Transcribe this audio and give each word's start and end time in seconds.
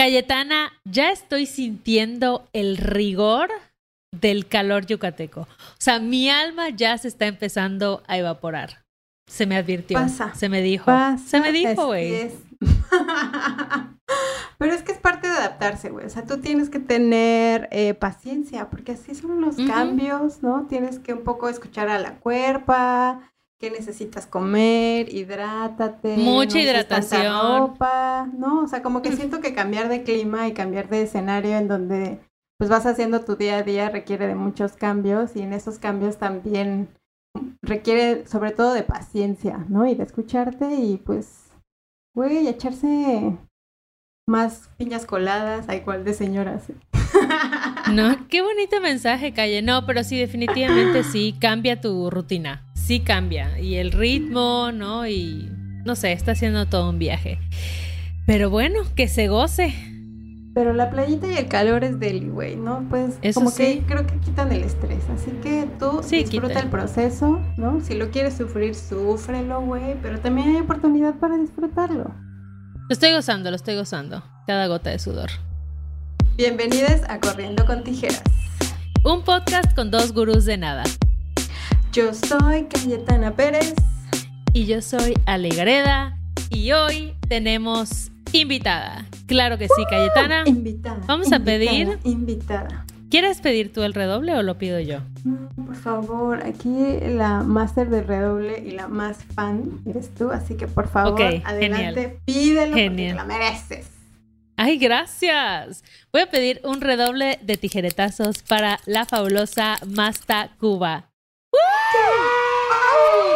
Cayetana, 0.00 0.72
ya 0.86 1.10
estoy 1.10 1.44
sintiendo 1.44 2.48
el 2.54 2.78
rigor 2.78 3.50
del 4.18 4.46
calor 4.46 4.86
yucateco. 4.86 5.42
O 5.42 5.76
sea, 5.76 5.98
mi 5.98 6.30
alma 6.30 6.70
ya 6.70 6.96
se 6.96 7.06
está 7.06 7.26
empezando 7.26 8.02
a 8.08 8.16
evaporar. 8.16 8.82
Se 9.30 9.44
me 9.44 9.58
advirtió. 9.58 9.98
Pasa. 9.98 10.34
Se 10.34 10.48
me 10.48 10.62
dijo. 10.62 10.86
Pasa, 10.86 11.18
se 11.18 11.40
me 11.40 11.52
dijo, 11.52 11.88
güey. 11.88 12.14
es. 12.14 12.32
Pero 14.58 14.72
es 14.72 14.82
que 14.82 14.92
es 14.92 14.98
parte 14.98 15.28
de 15.28 15.34
adaptarse, 15.34 15.90
güey. 15.90 16.06
O 16.06 16.10
sea, 16.10 16.24
tú 16.24 16.38
tienes 16.38 16.70
que 16.70 16.78
tener 16.78 17.68
eh, 17.70 17.92
paciencia, 17.92 18.70
porque 18.70 18.92
así 18.92 19.14
son 19.14 19.42
los 19.42 19.56
cambios, 19.56 20.42
¿no? 20.42 20.66
Tienes 20.66 20.98
que 20.98 21.12
un 21.12 21.24
poco 21.24 21.50
escuchar 21.50 21.90
a 21.90 21.98
la 21.98 22.20
cuerpa, 22.20 23.30
qué 23.60 23.70
necesitas 23.70 24.26
comer, 24.26 25.12
hidrátate. 25.14 26.16
Mucha 26.16 26.54
no 26.54 26.60
hidratación. 26.60 27.58
ropa, 27.58 28.26
¿no? 28.36 28.64
O 28.64 28.66
sea, 28.66 28.82
como 28.82 29.02
que 29.02 29.12
siento 29.12 29.40
que 29.40 29.54
cambiar 29.54 29.88
de 29.88 30.02
clima 30.02 30.48
y 30.48 30.54
cambiar 30.54 30.88
de 30.88 31.02
escenario 31.02 31.56
en 31.56 31.68
donde 31.68 32.20
pues 32.58 32.70
vas 32.70 32.86
haciendo 32.86 33.20
tu 33.20 33.36
día 33.36 33.58
a 33.58 33.62
día 33.62 33.90
requiere 33.90 34.26
de 34.26 34.34
muchos 34.34 34.72
cambios 34.72 35.36
y 35.36 35.42
en 35.42 35.52
esos 35.52 35.78
cambios 35.78 36.16
también 36.16 36.88
requiere 37.62 38.26
sobre 38.26 38.50
todo 38.50 38.72
de 38.72 38.82
paciencia, 38.82 39.64
¿no? 39.68 39.86
Y 39.86 39.94
de 39.94 40.04
escucharte 40.04 40.74
y 40.74 40.96
pues, 40.96 41.50
güey, 42.14 42.48
echarse 42.48 43.36
más 44.26 44.70
piñas 44.78 45.04
coladas, 45.04 45.68
a 45.68 45.76
igual 45.76 46.04
de 46.04 46.14
señoras. 46.14 46.70
¿eh? 46.70 46.74
No, 47.92 48.28
qué 48.28 48.40
bonito 48.40 48.80
mensaje, 48.80 49.32
Calle. 49.32 49.62
No, 49.62 49.84
pero 49.84 50.04
sí, 50.04 50.18
definitivamente 50.18 51.02
sí, 51.02 51.34
cambia 51.40 51.80
tu 51.80 52.08
rutina. 52.08 52.69
Sí 52.84 53.00
cambia. 53.00 53.58
Y 53.58 53.76
el 53.76 53.92
ritmo, 53.92 54.70
¿no? 54.72 55.06
Y 55.06 55.48
no 55.84 55.94
sé, 55.94 56.12
está 56.12 56.32
haciendo 56.32 56.66
todo 56.66 56.90
un 56.90 56.98
viaje. 56.98 57.38
Pero 58.26 58.50
bueno, 58.50 58.80
que 58.96 59.08
se 59.08 59.28
goce. 59.28 59.74
Pero 60.54 60.72
la 60.74 60.90
playita 60.90 61.28
y 61.28 61.36
el 61.36 61.46
calor 61.46 61.84
es 61.84 62.00
deli, 62.00 62.28
güey, 62.28 62.56
¿no? 62.56 62.84
Pues 62.90 63.18
Eso 63.22 63.38
como 63.40 63.50
sí. 63.50 63.62
que 63.62 63.82
creo 63.86 64.06
que 64.06 64.18
quitan 64.18 64.50
el 64.50 64.64
estrés. 64.64 65.04
Así 65.14 65.30
que 65.42 65.68
tú 65.78 66.00
Sí, 66.02 66.24
disfruta 66.24 66.58
el 66.58 66.68
proceso, 66.68 67.40
¿no? 67.56 67.80
Si 67.80 67.94
lo 67.94 68.10
quieres 68.10 68.36
sufrir, 68.36 68.74
súfrelo, 68.74 69.60
güey. 69.60 69.94
Pero 70.02 70.18
también 70.18 70.48
hay 70.48 70.56
oportunidad 70.62 71.14
para 71.20 71.36
disfrutarlo. 71.36 72.04
Lo 72.88 72.92
estoy 72.92 73.12
gozando, 73.12 73.50
lo 73.50 73.56
estoy 73.56 73.76
gozando. 73.76 74.24
Cada 74.48 74.66
gota 74.66 74.90
de 74.90 74.98
sudor. 74.98 75.30
Bienvenidos 76.36 77.02
a 77.08 77.20
Corriendo 77.20 77.64
con 77.64 77.84
Tijeras. 77.84 78.22
Un 79.04 79.22
podcast 79.22 79.72
con 79.76 79.92
dos 79.92 80.12
gurús 80.12 80.44
de 80.44 80.56
nada. 80.56 80.82
Yo 81.92 82.14
soy 82.14 82.64
Cayetana 82.64 83.34
Pérez. 83.34 83.74
Y 84.52 84.66
yo 84.66 84.80
soy 84.82 85.14
Alegreda. 85.26 86.16
Y 86.50 86.72
hoy 86.72 87.14
tenemos 87.28 88.10
invitada. 88.32 89.06
Claro 89.26 89.58
que 89.58 89.66
sí, 89.66 89.82
Cayetana. 89.88 90.42
Invitada. 90.46 91.00
Vamos 91.06 91.32
a 91.32 91.40
pedir- 91.40 91.98
Invitada. 92.04 92.86
¿Quieres 93.10 93.40
pedir 93.40 93.72
tú 93.72 93.82
el 93.82 93.92
redoble 93.92 94.34
o 94.36 94.42
lo 94.42 94.56
pido 94.56 94.78
yo? 94.78 94.98
Por 95.56 95.74
favor, 95.74 96.42
aquí 96.46 96.70
la 97.08 97.42
máster 97.42 97.90
de 97.90 98.02
redoble 98.02 98.60
y 98.64 98.70
la 98.70 98.86
más 98.86 99.18
fan 99.34 99.80
eres 99.84 100.14
tú, 100.14 100.30
así 100.30 100.54
que 100.56 100.68
por 100.68 100.88
favor, 100.88 101.20
adelante, 101.44 101.60
genial. 102.00 102.18
pídelo 102.24 102.76
Genial. 102.76 102.86
porque 102.86 103.02
te 103.06 103.14
la 103.14 103.24
mereces. 103.24 103.90
¡Ay, 104.56 104.78
gracias! 104.78 105.82
Voy 106.12 106.22
a 106.22 106.30
pedir 106.30 106.60
un 106.62 106.80
redoble 106.80 107.40
de 107.42 107.56
tijeretazos 107.56 108.42
para 108.44 108.78
la 108.86 109.06
fabulosa 109.06 109.78
Masta 109.88 110.50
Cuba. 110.60 111.09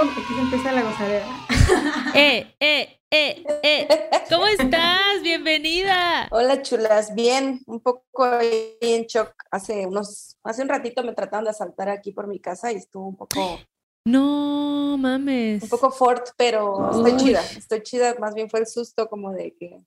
Aquí 0.02 0.34
se 0.34 0.40
empieza 0.40 0.72
la 0.72 0.82
gozadera. 0.82 1.26
¡Eh, 2.14 2.54
eh, 2.60 3.00
eh, 3.10 3.44
eh! 3.62 3.88
¿Cómo 4.30 4.46
estás? 4.46 5.22
Bienvenida. 5.22 6.28
Hola 6.30 6.62
chulas, 6.62 7.14
bien, 7.14 7.60
un 7.66 7.80
poco 7.80 8.24
ahí 8.24 8.76
en 8.80 9.04
shock. 9.06 9.32
Hace 9.50 9.86
unos, 9.86 10.36
hace 10.44 10.62
un 10.62 10.68
ratito 10.68 11.02
me 11.02 11.12
trataron 11.14 11.44
de 11.44 11.50
asaltar 11.50 11.88
aquí 11.88 12.12
por 12.12 12.26
mi 12.26 12.38
casa 12.40 12.70
y 12.72 12.76
estuvo 12.76 13.06
un 13.08 13.16
poco, 13.16 13.58
No 14.04 14.96
mames. 14.98 15.62
un 15.64 15.68
poco 15.68 15.90
fort, 15.90 16.28
pero 16.36 16.90
estoy 16.90 17.12
Uy. 17.12 17.16
chida, 17.18 17.40
estoy 17.56 17.82
chida. 17.82 18.14
Más 18.20 18.34
bien 18.34 18.48
fue 18.50 18.60
el 18.60 18.66
susto 18.66 19.08
como 19.08 19.32
de 19.32 19.54
que 19.58 19.80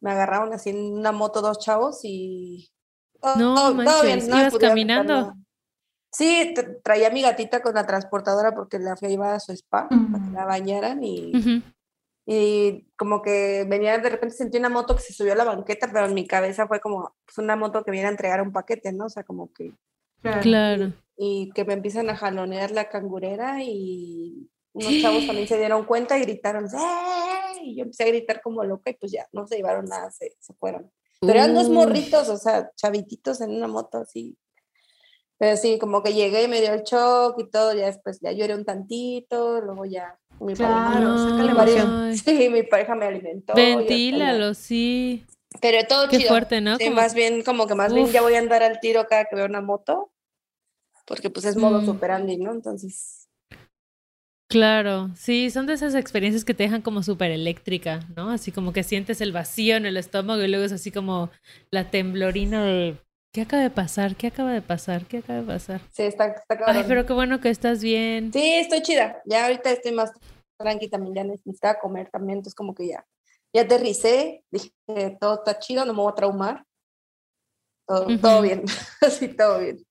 me 0.00 0.10
agarraron 0.12 0.52
así 0.52 0.70
en 0.70 0.92
una 0.98 1.12
moto 1.12 1.40
dos 1.42 1.58
chavos 1.58 2.00
y 2.04 2.70
todo- 3.20 3.36
No 3.36 3.54
todo- 3.54 3.64
todo 3.66 3.74
manches, 3.74 4.02
bien, 4.02 4.28
no 4.28 4.38
¿ibas 4.40 4.58
caminando? 4.58 5.14
nada. 5.14 5.34
Sí, 6.12 6.52
tra- 6.56 6.80
traía 6.82 7.08
a 7.08 7.10
mi 7.12 7.22
gatita 7.22 7.62
con 7.62 7.74
la 7.74 7.86
transportadora 7.86 8.52
porque 8.54 8.78
la 8.78 8.96
fui 8.96 9.08
a 9.08 9.10
llevar 9.10 9.34
a 9.34 9.40
su 9.40 9.52
spa 9.52 9.88
para 9.88 10.24
que 10.24 10.30
la 10.32 10.44
bañaran 10.44 11.02
y, 11.04 11.32
y 12.26 12.86
como 12.96 13.22
que 13.22 13.64
venía, 13.68 13.96
de 13.98 14.08
repente 14.10 14.34
sentí 14.36 14.58
una 14.58 14.68
moto 14.68 14.96
que 14.96 15.02
se 15.02 15.12
subió 15.12 15.32
a 15.32 15.36
la 15.36 15.44
banqueta, 15.44 15.88
pero 15.92 16.06
en 16.06 16.14
mi 16.14 16.26
cabeza 16.26 16.66
fue 16.66 16.80
como 16.80 17.14
pues, 17.24 17.38
una 17.38 17.56
moto 17.56 17.82
que 17.84 17.90
viene 17.90 18.08
a 18.08 18.10
entregar 18.10 18.42
un 18.42 18.52
paquete, 18.52 18.92
¿no? 18.92 19.06
O 19.06 19.08
sea, 19.10 19.24
como 19.24 19.52
que, 19.52 19.72
Claro. 20.42 20.92
y 21.16 21.50
que 21.54 21.64
me 21.64 21.72
empiezan 21.74 22.10
a 22.10 22.16
jalonear 22.16 22.70
la 22.72 22.88
cangurera 22.88 23.62
y 23.62 24.50
unos 24.72 24.92
chavos 25.02 25.26
también 25.26 25.48
se 25.48 25.58
dieron 25.58 25.84
cuenta 25.84 26.18
y 26.18 26.22
gritaron, 26.22 26.66
¡Eh! 26.66 27.60
y 27.62 27.76
yo 27.76 27.82
empecé 27.84 28.04
a 28.04 28.08
gritar 28.08 28.42
como 28.42 28.62
loca 28.64 28.90
y 28.90 28.94
pues 28.94 29.12
ya, 29.12 29.26
no 29.32 29.46
se 29.46 29.56
llevaron 29.56 29.86
nada, 29.86 30.10
se, 30.10 30.36
se 30.40 30.54
fueron. 30.54 30.90
Pero 31.20 31.34
eran 31.34 31.54
dos 31.54 31.68
morritos, 31.68 32.28
o 32.30 32.36
sea, 32.38 32.70
chavititos 32.76 33.40
en 33.42 33.50
una 33.54 33.66
moto 33.68 33.98
así. 33.98 34.36
Pero 35.40 35.56
sí, 35.56 35.78
como 35.78 36.02
que 36.02 36.12
llegué 36.12 36.42
y 36.44 36.48
me 36.48 36.60
dio 36.60 36.74
el 36.74 36.82
shock 36.82 37.40
y 37.40 37.48
todo, 37.48 37.72
ya 37.72 37.86
después 37.86 38.20
ya 38.20 38.30
lloré 38.30 38.54
un 38.54 38.66
tantito, 38.66 39.62
luego 39.62 39.86
ya 39.86 40.18
mi 40.38 40.54
Claro, 40.54 41.16
pareja, 41.34 42.12
Sí, 42.14 42.50
mi 42.50 42.62
pareja 42.62 42.94
me 42.94 43.06
alimentó. 43.06 43.54
Ventílalo, 43.54 44.52
sí. 44.52 45.24
Pero 45.62 45.86
todo 45.88 46.10
Qué 46.10 46.18
chido. 46.18 46.28
fuerte, 46.28 46.60
¿no? 46.60 46.76
Sí, 46.76 46.84
Como- 46.84 46.96
más 46.96 47.14
bien, 47.14 47.42
como 47.42 47.66
que 47.66 47.74
más 47.74 47.94
bien 47.94 48.08
ya 48.12 48.20
voy 48.20 48.34
a 48.34 48.38
andar 48.38 48.62
al 48.62 48.80
tiro 48.80 49.06
cada 49.08 49.24
que 49.24 49.34
veo 49.34 49.46
una 49.46 49.62
moto, 49.62 50.12
porque 51.06 51.30
pues 51.30 51.46
es 51.46 51.56
modo 51.56 51.80
Mm. 51.80 51.86
superandi, 51.86 52.36
¿no? 52.36 52.52
Entonces, 52.52 53.26
Claro, 54.48 55.10
sí, 55.14 55.48
son 55.50 55.66
de 55.66 55.74
esas 55.74 55.94
experiencias 55.94 56.44
que 56.44 56.54
te 56.54 56.64
dejan 56.64 56.82
como 56.82 57.04
súper 57.04 57.30
eléctrica, 57.30 58.00
¿no? 58.16 58.30
Así 58.30 58.50
como 58.50 58.72
que 58.72 58.82
sientes 58.82 59.20
el 59.20 59.30
vacío 59.30 59.76
en 59.76 59.86
el 59.86 59.96
estómago 59.96 60.42
y 60.42 60.48
luego 60.48 60.64
es 60.64 60.72
así 60.72 60.90
como 60.90 61.30
la 61.70 61.90
temblorina 61.90 62.64
de 62.64 62.98
¿qué 63.32 63.42
acaba 63.42 63.62
de 63.62 63.70
pasar? 63.70 64.16
¿Qué 64.16 64.26
acaba 64.28 64.52
de 64.52 64.62
pasar? 64.62 65.06
¿Qué 65.06 65.18
acaba 65.18 65.40
de 65.40 65.46
pasar? 65.46 65.80
sí, 65.92 66.02
está, 66.02 66.26
está 66.28 66.54
Ay, 66.54 66.58
cabrón. 66.58 66.84
pero 66.88 67.06
qué 67.06 67.12
bueno 67.12 67.40
que 67.40 67.50
estás 67.50 67.82
bien. 67.82 68.32
Sí, 68.32 68.42
estoy 68.54 68.82
chida. 68.82 69.22
Ya 69.26 69.44
ahorita 69.46 69.70
estoy 69.70 69.92
más 69.92 70.12
tranqui 70.58 70.88
también, 70.88 71.14
ya 71.14 71.24
necesitaba 71.24 71.78
comer 71.80 72.10
también, 72.10 72.38
entonces 72.38 72.54
como 72.54 72.74
que 72.74 72.88
ya, 72.88 73.04
ya 73.54 73.62
aterricé, 73.62 74.44
dije, 74.50 74.70
todo 75.20 75.34
está 75.36 75.58
chido, 75.58 75.84
no 75.84 75.94
me 75.94 76.02
voy 76.02 76.12
a 76.12 76.14
traumar. 76.14 76.64
Todo, 77.86 78.06
todo 78.18 78.42
bien, 78.42 78.62
así 79.00 79.28
todo 79.28 79.58
bien. 79.58 79.84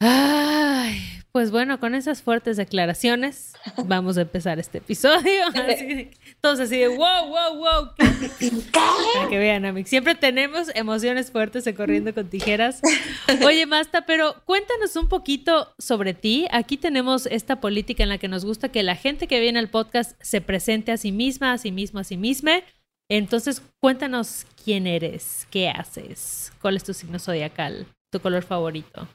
Ay, 0.00 1.13
pues 1.34 1.50
bueno, 1.50 1.80
con 1.80 1.96
esas 1.96 2.22
fuertes 2.22 2.56
declaraciones 2.56 3.54
vamos 3.86 4.16
a 4.18 4.20
empezar 4.20 4.60
este 4.60 4.78
episodio. 4.78 5.48
Así 5.54 6.10
todos 6.40 6.60
así 6.60 6.76
de 6.76 6.88
wow, 6.88 7.26
wow, 7.26 7.56
wow. 7.56 7.90
Para 7.96 9.28
que 9.28 9.38
vean, 9.38 9.64
Amix. 9.64 9.90
Siempre 9.90 10.14
tenemos 10.14 10.68
emociones 10.76 11.32
fuertes 11.32 11.66
en 11.66 11.74
Corriendo 11.74 12.14
con 12.14 12.28
Tijeras. 12.28 12.80
Oye, 13.44 13.66
Masta, 13.66 14.06
pero 14.06 14.36
cuéntanos 14.44 14.94
un 14.94 15.08
poquito 15.08 15.74
sobre 15.78 16.14
ti. 16.14 16.46
Aquí 16.52 16.76
tenemos 16.76 17.26
esta 17.26 17.60
política 17.60 18.04
en 18.04 18.10
la 18.10 18.18
que 18.18 18.28
nos 18.28 18.44
gusta 18.44 18.68
que 18.68 18.84
la 18.84 18.94
gente 18.94 19.26
que 19.26 19.40
viene 19.40 19.58
al 19.58 19.70
podcast 19.70 20.16
se 20.22 20.40
presente 20.40 20.92
a 20.92 20.98
sí 20.98 21.10
misma, 21.10 21.52
a 21.52 21.58
sí 21.58 21.72
misma, 21.72 22.02
a 22.02 22.04
sí 22.04 22.16
misma. 22.16 22.60
Entonces, 23.08 23.60
cuéntanos 23.80 24.46
quién 24.62 24.86
eres, 24.86 25.48
qué 25.50 25.68
haces, 25.68 26.52
cuál 26.60 26.76
es 26.76 26.84
tu 26.84 26.94
signo 26.94 27.18
zodiacal, 27.18 27.86
tu 28.12 28.20
color 28.20 28.44
favorito, 28.44 29.08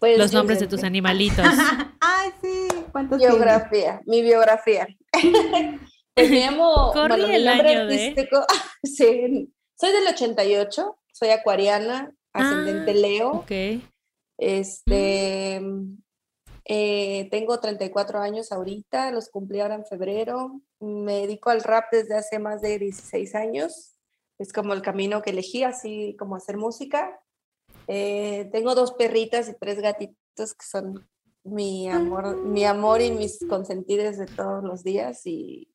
Pues, 0.00 0.18
los 0.18 0.32
nombres 0.32 0.58
de 0.58 0.66
tus 0.66 0.82
animalitos. 0.82 1.44
Ay, 2.00 2.30
sí, 2.42 2.68
¿cuántos 2.90 3.18
tienes? 3.18 3.36
Biografía, 3.36 4.00
mi 4.06 4.22
biografía. 4.22 4.88
pues 6.14 6.30
me 6.30 6.40
llamo. 6.40 6.92
Bueno, 6.94 7.16
mi 7.28 7.34
el 7.34 7.44
nombre 7.44 7.68
año 7.76 7.86
de- 7.86 7.94
artístico- 8.14 8.46
sí, 8.82 9.52
soy 9.78 9.92
del 9.92 10.06
88, 10.12 10.96
soy 11.12 11.28
acuariana, 11.30 12.12
ascendente 12.32 12.90
Ah, 12.90 12.94
Leo. 12.94 13.30
Ok. 13.32 13.50
Este. 14.38 15.60
eh, 16.64 17.28
tengo 17.30 17.60
34 17.60 18.20
años 18.20 18.52
ahorita, 18.52 19.10
los 19.10 19.28
cumplí 19.28 19.60
ahora 19.60 19.74
en 19.74 19.84
febrero. 19.86 20.60
Me 20.80 21.20
dedico 21.20 21.50
al 21.50 21.62
rap 21.62 21.84
desde 21.92 22.14
hace 22.16 22.38
más 22.38 22.62
de 22.62 22.78
16 22.78 23.34
años. 23.34 23.96
Es 24.38 24.52
como 24.52 24.72
el 24.72 24.80
camino 24.80 25.20
que 25.20 25.30
elegí, 25.30 25.62
así 25.64 26.16
como 26.18 26.36
hacer 26.36 26.56
música. 26.56 27.20
Eh, 27.92 28.48
tengo 28.52 28.76
dos 28.76 28.92
perritas 28.92 29.48
y 29.48 29.54
tres 29.58 29.80
gatitos 29.80 30.54
que 30.54 30.64
son 30.64 31.08
mi 31.42 31.88
amor, 31.88 32.36
mi 32.36 32.64
amor 32.64 33.00
y 33.02 33.10
mis 33.10 33.40
consentidos 33.48 34.16
de 34.16 34.26
todos 34.26 34.62
los 34.62 34.84
días 34.84 35.26
y 35.26 35.68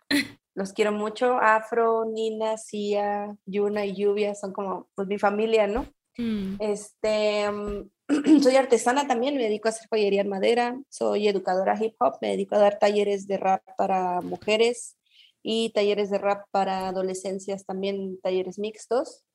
los 0.54 0.72
quiero 0.72 0.94
mucho. 0.94 1.38
Afro, 1.42 2.06
Nina, 2.06 2.58
Cia, 2.58 3.36
Yuna 3.46 3.86
y 3.86 3.96
Lluvia 3.96 4.34
son 4.34 4.54
como 4.54 4.88
pues 4.96 5.10
mi 5.10 5.20
familia, 5.20 5.68
¿no? 5.68 5.88
Mm. 6.18 6.56
Este, 6.60 7.52
mm, 7.52 7.90
soy 8.42 8.56
artesana 8.56 9.08
también, 9.08 9.36
me 9.36 9.44
dedico 9.44 9.68
a 9.68 9.72
hacer 9.72 9.90
joyería 9.90 10.22
en 10.22 10.30
madera, 10.30 10.80
soy 10.88 11.28
educadora 11.28 11.78
hip 11.78 11.96
hop, 12.00 12.20
me 12.22 12.30
dedico 12.30 12.56
a 12.56 12.60
dar 12.60 12.80
talleres 12.80 13.28
de 13.28 13.36
rap 13.36 13.62
para 13.78 14.22
mujeres 14.22 14.96
y 15.44 15.72
talleres 15.72 16.10
de 16.12 16.20
rap 16.20 16.46
para 16.52 16.88
adolescencias, 16.88 17.66
también 17.66 18.22
talleres 18.22 18.58
mixtos. 18.58 19.26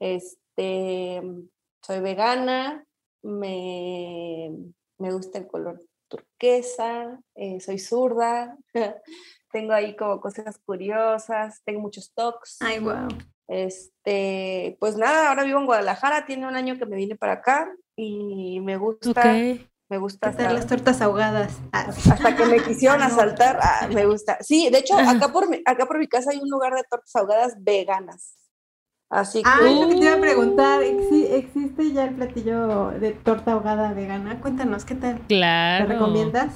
Este, 0.00 1.22
soy 1.86 2.00
vegana, 2.00 2.84
me, 3.22 4.50
me 4.98 5.12
gusta 5.12 5.38
el 5.38 5.46
color 5.46 5.80
turquesa, 6.08 7.20
eh, 7.36 7.60
soy 7.60 7.78
zurda, 7.78 8.56
tengo 9.52 9.72
ahí 9.72 9.94
como 9.94 10.20
cosas 10.20 10.58
curiosas, 10.64 11.62
tengo 11.64 11.80
muchos 11.80 12.12
talks. 12.12 12.58
Ay, 12.60 12.80
wow. 12.80 13.08
Este, 13.48 14.76
pues 14.80 14.96
nada, 14.96 15.28
ahora 15.28 15.44
vivo 15.44 15.60
en 15.60 15.66
Guadalajara, 15.66 16.26
tiene 16.26 16.48
un 16.48 16.56
año 16.56 16.76
que 16.76 16.86
me 16.86 16.96
vine 16.96 17.14
para 17.14 17.34
acá 17.34 17.72
y 17.94 18.58
me 18.60 18.76
gusta, 18.76 19.22
me 19.88 19.98
gusta 19.98 20.30
hacer 20.30 20.50
las 20.50 20.66
tortas 20.66 21.00
ahogadas. 21.00 21.56
Ah. 21.72 21.86
Hasta 21.88 22.36
que 22.36 22.46
me 22.46 22.62
quisieron 22.64 23.00
asaltar, 23.02 23.60
ah, 23.62 23.88
me 23.92 24.06
gusta. 24.06 24.38
Sí, 24.40 24.70
de 24.70 24.78
hecho, 24.78 24.96
acá 24.98 25.32
por, 25.32 25.48
mi, 25.48 25.62
acá 25.64 25.86
por 25.86 26.00
mi 26.00 26.08
casa 26.08 26.32
hay 26.32 26.38
un 26.38 26.50
lugar 26.50 26.74
de 26.74 26.82
tortas 26.90 27.14
ahogadas 27.14 27.54
veganas. 27.60 28.34
Así 29.08 29.42
que... 29.42 29.48
Ah, 29.48 29.60
lo 29.62 29.88
que 29.88 29.94
te 29.94 30.04
iba 30.04 30.14
a 30.14 30.20
preguntar, 30.20 30.82
¿existe 30.82 31.92
ya 31.92 32.04
el 32.04 32.16
platillo 32.16 32.90
de 32.90 33.12
torta 33.12 33.52
ahogada 33.52 33.92
vegana? 33.92 34.40
Cuéntanos, 34.40 34.84
¿qué 34.84 34.96
tal? 34.96 35.20
Claro. 35.28 35.86
¿Te 35.86 35.92
recomiendas? 35.92 36.54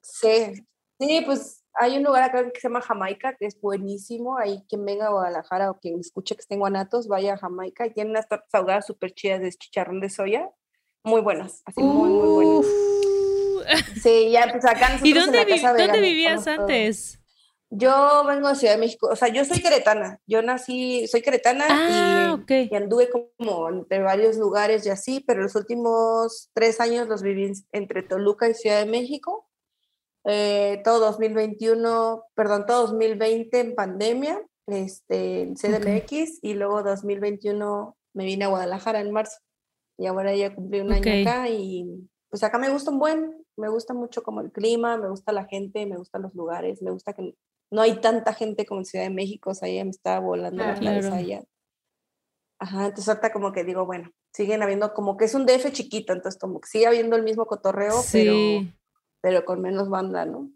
Sí, 0.00 0.66
sí, 0.98 1.22
pues 1.26 1.64
hay 1.74 1.98
un 1.98 2.04
lugar 2.04 2.22
acá 2.22 2.50
que 2.50 2.60
se 2.60 2.68
llama 2.68 2.80
Jamaica, 2.80 3.36
que 3.36 3.46
es 3.46 3.60
buenísimo. 3.60 4.38
Ahí 4.38 4.64
quien 4.68 4.84
venga 4.84 5.08
a 5.08 5.10
Guadalajara 5.10 5.70
o 5.70 5.78
quien 5.78 6.00
escuche 6.00 6.34
que 6.34 6.40
estén 6.40 6.60
guanatos, 6.60 7.08
vaya 7.08 7.34
a 7.34 7.38
Jamaica 7.38 7.86
y 7.86 7.92
tienen 7.92 8.12
unas 8.12 8.28
tortas 8.28 8.54
ahogadas 8.54 8.86
súper 8.86 9.12
chidas 9.12 9.40
de 9.42 9.52
chicharrón 9.52 10.00
de 10.00 10.08
soya. 10.08 10.50
Muy 11.04 11.20
buenas, 11.20 11.62
así 11.66 11.82
muy, 11.82 12.08
muy 12.08 12.28
buenas. 12.28 12.66
Sí, 14.02 14.30
ya 14.30 14.48
pues 14.50 14.64
acá 14.64 14.90
nosotros 14.90 15.02
¿Y 15.02 15.12
dónde, 15.12 15.40
en 15.40 15.50
la 15.50 15.56
casa 15.56 15.74
¿dónde 15.74 16.00
vivías 16.00 16.46
antes? 16.46 17.20
Yo 17.70 18.24
vengo 18.26 18.48
de 18.48 18.54
Ciudad 18.54 18.74
de 18.74 18.80
México, 18.80 19.08
o 19.10 19.16
sea, 19.16 19.28
yo 19.28 19.44
soy 19.44 19.60
queretana, 19.60 20.20
yo 20.26 20.40
nací, 20.40 21.08
soy 21.08 21.20
queretana 21.20 21.64
ah, 21.68 22.38
y, 22.48 22.68
y, 22.70 22.74
anduve 22.76 23.10
como 23.10 23.68
entre 23.68 24.02
varios 24.02 24.36
lugares 24.36 24.86
y 24.86 24.90
así, 24.90 25.24
pero 25.26 25.42
los 25.42 25.56
últimos 25.56 26.48
tres 26.54 26.80
años 26.80 27.08
los 27.08 27.22
viví 27.22 27.52
entre 27.72 28.04
Toluca 28.04 28.48
y 28.48 28.54
Ciudad 28.54 28.78
de 28.78 28.90
México, 28.90 29.48
eh, 30.28 30.80
todo 30.84 31.00
2021, 31.00 32.24
perdón, 32.34 32.66
todo 32.66 32.82
2020 32.82 33.60
en 33.60 33.74
pandemia, 33.74 34.42
este, 34.66 35.42
en 35.42 35.54
CDMX, 35.54 36.38
y 36.42 36.54
luego 36.54 36.82
2021 36.82 37.96
me 38.12 38.24
vine 38.24 38.44
a 38.44 38.48
Guadalajara 38.48 39.00
en 39.00 39.12
marzo, 39.12 39.38
y 39.96 40.06
ahora 40.06 40.34
ya 40.34 40.54
cumplí 40.54 40.80
un 40.80 40.92
año 40.92 41.22
acá, 41.22 41.48
y 41.48 42.08
pues 42.28 42.42
acá 42.42 42.58
me 42.58 42.70
gusta 42.70 42.90
un 42.90 42.98
buen, 42.98 43.44
me 43.56 43.68
gusta 43.68 43.94
mucho 43.94 44.22
como 44.22 44.40
el 44.40 44.50
clima, 44.50 44.96
me 44.98 45.08
gusta 45.08 45.30
la 45.30 45.46
gente, 45.46 45.86
me 45.86 45.96
gustan 45.96 46.22
los 46.22 46.34
lugares, 46.34 46.82
me 46.82 46.90
gusta 46.90 47.12
que 47.12 47.34
no 47.72 47.82
hay 47.82 48.00
tanta 48.00 48.32
gente 48.32 48.66
como 48.66 48.80
en 48.80 48.84
Ciudad 48.84 49.04
de 49.04 49.10
México, 49.10 49.50
o 49.50 49.54
sea, 49.54 49.68
ya 49.68 49.84
me 49.84 49.90
estaba 49.90 50.20
volando 50.20 50.64
la 50.64 50.74
cabeza 50.74 51.16
allá. 51.16 51.44
Ajá, 52.58 52.86
entonces 52.86 53.08
ahorita 53.08 53.32
como 53.32 53.52
que 53.52 53.64
digo, 53.64 53.84
bueno, 53.84 54.10
siguen 54.32 54.62
habiendo, 54.62 54.94
como 54.94 55.16
que 55.16 55.26
es 55.26 55.34
un 55.34 55.46
DF 55.46 55.72
chiquito, 55.72 56.12
entonces 56.12 56.40
como 56.40 56.60
que 56.60 56.68
sigue 56.68 56.86
habiendo 56.86 57.16
el 57.16 57.22
mismo 57.22 57.46
cotorreo, 57.46 57.94
pero, 58.12 58.64
pero 59.20 59.44
con 59.44 59.60
menos 59.60 59.90
banda, 59.90 60.24
¿no? 60.24 60.50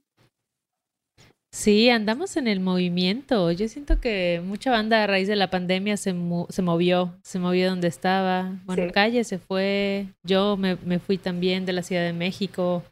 Sí, 1.52 1.90
andamos 1.90 2.36
en 2.36 2.46
el 2.46 2.60
movimiento. 2.60 3.50
Yo 3.50 3.68
siento 3.68 4.00
que 4.00 4.40
mucha 4.44 4.70
banda 4.70 5.02
a 5.02 5.06
raíz 5.08 5.26
de 5.26 5.34
la 5.34 5.50
pandemia 5.50 5.96
se, 5.96 6.14
se 6.48 6.62
movió, 6.62 7.18
se 7.22 7.38
movió 7.40 7.68
donde 7.68 7.88
estaba. 7.88 8.56
Bueno, 8.66 8.92
Calle 8.92 9.24
se 9.24 9.38
fue, 9.38 10.06
yo 10.22 10.56
me, 10.56 10.76
me, 10.76 11.00
fui 11.00 11.18
también 11.18 11.66
de 11.66 11.72
la 11.72 11.82
Ciudad 11.82 12.04
de 12.04 12.12
México. 12.12 12.84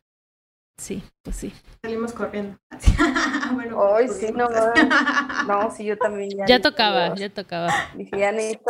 Sí, 0.76 1.02
pues 1.22 1.36
sí. 1.36 1.52
Salimos 1.82 2.12
corriendo. 2.12 2.58
bueno, 3.54 3.78
Hoy 3.78 4.08
sí, 4.08 4.32
no, 4.32 4.48
no, 5.48 5.70
sí, 5.70 5.84
yo 5.84 5.96
también. 5.96 6.30
Ya, 6.30 6.46
ya 6.46 6.60
tocaba, 6.60 7.14
ya 7.14 7.28
tocaba. 7.30 7.72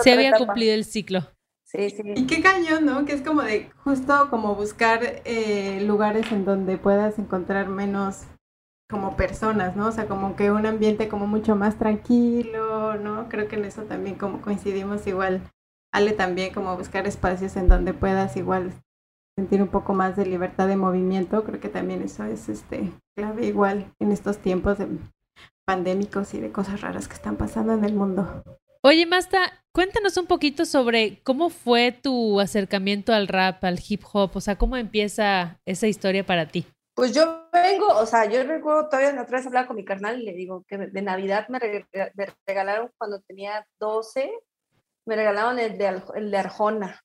Se 0.02 0.12
había 0.12 0.32
cumplido 0.32 0.75
el 0.75 0.84
ciclo. 0.84 1.26
Sí, 1.64 1.90
sí. 1.90 2.02
Y 2.16 2.26
qué 2.26 2.42
cañón, 2.42 2.86
¿no? 2.86 3.04
Que 3.04 3.12
es 3.12 3.20
como 3.20 3.42
de 3.42 3.70
justo 3.84 4.28
como 4.30 4.54
buscar 4.54 5.00
eh, 5.25 5.80
lugares 5.82 6.32
en 6.32 6.46
donde 6.46 6.78
puedas 6.78 7.19
encontrar 7.19 7.69
menos 7.69 8.22
como 8.88 9.16
personas, 9.16 9.76
¿no? 9.76 9.88
O 9.88 9.92
sea, 9.92 10.06
como 10.06 10.34
que 10.34 10.50
un 10.50 10.64
ambiente 10.64 11.08
como 11.08 11.26
mucho 11.26 11.56
más 11.56 11.76
tranquilo, 11.76 12.96
¿no? 12.96 13.28
Creo 13.28 13.48
que 13.48 13.56
en 13.56 13.66
eso 13.66 13.82
también 13.82 14.16
como 14.16 14.40
coincidimos 14.40 15.06
igual. 15.06 15.42
Ale 15.92 16.12
también 16.12 16.54
como 16.54 16.75
buscar 16.76 17.06
espacios 17.06 17.56
en 17.56 17.69
donde 17.69 17.92
puedas 17.92 18.36
igual 18.36 18.72
sentir 19.38 19.62
un 19.62 19.69
poco 19.69 19.94
más 19.94 20.17
de 20.17 20.26
libertad 20.26 20.67
de 20.67 20.75
movimiento, 20.75 21.44
creo 21.44 21.61
que 21.61 21.69
también 21.69 22.02
eso 22.02 22.25
es 22.25 22.49
este 22.49 22.90
clave 23.17 23.46
igual 23.46 23.94
en 24.00 24.11
estos 24.11 24.38
tiempos 24.38 24.79
de 24.79 24.88
pandémicos 25.64 26.35
y 26.35 26.40
de 26.40 26.50
cosas 26.50 26.81
raras 26.81 27.06
que 27.06 27.14
están 27.14 27.37
pasando 27.37 27.73
en 27.73 27.85
el 27.85 27.94
mundo. 27.94 28.43
Oye, 28.82 29.06
Masta, 29.06 29.52
cuéntanos 29.73 30.17
un 30.17 30.26
poquito 30.26 30.64
sobre 30.64 31.23
cómo 31.23 31.50
fue 31.50 31.93
tu 31.93 32.40
acercamiento 32.40 33.12
al 33.12 33.29
rap, 33.29 33.62
al 33.62 33.79
hip 33.88 34.02
hop, 34.12 34.32
o 34.35 34.40
sea, 34.40 34.58
cómo 34.58 34.76
empieza 34.76 35.61
esa 35.64 35.87
historia 35.87 36.26
para 36.26 36.49
ti. 36.49 36.67
Pues 36.96 37.14
yo 37.14 37.49
vengo, 37.52 37.87
o 37.87 38.06
sea, 38.06 38.25
yo 38.25 38.43
recuerdo 38.43 38.88
todavía 38.88 39.12
la 39.12 39.23
otra 39.23 39.38
vez 39.38 39.46
hablar 39.46 39.69
con 39.69 39.76
mi 39.76 39.85
carnal 39.85 40.20
y 40.20 40.25
le 40.25 40.32
digo 40.32 40.64
que 40.67 40.79
de 40.79 41.02
Navidad 41.02 41.46
me, 41.49 41.61
regalaron 42.44 42.90
cuando 42.99 43.20
tenía 43.20 43.64
12, 43.79 44.32
me 45.06 45.14
regalaron 45.14 45.61
el 45.61 45.79
de, 45.79 46.02
el 46.17 46.32
de 46.32 46.38
Arjona 46.38 47.00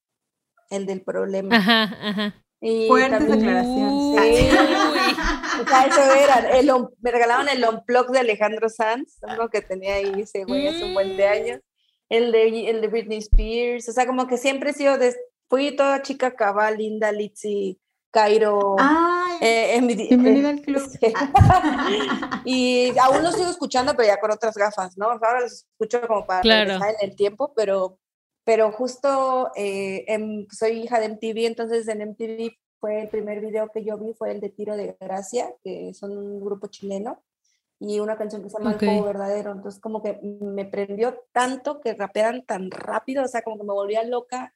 el 0.70 0.86
del 0.86 1.02
problema. 1.02 1.56
Ajá, 1.56 1.84
ajá. 2.02 2.44
Y 2.66 2.88
Fuertes 2.88 3.28
declaraciones. 3.28 4.38
Sí, 4.38 4.50
o 5.62 5.68
sea, 5.68 5.86
eso 5.86 6.14
era, 6.14 6.58
el, 6.58 6.72
me 7.02 7.12
regalaban 7.12 7.50
el 7.50 7.66
unplug 7.66 8.12
de 8.12 8.20
Alejandro 8.20 8.70
Sanz, 8.70 9.18
uno 9.22 9.50
que 9.50 9.62
tenía 9.62 9.96
ahí 9.96 10.22
ese 10.22 10.46
güey 10.46 10.68
hace 10.68 10.86
un 10.86 10.94
buen 10.94 11.18
de 11.18 11.28
años, 11.28 11.60
el 12.08 12.32
de, 12.32 12.70
el 12.70 12.80
de 12.80 12.88
Britney 12.88 13.18
Spears, 13.18 13.90
o 13.90 13.92
sea, 13.92 14.08
como 14.08 14.28
que 14.28 14.38
siempre 14.38 14.70
he 14.70 14.74
sido, 14.74 14.98
de, 14.98 15.14
fui 15.50 15.76
toda 15.76 16.04
chica 16.04 16.36
cabal, 16.36 16.78
linda, 16.78 17.12
Litzy, 17.12 17.82
Cairo. 18.12 18.76
Ay, 18.80 19.38
eh, 19.42 19.76
en 19.76 19.86
mi, 19.88 19.96
bienvenida 19.96 20.50
al 20.50 20.62
club. 20.62 20.84
y 22.46 22.98
aún 22.98 23.24
los 23.24 23.36
sigo 23.36 23.50
escuchando, 23.50 23.94
pero 23.98 24.08
ya 24.08 24.20
con 24.22 24.32
otras 24.32 24.56
gafas, 24.56 24.98
¿no? 24.98 25.08
Ahora 25.08 25.42
los 25.42 25.66
escucho 25.70 26.00
como 26.08 26.26
para 26.26 26.42
claro. 26.42 26.76
en 26.76 27.10
el 27.10 27.16
tiempo, 27.16 27.54
pero 27.56 28.00
pero 28.44 28.72
justo 28.72 29.52
eh, 29.56 30.06
soy 30.52 30.84
hija 30.84 31.00
de 31.00 31.10
MTV, 31.10 31.46
entonces 31.46 31.88
en 31.88 32.10
MTV 32.10 32.52
fue 32.80 33.02
el 33.02 33.10
primer 33.10 33.40
video 33.40 33.70
que 33.70 33.84
yo 33.84 33.98
vi, 33.98 34.14
fue 34.14 34.32
el 34.32 34.42
de 34.42 34.50
Tiro 34.50 34.76
de 34.76 34.98
Gracia, 35.00 35.54
que 35.64 35.94
son 35.94 36.18
un 36.18 36.44
grupo 36.44 36.68
chileno, 36.68 37.24
y 37.80 38.00
una 38.00 38.18
canción 38.18 38.42
que 38.42 38.50
se 38.50 38.58
llama 38.58 38.76
okay. 38.76 39.02
Verdadero, 39.02 39.52
entonces 39.52 39.82
como 39.82 40.02
que 40.02 40.20
me 40.22 40.66
prendió 40.66 41.22
tanto 41.32 41.82
que 41.82 41.94
rapearan 41.94 42.46
tan 42.46 42.72
rápido, 42.72 43.24
o 43.24 43.28
sea, 43.28 43.42
como 43.42 43.58
que 43.58 43.64
me 43.64 43.74
volvía 43.74 44.04
loca. 44.04 44.54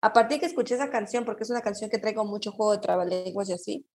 A 0.00 0.12
partir 0.12 0.36
de 0.36 0.40
que 0.40 0.46
escuché 0.46 0.74
esa 0.74 0.90
canción, 0.90 1.24
porque 1.24 1.42
es 1.42 1.50
una 1.50 1.62
canción 1.62 1.90
que 1.90 1.98
traigo 1.98 2.24
mucho 2.24 2.52
juego 2.52 2.72
de 2.72 2.78
trabalenguas 2.78 3.48
y 3.48 3.54
así, 3.54 3.86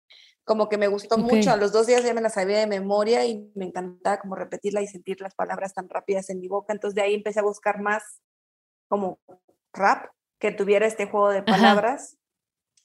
como 0.44 0.70
que 0.70 0.78
me 0.78 0.88
gustó 0.88 1.16
okay. 1.16 1.38
mucho, 1.38 1.52
a 1.52 1.58
los 1.58 1.72
dos 1.72 1.88
días 1.88 2.04
ya 2.04 2.14
me 2.14 2.22
la 2.22 2.30
sabía 2.30 2.60
de 2.60 2.68
memoria 2.68 3.26
y 3.26 3.52
me 3.56 3.66
encantaba 3.66 4.20
como 4.20 4.36
repetirla 4.36 4.82
y 4.82 4.88
sentir 4.88 5.22
las 5.22 5.36
palabras 5.36 5.74
tan 5.74 5.88
rápidas 5.88 6.30
en 6.30 6.40
mi 6.40 6.48
boca, 6.48 6.74
entonces 6.74 6.96
de 6.96 7.02
ahí 7.02 7.14
empecé 7.14 7.40
a 7.40 7.44
buscar 7.44 7.80
más 7.80 8.22
como 8.94 9.18
rap 9.74 10.12
que 10.38 10.52
tuviera 10.52 10.86
este 10.86 11.08
juego 11.08 11.32
de 11.32 11.42
palabras. 11.42 12.14
Ajá. 12.14 12.20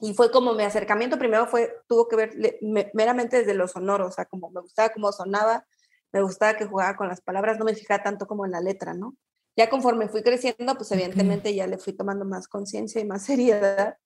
Y 0.00 0.14
fue 0.14 0.30
como 0.30 0.54
mi 0.54 0.62
acercamiento, 0.62 1.18
primero 1.18 1.46
fue, 1.46 1.70
tuvo 1.86 2.08
que 2.08 2.16
ver 2.16 2.34
me, 2.62 2.90
meramente 2.94 3.36
desde 3.36 3.52
lo 3.52 3.68
sonoro, 3.68 4.06
o 4.06 4.10
sea, 4.10 4.24
como 4.24 4.48
me 4.48 4.62
gustaba 4.62 4.88
cómo 4.88 5.12
sonaba, 5.12 5.66
me 6.10 6.22
gustaba 6.22 6.56
que 6.56 6.64
jugaba 6.64 6.96
con 6.96 7.08
las 7.08 7.20
palabras, 7.20 7.58
no 7.58 7.66
me 7.66 7.74
fijaba 7.74 8.02
tanto 8.02 8.26
como 8.26 8.46
en 8.46 8.52
la 8.52 8.62
letra, 8.62 8.94
¿no? 8.94 9.16
Ya 9.54 9.68
conforme 9.68 10.08
fui 10.08 10.22
creciendo, 10.22 10.76
pues 10.76 10.90
evidentemente 10.92 11.54
ya 11.54 11.66
le 11.66 11.76
fui 11.76 11.92
tomando 11.92 12.24
más 12.24 12.48
conciencia 12.48 13.02
y 13.02 13.04
más 13.04 13.22
seriedad, 13.26 13.98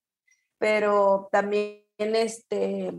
pero 0.58 1.28
también, 1.30 1.84
este, 1.98 2.92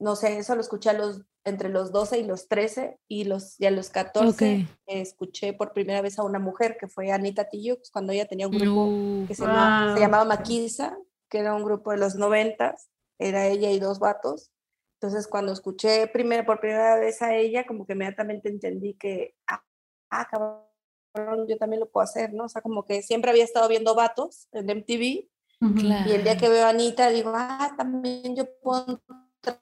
no 0.00 0.16
sé, 0.16 0.38
eso 0.38 0.56
lo 0.56 0.62
escuché 0.62 0.90
a 0.90 0.94
los 0.94 1.22
entre 1.48 1.68
los 1.68 1.92
12 1.92 2.18
y 2.18 2.24
los 2.24 2.48
13 2.48 2.98
y, 3.08 3.24
los, 3.24 3.60
y 3.60 3.66
a 3.66 3.70
los 3.70 3.90
14 3.90 4.28
okay. 4.28 4.68
escuché 4.86 5.52
por 5.52 5.72
primera 5.72 6.00
vez 6.00 6.18
a 6.18 6.22
una 6.22 6.38
mujer 6.38 6.76
que 6.78 6.88
fue 6.88 7.10
Anita 7.10 7.48
Tijoux 7.48 7.90
cuando 7.90 8.12
ella 8.12 8.26
tenía 8.26 8.48
un 8.48 8.58
grupo 8.58 8.86
no. 8.86 9.26
que 9.26 9.34
se, 9.34 9.42
wow. 9.42 9.52
llamaba, 9.52 9.94
se, 9.94 10.00
llamaba, 10.00 10.24
Maquisa, 10.24 10.98
que 11.28 11.38
era 11.38 11.54
un 11.54 11.64
grupo 11.64 11.90
de 11.90 11.98
los 11.98 12.14
90, 12.16 12.74
era 13.18 13.46
ella 13.46 13.70
y 13.70 13.78
dos 13.78 13.98
vatos. 13.98 14.50
Entonces 15.00 15.28
cuando 15.28 15.52
escuché 15.52 16.06
primero, 16.08 16.44
por 16.44 16.60
primera 16.60 16.96
vez 16.96 17.22
a 17.22 17.34
ella, 17.34 17.66
como 17.66 17.86
que 17.86 17.92
inmediatamente 17.92 18.48
entendí 18.48 18.94
que, 18.94 19.34
ah, 19.46 19.62
ah, 20.10 20.26
cabrón, 20.30 21.46
yo 21.48 21.56
también 21.56 21.80
lo 21.80 21.88
puedo 21.88 22.04
hacer, 22.04 22.32
¿no? 22.32 22.44
O 22.44 22.48
sea, 22.48 22.62
como 22.62 22.84
que 22.84 23.02
siempre 23.02 23.30
había 23.30 23.44
estado 23.44 23.68
viendo 23.68 23.94
vatos 23.94 24.48
en 24.52 24.66
MTV. 24.66 25.28
Claro. 25.76 26.10
Y 26.10 26.12
el 26.14 26.22
día 26.22 26.36
que 26.36 26.48
veo 26.48 26.66
a 26.66 26.70
Anita, 26.70 27.10
digo, 27.10 27.32
ah, 27.34 27.74
también 27.76 28.36
yo 28.36 28.44
puedo 28.60 29.00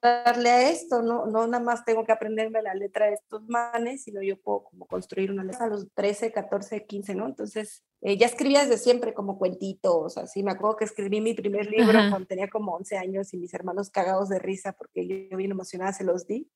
darle 0.03 0.51
a 0.51 0.71
esto, 0.71 1.03
¿no? 1.03 1.27
no 1.27 1.47
nada 1.47 1.63
más 1.63 1.85
tengo 1.85 2.05
que 2.05 2.13
aprenderme 2.13 2.63
la 2.63 2.75
letra 2.75 3.07
de 3.07 3.15
estos 3.15 3.47
manes, 3.49 4.05
sino 4.05 4.23
yo 4.23 4.41
puedo 4.41 4.65
como 4.65 4.87
construir 4.87 5.31
una 5.31 5.45
letra 5.45 5.67
a 5.67 5.69
los 5.69 5.87
13, 5.95 6.33
14, 6.33 6.87
15, 6.87 7.15
¿no? 7.15 7.27
Entonces, 7.27 7.85
eh, 8.01 8.17
ya 8.17 8.27
escribía 8.27 8.63
desde 8.63 8.79
siempre 8.79 9.15
como 9.15 9.39
cuentitos, 9.39 10.19
así, 10.19 10.43
me 10.43 10.53
acuerdo 10.53 10.77
que 10.77 10.85
escribí 10.85 11.21
mi 11.21 11.35
primer 11.35 11.67
libro 11.71 11.99
Ajá. 11.99 12.11
cuando 12.11 12.27
tenía 12.27 12.49
como 12.49 12.75
11 12.75 12.97
años 12.97 13.33
y 13.35 13.39
mis 13.39 13.55
hermanos 13.55 13.91
cagados 13.91 14.29
de 14.29 14.39
risa 14.39 14.73
porque 14.73 15.29
yo 15.31 15.37
bien 15.37 15.51
emocionada 15.51 15.93
se 15.93 16.05
los 16.05 16.27
di. 16.27 16.51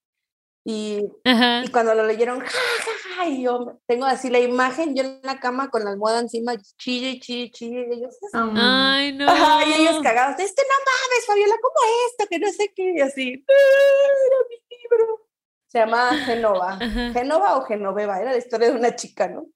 Y, 0.63 1.07
y, 1.25 1.69
cuando 1.71 1.95
lo 1.95 2.07
leyeron, 2.07 2.41
ja, 2.41 2.49
ja, 2.49 2.91
ay, 3.21 3.43
yo 3.43 3.81
tengo 3.87 4.05
así 4.05 4.29
la 4.29 4.41
imagen, 4.41 4.95
yo 4.95 5.05
en 5.05 5.21
la 5.23 5.41
cama 5.41 5.71
con 5.71 5.85
la 5.85 5.91
almohada 5.91 6.21
encima, 6.21 6.55
chille, 6.77 7.19
chille, 7.19 7.51
chille, 7.51 7.87
y 7.89 7.95
ellos, 7.95 8.15
ay, 8.33 9.15
no. 9.15 9.27
y 9.67 9.73
ellos 9.73 10.01
cagados, 10.03 10.39
este 10.39 10.63
no 10.63 10.75
mames, 10.85 11.27
Fabiola, 11.27 11.55
¿cómo 11.63 11.75
esto? 12.09 12.27
Que 12.29 12.39
no 12.39 12.53
sé 12.53 12.73
qué, 12.77 12.93
y 12.95 13.01
así, 13.01 13.45
era 13.47 14.37
mi 14.51 14.77
libro. 14.77 15.27
Se 15.67 15.79
llama 15.79 16.15
Genova, 16.27 16.79
Genova 17.13 17.57
o 17.57 17.63
Genoveva, 17.63 18.21
era 18.21 18.33
la 18.33 18.39
historia 18.39 18.71
de 18.71 18.77
una 18.77 18.97
chica, 18.97 19.29
¿no? 19.29 19.47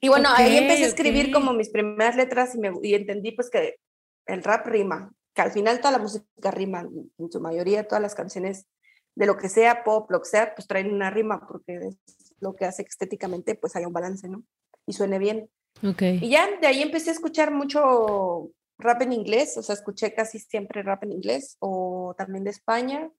Y 0.00 0.08
bueno, 0.08 0.28
ahí 0.34 0.56
empecé 0.56 0.84
a 0.84 0.88
escribir 0.88 1.32
como 1.32 1.52
mis 1.52 1.70
primeras 1.70 2.16
letras 2.16 2.54
y, 2.54 2.58
me, 2.58 2.72
y 2.82 2.94
entendí 2.94 3.32
pues 3.32 3.48
que 3.48 3.76
el 4.26 4.42
rap 4.42 4.66
rima, 4.66 5.12
que 5.34 5.42
al 5.42 5.52
final 5.52 5.78
toda 5.78 5.92
la 5.92 5.98
música 5.98 6.50
rima, 6.50 6.80
en 7.18 7.30
su 7.30 7.40
mayoría 7.40 7.86
todas 7.86 8.02
las 8.02 8.14
canciones 8.14 8.66
de 9.14 9.26
lo 9.26 9.36
que 9.36 9.48
sea 9.48 9.84
pop, 9.84 10.10
lo 10.10 10.20
que 10.20 10.28
sea, 10.28 10.54
pues 10.54 10.66
traen 10.66 10.92
una 10.92 11.10
rima 11.10 11.46
porque 11.46 11.76
es 11.76 11.96
lo 12.40 12.54
que 12.54 12.64
hace 12.64 12.84
que 12.84 12.88
estéticamente 12.88 13.54
pues 13.54 13.76
haya 13.76 13.86
un 13.86 13.92
balance, 13.92 14.28
¿no? 14.28 14.42
Y 14.86 14.92
suene 14.92 15.18
bien. 15.18 15.50
Okay. 15.82 16.18
Y 16.22 16.30
ya 16.30 16.48
de 16.60 16.66
ahí 16.66 16.82
empecé 16.82 17.10
a 17.10 17.14
escuchar 17.14 17.52
mucho 17.52 18.50
rap 18.78 19.02
en 19.02 19.12
inglés, 19.12 19.56
o 19.56 19.62
sea, 19.62 19.74
escuché 19.74 20.14
casi 20.14 20.38
siempre 20.38 20.82
rap 20.82 21.04
en 21.04 21.12
inglés 21.12 21.56
o 21.60 22.14
también 22.16 22.44
de 22.44 22.50
España 22.50 23.10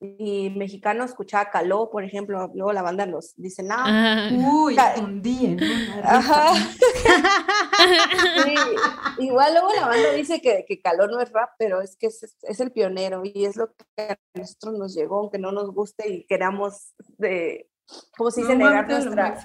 y 0.00 0.50
mexicano 0.56 1.04
escuchaba 1.04 1.50
Caló, 1.50 1.90
por 1.90 2.04
ejemplo, 2.04 2.50
luego 2.54 2.72
la 2.72 2.80
banda 2.80 3.04
nos 3.04 3.34
dice, 3.36 3.62
no, 3.62 3.74
ah. 3.76 4.30
uy, 4.32 4.74
un 4.98 5.20
día, 5.20 5.56
Ajá. 6.02 6.54
Igual 9.18 9.52
luego 9.52 9.74
la 9.74 9.88
banda 9.88 10.12
dice 10.12 10.40
que, 10.40 10.64
que 10.66 10.80
Caló 10.80 11.06
no 11.06 11.20
es 11.20 11.30
rap, 11.30 11.50
pero 11.58 11.82
es 11.82 11.96
que 11.96 12.06
es, 12.06 12.34
es, 12.40 12.60
el 12.60 12.72
pionero 12.72 13.20
y 13.24 13.44
es 13.44 13.56
lo 13.56 13.74
que 13.74 14.02
a 14.02 14.18
nosotros 14.34 14.78
nos 14.78 14.94
llegó, 14.94 15.18
aunque 15.18 15.38
no 15.38 15.52
nos 15.52 15.70
guste 15.70 16.08
y 16.08 16.26
queramos 16.26 16.94
de, 17.18 17.68
¿cómo 18.16 18.30
se 18.30 18.40
dice? 18.40 18.56
negar 18.56 18.88
nuestra, 18.88 19.38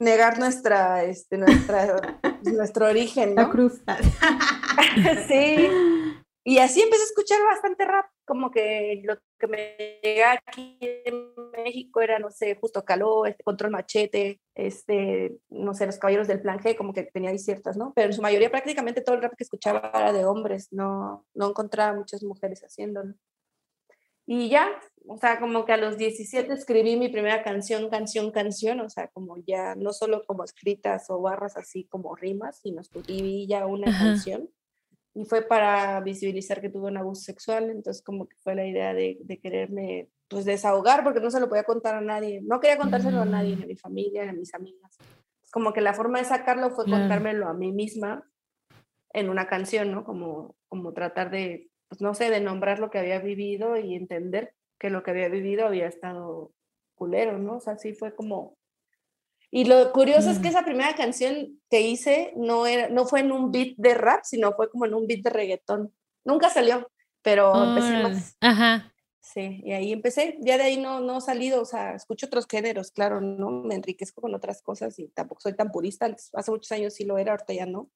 negar 0.00 0.38
nuestra, 0.40 1.04
este, 1.04 1.38
nuestra, 1.38 2.18
nuestro 2.42 2.86
origen, 2.86 3.36
¿no? 3.36 3.42
La 3.42 3.50
cruz. 3.50 3.80
sí. 5.28 5.68
Y 6.44 6.58
así 6.58 6.80
empecé 6.80 7.02
a 7.02 7.06
escuchar 7.06 7.38
bastante 7.44 7.84
rap, 7.84 8.06
como 8.26 8.50
que 8.50 9.00
lo 9.04 9.16
que 9.38 9.46
me 9.46 10.00
llega 10.02 10.32
aquí 10.32 10.78
en 10.80 11.32
México 11.64 12.00
era, 12.00 12.18
no 12.18 12.30
sé, 12.30 12.56
justo 12.56 12.84
Caló, 12.84 13.24
este, 13.24 13.42
Control 13.44 13.70
Machete, 13.70 14.40
este, 14.54 15.38
no 15.48 15.72
sé, 15.72 15.86
Los 15.86 15.98
Caballeros 15.98 16.28
del 16.28 16.42
Plan 16.42 16.58
G, 16.58 16.76
como 16.76 16.92
que 16.92 17.04
tenía 17.04 17.30
ahí 17.30 17.38
ciertas, 17.38 17.76
¿no? 17.76 17.92
Pero 17.94 18.08
en 18.08 18.12
su 18.12 18.22
mayoría 18.22 18.50
prácticamente 18.50 19.00
todo 19.00 19.14
el 19.14 19.22
rap 19.22 19.34
que 19.36 19.44
escuchaba 19.44 19.90
era 19.94 20.12
de 20.12 20.24
hombres, 20.24 20.68
no, 20.72 21.24
no 21.34 21.48
encontraba 21.48 21.96
muchas 21.96 22.22
mujeres 22.22 22.62
haciéndolo. 22.62 23.14
Y 24.28 24.48
ya, 24.48 24.68
o 25.06 25.16
sea, 25.18 25.38
como 25.38 25.64
que 25.64 25.72
a 25.72 25.76
los 25.76 25.96
17 25.96 26.52
escribí 26.52 26.96
mi 26.96 27.08
primera 27.08 27.44
canción, 27.44 27.88
canción, 27.88 28.32
canción, 28.32 28.80
o 28.80 28.90
sea, 28.90 29.06
como 29.08 29.36
ya, 29.46 29.76
no 29.76 29.92
solo 29.92 30.24
como 30.26 30.42
escritas 30.42 31.08
o 31.10 31.20
barras 31.20 31.56
así 31.56 31.84
como 31.84 32.16
rimas, 32.16 32.58
sino 32.60 32.80
escribí 32.80 33.46
ya 33.46 33.66
una 33.66 33.86
canción 33.86 34.50
y 35.16 35.24
fue 35.24 35.40
para 35.40 35.98
visibilizar 36.00 36.60
que 36.60 36.68
tuve 36.68 36.88
un 36.88 36.98
abuso 36.98 37.22
sexual, 37.22 37.70
entonces 37.70 38.02
como 38.02 38.28
que 38.28 38.36
fue 38.36 38.54
la 38.54 38.66
idea 38.66 38.92
de, 38.92 39.16
de 39.22 39.38
quererme 39.38 40.10
pues 40.28 40.44
desahogar 40.44 41.02
porque 41.04 41.20
no 41.20 41.30
se 41.30 41.40
lo 41.40 41.48
podía 41.48 41.64
contar 41.64 41.94
a 41.94 42.02
nadie, 42.02 42.42
no 42.42 42.60
quería 42.60 42.76
contárselo 42.76 43.22
a 43.22 43.24
nadie, 43.24 43.56
ni 43.56 43.62
a 43.62 43.66
mi 43.66 43.76
familia, 43.76 44.24
ni 44.24 44.28
a 44.28 44.32
mis 44.34 44.54
amigas. 44.54 44.98
Como 45.50 45.72
que 45.72 45.80
la 45.80 45.94
forma 45.94 46.18
de 46.18 46.26
sacarlo 46.26 46.70
fue 46.70 46.84
contármelo 46.84 47.48
a 47.48 47.54
mí 47.54 47.72
misma 47.72 48.28
en 49.14 49.30
una 49.30 49.48
canción, 49.48 49.90
¿no? 49.90 50.04
Como, 50.04 50.54
como 50.68 50.92
tratar 50.92 51.30
de, 51.30 51.70
pues 51.88 52.02
no 52.02 52.12
sé, 52.12 52.28
de 52.28 52.42
nombrar 52.42 52.78
lo 52.78 52.90
que 52.90 52.98
había 52.98 53.18
vivido 53.18 53.78
y 53.78 53.94
entender 53.94 54.52
que 54.78 54.90
lo 54.90 55.02
que 55.02 55.12
había 55.12 55.30
vivido 55.30 55.66
había 55.66 55.86
estado 55.86 56.52
culero, 56.94 57.38
¿no? 57.38 57.56
O 57.56 57.60
sea, 57.60 57.78
sí 57.78 57.94
fue 57.94 58.14
como 58.14 58.55
y 59.50 59.64
lo 59.64 59.92
curioso 59.92 60.30
es 60.30 60.38
que 60.38 60.48
mm. 60.48 60.50
esa 60.50 60.64
primera 60.64 60.94
canción 60.94 61.60
que 61.70 61.80
hice 61.80 62.32
no, 62.36 62.66
era, 62.66 62.88
no 62.88 63.06
fue 63.06 63.20
en 63.20 63.32
un 63.32 63.52
beat 63.52 63.74
de 63.76 63.94
rap, 63.94 64.24
sino 64.24 64.52
fue 64.52 64.70
como 64.70 64.86
en 64.86 64.94
un 64.94 65.06
beat 65.06 65.22
de 65.22 65.30
reggaetón. 65.30 65.92
Nunca 66.24 66.50
salió, 66.50 66.90
pero 67.22 67.54
empecé 67.62 68.02
más. 68.02 68.36
Ajá. 68.40 68.92
Sí, 69.20 69.60
y 69.64 69.72
ahí 69.72 69.92
empecé. 69.92 70.38
Ya 70.40 70.56
de 70.56 70.64
ahí 70.64 70.76
no, 70.76 71.00
no 71.00 71.18
he 71.18 71.20
salido, 71.20 71.60
o 71.60 71.64
sea, 71.64 71.94
escucho 71.94 72.26
otros 72.26 72.46
géneros, 72.48 72.90
claro, 72.90 73.20
¿no? 73.20 73.50
Me 73.50 73.74
enriquezco 73.74 74.20
con 74.20 74.34
otras 74.34 74.62
cosas 74.62 74.98
y 74.98 75.08
tampoco 75.08 75.40
soy 75.40 75.54
tan 75.54 75.70
purista. 75.70 76.14
Hace 76.32 76.50
muchos 76.50 76.72
años 76.72 76.94
sí 76.94 77.04
lo 77.04 77.18
era, 77.18 77.32
ahorita 77.32 77.52
ya 77.52 77.66
no 77.66 77.90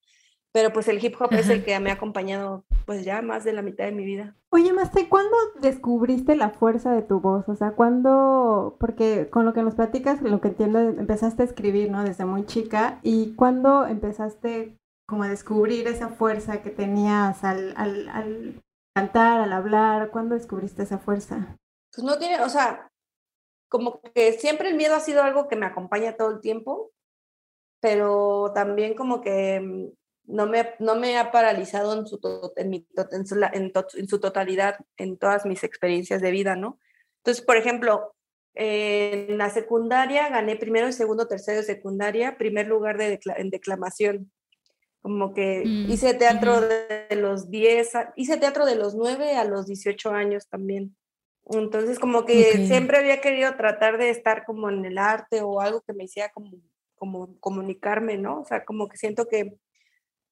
pero 0.52 0.73
pues 0.73 0.88
el 0.88 1.04
hip 1.04 1.14
hop 1.21 1.33
es 1.33 1.49
el 1.49 1.64
que 1.64 1.78
me 1.80 1.90
ha 1.90 1.95
acompañado 1.95 2.64
pues 2.87 3.04
ya 3.04 3.23
más 3.23 3.45
de 3.45 3.52
la 3.52 3.62
mitad 3.62 3.85
de 3.85 3.92
mi 3.92 4.04
vida. 4.04 4.35
Oye, 4.50 4.73
Maste, 4.73 5.09
¿cuándo 5.09 5.37
descubriste 5.61 6.35
la 6.35 6.50
fuerza 6.50 6.92
de 6.92 7.02
tu 7.02 7.21
voz? 7.21 7.49
O 7.49 7.54
sea, 7.54 7.73
¿cuándo, 7.73 8.76
porque 8.80 9.30
con 9.30 9.45
lo 9.45 9.52
que 9.52 9.62
nos 9.62 9.76
platicas, 9.76 10.21
lo 10.23 10.40
que 10.40 10.49
entiendo, 10.49 10.80
empezaste 10.80 11.42
a 11.42 11.47
escribir, 11.47 11.90
¿no? 11.90 12.02
Desde 12.02 12.25
muy 12.25 12.47
chica, 12.47 12.99
¿y 13.04 13.35
cuándo 13.37 13.87
empezaste 13.87 14.76
como 15.07 15.23
a 15.23 15.28
descubrir 15.28 15.87
esa 15.87 16.09
fuerza 16.09 16.62
que 16.62 16.71
tenías 16.71 17.45
al, 17.45 17.75
al, 17.76 18.09
al 18.09 18.61
cantar, 18.92 19.40
al 19.40 19.52
hablar? 19.52 20.11
¿Cuándo 20.11 20.35
descubriste 20.35 20.83
esa 20.83 20.99
fuerza? 20.99 21.57
Pues 21.95 22.04
no 22.04 22.19
tiene, 22.19 22.42
o 22.42 22.49
sea, 22.49 22.90
como 23.69 24.00
que 24.00 24.33
siempre 24.33 24.71
el 24.71 24.76
miedo 24.76 24.97
ha 24.97 25.00
sido 25.00 25.23
algo 25.23 25.47
que 25.47 25.57
me 25.57 25.66
acompaña 25.66 26.16
todo 26.16 26.30
el 26.33 26.40
tiempo, 26.40 26.90
pero 27.80 28.52
también 28.52 28.95
como 28.95 29.21
que 29.21 29.61
mm, 29.61 30.00
no 30.25 30.47
me, 30.47 30.75
no 30.79 30.95
me 30.97 31.19
ha 31.19 31.31
paralizado 31.31 31.99
en 31.99 32.07
su, 32.07 32.21
en, 32.57 32.71
mi, 32.71 32.87
en, 33.12 33.27
su, 33.27 33.41
en, 33.53 34.09
su, 34.09 34.21
totalidad, 34.21 34.77
en 34.97 35.17
todas 35.17 35.47
mis 35.47 35.65
experiencias 35.65 36.23
de 36.23 36.31
vida, 36.31 36.57
¿no? 36.57 36.79
Entonces, 37.19 37.45
por 37.45 37.57
ejemplo, 37.57 38.15
en 38.55 39.39
la 39.39 39.50
secundaria 39.50 40.29
gané 40.29 40.57
primero 40.57 40.89
y 40.89 40.93
segundo, 40.93 41.29
tercero 41.29 41.59
de 41.59 41.65
secundaria, 41.65 42.37
primer 42.37 42.67
lugar 42.67 42.99
de 42.99 43.21
en 43.37 43.50
declamación. 43.50 44.33
Como 45.03 45.33
que 45.33 45.62
mm, 45.65 45.91
hice 45.91 46.15
teatro 46.15 46.61
de 46.61 47.17
los 47.17 47.50
10, 47.50 47.93
hice 48.17 48.37
teatro 48.37 48.67
de 48.67 48.77
los 48.77 48.95
9 48.95 49.37
a 49.37 49.45
los 49.45 49.67
18 49.67 50.11
años 50.11 50.49
también. 50.49 50.97
Entonces, 51.47 51.99
como 51.99 52.25
que 52.25 52.67
siempre 52.67 52.99
había 52.99 53.21
querido 53.21 53.55
tratar 53.57 53.99
de 53.99 54.11
estar 54.11 54.45
como 54.45 54.69
en 54.69 54.85
el 54.85 54.99
arte 54.99 55.41
o 55.43 55.61
algo 55.61 55.81
que 55.81 55.95
me 55.95 56.05
hiciera 56.05 56.31
como, 56.31 56.53
como 56.97 57.39
comunicarme, 57.41 58.19
¿no? 58.19 58.41
O 58.41 58.45
sea, 58.45 58.65
como 58.65 58.89
que 58.89 58.97
siento 58.97 59.27
que 59.27 59.57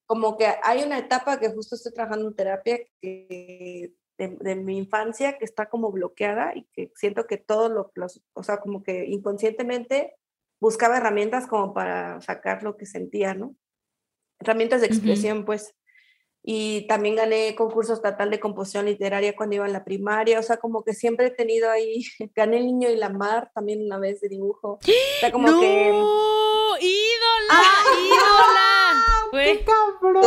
como 0.09 0.39
que 0.39 0.47
hay 0.63 0.83
una 0.83 0.99
etapa 0.99 1.39
que 1.39 1.51
justo 1.51 1.77
estoy 1.77 1.93
trabajando 1.93 2.29
en 2.29 2.35
terapia 2.35 2.79
que, 3.03 3.93
de, 4.17 4.57
mi 4.57 4.79
infancia 4.79 5.37
que 5.37 5.45
está 5.45 5.69
como 5.69 5.93
bloqueada 5.93 6.53
y 6.57 6.65
que 6.73 6.91
siento 6.97 7.27
que 7.27 7.37
todo 7.37 7.69
lo, 7.69 7.93
los, 7.95 8.23
o 8.33 8.43
sea, 8.43 8.57
como 8.57 8.83
que 8.83 9.05
inconscientemente 9.05 10.15
buscaba 10.61 10.97
herramientas 10.97 11.47
como 11.47 11.75
para 11.75 12.23
sacar 12.23 12.63
lo 12.63 12.79
que 12.79 12.87
sentía, 12.87 13.35
¿no? 13.35 13.55
Herramientas 14.41 14.81
de 14.81 14.87
expresión, 14.87 15.45
pues. 15.45 15.75
Y 16.43 16.87
también 16.87 17.15
gané 17.15 17.55
concurso 17.55 17.93
estatal 17.93 18.31
de 18.31 18.41
composición 18.41 18.87
literaria 18.87 19.37
cuando 19.37 19.57
iba 19.57 19.67
en 19.67 19.75
la 19.75 19.85
primaria, 19.85 20.39
o 20.39 20.43
sea, 20.43 20.57
como 20.57 20.85
que 20.85 20.95
siempre 20.95 21.27
he 21.27 21.31
tenido 21.31 21.71
ahí, 21.71 22.03
gané 22.35 22.57
El 22.57 22.67
Niño 22.67 22.89
y 22.89 22.97
la 22.97 23.11
Mar 23.11 23.51
también 23.55 23.85
una 23.85 23.99
vez 23.99 24.23
de 24.23 24.31
dibujo. 24.31 24.79
O 24.81 25.21
sea, 25.21 25.31
como 25.31 25.49
¡No! 25.49 25.61
que... 25.61 25.91
¡Ídola! 26.81 27.51
¡Ah! 27.51 29.15
¡Qué 29.33 29.65
cabrón! 29.65 30.25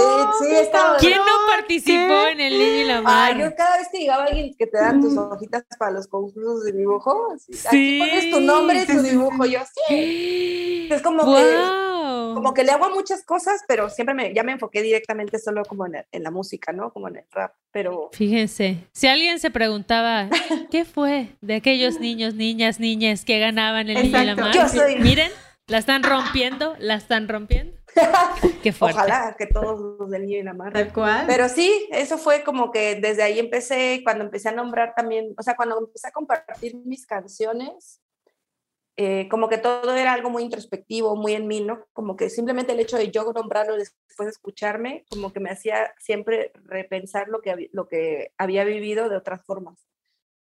¿Quién 0.99 1.17
no 1.17 1.47
participó 1.47 2.27
en 2.27 2.41
el 2.41 2.53
niño 2.53 2.81
y 2.81 2.83
la 2.85 3.01
mar? 3.01 3.37
yo 3.37 3.55
cada 3.55 3.77
vez 3.77 3.87
que 3.91 3.99
llegaba 3.99 4.25
alguien 4.25 4.55
que 4.55 4.67
te 4.67 4.77
da 4.77 4.93
tus 4.99 5.13
mm. 5.13 5.17
hojitas 5.17 5.63
para 5.77 5.91
los 5.91 6.07
concursos 6.07 6.63
de 6.63 6.71
dibujo, 6.73 7.33
así, 7.33 7.53
aquí 7.67 7.99
pones 7.99 8.31
tu 8.31 8.39
nombre 8.41 8.83
y 8.83 8.85
tu 8.85 9.01
dibujo, 9.01 9.45
yo 9.45 9.59
sí. 9.87 10.87
Es 10.91 11.01
como 11.01 11.23
que 11.23 11.91
como 12.33 12.53
que 12.53 12.63
le 12.63 12.71
hago 12.71 12.89
muchas 12.89 13.23
cosas, 13.23 13.61
pero 13.67 13.89
siempre 13.89 14.15
me, 14.15 14.33
ya 14.33 14.43
me 14.43 14.53
enfoqué 14.53 14.81
directamente 14.81 15.39
solo 15.39 15.63
como 15.63 15.85
en, 15.85 16.05
en, 16.11 16.23
la 16.23 16.31
música, 16.31 16.71
¿no? 16.71 16.91
Como 16.91 17.07
en 17.07 17.17
el 17.17 17.23
rap, 17.31 17.53
pero... 17.71 18.09
Fíjense, 18.13 18.77
si 18.91 19.07
alguien 19.07 19.39
se 19.39 19.51
preguntaba, 19.51 20.29
¿qué 20.71 20.85
fue 20.85 21.27
de 21.41 21.55
aquellos 21.55 21.99
niños, 21.99 22.33
niñas, 22.33 22.79
niñas 22.79 23.25
que 23.25 23.39
ganaban 23.39 23.89
el 23.89 24.03
niño 24.03 24.21
y 24.21 24.25
la 24.25 24.35
mar? 24.35 24.55
Miren, 24.99 25.31
la 25.67 25.77
están 25.77 26.03
rompiendo, 26.03 26.75
la 26.79 26.95
están 26.95 27.27
rompiendo. 27.27 27.80
Qué 28.63 28.71
fuerte. 28.71 28.99
Ojalá 28.99 29.35
que 29.37 29.47
todos 29.47 29.99
los 29.99 30.09
del 30.09 30.25
niño 30.25 30.39
y 30.39 30.43
la 30.43 30.53
mar. 30.53 30.73
Tal 30.73 30.93
cual. 30.93 31.25
Pero 31.27 31.49
sí, 31.49 31.87
eso 31.91 32.17
fue 32.17 32.43
como 32.43 32.71
que 32.71 32.95
desde 32.95 33.23
ahí 33.23 33.39
empecé, 33.39 34.01
cuando 34.03 34.23
empecé 34.23 34.49
a 34.49 34.53
nombrar 34.53 34.93
también, 34.95 35.33
o 35.37 35.43
sea, 35.43 35.55
cuando 35.55 35.79
empecé 35.79 36.07
a 36.07 36.11
compartir 36.11 36.75
mis 36.75 37.05
canciones, 37.05 38.01
eh, 38.97 39.27
como 39.29 39.49
que 39.49 39.57
todo 39.57 39.95
era 39.95 40.13
algo 40.13 40.29
muy 40.29 40.43
introspectivo, 40.43 41.15
muy 41.15 41.33
en 41.33 41.47
mí, 41.47 41.61
¿no? 41.61 41.85
Como 41.93 42.15
que 42.15 42.29
simplemente 42.29 42.73
el 42.73 42.79
hecho 42.79 42.97
de 42.97 43.09
yo 43.09 43.31
nombrarlo 43.33 43.75
después 43.75 44.27
de 44.27 44.29
escucharme, 44.29 45.05
como 45.09 45.31
que 45.31 45.39
me 45.39 45.49
hacía 45.49 45.93
siempre 45.97 46.51
repensar 46.65 47.27
lo 47.29 47.41
que, 47.41 47.69
lo 47.71 47.87
que 47.87 48.33
había 48.37 48.63
vivido 48.63 49.09
de 49.09 49.17
otras 49.17 49.43
formas. 49.45 49.87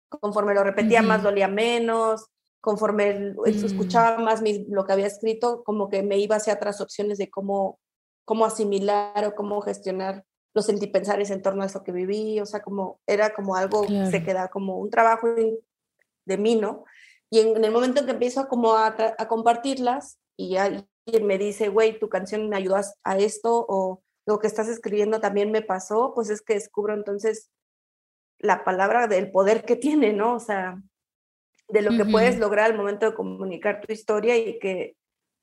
Conforme 0.10 0.54
lo 0.54 0.64
repetía 0.64 1.02
más, 1.02 1.22
dolía 1.22 1.50
menos, 1.50 2.30
conforme 2.68 3.34
mm. 3.34 3.46
escuchaba 3.46 4.18
más 4.18 4.44
lo 4.68 4.84
que 4.84 4.92
había 4.92 5.08
escrito, 5.08 5.64
como 5.64 5.88
que 5.88 6.04
me 6.04 6.18
iba 6.18 6.36
hacia 6.36 6.56
otras 6.56 6.82
opciones 6.82 7.18
de 7.18 7.30
cómo, 7.30 7.80
cómo 8.26 8.44
asimilar 8.44 9.24
o 9.24 9.36
cómo 9.36 9.62
gestionar 9.62 10.26
los 10.54 10.66
sentipensares 10.66 11.32
en 11.32 11.42
torno 11.42 11.64
a 11.64 11.68
eso 11.68 11.86
que 11.86 11.94
viví, 11.94 12.42
o 12.42 12.46
sea, 12.46 12.62
como 12.62 13.00
era 13.08 13.34
como 13.34 13.56
algo, 13.56 13.86
se 13.88 14.22
queda 14.22 14.50
como 14.50 14.80
un 14.80 14.90
trabajo 14.90 15.30
de 15.30 16.38
mí, 16.38 16.58
¿no? 16.58 16.84
Y 17.30 17.40
en, 17.40 17.64
el 17.64 17.72
momento 17.72 18.02
en 18.02 18.06
que 18.06 18.12
empiezo 18.12 18.42
a, 18.42 18.50
como 18.50 18.74
a, 18.74 18.94
a 19.18 19.28
compartirlas 19.30 20.20
y 20.36 20.58
alguien 20.58 20.90
me 21.22 21.38
dice, 21.38 21.70
güey, 21.70 21.98
tu 21.98 22.10
canción 22.10 22.50
me 22.50 22.58
ayudó 22.58 22.76
a 23.06 23.18
esto 23.18 23.66
o 23.70 24.04
lo 24.26 24.40
que 24.40 24.48
estás 24.48 24.68
escribiendo 24.68 25.22
también 25.22 25.52
me 25.52 25.62
pasó, 25.62 26.12
pues 26.14 26.30
es 26.30 26.42
que 26.42 26.56
descubro 26.56 26.94
entonces 26.94 27.50
la 28.40 28.66
palabra 28.66 29.08
del 29.08 29.32
poder 29.32 29.64
que 29.64 29.78
tiene, 29.78 30.12
¿no? 30.12 30.36
O 30.36 30.40
sea, 30.42 30.82
de 31.70 31.82
lo 31.82 31.92
que 31.92 32.10
puedes 32.10 32.40
lograr 32.40 32.66
al 32.66 32.78
momento 32.78 33.06
de 33.06 33.14
comunicar 33.14 33.82
tu 33.82 33.92
historia 33.92 34.38
y 34.38 34.60
que 34.60 34.96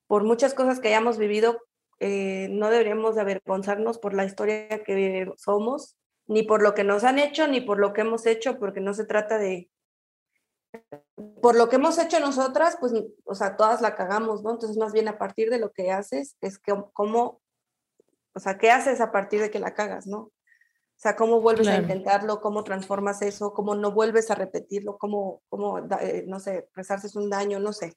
por 0.07 0.25
muchas 0.25 0.54
cosas 0.54 0.81
que 0.81 0.88
hayamos 0.88 1.19
vivido, 1.19 1.61
eh, 2.00 2.49
no 2.50 2.71
deberíamos 2.71 3.14
de 3.14 3.21
avergonzarnos 3.23 3.99
por 3.99 4.14
la 4.14 4.25
historia 4.25 4.83
que 4.85 5.31
somos, 5.37 5.97
ni 6.26 6.43
por 6.43 6.62
lo 6.62 6.75
que 6.75 6.85
nos 6.85 7.04
han 7.04 7.19
hecho, 7.19 7.47
ni 7.47 7.61
por 7.61 7.78
lo 7.78 7.93
que 7.93 8.02
hemos 8.02 8.26
hecho, 8.26 8.59
porque 8.59 8.81
no 8.81 8.95
se 8.95 9.04
trata 9.04 9.38
de... 9.38 9.71
Por 11.40 11.57
lo 11.57 11.69
que 11.69 11.76
hemos 11.76 11.99
hecho 11.99 12.19
nosotras, 12.21 12.76
pues, 12.81 12.93
o 13.25 13.35
sea, 13.35 13.57
todas 13.57 13.81
la 13.81 13.95
cagamos, 13.95 14.43
¿no? 14.43 14.50
Entonces, 14.50 14.76
más 14.76 14.93
bien 14.93 15.09
a 15.09 15.19
partir 15.19 15.50
de 15.50 15.59
lo 15.59 15.71
que 15.71 15.93
haces, 15.93 16.37
es 16.40 16.59
que 16.59 16.75
cómo, 16.93 17.40
o 18.35 18.40
sea, 18.40 18.59
¿qué 18.59 18.71
haces 18.71 19.00
a 19.00 19.12
partir 19.12 19.40
de 19.40 19.50
que 19.50 19.61
la 19.61 19.75
cagas, 19.75 20.07
¿no? 20.07 20.33
O 21.04 21.06
sea, 21.06 21.16
cómo 21.16 21.42
vuelves 21.42 21.68
a 21.68 21.76
intentarlo, 21.76 22.40
cómo 22.40 22.64
transformas 22.64 23.20
eso, 23.20 23.52
cómo 23.52 23.75
no 23.75 23.92
vuelves 23.92 24.30
a 24.30 24.34
repetirlo, 24.34 24.96
cómo, 24.96 25.42
cómo 25.50 25.78
eh, 26.00 26.25
no 26.26 26.40
sé, 26.40 26.70
es 26.75 27.14
un 27.14 27.28
daño, 27.28 27.61
no 27.61 27.75
sé. 27.75 27.92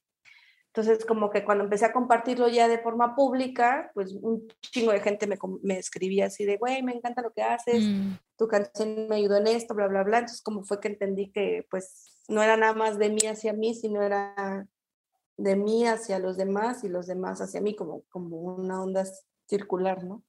Entonces, 0.73 1.05
como 1.05 1.29
que 1.29 1.45
cuando 1.45 1.63
empecé 1.63 1.85
a 1.85 1.93
compartirlo 1.93 2.49
ya 2.49 2.67
de 2.67 2.79
forma 2.79 3.15
pública, 3.15 3.91
pues 3.93 4.11
un 4.11 4.45
chingo 4.59 4.91
de 4.91 4.99
gente 4.99 5.25
me, 5.25 5.37
me 5.63 5.77
escribía 5.77 6.25
así 6.25 6.43
de, 6.43 6.57
güey, 6.57 6.83
me 6.83 6.91
encanta 6.91 7.21
lo 7.21 7.31
que 7.31 7.43
haces, 7.43 7.81
mm. 7.81 8.17
tu 8.37 8.49
canción 8.49 9.07
me 9.07 9.15
ayudó 9.15 9.37
en 9.37 9.47
esto, 9.47 9.73
bla, 9.73 9.87
bla, 9.87 10.03
bla. 10.03 10.17
Entonces, 10.17 10.41
como 10.41 10.65
fue 10.65 10.81
que 10.81 10.89
entendí 10.89 11.31
que, 11.31 11.65
pues, 11.71 12.19
no 12.27 12.43
era 12.43 12.57
nada 12.57 12.73
más 12.73 12.99
de 12.99 13.09
mí 13.09 13.21
hacia 13.25 13.53
mí, 13.53 13.73
sino 13.73 14.01
era 14.01 14.67
de 15.37 15.55
mí 15.55 15.87
hacia 15.87 16.19
los 16.19 16.35
demás 16.35 16.83
y 16.83 16.89
los 16.89 17.07
demás 17.07 17.39
hacia 17.39 17.61
mí, 17.61 17.73
como, 17.73 18.01
como 18.09 18.35
una 18.35 18.83
onda 18.83 19.05
circular, 19.47 20.03
¿no? 20.03 20.23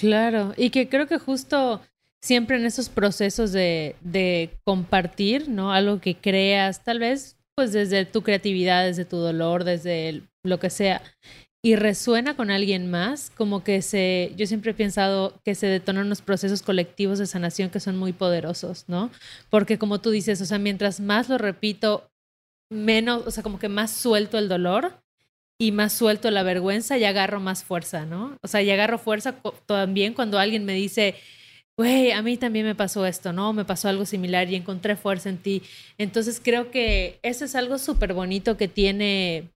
Claro, 0.00 0.54
y 0.56 0.70
que 0.70 0.88
creo 0.88 1.06
que 1.06 1.18
justo 1.18 1.82
siempre 2.22 2.56
en 2.56 2.64
esos 2.64 2.88
procesos 2.88 3.52
de, 3.52 4.50
compartir, 4.64 5.50
¿no? 5.50 5.72
Algo 5.72 6.00
que 6.00 6.16
creas, 6.16 6.82
tal 6.82 6.98
vez 6.98 7.36
pues 7.54 7.74
desde 7.74 8.06
tu 8.06 8.22
creatividad, 8.22 8.86
desde 8.86 9.04
tu 9.04 9.18
dolor, 9.18 9.64
desde 9.64 10.22
lo 10.42 10.58
que 10.58 10.70
sea, 10.70 11.02
y 11.62 11.76
resuena 11.76 12.34
con 12.34 12.50
alguien 12.50 12.90
más, 12.90 13.30
como 13.36 13.62
que 13.62 13.82
se, 13.82 14.32
yo 14.36 14.46
siempre 14.46 14.70
he 14.70 14.74
pensado 14.74 15.38
que 15.44 15.54
se 15.54 15.66
detonan 15.66 16.06
unos 16.06 16.22
procesos 16.22 16.62
colectivos 16.62 17.18
de 17.18 17.26
sanación 17.26 17.68
que 17.68 17.80
son 17.80 17.98
muy 17.98 18.14
poderosos, 18.14 18.86
¿no? 18.88 19.10
Porque 19.50 19.78
como 19.78 20.00
tú 20.00 20.08
dices, 20.08 20.40
o 20.40 20.46
sea, 20.46 20.58
mientras 20.58 21.00
más 21.00 21.28
lo 21.28 21.36
repito, 21.36 22.10
menos, 22.70 23.26
o 23.26 23.30
sea, 23.30 23.42
como 23.42 23.58
que 23.58 23.68
más 23.68 23.90
suelto 23.90 24.38
el 24.38 24.48
dolor 24.48 24.99
y 25.60 25.72
más 25.72 25.92
suelto 25.92 26.30
la 26.30 26.42
vergüenza 26.42 26.96
y 26.96 27.04
agarro 27.04 27.38
más 27.38 27.64
fuerza, 27.64 28.06
¿no? 28.06 28.34
O 28.42 28.48
sea, 28.48 28.62
y 28.62 28.70
agarro 28.70 28.98
fuerza 28.98 29.34
también 29.66 30.14
cuando 30.14 30.38
alguien 30.38 30.64
me 30.64 30.72
dice, 30.72 31.16
güey, 31.76 32.12
a 32.12 32.22
mí 32.22 32.38
también 32.38 32.64
me 32.64 32.74
pasó 32.74 33.04
esto, 33.04 33.34
¿no? 33.34 33.52
Me 33.52 33.66
pasó 33.66 33.90
algo 33.90 34.06
similar 34.06 34.50
y 34.50 34.56
encontré 34.56 34.96
fuerza 34.96 35.28
en 35.28 35.36
ti. 35.36 35.62
Entonces 35.98 36.40
creo 36.42 36.70
que 36.70 37.18
eso 37.22 37.44
es 37.44 37.54
algo 37.54 37.76
súper 37.76 38.14
bonito 38.14 38.56
que 38.56 38.68
tiene 38.68 39.50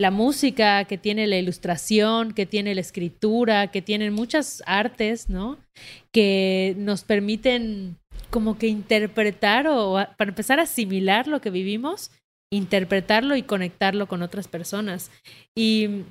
la 0.00 0.12
música, 0.12 0.84
que 0.84 0.96
tiene 0.96 1.26
la 1.26 1.38
ilustración, 1.38 2.34
que 2.34 2.46
tiene 2.46 2.76
la 2.76 2.80
escritura, 2.80 3.72
que 3.72 3.82
tienen 3.82 4.12
muchas 4.12 4.62
artes, 4.64 5.28
¿no? 5.28 5.58
Que 6.12 6.76
nos 6.78 7.02
permiten 7.02 7.96
como 8.30 8.58
que 8.58 8.68
interpretar 8.68 9.66
o 9.66 9.94
para 10.16 10.30
empezar 10.30 10.60
a 10.60 10.64
asimilar 10.64 11.26
lo 11.26 11.40
que 11.40 11.50
vivimos, 11.50 12.12
interpretarlo 12.52 13.34
y 13.34 13.42
conectarlo 13.42 14.06
con 14.06 14.22
otras 14.22 14.46
personas. 14.46 15.10
Y 15.56 16.04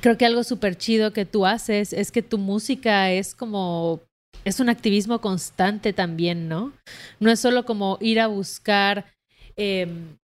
creo 0.00 0.16
que 0.16 0.26
algo 0.26 0.42
súper 0.42 0.76
chido 0.76 1.12
que 1.12 1.26
tú 1.26 1.46
haces 1.46 1.92
es 1.92 2.10
que 2.10 2.22
tu 2.22 2.38
música 2.38 3.12
es 3.12 3.34
como 3.34 4.00
es 4.44 4.60
un 4.60 4.68
activismo 4.68 5.20
constante 5.20 5.92
también, 5.92 6.48
¿no? 6.48 6.72
No 7.20 7.30
es 7.30 7.40
solo 7.40 7.64
como 7.64 7.98
ir 8.00 8.20
a 8.20 8.26
buscar, 8.26 9.12
em, 9.56 10.16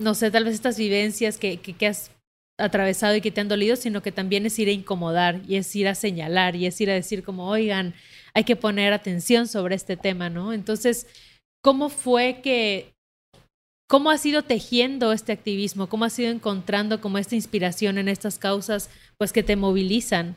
no 0.00 0.14
sé, 0.14 0.30
tal 0.30 0.44
vez 0.44 0.54
estas 0.54 0.78
vivencias 0.78 1.38
que, 1.38 1.58
que, 1.58 1.86
has 1.86 2.10
atravesado 2.58 3.14
y 3.14 3.20
que 3.20 3.30
te 3.30 3.40
han 3.40 3.48
dolido, 3.48 3.76
sino 3.76 4.02
que 4.02 4.12
también 4.12 4.46
es 4.46 4.58
ir 4.58 4.68
a 4.68 4.72
incomodar 4.72 5.40
y 5.46 5.56
es 5.56 5.74
ir 5.76 5.88
a 5.88 5.94
señalar 5.94 6.56
y 6.56 6.66
es 6.66 6.80
ir 6.80 6.90
a 6.90 6.94
decir 6.94 7.22
como, 7.22 7.48
oigan, 7.48 7.94
hay 8.34 8.44
que 8.44 8.56
poner 8.56 8.92
atención 8.92 9.46
sobre 9.46 9.76
este 9.76 9.96
tema, 9.96 10.30
¿no? 10.30 10.52
Entonces, 10.52 11.06
¿cómo 11.62 11.90
fue 11.90 12.40
que, 12.42 12.92
cómo 13.90 14.10
has 14.10 14.24
ido 14.24 14.42
tejiendo 14.42 15.12
este 15.12 15.32
activismo? 15.32 15.88
¿Cómo 15.88 16.04
has 16.04 16.16
ido 16.16 16.30
encontrando 16.30 17.00
como 17.00 17.18
esta 17.18 17.34
inspiración 17.34 17.98
en 17.98 18.08
estas 18.08 18.38
causas, 18.38 18.88
pues 19.18 19.32
que 19.32 19.42
te 19.42 19.56
movilizan? 19.56 20.36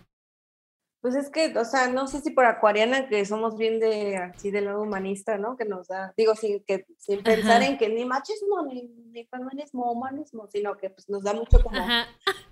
Pues 1.01 1.15
es 1.15 1.29
que, 1.29 1.55
o 1.57 1.63
sea, 1.63 1.87
no 1.87 2.07
sé 2.07 2.21
si 2.21 2.31
por 2.31 2.45
acuariana 2.45 3.07
que 3.07 3.23
somos 3.25 3.55
bien 3.55 3.79
de 3.79 4.17
así 4.17 4.49
del 4.49 4.65
lado 4.65 4.81
humanista, 4.81 5.37
¿no? 5.37 5.55
Que 5.55 5.65
nos 5.65 5.87
da, 5.87 6.13
digo, 6.17 6.33
sin 6.35 6.63
que 6.63 6.85
sin 6.97 7.21
pensar 7.21 7.61
en 7.61 7.77
que 7.77 7.89
ni 7.89 8.05
machismo, 8.05 8.65
ni, 8.65 8.87
ni 9.11 9.25
feminismo, 9.25 9.91
humanismo, 9.91 10.47
sino 10.51 10.75
que 10.75 10.89
pues 10.89 11.07
nos 11.07 11.21
da 11.23 11.33
mucho 11.33 11.61
como 11.61 11.77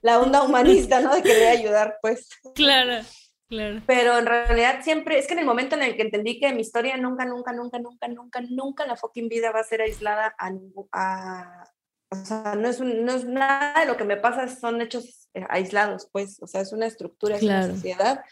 la 0.02 0.20
onda 0.20 0.44
humanista, 0.44 1.02
¿no? 1.02 1.16
De 1.16 1.24
querer 1.24 1.58
ayudar, 1.58 1.98
pues. 2.02 2.30
Claro, 2.54 3.04
claro. 3.52 3.82
Pero 3.86 4.18
en 4.18 4.26
realidad 4.26 4.80
siempre, 4.82 5.20
es 5.20 5.28
que 5.28 5.34
en 5.34 5.40
el 5.40 5.46
momento 5.46 5.76
en 5.76 5.84
el 5.84 5.96
que 5.96 6.02
entendí 6.02 6.40
que 6.40 6.54
mi 6.54 6.62
historia 6.62 6.98
nunca, 6.98 7.26
nunca, 7.26 7.52
nunca, 7.52 7.78
nunca, 7.78 8.08
nunca, 8.08 8.42
nunca 8.50 8.88
la 8.88 8.96
fucking 8.96 9.28
vida 9.28 9.52
va 9.52 9.60
a 9.60 9.64
ser 9.64 9.82
aislada 9.82 10.34
a, 10.40 10.52
a 10.94 11.72
o 12.10 12.16
sea, 12.26 12.56
no 12.56 12.68
es, 12.68 12.80
no 12.82 13.12
es 13.14 13.26
nada 13.26 13.82
de 13.82 13.86
lo 13.86 13.96
que 13.98 14.04
me 14.04 14.18
pasa, 14.18 14.48
son 14.48 14.82
hechos 14.82 15.30
eh, 15.34 15.46
aislados, 15.50 16.10
pues, 16.12 16.42
o 16.42 16.48
sea, 16.48 16.62
es 16.62 16.74
una 16.74 16.86
estructura, 16.86 17.38
es 17.38 17.44
una 17.44 17.68
sociedad 17.68 18.24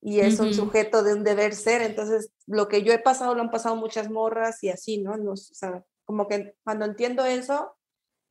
y 0.00 0.20
es 0.20 0.38
un 0.40 0.52
sujeto 0.52 1.02
de 1.02 1.14
un 1.14 1.24
deber 1.24 1.54
ser, 1.54 1.82
entonces 1.82 2.30
lo 2.46 2.68
que 2.68 2.82
yo 2.82 2.92
he 2.92 2.98
pasado 2.98 3.34
lo 3.34 3.42
han 3.42 3.50
pasado 3.50 3.76
muchas 3.76 4.10
morras 4.10 4.62
y 4.62 4.68
así, 4.68 4.98
¿no? 4.98 5.14
o 5.14 5.36
sea, 5.36 5.84
como 6.04 6.28
que 6.28 6.54
cuando 6.64 6.84
entiendo 6.84 7.24
eso 7.24 7.76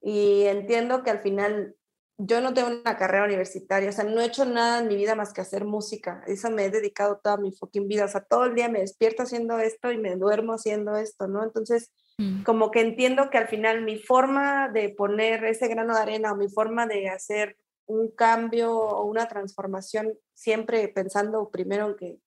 y 0.02 0.44
entiendo 0.44 1.02
que 1.02 1.12
al 1.12 1.22
final 1.22 1.76
yo 2.18 2.42
no 2.42 2.54
tengo 2.54 2.70
una 2.70 2.98
carrera 2.98 3.26
universitaria, 3.26 3.90
o 3.90 3.94
sea, 3.94 4.04
no 4.04 4.22
he 4.22 4.26
hecho 4.26 4.46
nada 4.46 4.80
en 4.80 4.88
mi 4.88 4.96
vida 4.96 5.16
más 5.16 5.34
que 5.34 5.42
hacer 5.42 5.66
música, 5.66 6.24
eso 6.28 6.52
me 6.52 6.66
he 6.66 6.70
dedicado 6.70 7.20
toda 7.24 7.38
mi 7.38 7.52
fucking 7.52 7.88
vida, 7.88 8.06
o 8.06 8.08
sea, 8.08 8.22
todo 8.22 8.46
el 8.46 8.56
día 8.56 8.70
me 8.70 8.80
despierto 8.80 9.24
haciendo 9.24 9.58
esto 9.60 9.92
y 9.92 9.98
me 9.98 10.16
duermo 10.16 10.54
haciendo 10.54 10.96
esto, 10.96 11.28
¿no? 11.28 11.44
Entonces, 11.44 11.92
mm. 12.20 12.44
como 12.44 12.70
que 12.72 12.82
entiendo 12.82 13.30
que 13.30 13.40
al 13.40 13.48
final 13.48 13.84
mi 13.84 13.98
forma 13.98 14.70
de 14.70 14.90
poner 14.90 15.44
ese 15.46 15.68
grano 15.68 15.96
de 15.96 16.02
arena 16.02 16.34
o 16.34 16.36
mi 16.36 16.50
forma 16.50 16.86
de 16.86 17.10
hacer 17.10 17.58
un 17.86 18.12
cambio 18.12 18.74
o 18.78 19.06
una 19.06 19.28
transformación, 19.28 20.14
siempre 20.34 20.88
pensando 20.88 21.50
primero 21.50 21.90
en 21.90 21.96
que 21.96 22.20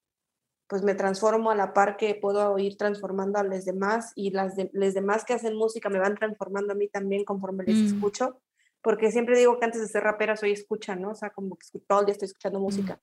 pues 0.69 0.83
me 0.83 0.95
transformo 0.95 1.51
a 1.51 1.55
la 1.55 1.73
par 1.73 1.97
que 1.97 2.17
puedo 2.17 2.59
ir 2.59 2.77
transformando 2.77 3.39
a 3.39 3.45
los 3.45 3.65
demás 3.65 4.13
y 4.17 4.31
las 4.31 4.57
de, 4.57 4.69
los 4.73 4.95
demás 4.95 5.25
que 5.25 5.35
hacen 5.35 5.57
música 5.57 5.89
me 5.89 6.01
van 6.01 6.17
transformando 6.17 6.73
a 6.73 6.77
mí 6.77 6.89
también 6.89 7.25
conforme 7.25 7.65
les 7.65 7.77
mm. 7.77 7.87
escucho, 7.87 8.41
porque 8.87 9.11
siempre 9.11 9.37
digo 9.37 9.59
que 9.59 9.65
antes 9.65 9.81
de 9.81 9.89
ser 9.89 10.05
rapera 10.05 10.37
soy 10.37 10.53
escucha, 10.53 10.95
¿no? 10.95 11.11
O 11.11 11.15
sea, 11.17 11.31
como 11.31 11.57
que 11.57 11.67
todo 11.89 11.99
el 11.99 12.07
día 12.07 12.13
estoy 12.13 12.27
escuchando 12.27 12.61
música. 12.61 13.01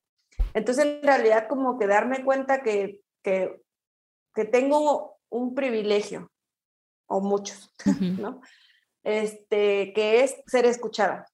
Entonces, 0.54 0.86
en 0.86 1.04
realidad, 1.04 1.50
como 1.50 1.78
que 1.78 1.88
darme 1.88 2.24
cuenta 2.24 2.64
que, 2.64 3.02
que, 3.22 3.62
que 4.34 4.46
tengo 4.46 5.18
un 5.30 5.56
privilegio, 5.56 6.32
o 7.08 7.20
muchos, 7.20 7.70
¿no? 8.18 8.40
Este, 9.04 9.92
que 9.92 10.24
es 10.24 10.38
ser 10.48 10.66
escuchada. 10.68 11.28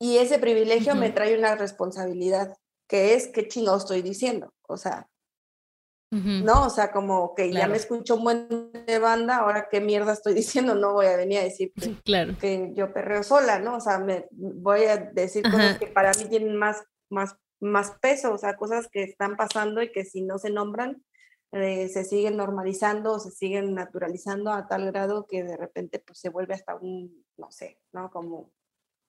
Y 0.00 0.16
ese 0.16 0.38
privilegio 0.38 0.94
me 0.94 1.10
trae 1.10 1.36
una 1.36 1.54
responsabilidad, 1.54 2.56
que 2.88 3.12
es 3.12 3.28
qué 3.28 3.46
chingo 3.46 3.76
estoy 3.76 4.00
diciendo. 4.00 4.54
O 4.62 4.78
sea, 4.78 5.06
no, 6.10 6.66
o 6.66 6.70
sea, 6.70 6.92
como 6.92 7.34
que 7.34 7.52
ya 7.52 7.66
me 7.66 7.76
escucho 7.76 8.16
un 8.16 8.24
buen 8.24 8.72
de 8.86 8.98
banda, 8.98 9.38
ahora 9.38 9.68
qué 9.70 9.80
mierda 9.80 10.12
estoy 10.12 10.34
diciendo, 10.72 10.74
no 10.74 10.92
voy 10.92 11.06
a 11.06 11.16
venir 11.16 11.38
a 11.38 11.44
decir 11.44 11.72
que, 11.72 11.94
claro. 12.04 12.36
que 12.38 12.72
yo 12.74 12.92
perreo 12.92 13.22
sola, 13.22 13.58
¿no? 13.58 13.76
O 13.76 13.80
sea, 13.80 13.98
me 13.98 14.26
voy 14.30 14.84
a 14.84 14.96
decir 14.96 15.42
cosas 15.42 15.78
que 15.78 15.88
para 15.88 16.12
mí 16.12 16.26
tienen 16.28 16.56
más, 16.56 16.82
más, 17.10 17.36
más 17.60 17.92
peso, 18.00 18.32
o 18.32 18.38
sea, 18.38 18.56
cosas 18.56 18.88
que 18.90 19.02
están 19.02 19.36
pasando 19.36 19.82
y 19.82 19.90
que 19.90 20.04
si 20.04 20.22
no 20.22 20.38
se 20.38 20.50
nombran, 20.50 21.02
eh, 21.52 21.88
se 21.88 22.04
siguen 22.04 22.36
normalizando 22.36 23.12
o 23.12 23.18
se 23.18 23.30
siguen 23.30 23.74
naturalizando 23.74 24.52
a 24.52 24.68
tal 24.68 24.86
grado 24.86 25.26
que 25.26 25.42
de 25.42 25.56
repente 25.56 26.02
pues 26.04 26.18
se 26.18 26.28
vuelve 26.28 26.54
hasta 26.54 26.74
un, 26.74 27.24
no 27.36 27.50
sé, 27.50 27.80
¿no? 27.92 28.10
Como 28.10 28.52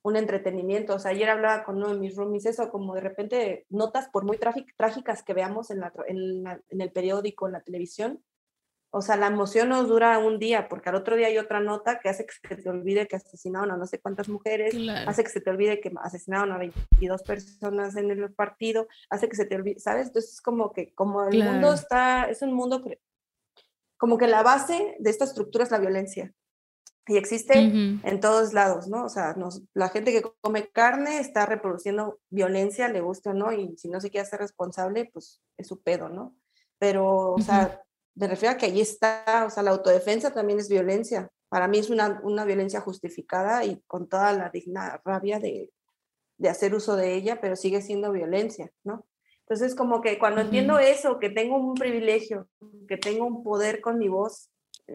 un 0.08 0.16
entretenimiento. 0.16 0.96
O 0.96 1.00
sea, 1.00 1.12
ayer 1.12 1.30
hablaba 1.30 1.64
con 1.64 1.78
uno 1.78 1.90
de 1.90 2.00
mis 2.00 2.16
roomies 2.16 2.46
eso, 2.46 2.70
como 2.70 2.96
de 2.96 3.02
repente 3.02 3.66
notas 3.70 4.08
por 4.10 4.24
muy 4.24 4.38
trágicas 4.38 5.22
que 5.24 5.34
veamos 5.34 5.70
en, 5.70 5.82
la, 5.82 5.94
en, 6.08 6.82
el 6.82 6.92
periódico, 6.92 7.48
en 7.48 7.54
la 7.54 7.62
televisión. 7.62 8.24
O 8.90 9.02
sea, 9.02 9.18
la 9.18 9.28
emoción 9.28 9.68
nos 9.68 9.90
dura 9.90 10.18
un 10.18 10.40
día, 10.40 10.70
porque 10.70 10.90
al 10.90 10.96
otro 10.96 11.18
día 11.18 11.28
hay 11.28 11.38
otra 11.38 11.60
nota 11.60 12.00
que 12.00 12.08
hace 12.08 12.26
que 12.26 12.34
se 12.34 12.56
te 12.56 12.70
olvide 12.70 13.06
que 13.06 13.18
asesinaron 13.18 13.70
a 13.70 13.76
no 13.76 13.86
sé 13.86 14.00
cuántas 14.00 14.30
mujeres, 14.30 14.74
hace 15.06 15.24
que 15.26 15.30
se 15.30 15.42
te 15.42 15.50
olvide 15.50 15.82
que 15.82 15.92
asesinaron 16.02 16.54
a 16.54 16.58
22 16.58 17.22
personas 17.24 17.98
en 17.98 18.10
el 18.10 18.34
partido, 18.34 18.88
hace 19.10 19.28
que 19.28 19.36
se 19.36 19.46
te 19.46 19.56
olvide, 19.56 19.80
¿sabes? 19.80 20.08
Entonces 20.08 20.36
es 20.36 20.42
como 20.42 20.72
que, 20.72 20.94
como 20.94 21.26
el 21.26 21.44
mundo 21.44 21.74
está, 21.74 22.30
es 22.30 22.42
un 22.42 22.54
mundo, 22.54 22.82
como 23.98 24.18
que 24.18 24.28
la 24.28 24.42
base 24.42 24.96
de 25.00 25.10
esta 25.10 25.26
estructura 25.26 25.66
es 25.66 25.72
la 25.72 25.80
violencia. 25.80 26.34
Y 27.08 27.18
existe 27.18 27.54
en 27.58 28.20
todos 28.20 28.54
lados, 28.54 28.88
¿no? 28.88 29.06
O 29.06 29.10
sea, 29.10 29.36
la 29.74 29.90
gente 29.90 30.12
que 30.12 30.24
come 30.42 30.70
carne 30.70 31.20
está 31.20 31.46
reproduciendo 31.46 32.20
violencia, 32.30 32.90
le 32.90 33.02
gusta 33.02 33.30
o 33.30 33.34
no, 33.34 33.54
y 33.54 33.78
si 33.78 33.88
no 33.90 34.02
se 34.02 34.10
quiere 34.10 34.28
hacer 34.28 34.40
responsable, 34.40 35.10
pues 35.14 35.42
es 35.58 35.68
su 35.68 35.82
pedo, 35.82 36.10
¿no? 36.10 36.36
Pero, 36.80 37.34
o 37.34 37.42
sea, 37.42 37.82
me 38.16 38.28
refiero 38.28 38.56
a 38.56 38.58
que 38.58 38.66
ahí 38.66 38.82
está, 38.82 39.46
o 39.48 39.50
sea, 39.50 39.64
la 39.64 39.72
autodefensa 39.72 40.34
también 40.34 40.60
es 40.60 40.70
violencia. 40.70 41.32
Para 41.50 41.68
mí 41.68 41.78
es 41.78 41.90
una, 41.90 42.20
una 42.24 42.44
violencia 42.44 42.82
justificada 42.82 43.64
y 43.64 43.82
con 43.88 44.10
toda 44.10 44.34
la 44.34 44.50
digna 44.50 45.02
rabia 45.06 45.40
de, 45.40 45.72
de 46.38 46.50
hacer 46.50 46.76
uso 46.76 46.96
de 46.96 47.16
ella, 47.16 47.40
pero 47.40 47.56
sigue 47.56 47.82
siendo 47.82 48.12
violencia, 48.12 48.72
¿no? 48.84 49.06
Entonces, 49.42 49.76
como 49.76 50.02
que 50.02 50.20
cuando 50.20 50.42
entiendo 50.42 50.78
eso, 50.78 51.20
que 51.20 51.30
tengo 51.30 51.56
un 51.56 51.74
privilegio, 51.76 52.50
que 52.88 52.98
tengo 52.98 53.26
un 53.26 53.44
poder 53.44 53.80
con 53.80 53.98
mi 53.98 54.10
voz, 54.10 54.50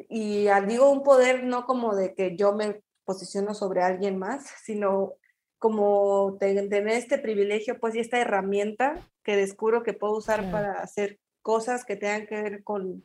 y 0.09 0.47
digo 0.67 0.91
un 0.91 1.03
poder 1.03 1.45
no 1.45 1.65
como 1.67 1.95
de 1.95 2.15
que 2.15 2.37
yo 2.37 2.55
me 2.55 2.83
posiciono 3.05 3.55
sobre 3.55 3.83
alguien 3.83 4.19
más, 4.19 4.47
sino 4.65 5.15
como 5.59 6.37
tener 6.41 6.89
este 6.89 7.19
privilegio, 7.19 7.79
pues, 7.79 7.95
y 7.95 8.01
esta 8.01 8.19
herramienta 8.19 9.09
que 9.23 9.37
descubro 9.37 9.85
que 9.85 9.93
puedo 9.93 10.17
usar 10.17 10.51
para 10.51 10.73
hacer 10.73 11.21
cosas 11.41 11.85
que 11.85 11.95
tengan 11.95 12.27
que 12.27 12.43
ver 12.43 12.65
con, 12.65 13.05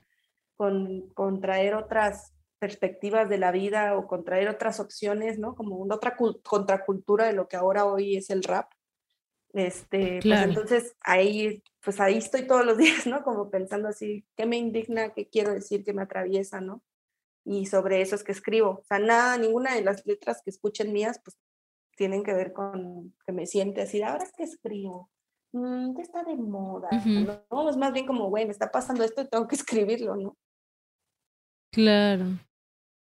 con, 0.56 1.10
con, 1.13 1.39
traer 1.39 1.76
otras 1.76 2.34
perspectivas 2.58 3.30
de 3.30 3.38
la 3.38 3.52
vida 3.52 3.95
o 3.95 4.08
con 4.08 4.23
traer 4.23 4.50
otras 4.50 4.80
opciones, 4.80 5.38
¿no? 5.38 5.54
Como 5.54 5.76
una 5.76 5.95
otra 5.95 6.15
contracultura 6.43 7.28
de 7.28 7.34
lo 7.34 7.47
que 7.47 7.58
ahora 7.58 7.86
hoy 7.86 8.17
es 8.17 8.32
el 8.32 8.41
rap. 8.43 8.71
Este, 9.54 10.20
pues 10.22 10.42
entonces 10.42 10.96
ahí, 11.02 11.64
pues 11.84 12.00
ahí 12.00 12.18
estoy 12.18 12.46
todos 12.46 12.66
los 12.66 12.78
días, 12.78 13.08
¿no? 13.08 13.24
Como 13.24 13.50
pensando 13.50 13.88
así, 13.88 14.26
¿qué 14.36 14.46
me 14.46 14.58
indigna? 14.58 15.14
¿Qué 15.14 15.28
quiero 15.28 15.54
decir? 15.54 15.84
¿Qué 15.84 15.94
me 15.94 16.04
atraviesa? 16.04 16.62
¿no? 16.62 16.84
Y 17.46 17.66
sobre 17.66 18.02
eso 18.02 18.16
es 18.16 18.24
que 18.24 18.34
escribo. 18.34 18.70
O 18.70 18.84
sea, 18.88 19.00
nada, 19.00 19.38
ninguna 19.38 19.74
de 19.74 19.84
las 19.84 20.06
letras 20.06 20.42
que 20.44 20.50
escuchen 20.50 20.92
mías, 20.92 21.22
pues 21.24 21.38
tienen 21.96 22.24
que 22.24 22.34
ver 22.34 22.54
con 22.54 23.16
que 23.26 23.32
me 23.32 23.46
siente 23.46 23.82
así, 23.82 24.02
ahora 24.02 24.24
es 24.24 24.32
que 24.32 24.44
escribo, 24.44 25.10
mm, 25.52 25.96
¿qué 25.96 26.02
está 26.02 26.24
de 26.24 26.36
moda? 26.36 26.90
No, 27.52 27.70
es 27.70 27.76
más 27.76 27.92
bien 27.92 28.06
como, 28.06 28.30
güey, 28.30 28.46
me 28.46 28.52
está 28.52 28.72
pasando 28.72 29.04
esto 29.04 29.22
y 29.22 29.28
tengo 29.28 29.48
que 29.48 29.56
escribirlo, 29.56 30.16
¿no? 30.16 30.38
Claro. 31.72 32.26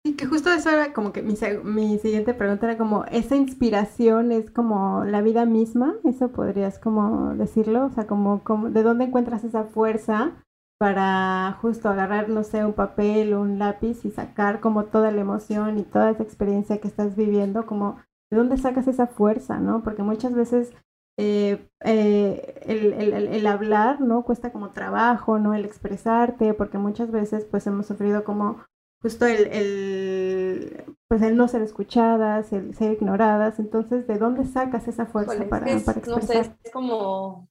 Que 0.04 0.26
justo 0.26 0.50
eso 0.50 0.68
era 0.68 0.92
como 0.92 1.12
que 1.12 1.22
mi, 1.22 1.34
mi, 1.62 1.98
siguiente 1.98 2.34
pregunta 2.34 2.66
era 2.66 2.76
como, 2.76 3.04
¿esa 3.04 3.36
inspiración 3.36 4.32
es 4.32 4.50
como 4.50 5.04
la 5.04 5.22
vida 5.22 5.46
misma? 5.46 5.94
¿Eso 6.02 6.32
podrías 6.32 6.80
como 6.80 7.34
decirlo? 7.36 7.86
O 7.86 7.90
sea, 7.90 8.08
como, 8.08 8.42
como 8.42 8.70
¿de 8.70 8.82
dónde 8.82 9.04
encuentras 9.04 9.44
esa 9.44 9.62
fuerza 9.62 10.32
para 10.80 11.56
justo 11.60 11.88
agarrar, 11.88 12.28
no 12.28 12.42
sé, 12.42 12.64
un 12.64 12.72
papel 12.72 13.32
o 13.32 13.42
un 13.42 13.60
lápiz 13.60 14.04
y 14.04 14.10
sacar 14.10 14.58
como 14.58 14.86
toda 14.86 15.12
la 15.12 15.20
emoción 15.20 15.78
y 15.78 15.84
toda 15.84 16.10
esa 16.10 16.24
experiencia 16.24 16.80
que 16.80 16.88
estás 16.88 17.14
viviendo? 17.14 17.64
Como, 17.64 18.00
¿de 18.28 18.38
dónde 18.38 18.56
sacas 18.56 18.88
esa 18.88 19.06
fuerza, 19.06 19.60
no? 19.60 19.84
Porque 19.84 20.02
muchas 20.02 20.34
veces 20.34 20.72
eh, 21.16 21.68
eh, 21.84 22.60
el, 22.66 22.92
el, 23.28 23.46
hablar, 23.46 24.00
¿no? 24.00 24.24
Cuesta 24.24 24.50
como 24.50 24.70
trabajo, 24.70 25.38
¿no? 25.38 25.54
El 25.54 25.64
expresarte, 25.64 26.54
porque 26.54 26.78
muchas 26.78 27.12
veces 27.12 27.44
pues 27.44 27.68
hemos 27.68 27.86
sufrido 27.86 28.24
como 28.24 28.64
justo 29.02 29.26
el, 29.26 29.48
el, 29.48 30.84
pues 31.08 31.20
el 31.22 31.36
no 31.36 31.48
ser 31.48 31.62
escuchadas, 31.62 32.52
el 32.52 32.74
ser 32.74 32.92
ignoradas. 32.92 33.58
Entonces, 33.58 34.06
¿de 34.06 34.16
dónde 34.16 34.46
sacas 34.46 34.86
esa 34.88 35.06
fuerza 35.06 35.44
para, 35.48 35.66
es, 35.66 35.82
para 35.82 35.98
expresar? 35.98 36.36
No 36.36 36.44
sé, 36.44 36.56
es 36.62 36.72
como, 36.72 37.50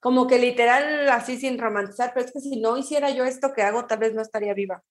como 0.00 0.26
que 0.28 0.38
literal, 0.38 1.08
así 1.10 1.36
sin 1.36 1.58
romantizar, 1.58 2.12
pero 2.14 2.26
es 2.26 2.32
que 2.32 2.40
si 2.40 2.60
no 2.60 2.76
hiciera 2.76 3.10
yo 3.10 3.24
esto 3.24 3.52
que 3.52 3.62
hago, 3.62 3.86
tal 3.86 3.98
vez 3.98 4.14
no 4.14 4.22
estaría 4.22 4.54
viva. 4.54 4.84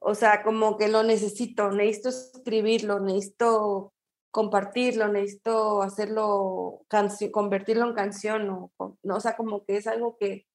O 0.00 0.14
sea, 0.14 0.42
como 0.42 0.76
que 0.76 0.88
lo 0.88 1.02
necesito, 1.02 1.70
necesito 1.70 2.10
escribirlo, 2.10 3.00
necesito 3.00 3.94
compartirlo, 4.30 5.08
necesito 5.08 5.82
hacerlo, 5.82 6.84
convertirlo 7.32 7.88
en 7.88 7.94
canción, 7.94 8.48
o, 8.50 8.98
no, 9.02 9.16
o 9.16 9.20
sea, 9.20 9.36
como 9.36 9.64
que 9.64 9.78
es 9.78 9.86
algo 9.86 10.16
que, 10.18 10.46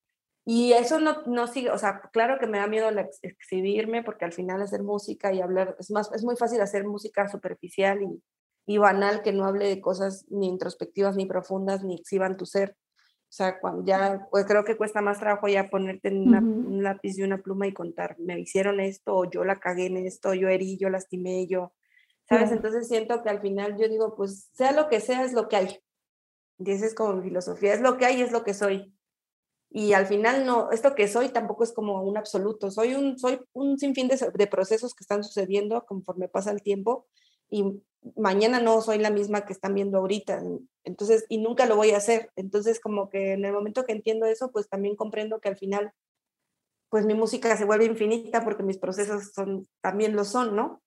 y 0.46 0.74
eso 0.74 1.00
no, 1.00 1.24
no 1.26 1.48
sigue, 1.48 1.72
o 1.72 1.78
sea, 1.78 2.02
claro 2.12 2.38
que 2.38 2.48
me 2.48 2.58
da 2.58 2.68
miedo 2.68 2.90
exhibirme 3.22 4.04
porque 4.04 4.26
al 4.26 4.34
final 4.34 4.62
hacer 4.62 4.84
música 4.84 5.32
y 5.32 5.40
hablar, 5.40 5.78
es, 5.80 5.90
más, 5.90 6.12
es 6.14 6.24
muy 6.24 6.36
fácil 6.36 6.60
hacer 6.60 6.86
música 6.86 7.30
superficial 7.30 8.02
y, 8.02 8.22
y 8.66 8.78
banal 8.78 9.22
que 9.22 9.32
no 9.32 9.46
hable 9.46 9.68
de 9.68 9.80
cosas 9.80 10.26
ni 10.30 10.50
introspectivas 10.50 11.16
ni 11.16 11.26
profundas 11.26 11.84
ni 11.84 11.96
exhiban 11.96 12.36
tu 12.36 12.46
ser. 12.46 12.76
O 13.34 13.36
sea, 13.36 13.60
cuando 13.60 13.86
ya, 13.86 14.28
pues 14.32 14.46
creo 14.46 14.66
que 14.66 14.78
cuesta 14.78 15.02
más 15.02 15.20
trabajo 15.20 15.48
ya 15.48 15.70
ponerte 15.70 16.10
en 16.10 16.36
un 16.36 16.84
lápiz 16.84 17.18
y 17.18 17.24
una 17.24 17.42
pluma 17.42 17.66
y 17.66 17.74
contar, 17.74 18.16
me 18.20 18.40
hicieron 18.40 18.80
esto, 18.80 19.16
o 19.16 19.30
yo 19.30 19.44
la 19.44 19.60
cagué 19.60 19.88
en 19.88 19.98
esto, 19.98 20.34
yo 20.34 20.50
herí, 20.50 20.78
yo 20.78 20.90
lastimé, 20.90 21.48
yo, 21.48 21.74
¿sabes? 22.30 22.52
Entonces 22.52 22.88
siento 22.88 23.24
que 23.24 23.30
al 23.30 23.42
final 23.42 23.78
yo 23.80 23.88
digo, 23.88 24.14
pues 24.16 24.50
sea 24.54 24.72
lo 24.74 24.88
que 24.88 25.00
sea, 25.00 25.24
es 25.24 25.34
lo 25.34 25.48
que 25.48 25.56
hay. 25.56 25.80
Y 26.60 26.72
esa 26.72 26.86
es 26.86 26.94
como 26.94 27.14
mi 27.14 27.24
filosofía, 27.24 27.74
es 27.74 27.82
lo 27.82 27.98
que 27.98 28.06
hay, 28.06 28.22
es 28.22 28.32
lo 28.32 28.44
que 28.44 28.54
soy 28.54 28.94
y 29.76 29.94
al 29.94 30.06
final 30.06 30.46
no, 30.46 30.70
esto 30.72 30.94
que 30.94 31.08
soy 31.08 31.30
tampoco 31.30 31.64
es 31.64 31.74
como 31.74 32.04
un 32.04 32.16
absoluto, 32.16 32.70
soy 32.70 32.94
un, 32.94 33.18
soy 33.18 33.42
un 33.54 33.80
sinfín 33.80 34.08
de, 34.08 34.20
de, 34.32 34.48
procesos 34.48 34.94
que 34.94 35.04
están 35.04 35.24
sucediendo 35.24 35.84
conforme 35.88 36.28
pasa 36.28 36.52
el 36.52 36.62
tiempo 36.62 37.08
y 37.50 37.82
mañana 38.16 38.60
no 38.60 38.82
soy 38.82 39.00
la 39.00 39.10
misma 39.10 39.46
que 39.46 39.54
están 39.54 39.74
viendo 39.74 39.98
ahorita, 39.98 40.44
entonces, 40.84 41.26
y 41.28 41.40
nunca 41.40 41.66
lo 41.66 41.76
voy 41.76 41.90
a 41.90 41.98
hacer, 41.98 42.30
entonces 42.36 42.80
como 42.80 43.10
que 43.10 43.34
en 43.34 43.46
el 43.46 43.52
momento 43.52 43.84
que 43.84 43.94
entiendo 43.94 44.28
eso, 44.28 44.52
pues 44.52 44.70
también 44.70 44.96
comprendo 44.96 45.42
que 45.42 45.50
al 45.50 45.58
final, 45.58 45.92
pues 46.90 47.04
mi 47.08 47.16
música 47.16 47.58
se 47.58 47.66
vuelve 47.66 47.86
infinita 47.86 48.44
porque 48.44 48.62
mis 48.62 48.78
procesos 48.78 49.32
son, 49.34 49.68
también 49.82 50.16
lo 50.16 50.24
son, 50.24 50.56
¿no? 50.56 50.84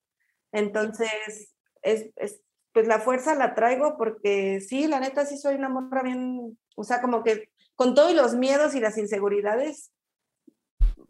Entonces, 0.53 1.53
es, 1.83 2.13
es 2.15 2.41
pues 2.73 2.87
la 2.87 3.01
fuerza 3.01 3.35
la 3.35 3.55
traigo 3.55 3.97
porque 3.97 4.61
sí, 4.61 4.87
la 4.87 5.01
neta 5.01 5.27
sí 5.27 5.39
soy 5.39 5.57
una 5.57 5.69
morra 5.69 6.03
bien, 6.05 6.57
o 6.77 6.85
sea, 6.85 7.01
como 7.01 7.25
que 7.25 7.49
con 7.77 7.95
todos 7.95 8.15
los 8.15 8.35
miedos 8.35 8.75
y 8.75 8.81
las 8.81 8.99
inseguridades, 8.99 9.93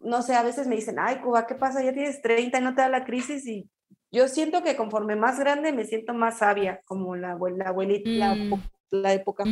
no 0.00 0.22
sé, 0.22 0.34
a 0.34 0.42
veces 0.42 0.66
me 0.66 0.76
dicen, 0.76 0.96
ay, 0.98 1.20
Cuba, 1.20 1.46
¿qué 1.46 1.54
pasa? 1.54 1.82
Ya 1.82 1.92
tienes 1.92 2.20
30 2.22 2.58
y 2.58 2.62
no 2.62 2.74
te 2.74 2.82
da 2.82 2.88
la 2.88 3.04
crisis 3.04 3.46
y 3.46 3.70
yo 4.12 4.28
siento 4.28 4.62
que 4.62 4.76
conforme 4.76 5.16
más 5.16 5.38
grande 5.38 5.72
me 5.72 5.84
siento 5.84 6.14
más 6.14 6.38
sabia, 6.38 6.80
como 6.84 7.16
la, 7.16 7.32
abuela, 7.32 7.68
abuelita, 7.68 8.10
la, 8.10 8.34
mm. 8.34 8.62
la, 8.90 9.12
época 9.14 9.44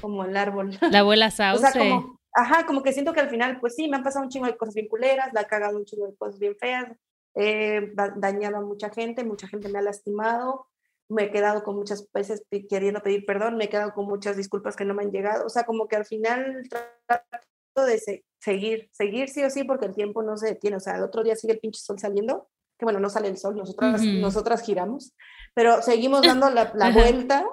como 0.00 0.24
el 0.24 0.36
árbol. 0.36 0.70
La 0.90 1.00
abuela 1.00 1.30
Sauce. 1.30 1.64
o 1.66 1.70
sea, 1.70 1.80
como, 1.80 2.20
ajá, 2.32 2.66
como 2.66 2.82
que 2.82 2.92
siento 2.92 3.12
que 3.12 3.20
al 3.20 3.30
final, 3.30 3.58
pues 3.60 3.74
sí, 3.74 3.88
me 3.88 3.96
han 3.96 4.02
pasado 4.02 4.24
un 4.24 4.30
chingo 4.30 4.46
de 4.46 4.56
cosas 4.56 4.74
bien 4.74 4.88
culeras, 4.88 5.32
la 5.32 5.42
he 5.42 5.46
cagado 5.46 5.78
un 5.78 5.84
chingo 5.84 6.06
de 6.06 6.16
cosas 6.16 6.38
bien 6.38 6.56
feas, 6.58 6.86
he 7.34 7.92
dañado 8.16 8.58
a 8.58 8.60
mucha 8.60 8.90
gente, 8.90 9.24
mucha 9.24 9.48
gente 9.48 9.68
me 9.68 9.78
ha 9.78 9.82
lastimado, 9.82 10.66
me 11.08 11.24
he 11.24 11.30
quedado 11.30 11.62
con 11.62 11.76
muchas 11.76 12.10
veces 12.12 12.44
queriendo 12.68 13.00
pedir 13.00 13.26
perdón, 13.26 13.56
me 13.56 13.64
he 13.64 13.68
quedado 13.68 13.92
con 13.92 14.06
muchas 14.06 14.36
disculpas 14.36 14.76
que 14.76 14.84
no 14.84 14.94
me 14.94 15.02
han 15.02 15.10
llegado, 15.10 15.46
o 15.46 15.48
sea, 15.48 15.64
como 15.64 15.86
que 15.86 15.96
al 15.96 16.04
final 16.04 16.62
trato 17.06 17.86
de 17.86 18.24
seguir, 18.40 18.88
seguir 18.92 19.28
sí 19.28 19.42
o 19.44 19.50
sí, 19.50 19.64
porque 19.64 19.86
el 19.86 19.94
tiempo 19.94 20.22
no 20.22 20.36
se 20.36 20.48
detiene, 20.48 20.76
o 20.76 20.80
sea, 20.80 20.96
el 20.96 21.02
otro 21.02 21.22
día 21.22 21.36
sigue 21.36 21.54
el 21.54 21.60
pinche 21.60 21.80
sol 21.80 21.98
saliendo, 21.98 22.48
que 22.78 22.84
bueno, 22.84 23.00
no 23.00 23.10
sale 23.10 23.28
el 23.28 23.36
sol, 23.36 23.56
nosotras, 23.56 24.02
nosotras 24.02 24.62
giramos, 24.62 25.14
pero 25.54 25.82
seguimos 25.82 26.22
dando 26.22 26.50
la, 26.50 26.72
la 26.74 26.90
vuelta 26.90 27.46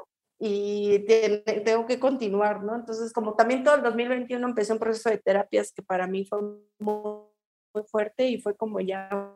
y 0.43 1.05
tengo 1.63 1.85
que 1.85 1.99
continuar, 1.99 2.63
¿no? 2.63 2.75
Entonces, 2.75 3.13
como 3.13 3.35
también 3.35 3.63
todo 3.63 3.75
el 3.75 3.83
2021 3.83 4.47
empecé 4.47 4.73
un 4.73 4.79
proceso 4.79 5.09
de 5.09 5.19
terapias 5.19 5.71
que 5.71 5.83
para 5.83 6.07
mí 6.07 6.25
fue 6.25 6.41
muy, 6.79 7.27
muy 7.75 7.83
fuerte 7.85 8.27
y 8.27 8.41
fue 8.41 8.55
como 8.55 8.79
ya 8.79 9.35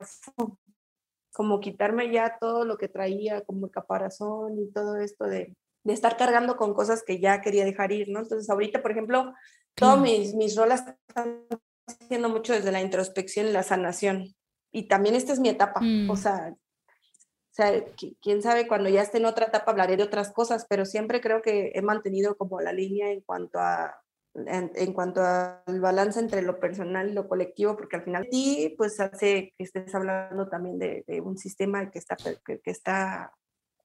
como 1.36 1.60
quitarme 1.60 2.12
ya 2.12 2.38
todo 2.40 2.64
lo 2.64 2.78
que 2.78 2.88
traía, 2.88 3.42
como 3.42 3.66
el 3.66 3.72
caparazón 3.72 4.58
y 4.58 4.72
todo 4.72 4.96
esto 4.96 5.26
de, 5.26 5.54
de 5.84 5.94
estar 5.94 6.16
cargando 6.16 6.56
con 6.56 6.74
cosas 6.74 7.04
que 7.04 7.20
ya 7.20 7.42
quería 7.42 7.66
dejar 7.66 7.92
ir, 7.92 8.08
¿no? 8.08 8.20
Entonces 8.20 8.50
ahorita, 8.50 8.82
por 8.82 8.92
ejemplo, 8.92 9.34
todas 9.74 10.00
mis, 10.00 10.34
mis 10.34 10.56
rolas 10.56 10.86
están 11.10 11.46
haciendo 11.88 12.30
mucho 12.30 12.54
desde 12.54 12.72
la 12.72 12.80
introspección 12.80 13.48
y 13.48 13.52
la 13.52 13.64
sanación. 13.64 14.34
Y 14.72 14.88
también 14.88 15.14
esta 15.14 15.34
es 15.34 15.40
mi 15.42 15.50
etapa, 15.50 15.82
o 15.82 15.84
mm. 16.14 16.16
sea, 16.16 16.56
o 16.56 17.54
sea, 17.54 17.84
quién 18.22 18.42
sabe, 18.42 18.66
cuando 18.68 18.90
ya 18.90 19.02
esté 19.02 19.18
en 19.18 19.26
otra 19.26 19.48
etapa 19.48 19.72
hablaré 19.72 19.98
de 19.98 20.04
otras 20.04 20.32
cosas, 20.32 20.66
pero 20.70 20.86
siempre 20.86 21.20
creo 21.20 21.42
que 21.42 21.72
he 21.76 21.82
mantenido 21.82 22.38
como 22.38 22.62
la 22.62 22.72
línea 22.72 23.12
en 23.12 23.20
cuanto 23.20 23.60
a 23.60 24.02
en, 24.36 24.94
cuanto 24.94 25.22
al 25.22 25.80
balance 25.80 26.20
entre 26.20 26.42
lo 26.42 26.60
personal 26.60 27.10
y 27.10 27.14
lo 27.14 27.28
colectivo, 27.28 27.76
porque 27.78 27.98
al 27.98 28.04
final 28.04 28.28
sí, 28.32 28.74
pues 28.78 29.00
hace 29.00 29.54
que 29.58 29.64
estés 29.64 29.94
hablando 29.96 30.48
también 30.50 30.78
de, 30.78 31.04
un 31.22 31.38
sistema 31.38 31.90
que 31.90 32.00
está, 32.00 32.18
que, 32.46 32.60
está 32.66 33.32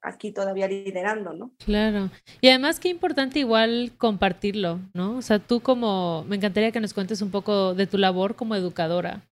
aquí 0.03 0.33
todavía 0.33 0.67
liderando, 0.67 1.33
¿no? 1.33 1.53
Claro. 1.65 2.11
Y 2.41 2.49
además 2.49 2.81
qué 2.81 2.89
importante 2.89 3.39
igual 3.39 3.93
compartirlo, 3.97 4.81
¿no? 4.95 5.17
O 5.17 5.23
sea, 5.23 5.39
tú 5.39 5.61
como, 5.61 6.25
me 6.29 6.37
encantaría 6.37 6.73
que 6.73 6.81
nos 6.81 6.95
cuentes 6.95 7.23
un 7.23 7.31
poco 7.31 7.75
de 7.75 7.87
tu 7.87 7.99
labor 7.99 8.35
como 8.35 8.57
educadora, 8.57 9.29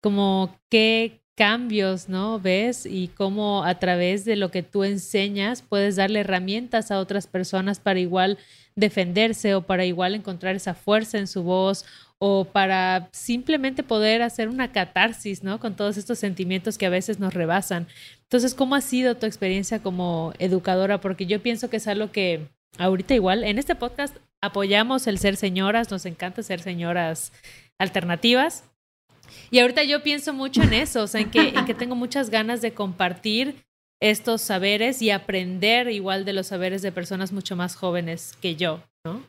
como 0.00 0.56
qué 0.70 1.23
cambios, 1.36 2.08
¿no? 2.08 2.38
Ves 2.38 2.86
y 2.86 3.08
cómo 3.08 3.64
a 3.64 3.78
través 3.78 4.24
de 4.24 4.36
lo 4.36 4.50
que 4.50 4.62
tú 4.62 4.84
enseñas 4.84 5.62
puedes 5.62 5.96
darle 5.96 6.20
herramientas 6.20 6.90
a 6.90 6.98
otras 6.98 7.26
personas 7.26 7.80
para 7.80 8.00
igual 8.00 8.38
defenderse 8.76 9.54
o 9.54 9.62
para 9.62 9.84
igual 9.84 10.14
encontrar 10.14 10.54
esa 10.54 10.74
fuerza 10.74 11.18
en 11.18 11.26
su 11.26 11.42
voz 11.42 11.84
o 12.18 12.44
para 12.44 13.08
simplemente 13.12 13.82
poder 13.82 14.22
hacer 14.22 14.48
una 14.48 14.72
catarsis, 14.72 15.42
¿no? 15.42 15.60
Con 15.60 15.76
todos 15.76 15.96
estos 15.96 16.18
sentimientos 16.18 16.78
que 16.78 16.86
a 16.86 16.90
veces 16.90 17.18
nos 17.18 17.34
rebasan. 17.34 17.86
Entonces, 18.22 18.54
¿cómo 18.54 18.74
ha 18.74 18.80
sido 18.80 19.16
tu 19.16 19.26
experiencia 19.26 19.80
como 19.80 20.32
educadora? 20.38 21.00
Porque 21.00 21.26
yo 21.26 21.42
pienso 21.42 21.68
que 21.68 21.76
es 21.76 21.86
algo 21.86 22.10
que 22.12 22.48
ahorita 22.78 23.14
igual, 23.14 23.44
en 23.44 23.58
este 23.58 23.74
podcast 23.74 24.16
apoyamos 24.40 25.06
el 25.06 25.18
ser 25.18 25.36
señoras, 25.36 25.90
nos 25.90 26.06
encanta 26.06 26.42
ser 26.42 26.60
señoras 26.60 27.32
alternativas. 27.78 28.64
Y 29.50 29.60
ahorita 29.60 29.82
yo 29.84 30.02
pienso 30.02 30.32
mucho 30.32 30.62
en 30.62 30.72
eso, 30.72 31.02
o 31.02 31.06
sea, 31.06 31.20
en 31.20 31.30
que, 31.30 31.48
en 31.48 31.64
que 31.64 31.74
tengo 31.74 31.94
muchas 31.94 32.30
ganas 32.30 32.60
de 32.60 32.74
compartir 32.74 33.64
estos 34.00 34.42
saberes 34.42 35.00
y 35.00 35.10
aprender 35.10 35.88
igual 35.88 36.24
de 36.24 36.32
los 36.32 36.48
saberes 36.48 36.82
de 36.82 36.92
personas 36.92 37.32
mucho 37.32 37.56
más 37.56 37.76
jóvenes 37.76 38.34
que 38.40 38.56
yo, 38.56 38.82
¿no? 39.04 39.22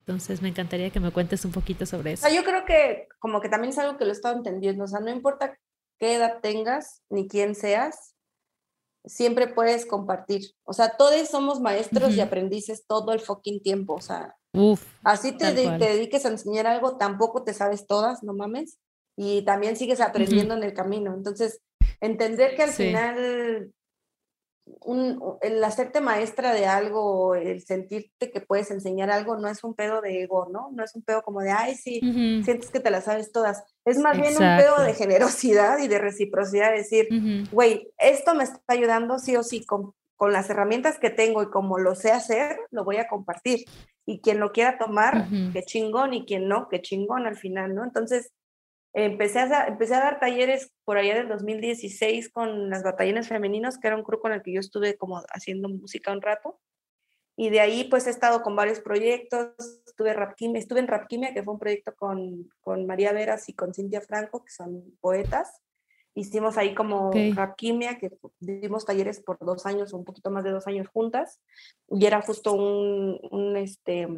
Entonces 0.00 0.40
me 0.40 0.48
encantaría 0.48 0.90
que 0.90 1.00
me 1.00 1.10
cuentes 1.10 1.44
un 1.44 1.52
poquito 1.52 1.84
sobre 1.84 2.12
eso. 2.12 2.26
yo 2.30 2.42
creo 2.42 2.64
que 2.64 3.08
como 3.18 3.40
que 3.40 3.50
también 3.50 3.72
es 3.72 3.78
algo 3.78 3.98
que 3.98 4.04
lo 4.04 4.10
he 4.10 4.14
estado 4.14 4.36
entendiendo, 4.36 4.84
o 4.84 4.88
sea, 4.88 5.00
no 5.00 5.10
importa 5.10 5.58
qué 5.98 6.14
edad 6.14 6.40
tengas 6.40 7.02
ni 7.10 7.28
quién 7.28 7.54
seas, 7.54 8.14
siempre 9.04 9.48
puedes 9.48 9.86
compartir. 9.86 10.52
O 10.64 10.72
sea, 10.72 10.96
todos 10.96 11.28
somos 11.28 11.60
maestros 11.60 12.14
y 12.14 12.20
aprendices 12.20 12.86
todo 12.86 13.12
el 13.12 13.20
fucking 13.20 13.62
tiempo, 13.62 13.94
o 13.94 14.00
sea, 14.00 14.36
así 15.04 15.32
te, 15.32 15.52
te, 15.52 15.78
dediques 15.78 16.24
a 16.24 16.30
enseñar 16.30 16.66
algo, 16.66 16.96
tampoco 16.96 17.44
te 17.44 17.54
sabes 17.54 17.86
todas, 17.86 18.22
no 18.22 18.32
mames, 18.32 18.78
y 19.20 19.42
también 19.42 19.76
sigues 19.76 20.00
aprendiendo 20.00 20.54
en 20.54 20.62
el 20.62 20.72
camino. 20.72 21.12
Entonces, 21.12 21.60
entender 22.00 22.54
que 22.54 22.62
al 22.62 22.70
final 22.70 23.72
el 25.40 25.64
hacerte 25.64 26.00
maestra 26.00 26.54
de 26.54 26.66
algo, 26.66 27.34
el 27.34 27.60
sentirte 27.62 28.30
que 28.30 28.40
puedes 28.40 28.70
enseñar 28.70 29.10
algo, 29.10 29.36
no 29.36 29.48
es 29.48 29.64
un 29.64 29.74
pedo 29.74 30.00
de 30.00 30.22
ego, 30.22 30.48
¿no? 30.52 30.70
No 30.72 30.84
es 30.84 30.94
un 30.94 31.02
pedo 31.02 31.22
como 31.22 31.40
de, 31.40 31.50
ay, 31.50 31.74
sí, 31.74 31.98
sientes 32.44 32.70
que 32.70 32.78
te 32.78 32.92
las 32.92 33.04
sabes 33.04 33.32
todas. 33.32 33.64
Es 33.84 33.98
más 33.98 34.16
bien 34.16 34.34
un 34.34 34.56
pedo 34.56 34.80
de 34.84 34.94
generosidad 34.94 35.78
y 35.80 35.88
de 35.88 35.98
reciprocidad, 35.98 36.70
decir, 36.70 37.08
güey, 37.50 37.90
esto 37.98 38.36
me 38.36 38.44
está 38.44 38.60
ayudando 38.68 39.18
sí 39.18 39.34
o 39.34 39.42
sí, 39.42 39.66
con, 39.66 39.94
con, 40.16 40.32
las 40.32 40.48
herramientas 40.48 41.00
que 41.00 41.10
tengo 41.10 41.42
y 41.42 41.50
como 41.50 41.78
lo 41.78 41.96
sé 41.96 42.12
hacer, 42.12 42.56
lo 42.70 42.84
voy 42.84 42.98
a 42.98 43.08
compartir. 43.08 43.64
Y 44.06 44.20
quien 44.20 44.38
lo 44.38 44.52
quiera 44.52 44.78
tomar, 44.78 45.26
qué 45.52 45.64
chingón, 45.64 46.14
y 46.14 46.24
quien 46.24 46.46
no, 46.46 46.68
qué 46.68 46.80
chingón 46.80 47.26
al 47.26 47.36
final, 47.36 47.74
¿no? 47.74 47.82
Entonces, 47.82 48.32
Empecé 48.94 49.40
a, 49.40 49.66
empecé 49.66 49.94
a 49.94 50.00
dar 50.00 50.20
talleres 50.20 50.72
por 50.84 50.96
allá 50.96 51.14
del 51.14 51.28
2016 51.28 52.30
con 52.30 52.70
las 52.70 52.82
batallones 52.82 53.28
femeninos, 53.28 53.78
que 53.78 53.86
era 53.86 53.96
un 53.96 54.02
grupo 54.02 54.22
con 54.22 54.32
el 54.32 54.42
que 54.42 54.52
yo 54.52 54.60
estuve 54.60 54.96
como 54.96 55.22
haciendo 55.30 55.68
música 55.68 56.12
un 56.12 56.22
rato. 56.22 56.58
Y 57.36 57.50
de 57.50 57.60
ahí 57.60 57.84
pues 57.84 58.06
he 58.06 58.10
estado 58.10 58.42
con 58.42 58.56
varios 58.56 58.80
proyectos, 58.80 59.52
estuve, 59.86 60.12
estuve 60.54 60.80
en 60.80 60.88
Rapquimia, 60.88 61.32
que 61.32 61.44
fue 61.44 61.54
un 61.54 61.60
proyecto 61.60 61.94
con, 61.94 62.50
con 62.60 62.86
María 62.86 63.12
Veras 63.12 63.48
y 63.48 63.54
con 63.54 63.72
Cintia 63.72 64.00
Franco, 64.00 64.44
que 64.44 64.50
son 64.50 64.96
poetas. 65.00 65.60
Hicimos 66.14 66.58
ahí 66.58 66.74
como 66.74 67.12
Rapquimia, 67.12 67.98
que 67.98 68.10
dimos 68.40 68.84
talleres 68.84 69.20
por 69.20 69.38
dos 69.38 69.66
años, 69.66 69.92
un 69.92 70.04
poquito 70.04 70.32
más 70.32 70.42
de 70.42 70.50
dos 70.50 70.66
años 70.66 70.88
juntas. 70.88 71.40
Y 71.88 72.06
era 72.06 72.20
justo 72.22 72.54
un, 72.54 73.20
un, 73.30 73.56
este, 73.56 74.08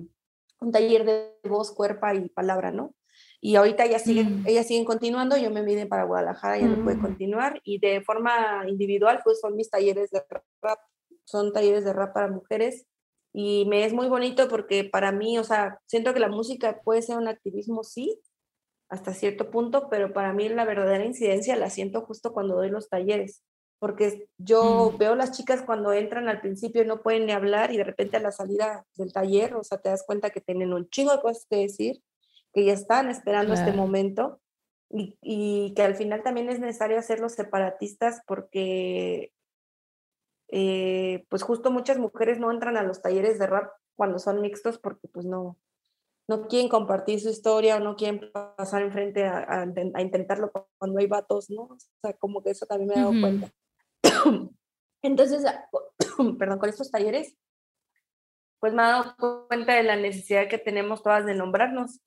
un 0.60 0.72
taller 0.72 1.04
de 1.04 1.34
voz, 1.44 1.72
cuerpo 1.72 2.06
y 2.14 2.30
palabra, 2.30 2.70
¿no? 2.70 2.94
Y 3.42 3.56
ahorita 3.56 3.86
ya 3.86 3.98
siguen, 3.98 4.42
mm. 4.42 4.48
ellas 4.48 4.66
siguen 4.66 4.84
continuando, 4.84 5.36
yo 5.38 5.50
me 5.50 5.64
vine 5.64 5.86
para 5.86 6.04
Guadalajara, 6.04 6.58
ya 6.58 6.66
no 6.66 6.84
puede 6.84 6.98
mm. 6.98 7.02
continuar. 7.02 7.60
Y 7.64 7.78
de 7.78 8.02
forma 8.02 8.64
individual, 8.68 9.20
pues 9.24 9.40
son 9.40 9.56
mis 9.56 9.70
talleres 9.70 10.10
de 10.10 10.22
rap, 10.60 10.78
son 11.24 11.52
talleres 11.52 11.84
de 11.84 11.92
rap 11.94 12.12
para 12.12 12.28
mujeres. 12.28 12.86
Y 13.32 13.64
me 13.66 13.84
es 13.84 13.94
muy 13.94 14.08
bonito 14.08 14.48
porque 14.48 14.84
para 14.84 15.12
mí, 15.12 15.38
o 15.38 15.44
sea, 15.44 15.78
siento 15.86 16.12
que 16.12 16.20
la 16.20 16.28
música 16.28 16.80
puede 16.84 17.00
ser 17.00 17.16
un 17.16 17.28
activismo, 17.28 17.82
sí, 17.82 18.20
hasta 18.90 19.14
cierto 19.14 19.50
punto, 19.50 19.88
pero 19.88 20.12
para 20.12 20.32
mí 20.34 20.48
la 20.48 20.64
verdadera 20.64 21.04
incidencia 21.04 21.56
la 21.56 21.70
siento 21.70 22.02
justo 22.02 22.32
cuando 22.32 22.56
doy 22.56 22.70
los 22.70 22.88
talleres. 22.88 23.42
Porque 23.78 24.28
yo 24.36 24.92
mm. 24.92 24.98
veo 24.98 25.14
las 25.14 25.32
chicas 25.32 25.62
cuando 25.62 25.94
entran 25.94 26.28
al 26.28 26.42
principio 26.42 26.84
no 26.84 27.00
pueden 27.00 27.24
ni 27.24 27.32
hablar 27.32 27.72
y 27.72 27.78
de 27.78 27.84
repente 27.84 28.18
a 28.18 28.20
la 28.20 28.32
salida 28.32 28.84
del 28.96 29.14
taller, 29.14 29.54
o 29.54 29.64
sea, 29.64 29.78
te 29.78 29.88
das 29.88 30.04
cuenta 30.04 30.28
que 30.28 30.42
tienen 30.42 30.74
un 30.74 30.90
chingo 30.90 31.12
de 31.12 31.22
cosas 31.22 31.46
que 31.48 31.56
decir 31.56 32.02
que 32.52 32.64
ya 32.64 32.72
están 32.72 33.10
esperando 33.10 33.54
este 33.54 33.72
momento 33.72 34.40
y, 34.88 35.16
y, 35.22 35.72
que 35.74 35.82
al 35.82 35.94
final 35.94 36.22
también 36.22 36.48
es 36.50 36.58
necesario 36.58 36.98
hacerlos 36.98 37.34
separatistas 37.34 38.22
porque 38.26 39.32
eh, 40.48 41.26
pues 41.28 41.42
justo 41.42 41.70
muchas 41.70 41.98
mujeres 41.98 42.40
no 42.40 42.50
entran 42.50 42.76
a 42.76 42.82
los 42.82 43.02
talleres 43.02 43.38
de 43.38 43.46
rap 43.46 43.70
cuando 43.94 44.18
son 44.18 44.40
mixtos 44.40 44.78
porque 44.78 45.06
pues 45.06 45.26
no, 45.26 45.56
no 46.28 46.48
quieren 46.48 46.68
compartir 46.68 47.20
su 47.20 47.28
historia 47.28 47.76
o 47.76 47.80
no 47.80 47.94
quieren 47.94 48.32
pasar 48.56 48.82
enfrente 48.82 49.26
a, 49.26 49.62
a, 49.62 50.02
intentarlo 50.02 50.50
cuando 50.78 50.98
hay 50.98 51.06
vatos, 51.06 51.50
¿no? 51.50 51.62
O 51.62 51.76
sea, 52.02 52.12
como 52.18 52.42
que 52.42 52.50
eso 52.50 52.66
también 52.66 52.88
me 52.88 52.94
he 52.94 52.98
dado 52.98 53.12
cuenta. 53.20 53.52
Entonces, 55.02 55.44
perdón, 56.38 56.58
con 56.58 56.68
estos 56.68 56.90
talleres, 56.90 57.36
pues 58.58 58.72
me 58.72 58.82
he 58.82 58.86
dado 58.86 59.16
cuenta 59.48 59.74
de 59.74 59.84
la 59.84 59.96
necesidad 59.96 60.48
que 60.48 60.58
tenemos 60.58 61.02
todas 61.02 61.26
de 61.26 61.34
nombrarnos 61.34 62.00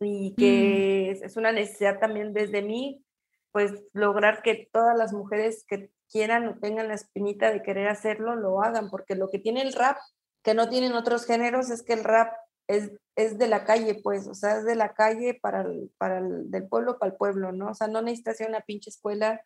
y 0.00 0.32
mm. 0.32 0.34
que 0.36 1.10
es 1.10 1.36
una 1.36 1.52
necesidad 1.52 1.98
también 1.98 2.32
desde 2.32 2.62
mí, 2.62 3.04
pues 3.52 3.72
lograr 3.92 4.42
que 4.42 4.68
todas 4.72 4.96
las 4.96 5.12
mujeres 5.12 5.64
que 5.68 5.90
quieran 6.10 6.48
o 6.48 6.58
tengan 6.58 6.88
la 6.88 6.94
espinita 6.94 7.50
de 7.50 7.62
querer 7.62 7.88
hacerlo, 7.88 8.34
lo 8.36 8.62
hagan, 8.62 8.90
porque 8.90 9.14
lo 9.14 9.28
que 9.28 9.38
tiene 9.38 9.62
el 9.62 9.72
rap, 9.72 9.96
que 10.42 10.54
no 10.54 10.68
tienen 10.68 10.92
otros 10.92 11.26
géneros, 11.26 11.70
es 11.70 11.82
que 11.82 11.92
el 11.92 12.04
rap 12.04 12.32
es, 12.66 12.92
es 13.16 13.38
de 13.38 13.48
la 13.48 13.64
calle, 13.64 14.00
pues, 14.02 14.26
o 14.28 14.34
sea, 14.34 14.58
es 14.58 14.64
de 14.64 14.76
la 14.76 14.94
calle 14.94 15.38
para 15.40 15.62
el, 15.62 15.90
para 15.98 16.18
el, 16.18 16.50
del 16.50 16.68
pueblo 16.68 16.98
para 16.98 17.12
el 17.12 17.16
pueblo, 17.16 17.52
¿no? 17.52 17.70
O 17.70 17.74
sea, 17.74 17.88
no 17.88 18.02
necesitas 18.02 18.40
ir 18.40 18.46
a 18.46 18.50
una 18.50 18.60
pinche 18.60 18.90
escuela 18.90 19.40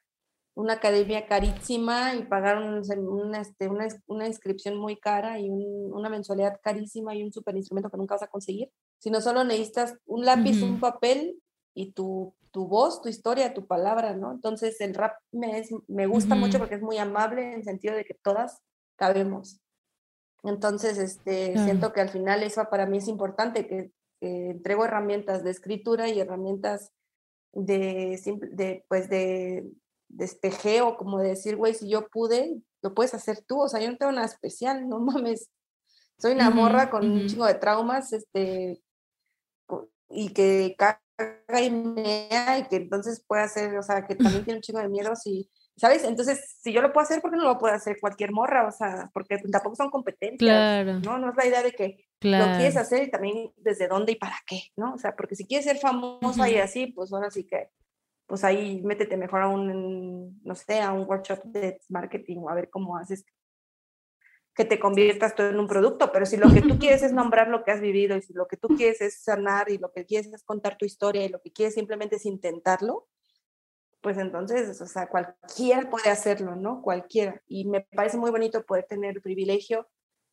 una 0.54 0.74
academia 0.74 1.26
carísima 1.26 2.14
y 2.14 2.24
pagar 2.24 2.58
un, 2.58 2.78
este, 3.34 3.68
una, 3.68 3.88
una, 4.06 4.26
inscripción 4.26 4.76
muy 4.76 4.96
cara 4.96 5.40
y 5.40 5.50
una 5.50 6.08
mensualidad 6.08 6.60
carísima 6.62 7.14
y 7.14 7.24
un 7.24 7.32
super 7.32 7.56
instrumento 7.56 7.90
que 7.90 7.96
nunca 7.96 8.14
vas 8.14 8.22
a 8.22 8.28
conseguir, 8.28 8.70
sino 8.98 9.20
solo 9.20 9.42
necesitas 9.42 9.96
un 10.06 10.24
lápiz, 10.24 10.62
un 10.62 10.78
papel 10.78 11.42
y 11.74 11.92
tu, 11.92 12.34
tu, 12.52 12.68
voz, 12.68 13.02
tu 13.02 13.08
historia, 13.08 13.52
tu 13.52 13.66
palabra, 13.66 14.14
¿no? 14.14 14.30
Entonces 14.30 14.80
el 14.80 14.94
rap 14.94 15.16
me, 15.32 15.58
es, 15.58 15.70
me 15.88 16.06
gusta 16.06 16.36
mucho 16.36 16.58
porque 16.58 16.76
es 16.76 16.82
muy 16.82 16.98
amable 16.98 17.42
en 17.42 17.54
el 17.54 17.64
sentido 17.64 17.96
de 17.96 18.04
que 18.04 18.14
todas 18.14 18.62
cabemos. 18.96 19.60
Entonces, 20.44 20.98
este, 20.98 21.58
siento 21.64 21.92
que 21.92 22.02
al 22.02 22.10
final 22.10 22.42
eso 22.42 22.62
para 22.70 22.86
mí 22.86 22.98
es 22.98 23.08
importante, 23.08 23.66
que, 23.66 23.90
que 24.20 24.50
entrego 24.50 24.84
herramientas 24.84 25.42
de 25.42 25.50
escritura 25.50 26.08
y 26.10 26.20
herramientas 26.20 26.92
de, 27.52 28.20
de, 28.52 28.84
pues 28.88 29.08
de, 29.08 29.64
despejeo, 30.16 30.96
como 30.96 31.18
de 31.18 31.30
decir, 31.30 31.56
güey, 31.56 31.74
si 31.74 31.88
yo 31.88 32.08
pude, 32.08 32.56
lo 32.82 32.94
puedes 32.94 33.14
hacer 33.14 33.42
tú, 33.42 33.60
o 33.60 33.68
sea, 33.68 33.80
yo 33.80 33.90
no 33.90 33.96
tengo 33.96 34.12
nada 34.12 34.26
especial, 34.26 34.88
no 34.88 34.98
mames, 35.00 35.50
soy 36.18 36.32
una 36.32 36.50
morra 36.50 36.90
con 36.90 37.10
un 37.10 37.26
chingo 37.26 37.46
de 37.46 37.54
traumas, 37.54 38.12
este, 38.12 38.80
y 40.08 40.32
que 40.32 40.76
caga 40.78 41.00
y 41.60 41.70
mea, 41.70 42.58
y 42.58 42.68
que 42.68 42.76
entonces 42.76 43.24
puede 43.26 43.42
hacer, 43.42 43.76
o 43.76 43.82
sea, 43.82 44.06
que 44.06 44.14
también 44.14 44.44
tiene 44.44 44.58
un 44.58 44.62
chingo 44.62 44.80
de 44.80 44.88
miedos 44.88 45.26
y, 45.26 45.50
¿sabes? 45.76 46.04
Entonces, 46.04 46.56
si 46.62 46.72
yo 46.72 46.82
lo 46.82 46.92
puedo 46.92 47.04
hacer, 47.04 47.20
¿por 47.20 47.30
qué 47.30 47.36
no 47.36 47.44
lo 47.44 47.58
puede 47.58 47.74
hacer 47.74 47.96
cualquier 48.00 48.30
morra? 48.30 48.66
O 48.68 48.70
sea, 48.70 49.10
porque 49.12 49.38
tampoco 49.50 49.74
son 49.74 49.90
competencias, 49.90 51.02
¿no? 51.02 51.18
No 51.18 51.30
es 51.30 51.36
la 51.36 51.46
idea 51.46 51.62
de 51.62 51.72
que 51.72 52.06
lo 52.20 52.44
quieres 52.56 52.76
hacer 52.76 53.02
y 53.02 53.10
también 53.10 53.52
desde 53.56 53.88
dónde 53.88 54.12
y 54.12 54.16
para 54.16 54.36
qué, 54.46 54.62
¿no? 54.76 54.94
O 54.94 54.98
sea, 54.98 55.16
porque 55.16 55.34
si 55.34 55.46
quieres 55.46 55.66
ser 55.66 55.78
famosa 55.78 56.48
y 56.48 56.58
así, 56.58 56.86
pues 56.86 57.12
ahora 57.12 57.30
sí 57.30 57.44
que 57.44 57.70
pues 58.26 58.44
ahí 58.44 58.82
métete 58.82 59.16
mejor 59.16 59.42
a 59.42 59.48
un, 59.48 60.40
no 60.42 60.54
sé, 60.54 60.80
a 60.80 60.92
un 60.92 61.06
workshop 61.08 61.42
de 61.44 61.80
marketing 61.88 62.38
o 62.38 62.50
a 62.50 62.54
ver 62.54 62.70
cómo 62.70 62.96
haces 62.96 63.24
que 64.54 64.64
te 64.64 64.78
conviertas 64.78 65.34
todo 65.34 65.48
en 65.48 65.58
un 65.58 65.66
producto, 65.66 66.12
pero 66.12 66.26
si 66.26 66.36
lo 66.36 66.48
que 66.52 66.62
tú 66.62 66.78
quieres 66.78 67.02
es 67.02 67.12
nombrar 67.12 67.48
lo 67.48 67.64
que 67.64 67.72
has 67.72 67.80
vivido 67.80 68.16
y 68.16 68.22
si 68.22 68.32
lo 68.32 68.46
que 68.46 68.56
tú 68.56 68.68
quieres 68.68 69.00
es 69.00 69.22
sanar 69.22 69.70
y 69.70 69.78
lo 69.78 69.92
que 69.92 70.06
quieres 70.06 70.32
es 70.32 70.44
contar 70.44 70.78
tu 70.78 70.84
historia 70.84 71.24
y 71.24 71.28
lo 71.28 71.40
que 71.40 71.52
quieres 71.52 71.74
simplemente 71.74 72.16
es 72.16 72.24
intentarlo, 72.24 73.08
pues 74.00 74.18
entonces, 74.18 74.80
o 74.80 74.86
sea, 74.86 75.08
cualquiera 75.08 75.88
puede 75.88 76.10
hacerlo, 76.10 76.56
¿no? 76.56 76.82
Cualquiera. 76.82 77.42
Y 77.46 77.66
me 77.66 77.80
parece 77.80 78.18
muy 78.18 78.30
bonito 78.30 78.64
poder 78.64 78.84
tener 78.84 79.16
el 79.16 79.22
privilegio 79.22 79.88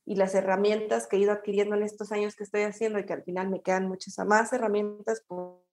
y 0.05 0.15
las 0.15 0.35
herramientas 0.35 1.07
que 1.07 1.15
he 1.15 1.19
ido 1.19 1.31
adquiriendo 1.31 1.75
en 1.75 1.83
estos 1.83 2.11
años 2.11 2.35
que 2.35 2.43
estoy 2.43 2.63
haciendo 2.63 2.99
y 2.99 3.05
que 3.05 3.13
al 3.13 3.23
final 3.23 3.49
me 3.49 3.61
quedan 3.61 3.87
muchas 3.87 4.17
más 4.27 4.51
herramientas 4.51 5.23
por 5.25 5.63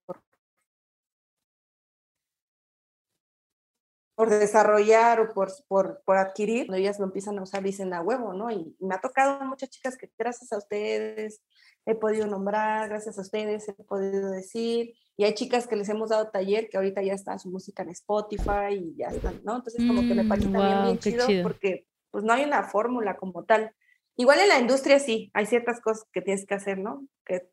por 4.19 4.31
desarrollar 4.31 5.21
o 5.21 5.33
por, 5.33 5.49
por, 5.69 6.03
por, 6.05 6.17
adquirir, 6.17 6.67
cuando 6.67 6.81
ellas 6.81 6.99
lo 6.99 7.05
empiezan 7.05 7.39
a 7.39 7.43
usar, 7.43 7.63
dicen 7.63 7.95
a 7.95 8.03
huevo, 8.03 8.33
¿no? 8.33 8.51
Y, 8.51 8.75
me 8.81 8.97
ha 8.97 9.01
tocado 9.01 9.45
muchas 9.45 9.71
chicas 9.71 9.97
que 9.97 10.11
gracias 10.19 10.53
a 10.53 10.59
ustedes 10.59 11.41
he 11.87 11.95
podido 11.95 12.27
nombrar, 12.27 12.89
gracias 12.89 13.17
a 13.17 13.21
ustedes 13.21 13.69
he 13.69 13.75
podido 13.75 14.33
decir, 14.33 14.93
y 15.17 15.23
hay 15.23 15.35
chicas 15.35 15.69
que 15.69 15.77
les 15.77 15.89
hemos 15.89 16.09
dado 16.09 16.31
taller 16.31 16.69
que 16.69 16.79
ahorita 16.79 17.01
ya 17.01 17.13
está 17.13 17.39
su 17.39 17.49
música 17.49 17.85
en 17.85 17.91
Spotify 17.91 18.73
y 18.73 18.97
ya 18.97 19.07
están, 19.07 19.41
¿no? 19.45 19.55
Entonces 19.55 19.87
como 19.87 20.01
que 20.01 20.15
me 20.17 20.25
parece 20.25 20.49
mm, 20.49 20.53
también 20.53 20.83
bien 20.83 20.99
chido, 20.99 21.27
chido, 21.29 21.43
porque 21.45 21.87
pues 22.11 22.25
no 22.25 22.33
hay 22.33 22.43
una 22.43 22.65
fórmula 22.65 23.17
como 23.19 23.45
tal. 23.45 23.73
Igual 24.17 24.41
en 24.41 24.49
la 24.49 24.59
industria 24.59 24.99
sí, 24.99 25.31
hay 25.33 25.47
ciertas 25.47 25.81
cosas 25.81 26.09
que 26.11 26.23
tienes 26.23 26.45
que 26.45 26.55
hacer, 26.57 26.79
¿no? 26.79 27.07
Que 27.25 27.49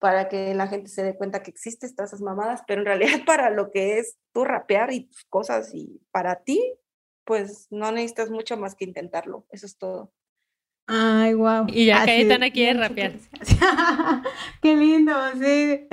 para 0.00 0.28
que 0.28 0.54
la 0.54 0.66
gente 0.66 0.88
se 0.88 1.04
dé 1.04 1.14
cuenta 1.14 1.42
que 1.42 1.50
existen 1.50 1.94
todas 1.94 2.10
esas 2.10 2.22
mamadas, 2.22 2.62
pero 2.66 2.80
en 2.80 2.86
realidad 2.86 3.20
para 3.26 3.50
lo 3.50 3.70
que 3.70 3.98
es 3.98 4.18
tú 4.32 4.44
rapear 4.44 4.92
y 4.92 5.04
tus 5.04 5.24
cosas 5.26 5.72
y 5.74 6.00
para 6.10 6.42
ti, 6.42 6.74
pues 7.24 7.68
no 7.70 7.92
necesitas 7.92 8.30
mucho 8.30 8.56
más 8.56 8.74
que 8.74 8.86
intentarlo, 8.86 9.46
eso 9.50 9.66
es 9.66 9.78
todo. 9.78 10.12
Ay, 10.92 11.34
wow. 11.34 11.66
Y 11.68 11.86
ya 11.86 12.04
Caetana 12.04 12.50
quiere 12.50 12.80
rapear. 12.80 13.12
Qué 14.62 14.74
lindo, 14.74 15.12
sí. 15.40 15.86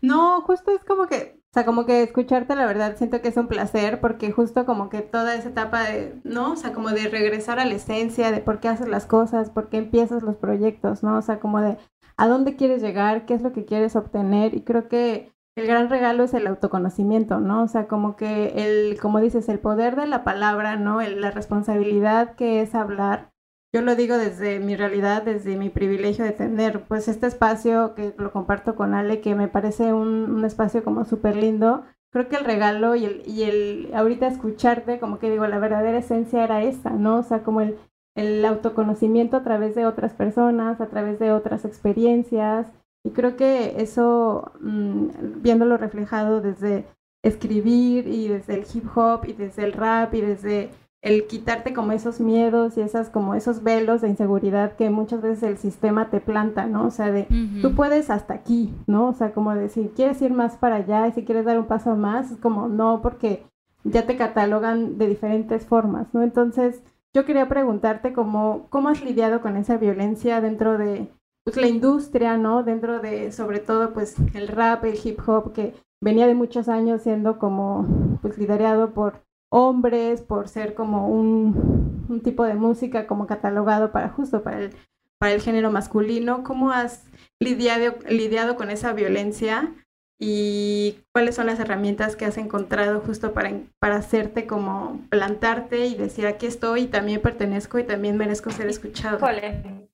No, 0.00 0.42
justo 0.42 0.70
es 0.76 0.84
como 0.84 1.08
que, 1.08 1.40
o 1.50 1.52
sea, 1.52 1.64
como 1.64 1.86
que 1.86 2.04
escucharte, 2.04 2.54
la 2.54 2.66
verdad, 2.66 2.96
siento 2.96 3.20
que 3.20 3.28
es 3.28 3.36
un 3.36 3.48
placer, 3.48 4.00
porque 4.00 4.30
justo 4.30 4.64
como 4.64 4.90
que 4.90 5.00
toda 5.00 5.34
esa 5.34 5.48
etapa 5.48 5.90
de, 5.90 6.20
¿no? 6.22 6.52
O 6.52 6.56
sea, 6.56 6.72
como 6.72 6.90
de 6.90 7.08
regresar 7.08 7.58
a 7.58 7.64
la 7.64 7.74
esencia, 7.74 8.30
de 8.30 8.38
por 8.38 8.60
qué 8.60 8.68
haces 8.68 8.86
las 8.86 9.06
cosas, 9.06 9.50
por 9.50 9.70
qué 9.70 9.78
empiezas 9.78 10.22
los 10.22 10.36
proyectos, 10.36 11.02
¿no? 11.02 11.18
O 11.18 11.22
sea, 11.22 11.40
como 11.40 11.60
de 11.60 11.76
a 12.16 12.28
dónde 12.28 12.56
quieres 12.56 12.82
llegar, 12.82 13.26
qué 13.26 13.34
es 13.34 13.42
lo 13.42 13.52
que 13.52 13.64
quieres 13.64 13.96
obtener, 13.96 14.54
y 14.54 14.62
creo 14.62 14.88
que 14.88 15.32
el 15.56 15.66
gran 15.66 15.88
regalo 15.88 16.24
es 16.24 16.34
el 16.34 16.46
autoconocimiento, 16.46 17.40
¿no? 17.40 17.62
O 17.62 17.68
sea, 17.68 17.86
como 17.86 18.16
que 18.16 18.52
el, 18.56 18.98
como 19.00 19.20
dices, 19.20 19.48
el 19.48 19.60
poder 19.60 19.96
de 19.96 20.06
la 20.06 20.24
palabra, 20.24 20.76
¿no? 20.76 21.00
la 21.00 21.30
responsabilidad 21.30 22.34
que 22.34 22.60
es 22.60 22.74
hablar 22.74 23.34
yo 23.74 23.82
lo 23.82 23.96
digo 23.96 24.16
desde 24.18 24.60
mi 24.60 24.76
realidad, 24.76 25.24
desde 25.24 25.56
mi 25.56 25.68
privilegio 25.68 26.24
de 26.24 26.30
tener 26.30 26.84
pues 26.84 27.08
este 27.08 27.26
espacio 27.26 27.96
que 27.96 28.14
lo 28.16 28.30
comparto 28.30 28.76
con 28.76 28.94
Ale, 28.94 29.20
que 29.20 29.34
me 29.34 29.48
parece 29.48 29.92
un, 29.92 30.44
espacio 30.44 30.84
como 30.84 31.04
súper 31.04 31.34
lindo. 31.34 31.82
Creo 32.12 32.28
que 32.28 32.36
el 32.36 32.44
regalo 32.44 32.94
y 32.94 33.04
el, 33.04 33.22
y 33.26 33.42
el 33.42 33.90
ahorita 33.92 34.28
escucharte, 34.28 35.00
como 35.00 35.18
que 35.18 35.28
digo, 35.28 35.48
la 35.48 35.58
verdadera 35.58 35.98
esencia 35.98 36.44
era 36.44 36.62
esa, 36.62 36.90
¿no? 36.90 37.18
O 37.18 37.22
sea, 37.24 37.42
como 37.42 37.62
el, 37.62 37.76
el 38.14 38.44
autoconocimiento 38.44 39.36
a 39.36 39.42
través 39.42 39.74
de 39.74 39.86
otras 39.86 40.12
personas, 40.12 40.80
a 40.80 40.86
través 40.86 41.18
de 41.18 41.32
otras 41.32 41.64
experiencias. 41.64 42.72
Y 43.04 43.10
creo 43.10 43.36
que 43.36 43.82
eso, 43.82 44.52
mm, 44.60 45.42
viéndolo 45.42 45.76
reflejado 45.76 46.40
desde 46.40 46.86
escribir 47.22 48.06
y 48.06 48.28
desde 48.28 48.54
el 48.54 48.66
hip 48.72 48.86
hop 48.94 49.24
y 49.26 49.32
desde 49.32 49.64
el 49.64 49.72
rap 49.72 50.14
y 50.14 50.20
desde 50.20 50.70
el 51.04 51.26
quitarte 51.26 51.74
como 51.74 51.92
esos 51.92 52.18
miedos 52.18 52.78
y 52.78 52.80
esas 52.80 53.10
como 53.10 53.34
esos 53.34 53.62
velos 53.62 54.00
de 54.00 54.08
inseguridad 54.08 54.74
que 54.76 54.88
muchas 54.88 55.20
veces 55.20 55.42
el 55.42 55.58
sistema 55.58 56.08
te 56.08 56.20
planta, 56.20 56.66
¿no? 56.66 56.86
O 56.86 56.90
sea, 56.90 57.10
de 57.10 57.26
tú 57.60 57.74
puedes 57.74 58.08
hasta 58.08 58.32
aquí, 58.32 58.72
¿no? 58.86 59.08
O 59.08 59.12
sea, 59.12 59.32
como 59.32 59.54
decir, 59.54 59.92
quieres 59.94 60.22
ir 60.22 60.32
más 60.32 60.56
para 60.56 60.76
allá 60.76 61.06
y 61.06 61.12
si 61.12 61.24
quieres 61.24 61.44
dar 61.44 61.58
un 61.58 61.66
paso 61.66 61.94
más, 61.94 62.30
es 62.30 62.38
como 62.38 62.68
no, 62.68 63.02
porque 63.02 63.44
ya 63.84 64.06
te 64.06 64.16
catalogan 64.16 64.96
de 64.96 65.06
diferentes 65.06 65.66
formas, 65.66 66.06
¿no? 66.14 66.22
Entonces, 66.22 66.82
yo 67.14 67.24
quería 67.24 67.48
preguntarte 67.48 68.12
cómo, 68.12 68.66
cómo 68.70 68.88
has 68.88 69.02
lidiado 69.02 69.40
con 69.40 69.56
esa 69.56 69.76
violencia 69.76 70.40
dentro 70.40 70.76
de 70.76 71.08
pues, 71.44 71.56
la 71.56 71.68
industria, 71.68 72.36
¿no? 72.36 72.64
Dentro 72.64 72.98
de, 73.00 73.30
sobre 73.30 73.60
todo, 73.60 73.92
pues, 73.92 74.16
el 74.34 74.48
rap, 74.48 74.84
el 74.84 74.98
hip 75.02 75.20
hop, 75.26 75.52
que 75.52 75.74
venía 76.02 76.26
de 76.26 76.34
muchos 76.34 76.68
años 76.68 77.02
siendo 77.02 77.38
como, 77.38 78.18
pues, 78.20 78.36
liderado 78.36 78.92
por 78.92 79.22
hombres, 79.50 80.22
por 80.22 80.48
ser 80.48 80.74
como 80.74 81.08
un, 81.08 82.20
tipo 82.22 82.44
de 82.44 82.54
música 82.54 83.06
como 83.06 83.26
catalogado 83.26 83.92
para 83.92 84.08
justo 84.08 84.42
para 84.42 84.60
el, 84.60 84.74
para 85.18 85.32
el 85.32 85.40
género 85.40 85.70
masculino. 85.70 86.42
¿Cómo 86.42 86.70
has 86.70 87.06
lidiado, 87.40 87.94
lidiado 88.08 88.56
con 88.56 88.70
esa 88.70 88.92
violencia 88.92 89.72
y 90.26 91.04
cuáles 91.12 91.34
son 91.34 91.46
las 91.46 91.60
herramientas 91.60 92.16
que 92.16 92.24
has 92.24 92.38
encontrado 92.38 93.00
justo 93.00 93.34
para, 93.34 93.52
para 93.78 93.96
hacerte 93.96 94.46
como 94.46 95.02
plantarte 95.10 95.84
y 95.84 95.96
decir 95.96 96.26
aquí 96.26 96.46
estoy 96.46 96.82
y 96.82 96.86
también 96.86 97.20
pertenezco 97.20 97.78
y 97.78 97.84
también 97.84 98.16
merezco 98.16 98.50
ser 98.50 98.68
escuchado? 98.68 99.18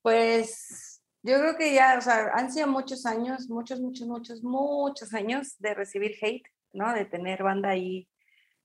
pues 0.01 1.01
yo 1.21 1.37
creo 1.37 1.57
que 1.57 1.73
ya, 1.73 1.97
o 1.97 2.01
sea, 2.01 2.31
han 2.33 2.49
sido 2.49 2.67
muchos 2.67 3.05
años, 3.05 3.49
muchos, 3.49 3.81
muchos, 3.81 4.07
muchos, 4.07 4.41
muchos 4.41 5.13
años 5.13 5.57
de 5.59 5.73
recibir 5.73 6.13
hate, 6.21 6.47
¿no? 6.71 6.93
De 6.93 7.03
tener 7.03 7.43
banda 7.43 7.69
ahí 7.69 8.07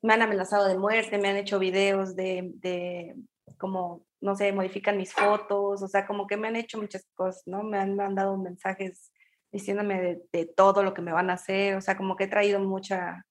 me 0.02 0.14
han 0.14 0.22
amenazado 0.22 0.68
de 0.68 0.78
muerte, 0.78 1.18
me 1.18 1.30
han 1.30 1.36
hecho 1.36 1.58
videos 1.58 2.14
de, 2.14 2.52
de 2.54 3.16
como, 3.58 4.06
no 4.20 4.36
sé, 4.36 4.52
modifican 4.52 4.96
mis 4.96 5.12
fotos, 5.12 5.82
o 5.82 5.88
sea, 5.88 6.06
como 6.06 6.28
que 6.28 6.36
me 6.36 6.46
han 6.46 6.54
hecho 6.54 6.78
muchas 6.78 7.04
cosas, 7.16 7.42
¿no? 7.46 7.64
Me 7.64 7.78
han 7.78 7.96
mandado 7.96 8.36
mensajes 8.38 9.10
diciéndome 9.56 10.20
de, 10.32 10.46
todo 10.46 10.82
lo 10.82 10.94
que 10.94 11.02
me 11.02 11.12
van 11.12 11.30
a 11.30 11.34
hacer, 11.34 11.76
o 11.76 11.80
sea, 11.80 11.96
como 11.96 12.16
que 12.16 12.24
he 12.24 12.28
traído 12.28 12.60
mucha, 12.60 13.24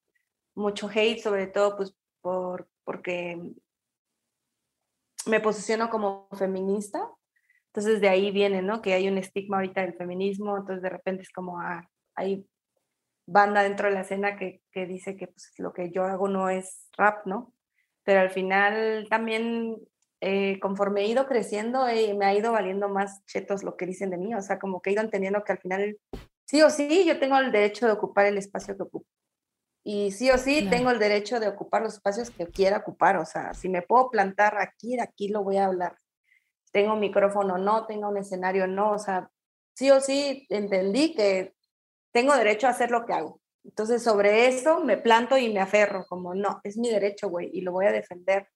mucho 0.56 0.90
hate, 0.94 1.20
sobre 1.20 1.48
todo 1.48 1.78
pues 1.78 1.96
por, 2.22 2.68
porque 2.84 3.40
me 5.26 5.40
posiciono 5.40 5.90
como 5.90 6.28
feminista, 6.34 7.10
entonces 7.68 8.02
de 8.02 8.10
ahí 8.10 8.32
viene, 8.32 8.62
¿no? 8.62 8.82
Que 8.82 8.94
hay 8.94 9.08
un 9.08 9.18
estigma 9.18 9.58
ahorita 9.58 9.82
del 9.82 9.96
feminismo, 9.96 10.58
entonces 10.58 10.82
de 10.82 10.90
repente 10.90 11.24
es 11.24 11.32
como, 11.32 11.60
ah, 11.60 11.88
hay 12.16 12.48
banda 13.28 13.64
dentro 13.64 13.88
de 13.88 13.96
la 13.96 14.02
escena 14.02 14.38
que, 14.38 14.62
que 14.72 14.86
dice 14.86 15.16
que 15.18 15.28
pues, 15.28 15.52
lo 15.58 15.74
que 15.74 15.92
yo 15.92 16.04
hago 16.04 16.28
no 16.28 16.50
es 16.50 16.90
rap, 16.98 17.26
¿no? 17.26 17.54
Pero 18.04 18.22
al 18.22 18.30
final 18.30 19.08
también, 19.10 19.78
eh, 20.28 20.60
conforme 20.60 21.02
he 21.02 21.08
ido 21.08 21.28
creciendo, 21.28 21.88
eh, 21.88 22.16
me 22.16 22.26
ha 22.26 22.34
ido 22.34 22.52
valiendo 22.52 22.90
más 22.90 23.24
chetos 23.28 23.62
lo 23.62 23.78
que 23.78 23.86
dicen 23.86 24.10
de 24.10 24.18
mí, 24.18 24.34
o 24.34 24.42
sea, 24.42 24.58
como 24.58 24.82
que 24.82 24.90
he 24.90 24.94
ido 24.94 25.04
entendiendo 25.04 25.44
que 25.44 25.52
al 25.52 25.60
final, 25.60 26.00
sí 26.46 26.64
o 26.64 26.72
sí, 26.72 27.06
yo 27.06 27.20
tengo 27.20 27.38
el 27.38 27.52
derecho 27.52 27.86
de 27.86 27.92
ocupar 27.92 28.26
el 28.26 28.40
espacio 28.40 28.76
que 28.76 28.82
ocupo. 28.82 29.06
Y 29.84 30.10
sí 30.10 30.32
o 30.32 30.40
sí, 30.40 30.68
tengo 30.68 30.90
el 30.90 30.98
derecho 30.98 31.40
de 31.40 31.48
ocupar 31.48 31.84
los 31.84 31.94
espacios 31.94 32.32
que 32.32 32.48
quiera 32.48 32.78
ocupar, 32.78 33.18
o 33.18 33.26
sea, 33.26 33.54
si 33.54 33.70
me 33.70 33.84
puedo 33.84 34.10
plantar 34.10 34.58
aquí, 34.58 34.96
de 34.96 35.04
aquí 35.04 35.28
lo 35.28 35.44
voy 35.44 35.58
a 35.58 35.66
hablar. 35.66 35.96
Tengo 36.72 36.94
un 36.94 37.02
micrófono, 37.02 37.60
no, 37.60 37.86
tengo 37.86 38.10
un 38.10 38.18
escenario, 38.18 38.66
no, 38.66 38.94
o 38.94 38.98
sea, 38.98 39.30
sí 39.76 39.92
o 39.92 40.02
sí 40.02 40.48
entendí 40.50 41.14
que 41.14 41.54
tengo 42.12 42.36
derecho 42.36 42.66
a 42.66 42.72
hacer 42.72 42.90
lo 42.90 43.06
que 43.06 43.14
hago. 43.14 43.42
Entonces, 43.64 44.02
sobre 44.02 44.48
eso 44.48 44.80
me 44.80 44.98
planto 44.98 45.38
y 45.38 45.54
me 45.54 45.60
aferro, 45.60 46.04
como 46.10 46.34
no, 46.34 46.62
es 46.64 46.78
mi 46.78 46.90
derecho, 46.90 47.30
güey, 47.30 47.52
y 47.54 47.62
lo 47.62 47.74
voy 47.74 47.86
a 47.86 47.92
defender 47.92 48.48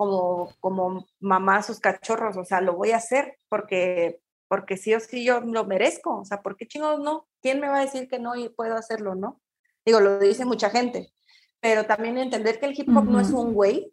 como, 0.00 0.48
como 0.60 1.06
mamá 1.18 1.62
sus 1.62 1.78
cachorros, 1.78 2.38
o 2.38 2.44
sea, 2.46 2.62
lo 2.62 2.74
voy 2.74 2.92
a 2.92 2.96
hacer 2.96 3.36
porque, 3.50 4.22
porque 4.48 4.78
sí 4.78 4.94
o 4.94 5.00
sí 5.00 5.26
yo 5.26 5.40
lo 5.40 5.66
merezco, 5.66 6.20
o 6.20 6.24
sea, 6.24 6.40
¿por 6.40 6.56
qué 6.56 6.66
chingados 6.66 7.00
no? 7.00 7.28
¿Quién 7.42 7.60
me 7.60 7.68
va 7.68 7.80
a 7.80 7.84
decir 7.84 8.08
que 8.08 8.18
no 8.18 8.34
y 8.34 8.48
puedo 8.48 8.76
hacerlo, 8.76 9.14
no? 9.14 9.42
Digo, 9.84 10.00
lo 10.00 10.18
dice 10.18 10.46
mucha 10.46 10.70
gente, 10.70 11.12
pero 11.60 11.84
también 11.84 12.16
entender 12.16 12.58
que 12.58 12.64
el 12.64 12.80
hip 12.80 12.88
hop 12.96 13.04
no 13.04 13.20
es 13.20 13.28
un 13.28 13.52
güey, 13.52 13.92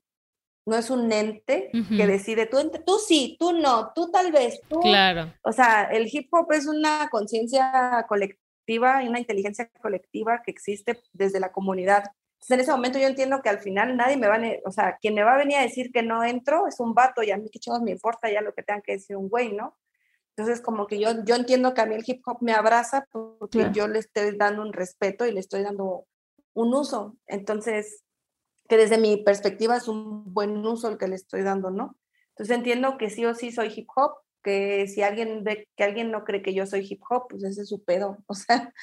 no 0.65 0.77
es 0.77 0.89
un 0.89 1.11
ente 1.11 1.71
que 1.73 2.07
decide, 2.07 2.45
tú, 2.45 2.57
tú 2.85 2.99
sí, 3.05 3.35
tú 3.37 3.51
no, 3.51 3.91
tú 3.93 4.09
tal 4.09 4.31
vez, 4.31 4.61
tú. 4.69 4.79
Claro. 4.79 5.33
O 5.41 5.51
sea, 5.51 5.89
el 5.91 6.07
hip 6.09 6.33
hop 6.33 6.53
es 6.53 6.67
una 6.67 7.09
conciencia 7.11 8.05
colectiva 8.07 9.03
y 9.03 9.09
una 9.09 9.19
inteligencia 9.19 9.69
colectiva 9.81 10.41
que 10.41 10.51
existe 10.51 11.01
desde 11.11 11.41
la 11.41 11.51
comunidad. 11.51 12.05
Entonces, 12.37 12.51
en 12.51 12.59
ese 12.59 12.71
momento 12.71 12.99
yo 12.99 13.07
entiendo 13.07 13.41
que 13.41 13.49
al 13.49 13.59
final 13.59 13.97
nadie 13.97 14.17
me 14.17 14.27
va 14.27 14.35
a, 14.35 14.41
o 14.65 14.71
sea, 14.71 14.97
quien 15.01 15.15
me 15.15 15.23
va 15.23 15.33
a 15.33 15.37
venir 15.37 15.57
a 15.57 15.63
decir 15.63 15.91
que 15.91 16.03
no 16.03 16.23
entro 16.23 16.67
es 16.67 16.79
un 16.79 16.93
vato 16.93 17.23
y 17.23 17.31
a 17.31 17.37
mí 17.37 17.49
qué 17.51 17.59
chingos 17.59 17.81
me 17.81 17.91
importa 17.91 18.31
ya 18.31 18.41
lo 18.41 18.53
que 18.53 18.63
tengan 18.63 18.83
que 18.83 18.93
decir 18.93 19.17
un 19.17 19.29
güey, 19.29 19.53
¿no? 19.53 19.75
Entonces, 20.35 20.61
como 20.61 20.85
que 20.85 20.99
yo, 20.99 21.25
yo 21.25 21.35
entiendo 21.35 21.73
que 21.73 21.81
a 21.81 21.87
mí 21.87 21.95
el 21.95 22.03
hip 22.05 22.21
hop 22.27 22.37
me 22.41 22.53
abraza 22.53 23.07
porque 23.11 23.69
yo 23.73 23.87
le 23.87 23.99
estoy 23.99 24.37
dando 24.37 24.61
un 24.61 24.71
respeto 24.71 25.25
y 25.25 25.31
le 25.31 25.39
estoy 25.39 25.63
dando 25.63 26.05
un 26.53 26.73
uso. 26.75 27.17
Entonces, 27.25 28.03
que 28.67 28.77
desde 28.77 28.97
mi 28.97 29.17
perspectiva 29.17 29.77
es 29.77 29.87
un 29.87 30.31
buen 30.33 30.57
uso 30.65 30.89
el 30.89 30.97
que 30.97 31.07
le 31.07 31.15
estoy 31.15 31.41
dando, 31.41 31.71
¿no? 31.71 31.97
Entonces 32.29 32.55
entiendo 32.55 32.97
que 32.97 33.09
sí 33.09 33.25
o 33.25 33.33
sí 33.33 33.51
soy 33.51 33.73
hip 33.75 33.87
hop, 33.95 34.11
que 34.43 34.87
si 34.87 35.01
alguien 35.01 35.43
ve 35.43 35.67
que 35.75 35.83
alguien 35.83 36.11
no 36.11 36.23
cree 36.23 36.41
que 36.41 36.53
yo 36.53 36.65
soy 36.65 36.85
hip 36.87 37.01
hop, 37.09 37.27
pues 37.29 37.43
ese 37.43 37.63
es 37.63 37.69
su 37.69 37.83
pedo, 37.83 38.17
o 38.27 38.33
sea, 38.33 38.73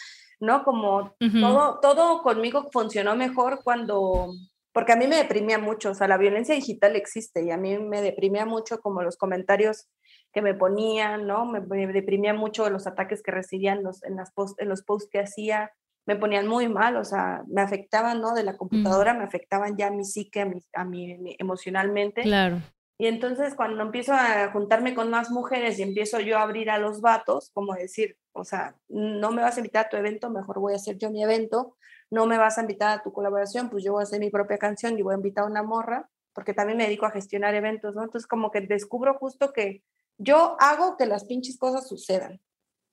¿no? 0.45 0.65
Como 0.65 1.15
todo, 1.19 1.81
todo 1.81 2.23
conmigo 2.23 2.69
funcionó 2.73 3.17
mejor 3.17 3.61
cuando, 3.65 4.31
porque 4.73 4.93
a 4.93 4.97
mí 4.97 5.07
me 5.07 5.17
deprimía 5.17 5.59
mucho, 5.59 5.91
o 5.91 5.95
sea, 5.95 6.09
la 6.09 6.19
violencia 6.19 6.55
digital 6.55 6.97
existe 6.97 7.45
y 7.45 7.51
a 7.51 7.57
mí 7.57 7.79
me 7.79 8.03
deprimía 8.03 8.47
mucho 8.47 8.81
como 8.81 9.03
los 9.03 9.17
comentarios 9.17 9.89
que 10.33 10.43
me 10.43 10.55
ponían, 10.55 11.27
¿no? 11.27 11.47
Me, 11.47 11.61
deprimía 11.87 12.35
mucho 12.35 12.69
los 12.69 12.87
ataques 12.87 13.23
que 13.23 13.31
recibían 13.31 13.83
los, 13.83 14.03
en, 14.03 14.17
las 14.17 14.33
post, 14.33 14.61
en 14.61 14.69
los 14.69 14.83
posts 14.83 15.09
que 15.11 15.21
hacía, 15.21 15.71
me 16.07 16.17
ponían 16.17 16.47
muy 16.47 16.69
mal, 16.69 16.97
o 16.97 17.05
sea, 17.05 17.43
me 17.47 17.63
afectaban, 17.63 18.21
¿no? 18.21 18.35
De 18.35 18.43
la 18.43 18.57
computadora, 18.57 19.15
me 19.15 19.25
afectaban 19.25 19.77
ya 19.77 19.87
a 19.87 19.91
mi 19.91 20.05
psique, 20.05 20.41
a 20.41 20.45
mi, 20.45 20.61
a 20.75 20.85
mi 20.85 21.37
emocionalmente. 21.39 22.23
Claro. 22.23 22.61
Y 22.99 23.07
entonces 23.07 23.55
cuando 23.55 23.83
empiezo 23.83 24.13
a 24.13 24.51
juntarme 24.53 24.95
con 24.95 25.11
más 25.11 25.31
mujeres 25.31 25.79
y 25.79 25.83
empiezo 25.83 26.21
yo 26.21 26.39
a 26.39 26.43
abrir 26.43 26.71
a 26.71 26.79
los 26.79 27.01
vatos, 27.01 27.51
como 27.53 27.75
decir, 27.75 28.17
o 28.33 28.45
sea, 28.45 28.77
no 28.89 29.33
me 29.33 29.43
vas 29.43 29.57
a 29.57 29.61
invitar 29.61 29.87
a 29.87 29.89
tu 29.89 29.97
evento, 29.97 30.31
mejor 30.31 30.61
voy 30.61 30.75
a 30.75 30.77
hacer 30.77 30.97
yo 30.97 31.11
mi 31.11 31.23
evento, 31.23 31.77
no 32.11 32.27
me 32.27 32.39
vas 32.39 32.59
a 32.59 32.61
invitar 32.61 32.99
a 32.99 33.03
tu 33.03 33.13
colaboración, 33.13 33.69
pues 33.69 33.83
yo 33.83 33.93
voy 33.93 34.03
a 34.03 34.05
hacer 34.05 34.21
mi 34.21 34.31
propia 34.31 34.59
canción 34.59 34.97
y 34.99 35.03
voy 35.03 35.15
a 35.15 35.17
invitar 35.17 35.45
a 35.45 35.49
una 35.49 35.63
morra, 35.65 36.09
porque 36.33 36.55
también 36.55 36.79
me 36.79 36.85
dedico 36.85 37.07
a 37.07 37.11
gestionar 37.11 37.55
eventos, 37.55 37.97
¿no? 37.97 38.05
Entonces 38.05 38.29
como 38.29 38.51
que 38.51 38.61
descubro 38.61 39.15
justo 39.19 39.53
que 39.53 39.83
yo 40.17 40.57
hago 40.61 40.97
que 40.97 41.07
las 41.07 41.25
pinches 41.25 41.59
cosas 41.59 41.89
sucedan. 41.89 42.41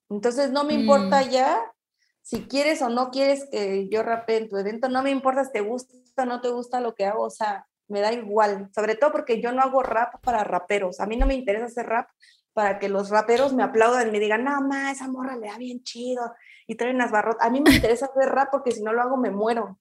Entonces 0.09 0.51
no 0.51 0.63
me 0.63 0.73
importa 0.73 1.21
mm. 1.21 1.29
ya 1.29 1.73
si 2.21 2.47
quieres 2.47 2.81
o 2.81 2.89
no 2.89 3.11
quieres 3.11 3.47
que 3.49 3.87
yo 3.89 4.03
rapee 4.03 4.37
en 4.37 4.49
tu 4.49 4.57
evento, 4.57 4.89
no 4.89 5.03
me 5.03 5.11
importa 5.11 5.45
si 5.45 5.51
te 5.51 5.61
gusta 5.61 5.95
o 6.17 6.25
no 6.25 6.41
te 6.41 6.49
gusta 6.49 6.81
lo 6.81 6.95
que 6.95 7.05
hago, 7.05 7.23
o 7.23 7.29
sea, 7.29 7.67
me 7.91 8.01
da 8.01 8.13
igual, 8.13 8.69
sobre 8.73 8.95
todo 8.95 9.11
porque 9.11 9.41
yo 9.41 9.51
no 9.51 9.61
hago 9.61 9.83
rap 9.83 10.21
para 10.21 10.43
raperos, 10.43 10.99
a 10.99 11.05
mí 11.05 11.17
no 11.17 11.25
me 11.25 11.35
interesa 11.35 11.65
hacer 11.65 11.85
rap 11.85 12.07
para 12.53 12.79
que 12.79 12.89
los 12.89 13.09
raperos 13.09 13.53
me 13.53 13.63
aplaudan 13.63 14.07
y 14.07 14.11
me 14.11 14.19
digan, 14.19 14.43
no, 14.43 14.61
ma, 14.61 14.91
esa 14.91 15.07
morra 15.07 15.35
le 15.35 15.47
da 15.47 15.57
bien 15.57 15.83
chido 15.83 16.33
y 16.67 16.75
traen 16.75 16.97
las 16.97 17.11
barrotas. 17.11 17.47
A 17.47 17.49
mí 17.49 17.61
me 17.61 17.71
interesa 17.71 18.07
hacer 18.07 18.29
rap 18.29 18.49
porque 18.51 18.71
si 18.71 18.83
no 18.83 18.93
lo 18.93 19.01
hago 19.01 19.17
me 19.17 19.31
muero. 19.31 19.79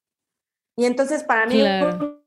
Y 0.76 0.84
entonces 0.84 1.24
para 1.24 1.46
mí 1.46 1.62
un 1.62 2.22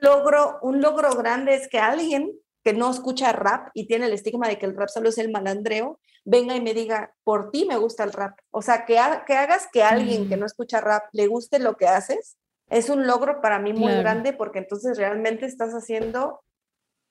logro, 0.00 0.58
un 0.62 0.80
logro 0.80 1.14
grande 1.16 1.54
es 1.54 1.68
que 1.68 1.78
alguien 1.78 2.32
que 2.64 2.72
no 2.72 2.90
escucha 2.90 3.32
rap 3.32 3.68
y 3.74 3.86
tiene 3.86 4.06
el 4.06 4.12
estigma 4.12 4.48
de 4.48 4.58
que 4.58 4.66
el 4.66 4.76
rap 4.76 4.88
solo 4.88 5.08
es 5.08 5.18
el 5.18 5.30
malandreo, 5.30 6.00
venga 6.24 6.56
y 6.56 6.60
me 6.60 6.74
diga, 6.74 7.14
por 7.24 7.50
ti 7.50 7.66
me 7.66 7.76
gusta 7.76 8.04
el 8.04 8.12
rap. 8.12 8.38
O 8.50 8.62
sea, 8.62 8.84
que, 8.84 8.94
que 9.26 9.34
hagas 9.34 9.68
que 9.72 9.82
alguien 9.82 10.28
que 10.28 10.36
mm. 10.36 10.40
no 10.40 10.46
escucha 10.46 10.80
rap 10.80 11.04
le 11.12 11.26
guste 11.26 11.58
lo 11.58 11.76
que 11.76 11.86
haces, 11.86 12.36
es 12.70 12.90
un 12.90 13.06
logro 13.06 13.40
para 13.40 13.58
mí 13.58 13.72
muy 13.72 13.92
grande 13.94 14.32
porque 14.32 14.58
entonces 14.58 14.98
realmente 14.98 15.46
estás 15.46 15.72
haciendo, 15.72 16.42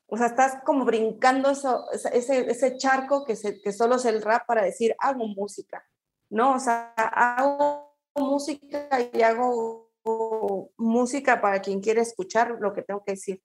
o 0.08 0.18
sea, 0.18 0.28
estás 0.28 0.62
como 0.64 0.86
brincando 0.86 1.50
eso, 1.50 1.86
ese, 1.92 2.50
ese 2.50 2.78
charco 2.78 3.26
que, 3.26 3.36
se, 3.36 3.62
que 3.62 3.72
solo 3.72 3.96
es 3.96 4.06
el 4.06 4.22
rap 4.22 4.46
para 4.46 4.64
decir, 4.64 4.96
hago 5.00 5.28
música, 5.28 5.84
¿no? 6.30 6.56
O 6.56 6.60
sea, 6.60 6.94
hago 6.96 7.98
música 8.16 8.88
y 9.14 9.22
hago 9.22 9.92
música 10.78 11.42
para 11.42 11.62
quien 11.62 11.82
quiere 11.82 12.02
escuchar 12.02 12.58
lo 12.60 12.74
que 12.74 12.82
tengo 12.82 13.04
que 13.04 13.14
decir. 13.14 13.44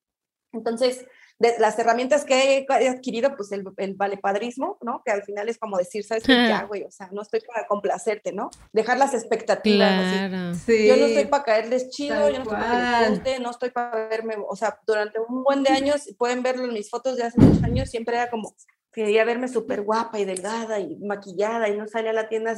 Entonces, 0.53 1.07
de 1.43 1.57
las 1.59 1.77
herramientas 1.77 2.25
que 2.25 2.65
he 2.69 2.89
adquirido, 2.89 3.35
pues 3.37 3.51
el, 3.51 3.65
el 3.79 3.95
valepadrismo, 3.95 4.79
¿no? 4.81 5.03
Que 5.05 5.11
al 5.11 5.25
final 5.25 5.49
es 5.49 5.59
como 5.59 5.77
decir, 5.77 6.05
¿sabes 6.05 6.23
qué? 6.23 6.33
Ya, 6.33 6.63
güey, 6.69 6.85
o 6.85 6.91
sea, 6.91 7.09
no 7.11 7.21
estoy 7.21 7.41
para 7.41 7.67
complacerte, 7.67 8.33
¿no? 8.33 8.49
Dejar 8.73 8.97
las 8.97 9.13
expectativas. 9.13 9.91
Así. 9.91 10.87
Yo 10.87 10.97
no 10.97 11.07
estoy 11.07 11.25
para 11.25 11.43
caerles 11.43 11.91
chido, 11.91 12.31
yo 12.31 12.45
no 12.45 12.45
estoy 12.45 12.59
para 12.59 13.23
que 13.25 13.41
no 13.41 13.51
estoy 13.51 13.71
para 13.71 14.09
verme, 14.09 14.37
o 14.49 14.55
sea, 14.55 14.79
durante 14.87 15.19
un 15.19 15.43
buen 15.43 15.65
de 15.65 15.71
años, 15.71 16.09
pueden 16.17 16.45
verlo 16.45 16.65
en 16.65 16.75
mis 16.75 16.89
fotos 16.89 17.17
de 17.17 17.25
hace 17.25 17.41
muchos 17.41 17.65
años, 17.65 17.91
siempre 17.91 18.15
era 18.15 18.31
como, 18.31 18.55
quería 18.93 19.25
verme 19.25 19.49
súper 19.49 19.83
guapa 19.83 20.21
y 20.21 20.25
delgada 20.25 20.79
y 20.79 20.97
maquillada 21.01 21.69
y 21.69 21.77
no 21.77 21.89
salía 21.89 22.11
a 22.11 22.15
la 22.15 22.29
tienda. 22.29 22.55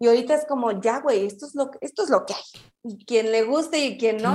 Y 0.00 0.08
ahorita 0.08 0.34
es 0.34 0.46
como, 0.46 0.80
ya, 0.80 0.98
güey, 0.98 1.26
esto 1.26 1.46
es 1.46 1.54
lo, 1.54 1.70
esto 1.80 2.02
es 2.02 2.10
lo 2.10 2.26
que 2.26 2.34
hay. 2.34 2.62
Y 2.82 3.04
quien 3.04 3.30
le 3.30 3.44
guste 3.44 3.78
y 3.78 3.96
quien 3.96 4.16
no. 4.16 4.34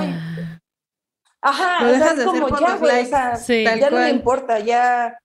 Ajá, 1.41 1.87
o 1.87 1.95
sea, 1.95 2.13
es 2.13 2.23
como 2.23 2.47
ya, 2.59 2.77
güey, 2.77 3.03
o 3.03 3.05
sea, 3.07 3.35
ya 3.77 3.89
no 3.89 3.97
me 3.97 4.09
importa, 4.09 4.59
ya, 4.59 5.19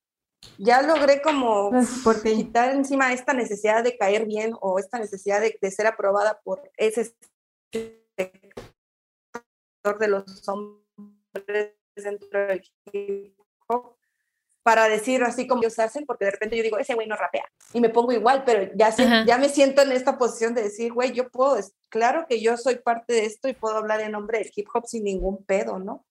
ya 0.57 0.81
logré 0.83 1.21
como 1.21 1.71
quitar 2.23 2.71
encima 2.71 3.13
esta 3.13 3.35
necesidad 3.35 3.85
de 3.85 3.99
caer 3.99 4.25
bien 4.25 4.55
o 4.61 4.79
esta 4.79 4.99
necesidad 4.99 5.41
de, 5.41 5.59
de 5.61 5.71
ser 5.71 5.87
aprobada 5.87 6.41
por 6.43 6.71
ese 6.79 7.15
sector 7.75 8.39
de 9.99 10.09
los 10.09 10.49
hombres 10.49 11.75
dentro 11.95 12.47
del 12.47 12.63
hip 12.93 13.39
hop 13.69 13.96
para 14.67 14.89
decir 14.89 15.23
así 15.23 15.47
como 15.47 15.63
ellos 15.63 15.79
hacen, 15.79 16.05
porque 16.07 16.25
de 16.25 16.33
repente 16.33 16.57
yo 16.57 16.63
digo, 16.65 16.77
ese 16.77 16.95
güey 16.95 17.07
no 17.07 17.15
rapea, 17.15 17.45
y 17.73 17.81
me 17.81 17.89
pongo 17.89 18.11
igual, 18.11 18.43
pero 18.45 18.69
ya, 18.75 18.93
ya 19.25 19.39
me 19.39 19.49
siento 19.49 19.83
en 19.83 19.93
esta 19.93 20.19
posición 20.19 20.55
de 20.55 20.65
decir, 20.65 20.93
güey, 20.93 21.13
yo 21.13 21.31
puedo, 21.31 21.57
claro 21.89 22.27
que 22.29 22.41
yo 22.41 22.57
soy 22.57 22.75
parte 22.75 23.13
de 23.13 23.27
esto 23.27 23.47
y 23.47 23.53
puedo 23.53 23.77
hablar 23.77 24.01
en 24.01 24.11
nombre 24.11 24.39
del 24.39 24.51
hip 24.53 24.67
hop 24.75 24.85
sin 24.89 25.05
ningún 25.05 25.45
pedo, 25.45 25.79
¿no? 25.79 26.05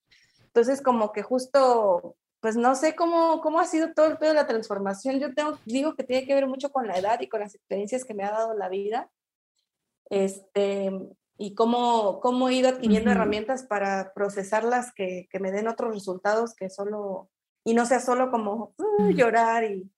Entonces, 0.46 0.82
como 0.82 1.12
que 1.12 1.22
justo, 1.22 2.16
pues 2.40 2.56
no 2.56 2.76
sé 2.76 2.96
cómo, 2.96 3.42
cómo 3.42 3.60
ha 3.60 3.66
sido 3.66 3.94
todo 3.94 4.06
el 4.06 4.18
pedo 4.18 4.30
de 4.30 4.36
la 4.36 4.48
transformación. 4.48 5.20
Yo 5.20 5.34
tengo, 5.34 5.60
digo 5.66 5.94
que 5.96 6.06
tiene 6.06 6.26
que 6.26 6.34
ver 6.34 6.48
mucho 6.48 6.72
con 6.72 6.88
la 6.88 6.98
edad 6.98 7.20
y 7.20 7.28
con 7.28 7.42
las 7.42 7.56
experiencias 7.56 8.06
que 8.06 8.14
me 8.14 8.24
ha 8.24 8.32
dado 8.32 8.54
la 8.54 8.70
vida. 8.70 9.10
Este, 10.10 10.94
y 11.38 11.56
cómo, 11.56 12.22
cómo 12.22 12.48
he 12.48 12.54
ido 12.54 12.70
adquiriendo 12.70 13.12
herramientas 13.12 13.64
para 13.64 14.14
procesarlas 14.14 14.94
que, 14.94 15.28
que, 15.30 15.42
me 15.42 15.52
den 15.52 15.68
otros 15.68 15.94
resultados 15.94 16.56
que 16.56 16.70
solo, 16.70 17.30
y 17.66 17.74
no 17.74 17.86
sea 17.86 18.00
solo 18.00 18.32
como 18.32 18.74
uh, 18.78 19.10
llorar 19.10 19.66
y, 19.66 19.92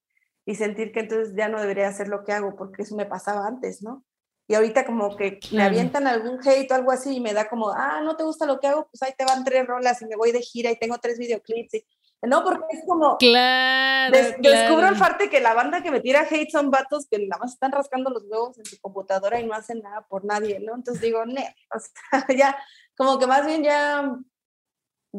y, 0.46 0.56
sentir 0.56 0.92
que 0.92 1.02
entonces 1.02 1.36
ya 1.36 1.50
no 1.50 1.62
debería 1.62 1.88
hacer 1.88 2.08
lo 2.08 2.24
que 2.24 2.32
hago, 2.32 2.56
porque 2.56 2.82
eso 2.82 2.96
me 2.96 3.06
pasaba 3.06 3.46
antes, 3.46 3.84
¿no? 3.84 4.04
y 4.48 4.56
ahorita 4.56 4.86
como 4.86 5.16
que 5.16 5.40
me 5.52 5.64
avientan 5.64 6.08
algún 6.08 6.40
hate 6.46 6.72
o 6.72 6.76
algo 6.76 6.92
así 6.92 7.18
y 7.18 7.20
me 7.20 7.34
da 7.34 7.50
como, 7.50 7.70
ah, 7.70 8.02
no 8.02 8.16
te 8.16 8.24
gusta 8.24 8.46
lo 8.46 8.60
que 8.60 8.68
hago, 8.68 8.88
pues 8.90 9.02
ahí 9.04 9.12
te 9.18 9.26
van 9.26 9.44
tres 9.44 9.68
rolas 9.68 10.02
y 10.02 10.06
me 10.06 10.16
voy 10.16 10.32
de 10.32 10.42
gira 10.42 10.72
y 10.72 10.80
tengo 10.80 10.98
tres 11.00 11.20
videoclips. 11.20 11.74
Y, 11.74 11.86
no, 12.22 12.44
porque 12.44 12.64
es 12.72 12.84
como, 12.88 13.18
claro, 13.18 14.18
descubro 14.40 14.88
el 14.88 14.98
parte 14.98 15.30
que 15.30 15.42
la 15.42 15.54
banda 15.54 15.84
que 15.84 15.92
me 15.92 16.00
tira 16.00 16.26
hate 16.30 16.50
son 16.50 16.72
vatos 16.72 17.08
que 17.12 17.20
nada 17.20 17.42
más 17.42 17.54
están 17.54 17.74
rascando 17.74 18.10
los 18.10 18.24
huevos 18.24 18.58
en 18.58 18.66
su 18.66 18.80
computadora 18.80 19.40
y 19.40 19.46
no 19.46 19.54
hacen 19.54 19.82
nada 19.82 20.08
por 20.08 20.24
nadie, 20.24 20.60
¿no? 20.62 20.76
Entonces 20.76 21.02
digo, 21.02 21.26
ne, 21.26 21.54
o 21.76 21.80
sea, 21.80 22.26
ya, 22.36 22.58
como 22.96 23.20
que 23.20 23.28
más 23.28 23.46
bien 23.46 23.64
ya, 23.64 24.18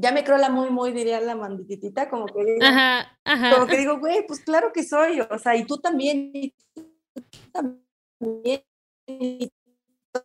ya 0.00 0.12
me 0.12 0.24
creo 0.24 0.38
la 0.38 0.50
muy, 0.50 0.70
muy, 0.70 0.92
diría 0.92 1.20
la 1.20 1.36
mandititita, 1.36 2.08
como 2.08 2.26
que 2.26 2.44
digo, 2.44 2.64
ajá, 2.64 3.18
ajá. 3.24 3.54
como 3.54 3.66
que 3.66 3.76
digo, 3.76 3.98
güey, 3.98 4.26
pues 4.26 4.40
claro 4.40 4.72
que 4.72 4.84
soy, 4.84 5.20
o 5.20 5.38
sea, 5.38 5.56
y 5.56 5.64
tú 5.64 5.78
también, 5.78 6.30
y 6.34 6.54
tú 6.72 7.22
también, 7.52 8.62
y 9.06 9.52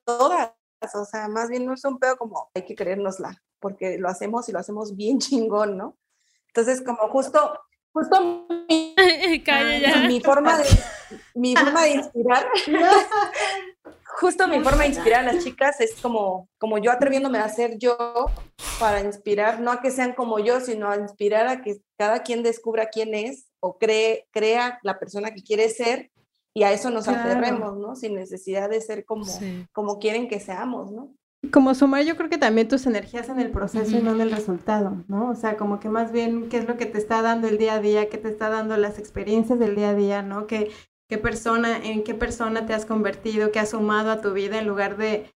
todas, 0.06 0.54
o 0.94 1.06
sea, 1.06 1.28
más 1.28 1.50
bien 1.50 1.66
no 1.66 1.74
es 1.74 1.84
un 1.86 2.00
pedo 2.00 2.18
como 2.18 2.50
hay 2.54 2.66
que 2.66 2.76
creérnosla, 2.76 3.42
porque 3.60 3.98
lo 3.98 4.10
hacemos 4.10 4.48
y 4.50 4.52
lo 4.52 4.60
hacemos 4.60 4.96
bien 4.96 5.20
chingón, 5.20 5.78
¿no? 5.78 5.98
Entonces, 6.48 6.84
como 6.84 7.08
justo, 7.10 7.60
justo 7.92 8.46
mi, 8.70 8.96
mi 10.08 10.22
forma 10.22 10.58
de, 10.60 10.66
mi 11.36 11.56
forma 11.56 11.84
de 11.84 11.90
inspirar, 11.92 12.48
justo 14.16 14.48
mi 14.48 14.60
forma 14.62 14.84
de 14.84 14.90
inspirar 14.90 15.28
a 15.28 15.34
las 15.34 15.44
chicas 15.44 15.80
es 15.82 15.96
como, 16.02 16.50
como 16.58 16.78
yo 16.78 16.92
atreviéndome 16.92 17.40
a 17.40 17.50
ser 17.50 17.78
yo 17.78 17.98
para 18.80 19.02
inspirar, 19.02 19.60
no 19.60 19.72
a 19.72 19.82
que 19.82 19.92
sean 19.92 20.14
como 20.14 20.40
yo, 20.40 20.60
sino 20.60 20.90
a 20.90 20.98
inspirar 20.98 21.48
a 21.48 21.62
que 21.62 21.78
cada 21.98 22.24
quien 22.24 22.44
descubra 22.44 22.88
quién 22.88 23.14
es 23.14 23.48
o 23.60 23.78
cree, 23.78 24.28
crea 24.32 24.80
la 24.84 25.00
persona 25.00 25.32
que 25.32 25.44
quiere 25.44 25.70
ser 25.70 26.12
y 26.54 26.64
a 26.64 26.72
eso 26.72 26.92
nos 26.92 27.08
aferremos, 27.08 27.78
¿no? 27.78 27.96
Sin 27.96 28.14
necesidad 28.16 28.70
de 28.70 28.82
ser 28.82 29.06
como, 29.06 29.26
como 29.72 29.98
quieren 29.98 30.28
que 30.28 30.40
seamos, 30.40 30.92
¿no? 30.92 31.16
Como 31.52 31.74
sumar, 31.74 32.04
yo 32.06 32.16
creo 32.16 32.30
que 32.30 32.38
también 32.38 32.68
tus 32.68 32.86
energías 32.86 33.28
en 33.28 33.40
el 33.40 33.52
proceso 33.52 33.98
y 33.98 34.02
no 34.02 34.12
en 34.12 34.22
el 34.22 34.32
resultado, 34.32 35.04
¿no? 35.08 35.30
O 35.32 35.36
sea, 35.36 35.58
como 35.58 35.80
que 35.80 35.90
más 35.90 36.12
bien 36.12 36.48
qué 36.48 36.58
es 36.58 36.68
lo 36.68 36.78
que 36.78 36.86
te 36.86 36.98
está 36.98 37.22
dando 37.22 37.48
el 37.48 37.58
día 37.58 37.74
a 37.74 37.80
día, 37.80 38.08
qué 38.08 38.18
te 38.18 38.30
está 38.30 38.50
dando 38.50 38.78
las 38.78 38.98
experiencias 38.98 39.60
del 39.60 39.76
día 39.76 39.90
a 39.90 39.96
día, 39.96 40.22
¿no? 40.22 40.48
¿Qué, 40.48 40.72
qué 41.10 41.18
persona, 41.18 41.78
en 41.78 42.04
qué 42.04 42.14
persona 42.14 42.66
te 42.66 42.74
has 42.74 42.86
convertido, 42.86 43.52
qué 43.52 43.60
has 43.60 43.72
sumado 43.72 44.12
a 44.12 44.22
tu 44.22 44.34
vida 44.34 44.60
en 44.60 44.68
lugar 44.68 44.98
de 44.98 45.32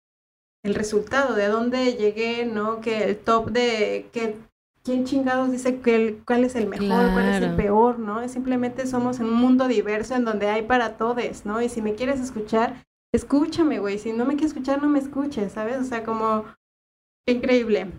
el 0.64 0.74
resultado, 0.74 1.34
de 1.34 1.48
dónde 1.48 1.94
llegué, 1.94 2.46
¿no? 2.46 2.80
Que 2.80 3.04
el 3.04 3.18
top 3.18 3.50
de 3.50 4.08
qué 4.12 4.36
¿quién 4.84 5.04
chingados 5.04 5.50
dice 5.50 5.80
que 5.80 6.20
cuál 6.26 6.44
es 6.44 6.54
el 6.54 6.68
mejor, 6.68 7.12
cuál 7.12 7.28
es 7.28 7.42
el 7.42 7.56
peor, 7.56 7.98
¿no? 7.98 8.26
Simplemente 8.28 8.86
somos 8.86 9.18
en 9.18 9.26
un 9.26 9.34
mundo 9.34 9.66
diverso 9.66 10.14
en 10.14 10.24
donde 10.24 10.48
hay 10.48 10.62
para 10.62 10.96
todos, 10.98 11.46
¿no? 11.46 11.62
Y 11.62 11.68
si 11.68 11.80
me 11.80 11.94
quieres 11.94 12.20
escuchar, 12.20 12.84
escúchame, 13.12 13.78
güey. 13.78 13.98
Si 13.98 14.12
no 14.12 14.26
me 14.26 14.34
quieres 14.34 14.52
escuchar, 14.52 14.82
no 14.82 14.88
me 14.88 14.98
escuches, 14.98 15.52
¿sabes? 15.52 15.78
O 15.78 15.84
sea, 15.84 16.04
como, 16.04 16.44
qué 17.26 17.34
increíble. 17.34 17.90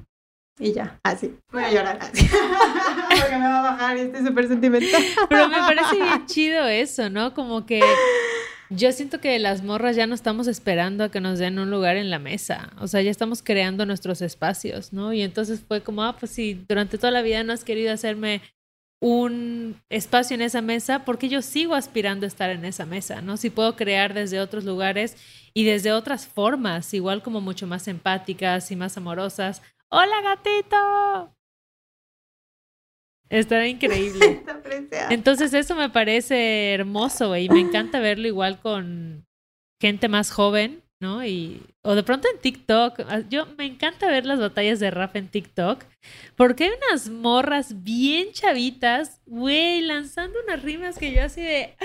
Y 0.60 0.72
ya, 0.72 1.00
así. 1.04 1.36
Voy 1.52 1.64
a 1.64 1.72
llorar 1.72 2.00
así. 2.02 2.28
Porque 3.22 3.36
me 3.36 3.48
va 3.48 3.60
a 3.60 3.72
bajar 3.72 3.98
y 3.98 4.02
estoy 4.02 4.26
súper 4.26 4.48
sentimental. 4.48 5.04
Pero 5.30 5.50
me 5.50 5.58
parece 5.58 5.96
bien 5.96 6.26
chido 6.26 6.66
eso, 6.68 7.10
¿no? 7.10 7.34
Como 7.34 7.66
que 7.66 7.82
yo 8.70 8.92
siento 8.92 9.20
que 9.20 9.38
las 9.38 9.64
morras 9.64 9.96
ya 9.96 10.08
no 10.08 10.16
estamos 10.16 10.48
esperando 10.48 11.04
a 11.04 11.12
que 11.12 11.20
nos 11.20 11.40
den 11.40 11.60
un 11.60 11.70
lugar 11.70 11.98
en 11.98 12.10
la 12.10 12.20
mesa. 12.20 12.72
O 12.80 12.88
sea, 12.88 13.02
ya 13.02 13.12
estamos 13.12 13.44
creando 13.44 13.86
nuestros 13.86 14.22
espacios, 14.22 14.94
¿no? 14.94 15.14
Y 15.14 15.22
entonces 15.22 15.62
fue 15.68 15.82
como, 15.82 16.04
ah, 16.04 16.16
pues 16.18 16.32
si 16.32 16.54
durante 16.68 16.98
toda 16.98 17.12
la 17.12 17.22
vida 17.22 17.44
no 17.44 17.54
has 17.54 17.64
querido 17.64 17.94
hacerme 17.94 18.42
un 19.02 19.80
espacio 19.90 20.36
en 20.36 20.42
esa 20.42 20.62
mesa, 20.62 21.04
porque 21.06 21.30
yo 21.30 21.42
sigo 21.42 21.76
aspirando 21.76 22.26
a 22.26 22.28
estar 22.28 22.50
en 22.50 22.66
esa 22.66 22.86
mesa, 22.86 23.22
¿no? 23.22 23.38
Si 23.38 23.50
puedo 23.50 23.76
crear 23.76 24.14
desde 24.14 24.40
otros 24.40 24.64
lugares 24.64 25.18
y 25.54 25.66
desde 25.66 25.92
otras 25.92 26.26
formas, 26.26 26.94
igual 26.94 27.22
como 27.22 27.42
mucho 27.42 27.68
más 27.68 27.88
empáticas 27.88 28.72
y 28.72 28.76
más 28.76 28.98
amorosas. 28.98 29.62
¡Hola, 29.92 30.22
gatito! 30.22 31.36
Está 33.30 33.68
increíble. 33.68 34.44
Entonces 35.10 35.54
eso 35.54 35.76
me 35.76 35.90
parece 35.90 36.74
hermoso, 36.74 37.36
y 37.36 37.50
me 37.50 37.60
encanta 37.60 38.00
verlo 38.00 38.28
igual 38.28 38.60
con 38.60 39.26
gente 39.82 40.08
más 40.08 40.32
joven, 40.32 40.84
¿no? 41.02 41.26
Y, 41.26 41.62
o 41.84 41.96
de 41.96 42.04
pronto 42.04 42.28
en 42.34 42.40
TikTok. 42.40 43.00
Ah, 43.08 43.22
yo 43.30 43.46
me 43.58 43.66
encanta 43.66 44.08
ver 44.08 44.26
las 44.26 44.40
batallas 44.40 44.80
de 44.80 44.92
rap 44.92 45.16
en 45.16 45.28
TikTok, 45.28 45.84
porque 46.36 46.66
hay 46.66 46.72
unas 46.88 47.10
morras 47.10 47.84
bien 47.84 48.32
chavitas, 48.32 49.22
güey, 49.26 49.82
lanzando 49.82 50.40
unas 50.44 50.64
rimas 50.64 50.98
que 50.98 51.14
yo 51.14 51.24
así 51.24 51.42
de... 51.42 51.76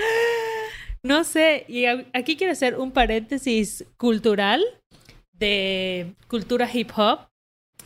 No 1.03 1.23
sé, 1.23 1.65
y 1.67 1.85
aquí 1.85 2.37
quiero 2.37 2.53
hacer 2.53 2.77
un 2.77 2.91
paréntesis 2.91 3.85
cultural 3.97 4.63
de 5.33 6.13
cultura 6.27 6.69
hip 6.71 6.91
hop, 6.95 7.30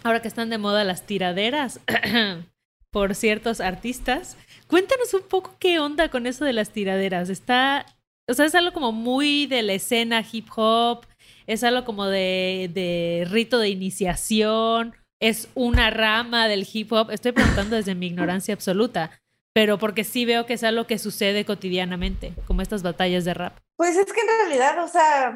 ahora 0.06 0.22
que 0.22 0.28
están 0.28 0.50
de 0.50 0.58
moda 0.58 0.84
las 0.84 1.06
tiraderas. 1.06 1.80
por 2.96 3.14
ciertos 3.14 3.60
artistas. 3.60 4.38
Cuéntanos 4.68 5.14
un 5.14 5.24
poco 5.24 5.58
qué 5.60 5.80
onda 5.80 6.08
con 6.08 6.26
eso 6.28 6.46
de 6.46 6.54
las 6.54 6.70
tiraderas. 6.70 7.28
Está, 7.28 7.86
o 8.26 8.34
sea, 8.34 8.46
es 8.46 8.56
algo 8.56 8.72
como 8.72 8.94
muy 8.94 9.48
de 9.48 9.64
la 9.64 9.74
escena 9.74 10.24
hip 10.32 10.48
hop, 10.56 11.06
es 11.46 11.66
algo 11.66 11.84
como 11.84 12.06
de, 12.06 12.72
de 12.74 13.28
rito 13.30 13.60
de 13.60 13.68
iniciación, 13.68 14.96
es 15.20 15.50
una 15.56 15.90
rama 15.90 16.48
del 16.48 16.66
hip 16.72 16.94
hop. 16.94 17.12
Estoy 17.12 17.34
preguntando 17.34 17.76
desde 17.76 17.96
mi 17.96 18.08
ignorancia 18.08 18.54
absoluta. 18.54 19.12
pero 19.52 19.78
porque 19.78 20.06
sí 20.06 20.24
veo 20.24 20.46
que 20.46 20.54
es 20.54 20.64
algo 20.64 20.88
que 20.88 20.98
sucede 20.98 21.44
cotidianamente, 21.44 22.32
como 22.48 22.62
estas 22.62 22.82
batallas 22.82 23.26
de 23.26 23.34
rap. 23.34 23.58
Pues 23.76 23.98
es 23.98 24.06
que 24.14 24.22
en 24.22 24.28
realidad, 24.48 24.82
o 24.82 24.88
sea, 24.88 25.36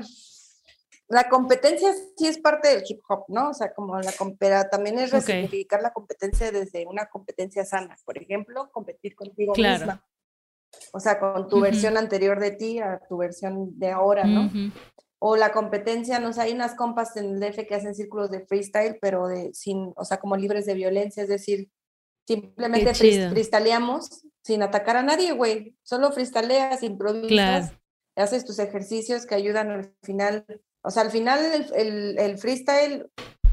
la 1.09 1.27
competencia 1.27 1.93
sí 2.17 2.27
es 2.27 2.37
parte 2.39 2.69
del 2.69 2.83
hip 2.87 3.01
hop, 3.09 3.25
¿no? 3.27 3.49
O 3.49 3.53
sea, 3.53 3.73
como 3.73 3.99
la 3.99 4.13
pero 4.37 4.63
también 4.69 4.99
es 4.99 5.11
resignificar 5.11 5.81
la 5.81 5.91
competencia 5.91 6.51
desde 6.51 6.85
una 6.85 7.07
competencia 7.07 7.65
sana. 7.65 7.97
Por 8.05 8.17
ejemplo, 8.17 8.69
competir 8.71 9.15
contigo 9.15 9.53
misma. 9.55 10.05
O 10.93 10.99
sea, 10.99 11.19
con 11.19 11.47
tu 11.47 11.59
versión 11.61 11.97
anterior 11.97 12.39
de 12.39 12.51
ti 12.51 12.79
a 12.79 13.01
tu 13.09 13.17
versión 13.17 13.77
de 13.79 13.89
ahora, 13.89 14.25
¿no? 14.25 14.51
O 15.17 15.35
la 15.35 15.51
competencia, 15.51 16.19
no 16.19 16.31
sé, 16.31 16.41
hay 16.41 16.53
unas 16.53 16.75
compas 16.75 17.17
en 17.17 17.25
el 17.25 17.39
DF 17.39 17.67
que 17.67 17.75
hacen 17.75 17.95
círculos 17.95 18.31
de 18.31 18.45
freestyle, 18.45 18.97
pero 19.01 19.27
de 19.27 19.53
sin, 19.53 19.91
o 19.97 20.05
sea, 20.05 20.17
como 20.17 20.37
libres 20.37 20.65
de 20.65 20.75
violencia, 20.75 21.23
es 21.23 21.29
decir, 21.29 21.69
Simplemente 22.29 22.93
freestaleamos 22.93 24.23
sin 24.43 24.61
atacar 24.61 24.97
a 24.97 25.01
nadie, 25.01 25.31
güey. 25.31 25.75
Solo 25.81 26.11
freestaleas, 26.11 26.83
improvisas, 26.83 27.73
haces 28.15 28.45
tus 28.45 28.59
ejercicios 28.59 29.25
que 29.25 29.33
ayudan 29.33 29.71
al 29.71 29.95
final. 30.03 30.45
O 30.81 30.91
sea, 30.91 31.03
al 31.03 31.11
final 31.11 31.39
el, 31.75 32.17
el, 32.17 32.37
freestyle 32.37 33.09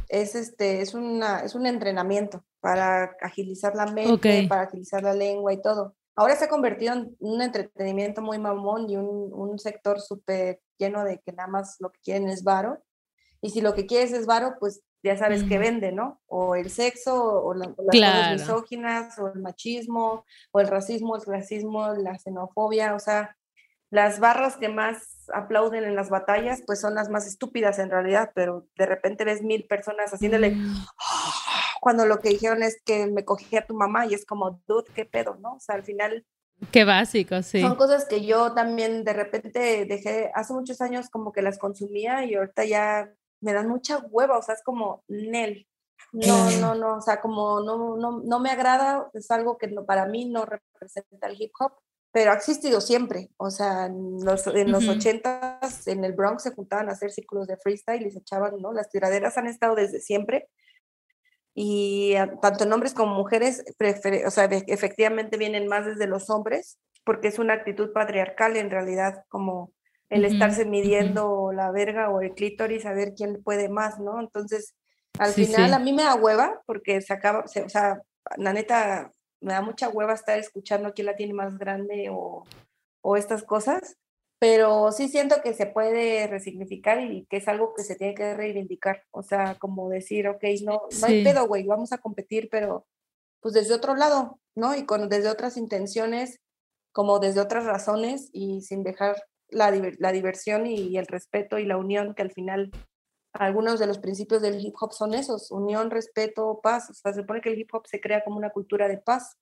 es, 0.08 0.34
este, 0.34 0.80
es, 0.80 0.94
una, 0.94 1.40
es 1.40 1.54
un 1.54 1.66
entrenamiento 1.66 2.44
para 2.60 3.16
agilizar 3.20 3.74
la 3.74 3.86
mente, 3.86 4.46
para 4.48 4.62
agilizar 4.62 5.02
la 5.02 5.14
lengua 5.14 5.52
y 5.52 5.60
todo. 5.60 5.94
Ahora 6.14 6.36
se 6.36 6.44
ha 6.44 6.48
convertido 6.48 6.94
en 6.94 7.16
un 7.18 7.42
entretenimiento 7.42 8.22
muy 8.22 8.38
mamón 8.38 8.88
y 8.88 8.96
un, 8.96 9.32
un 9.32 9.58
sector 9.58 10.00
súper 10.00 10.60
lleno 10.78 11.04
de 11.04 11.20
que 11.20 11.32
nada 11.32 11.48
más 11.48 11.76
lo 11.80 11.90
que 11.90 12.00
quieren 12.00 12.28
es 12.28 12.42
varo. 12.42 12.82
Y 13.42 13.50
si 13.50 13.60
lo 13.60 13.74
que 13.74 13.86
quieres 13.86 14.12
es 14.12 14.26
varo, 14.26 14.56
pues 14.58 14.82
ya 15.06 15.16
sabes 15.16 15.44
que 15.44 15.58
vende, 15.58 15.92
¿no? 15.92 16.20
O 16.26 16.56
el 16.56 16.70
sexo, 16.70 17.44
o, 17.44 17.54
las 17.54 17.68
cosas 17.68 18.32
misóginas, 18.32 19.18
o 19.18 19.28
el 19.28 19.40
machismo, 19.40 20.24
o 20.52 20.60
el 20.60 20.66
racismo, 20.66 21.16
el 21.16 21.22
clasismo, 21.22 21.92
la 21.94 22.18
xenofobia, 22.18 22.94
o 22.94 22.98
sea, 22.98 23.36
las 23.96 24.20
barras 24.20 24.58
que 24.58 24.68
más 24.68 25.24
aplauden 25.32 25.84
en 25.84 25.96
las 25.96 26.10
batallas, 26.10 26.62
pues 26.66 26.82
son 26.82 26.94
las 26.94 27.08
más 27.08 27.26
estúpidas 27.26 27.78
en 27.78 27.90
realidad, 27.90 28.30
pero 28.34 28.66
de 28.76 28.84
repente 28.84 29.24
ves 29.24 29.40
mil 29.40 29.64
personas 29.66 30.10
haciéndole, 30.10 30.50
mm. 30.50 30.84
cuando 31.80 32.04
lo 32.04 32.18
que 32.18 32.28
dijeron 32.28 32.62
es 32.62 32.82
que 32.84 33.06
me 33.06 33.24
cogí 33.24 33.56
a 33.56 33.66
tu 33.66 33.72
mamá 33.72 34.04
y 34.04 34.12
es 34.12 34.26
como, 34.26 34.60
dude, 34.66 34.92
qué 34.94 35.06
pedo, 35.06 35.36
¿no? 35.36 35.54
O 35.54 35.60
sea, 35.60 35.76
al 35.76 35.82
final... 35.82 36.26
Qué 36.70 36.84
básico, 36.84 37.40
sí. 37.42 37.62
Son 37.62 37.76
cosas 37.76 38.04
que 38.04 38.26
yo 38.26 38.52
también 38.52 39.02
de 39.02 39.14
repente 39.14 39.86
dejé, 39.86 40.30
hace 40.34 40.52
muchos 40.52 40.82
años 40.82 41.08
como 41.08 41.32
que 41.32 41.40
las 41.40 41.58
consumía 41.58 42.26
y 42.26 42.34
ahorita 42.34 42.66
ya 42.66 43.10
me 43.40 43.54
dan 43.54 43.68
mucha 43.68 43.96
hueva, 44.10 44.36
o 44.36 44.42
sea, 44.42 44.56
es 44.56 44.62
como 44.62 45.04
Nel. 45.08 45.66
No, 46.12 46.50
no, 46.60 46.74
no, 46.74 46.96
o 46.96 47.00
sea, 47.00 47.22
como 47.22 47.60
no, 47.60 47.96
no, 47.96 48.20
no 48.22 48.40
me 48.40 48.50
agrada, 48.50 49.08
es 49.14 49.30
algo 49.30 49.56
que 49.56 49.68
no, 49.68 49.86
para 49.86 50.04
mí 50.04 50.26
no 50.26 50.44
representa 50.44 51.28
el 51.28 51.40
hip 51.40 51.52
hop, 51.58 51.72
pero 52.16 52.30
ha 52.30 52.34
existido 52.34 52.80
siempre. 52.80 53.28
O 53.36 53.50
sea, 53.50 53.84
en 53.84 54.24
los, 54.24 54.46
en 54.46 54.72
los 54.72 54.88
80 54.88 55.60
en 55.84 56.02
el 56.02 56.14
Bronx 56.14 56.44
se 56.44 56.54
juntaban 56.54 56.88
a 56.88 56.92
hacer 56.92 57.10
círculos 57.10 57.46
de 57.46 57.58
freestyle 57.58 58.06
y 58.06 58.10
se 58.10 58.20
echaban, 58.20 58.54
¿no? 58.58 58.72
Las 58.72 58.88
tiraderas 58.88 59.36
han 59.36 59.46
estado 59.46 59.74
desde 59.74 60.00
siempre. 60.00 60.48
Y 61.54 62.14
tanto 62.40 62.64
en 62.64 62.72
hombres 62.72 62.94
como 62.94 63.14
mujeres, 63.14 63.62
o 64.24 64.30
sea, 64.30 64.44
efectivamente 64.46 65.36
vienen 65.36 65.68
más 65.68 65.84
desde 65.84 66.06
los 66.06 66.30
hombres, 66.30 66.78
porque 67.04 67.28
es 67.28 67.38
una 67.38 67.52
actitud 67.52 67.92
patriarcal 67.92 68.56
en 68.56 68.70
realidad, 68.70 69.24
como 69.28 69.74
el 70.08 70.24
estarse 70.24 70.64
midiendo 70.64 71.52
la 71.52 71.70
verga 71.70 72.08
o 72.08 72.22
el 72.22 72.32
clítoris 72.32 72.86
a 72.86 72.94
ver 72.94 73.12
quién 73.14 73.42
puede 73.42 73.68
más, 73.68 74.00
¿no? 74.00 74.20
Entonces, 74.20 74.74
al 75.18 75.32
final 75.32 75.74
a 75.74 75.78
mí 75.78 75.92
me 75.92 76.04
da 76.04 76.14
hueva 76.14 76.62
porque 76.64 77.02
se 77.02 77.12
acaba, 77.12 77.40
o 77.40 77.68
sea, 77.68 78.00
la 78.38 78.54
neta, 78.54 79.12
me 79.40 79.52
da 79.52 79.62
mucha 79.62 79.88
hueva 79.88 80.14
estar 80.14 80.38
escuchando 80.38 80.92
quién 80.94 81.06
la 81.06 81.16
tiene 81.16 81.34
más 81.34 81.58
grande 81.58 82.08
o, 82.10 82.44
o 83.02 83.16
estas 83.16 83.44
cosas, 83.44 83.96
pero 84.38 84.92
sí 84.92 85.08
siento 85.08 85.36
que 85.42 85.54
se 85.54 85.66
puede 85.66 86.26
resignificar 86.26 87.00
y 87.00 87.26
que 87.26 87.38
es 87.38 87.48
algo 87.48 87.72
que 87.74 87.82
se 87.82 87.96
tiene 87.96 88.14
que 88.14 88.34
reivindicar, 88.34 89.04
o 89.10 89.22
sea, 89.22 89.56
como 89.58 89.88
decir, 89.88 90.28
ok, 90.28 90.44
no, 90.64 90.82
no 91.00 91.06
hay 91.06 91.24
pedo, 91.24 91.46
güey, 91.46 91.64
vamos 91.64 91.92
a 91.92 91.98
competir, 91.98 92.48
pero 92.50 92.86
pues 93.40 93.54
desde 93.54 93.74
otro 93.74 93.94
lado, 93.94 94.40
¿no? 94.54 94.74
Y 94.74 94.84
con 94.84 95.08
desde 95.08 95.30
otras 95.30 95.56
intenciones, 95.56 96.40
como 96.92 97.18
desde 97.18 97.40
otras 97.40 97.64
razones 97.64 98.28
y 98.32 98.62
sin 98.62 98.82
dejar 98.82 99.16
la, 99.48 99.70
la 99.98 100.12
diversión 100.12 100.66
y 100.66 100.96
el 100.98 101.06
respeto 101.06 101.58
y 101.58 101.64
la 101.64 101.76
unión, 101.76 102.14
que 102.14 102.22
al 102.22 102.32
final 102.32 102.70
algunos 103.38 103.78
de 103.78 103.86
los 103.86 103.98
principios 103.98 104.42
del 104.42 104.60
hip 104.64 104.74
hop 104.80 104.92
son 104.92 105.14
esos, 105.14 105.50
unión, 105.50 105.90
respeto, 105.90 106.60
paz. 106.62 106.90
O 106.90 106.94
sea, 106.94 107.12
se 107.12 107.20
supone 107.20 107.40
que 107.40 107.50
el 107.50 107.58
hip 107.58 107.72
hop 107.72 107.86
se 107.86 108.00
crea 108.00 108.22
como 108.24 108.36
una 108.36 108.50
cultura 108.50 108.88
de 108.88 108.98
paz. 108.98 109.36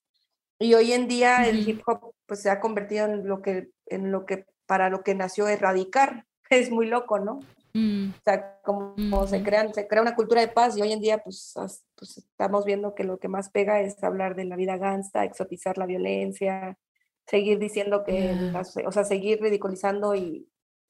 Y 0.58 0.74
hoy 0.74 0.92
en 0.92 1.08
día 1.08 1.48
el 1.48 1.68
hip 1.68 1.82
hop 1.86 2.14
pues, 2.26 2.42
se 2.42 2.50
ha 2.50 2.60
convertido 2.60 3.06
en 3.06 3.26
lo 3.26 3.42
que, 3.42 3.70
en 3.86 4.12
lo 4.12 4.26
que 4.26 4.46
para 4.66 4.88
lo 4.90 5.02
que 5.02 5.14
nació 5.14 5.48
erradicar. 5.48 6.26
Es 6.50 6.70
muy 6.70 6.86
loco, 6.86 7.18
¿no? 7.18 7.40
Mm. 7.72 8.10
O 8.10 8.22
sea, 8.22 8.60
como, 8.62 9.26
se, 9.26 9.42
crean, 9.42 9.74
se 9.74 9.88
crea 9.88 10.02
una 10.02 10.14
cultura 10.14 10.40
de 10.40 10.48
paz 10.48 10.76
y 10.76 10.82
hoy 10.82 10.92
en 10.92 11.00
día 11.00 11.18
pues, 11.18 11.54
pues, 11.96 12.18
estamos 12.18 12.64
viendo 12.64 12.94
que 12.94 13.02
lo 13.02 13.18
que 13.18 13.28
más 13.28 13.50
pega 13.50 13.80
es 13.80 14.02
hablar 14.04 14.36
de 14.36 14.44
la 14.44 14.54
vida 14.54 14.76
gangsta, 14.76 15.24
exotizar 15.24 15.78
la 15.78 15.86
violencia, 15.86 16.78
seguir 17.26 17.58
diciendo 17.58 18.04
que, 18.04 18.52
o 18.86 18.92
sea, 18.92 19.04
seguir 19.04 19.40
ridiculizando 19.40 20.14
y, 20.14 20.46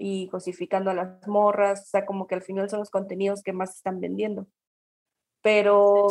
y 0.07 0.29
cosificando 0.29 0.91
a 0.91 0.95
las 0.95 1.27
morras, 1.27 1.81
o 1.81 1.87
sea, 1.87 2.05
como 2.05 2.27
que 2.27 2.35
al 2.35 2.43
final 2.43 2.69
son 2.69 2.81
los 2.81 2.91
contenidos 2.91 3.43
que 3.43 3.55
más 3.55 3.75
están 3.75 4.03
vendiendo. 4.03 4.47
Pero 5.41 6.09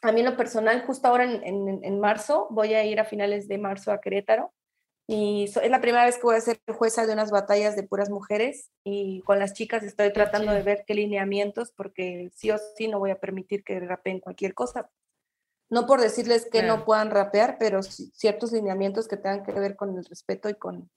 a 0.00 0.12
mí 0.12 0.20
en 0.20 0.24
lo 0.24 0.38
personal, 0.38 0.86
justo 0.86 1.06
ahora 1.06 1.24
en, 1.24 1.84
en, 1.84 2.00
marzo, 2.00 2.46
voy 2.48 2.72
a 2.72 2.82
ir 2.82 2.98
a 2.98 3.04
finales 3.04 3.46
de 3.46 3.58
marzo 3.58 3.92
a 3.92 4.00
Querétaro 4.00 4.54
y 5.06 5.44
es 5.44 5.70
la 5.70 5.82
primera 5.82 6.06
vez 6.06 6.16
que 6.16 6.22
voy 6.22 6.36
a 6.36 6.40
ser 6.40 6.62
jueza 6.66 7.04
de 7.04 7.12
unas 7.12 7.30
batallas 7.30 7.76
de 7.76 7.82
puras 7.82 8.08
mujeres 8.08 8.70
y 8.84 9.20
con 9.26 9.38
las 9.38 9.52
chicas 9.52 9.82
estoy 9.82 10.10
tratando 10.10 10.52
de 10.52 10.62
ver 10.62 10.84
qué 10.86 10.94
lineamientos 10.94 11.72
porque 11.76 12.30
sí 12.34 12.52
o 12.52 12.56
sí 12.74 12.88
no 12.88 13.00
voy 13.00 13.10
a 13.10 13.20
permitir 13.20 13.64
que 13.64 13.80
rapeen 13.80 14.20
cualquier 14.20 14.54
cosa. 14.54 14.88
No 15.68 15.84
por 15.84 16.00
decirles 16.00 16.48
que 16.50 16.62
no 16.62 16.86
puedan 16.86 17.10
rapear, 17.10 17.58
pero 17.58 17.82
ciertos 17.82 18.52
lineamientos 18.52 19.08
que 19.08 19.18
tengan 19.18 19.44
que 19.44 19.52
ver 19.52 19.76
con 19.76 19.94
el 19.98 20.06
respeto 20.06 20.48
y 20.48 20.54
con, 20.54 20.88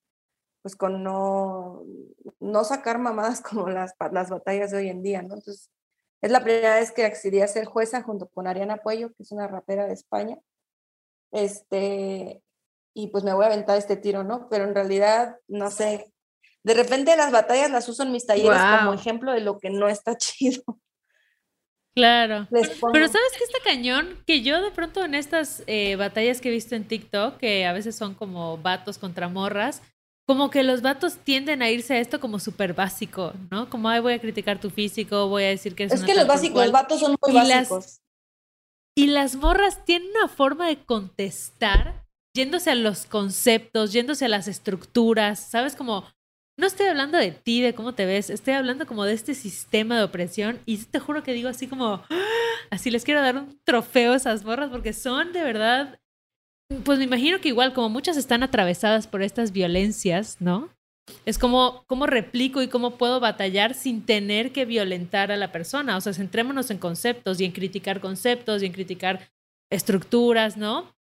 pues 0.67 0.75
con 0.75 1.01
no, 1.01 1.81
no 2.41 2.63
sacar 2.65 2.99
mamadas 2.99 3.39
como 3.49 3.69
las, 3.69 3.93
las 4.11 4.29
batallas 4.29 4.71
de 4.71 4.79
hoy 4.79 4.89
en 4.89 5.01
día, 5.01 5.21
¿no? 5.21 5.35
Entonces, 5.35 5.71
es 6.21 6.29
la 6.29 6.43
primera 6.43 6.75
vez 6.75 6.91
que 6.91 7.05
accedí 7.05 7.39
a 7.39 7.47
ser 7.47 7.63
jueza 7.63 8.03
junto 8.03 8.27
con 8.27 8.47
Ariana 8.47 8.75
Puello, 8.75 9.13
que 9.13 9.23
es 9.23 9.31
una 9.31 9.47
rapera 9.47 9.87
de 9.87 9.93
España. 9.93 10.37
Este, 11.31 12.41
y 12.93 13.07
pues 13.07 13.23
me 13.23 13.33
voy 13.33 13.45
a 13.45 13.47
aventar 13.47 13.77
este 13.77 13.95
tiro, 13.95 14.25
¿no? 14.25 14.49
Pero 14.49 14.65
en 14.65 14.75
realidad, 14.75 15.37
no 15.47 15.71
sé, 15.71 16.11
de 16.63 16.73
repente 16.73 17.15
las 17.15 17.31
batallas 17.31 17.71
las 17.71 17.87
uso 17.87 18.03
en 18.03 18.11
mis 18.11 18.25
talleres 18.25 18.59
como 18.77 18.93
ejemplo 18.93 19.31
de 19.31 19.39
lo 19.39 19.59
que 19.59 19.69
no 19.69 19.87
está 19.87 20.17
chido. 20.17 20.63
Claro. 21.95 22.45
Pero 22.51 23.07
¿sabes 23.07 23.31
qué 23.37 23.43
está 23.45 23.59
cañón? 23.63 24.21
Que 24.27 24.41
yo 24.41 24.61
de 24.61 24.71
pronto 24.71 25.05
en 25.05 25.15
estas 25.15 25.63
eh, 25.65 25.95
batallas 25.95 26.41
que 26.41 26.49
he 26.49 26.51
visto 26.51 26.75
en 26.75 26.89
TikTok, 26.89 27.37
que 27.37 27.65
a 27.65 27.71
veces 27.71 27.95
son 27.95 28.15
como 28.15 28.57
vatos 28.57 28.97
contra 28.97 29.29
morras, 29.29 29.81
como 30.27 30.49
que 30.49 30.63
los 30.63 30.81
vatos 30.81 31.15
tienden 31.23 31.61
a 31.61 31.69
irse 31.69 31.93
a 31.93 31.99
esto 31.99 32.19
como 32.19 32.39
súper 32.39 32.73
básico, 32.73 33.33
¿no? 33.49 33.69
Como, 33.69 33.87
ay, 33.87 34.01
voy 34.01 34.13
a 34.13 34.19
criticar 34.19 34.59
tu 34.59 34.69
físico, 34.69 35.29
voy 35.29 35.43
a 35.45 35.47
decir 35.47 35.73
que 35.73 35.85
es 35.85 35.93
Es 35.93 36.03
que 36.03 36.13
los 36.13 36.27
básicos, 36.27 36.63
los 36.63 36.71
vatos 36.71 36.99
son 36.99 37.15
muy 37.25 37.33
básicos. 37.33 38.01
y 38.95 39.07
las 39.07 39.37
morras 39.37 39.85
tienen 39.85 40.09
una 40.09 40.27
forma 40.27 40.67
de 40.67 40.83
contestar 40.83 42.05
yéndose 42.35 42.69
a 42.69 42.75
los 42.75 43.05
conceptos, 43.05 43.93
yéndose 43.93 44.25
a 44.25 44.29
las 44.29 44.49
estructuras, 44.49 45.39
¿sabes? 45.39 45.75
Como 45.75 46.03
no 46.59 46.67
estoy 46.67 46.87
hablando 46.87 47.17
de 47.17 47.31
ti, 47.31 47.61
de 47.61 47.73
cómo 47.73 47.93
te 47.93 48.05
ves, 48.05 48.29
estoy 48.29 48.55
hablando 48.55 48.85
como 48.85 49.05
de 49.05 49.13
este 49.13 49.33
sistema 49.33 49.97
de 49.97 50.03
opresión 50.03 50.59
y 50.65 50.77
te 50.77 50.99
juro 50.99 51.23
que 51.23 51.33
digo 51.33 51.47
así 51.49 51.67
como, 51.67 52.03
¡ah! 52.09 52.25
así 52.69 52.91
les 52.91 53.05
quiero 53.05 53.21
dar 53.21 53.37
un 53.37 53.59
trofeo 53.63 54.11
a 54.11 54.17
esas 54.17 54.43
morras 54.43 54.69
porque 54.69 54.91
son 54.91 55.31
de 55.31 55.43
verdad, 55.43 55.99
pues 56.87 56.99
me 56.99 57.05
imagino 57.05 57.41
que 57.41 57.49
igual 57.49 57.73
como 57.73 57.89
muchas 57.89 58.15
están 58.15 58.43
atravesadas 58.43 59.07
por 59.07 59.21
estas 59.21 59.51
violencias, 59.51 60.37
¿no? 60.39 60.69
Es 61.25 61.37
como 61.37 61.83
cómo 61.87 62.05
replico 62.05 62.61
y 62.61 62.69
cómo 62.69 62.97
puedo 62.97 63.19
batallar 63.19 63.73
sin 63.73 64.05
tener 64.05 64.53
que 64.53 64.63
violentar 64.63 65.29
a 65.29 65.35
la 65.35 65.51
persona. 65.51 65.97
O 65.97 66.01
sea, 66.01 66.13
centrémonos 66.13 66.71
en 66.71 66.77
conceptos 66.77 67.41
y 67.41 67.45
en 67.45 67.51
criticar 67.51 67.99
conceptos 67.99 68.63
y 68.63 68.67
en 68.67 68.71
criticar 68.71 69.29
estructuras, 69.69 70.55
¿no? 70.55 70.95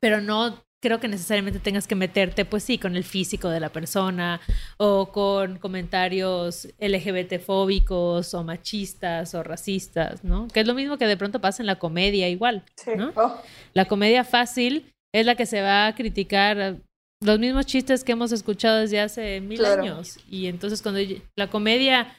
Pero 0.00 0.20
no 0.20 0.62
creo 0.82 1.00
que 1.00 1.08
necesariamente 1.08 1.60
tengas 1.60 1.86
que 1.86 1.94
meterte, 1.94 2.44
pues 2.44 2.64
sí, 2.64 2.76
con 2.76 2.94
el 2.94 3.04
físico 3.04 3.48
de 3.48 3.60
la 3.60 3.70
persona 3.70 4.40
o 4.76 5.12
con 5.12 5.58
comentarios 5.58 6.68
LGBT 6.78 7.38
fóbicos 7.38 8.34
o 8.34 8.44
machistas 8.44 9.34
o 9.34 9.42
racistas, 9.42 10.24
¿no? 10.24 10.48
Que 10.48 10.60
es 10.60 10.66
lo 10.66 10.74
mismo 10.74 10.98
que 10.98 11.06
de 11.06 11.16
pronto 11.16 11.40
pasa 11.40 11.62
en 11.62 11.68
la 11.68 11.78
comedia 11.78 12.28
igual, 12.28 12.64
¿no? 12.96 13.12
Oh. 13.16 13.40
La 13.72 13.86
comedia 13.86 14.24
fácil 14.24 14.92
es 15.12 15.26
la 15.26 15.34
que 15.34 15.46
se 15.46 15.62
va 15.62 15.86
a 15.86 15.94
criticar 15.94 16.76
los 17.20 17.38
mismos 17.38 17.66
chistes 17.66 18.02
que 18.02 18.12
hemos 18.12 18.32
escuchado 18.32 18.78
desde 18.78 19.00
hace 19.00 19.40
mil 19.40 19.64
años. 19.64 20.18
Y 20.28 20.46
entonces 20.46 20.82
cuando 20.82 21.00
la 21.36 21.50
comedia 21.50 22.16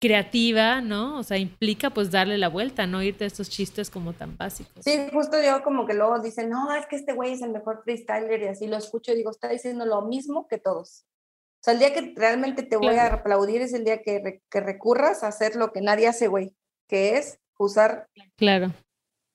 creativa, 0.00 0.82
¿no? 0.82 1.18
O 1.18 1.22
sea, 1.22 1.38
implica 1.38 1.88
pues 1.88 2.10
darle 2.10 2.36
la 2.36 2.48
vuelta, 2.48 2.86
no 2.86 3.02
irte 3.02 3.24
a 3.24 3.26
estos 3.26 3.48
chistes 3.48 3.88
como 3.88 4.12
tan 4.12 4.36
básicos. 4.36 4.84
Sí, 4.84 5.08
justo 5.10 5.42
yo 5.42 5.62
como 5.62 5.86
que 5.86 5.94
luego 5.94 6.18
dicen, 6.20 6.50
no, 6.50 6.74
es 6.74 6.84
que 6.86 6.96
este 6.96 7.14
güey 7.14 7.32
es 7.32 7.40
el 7.40 7.52
mejor 7.52 7.82
freestyler 7.84 8.42
y 8.42 8.48
así 8.48 8.66
lo 8.66 8.76
escucho 8.76 9.12
y 9.12 9.16
digo, 9.16 9.30
está 9.30 9.48
diciendo 9.48 9.86
lo 9.86 10.02
mismo 10.02 10.46
que 10.46 10.58
todos. 10.58 11.06
O 11.06 11.64
sea, 11.64 11.72
el 11.72 11.78
día 11.78 11.94
que 11.94 12.12
realmente 12.14 12.62
te 12.62 12.76
voy 12.76 12.96
a 12.96 13.14
aplaudir 13.14 13.62
es 13.62 13.72
el 13.72 13.84
día 13.84 14.02
que, 14.02 14.42
que 14.50 14.60
recurras 14.60 15.22
a 15.22 15.28
hacer 15.28 15.56
lo 15.56 15.72
que 15.72 15.80
nadie 15.80 16.06
hace, 16.06 16.28
güey, 16.28 16.54
que 16.86 17.16
es 17.16 17.38
usar 17.58 18.08
claro. 18.36 18.72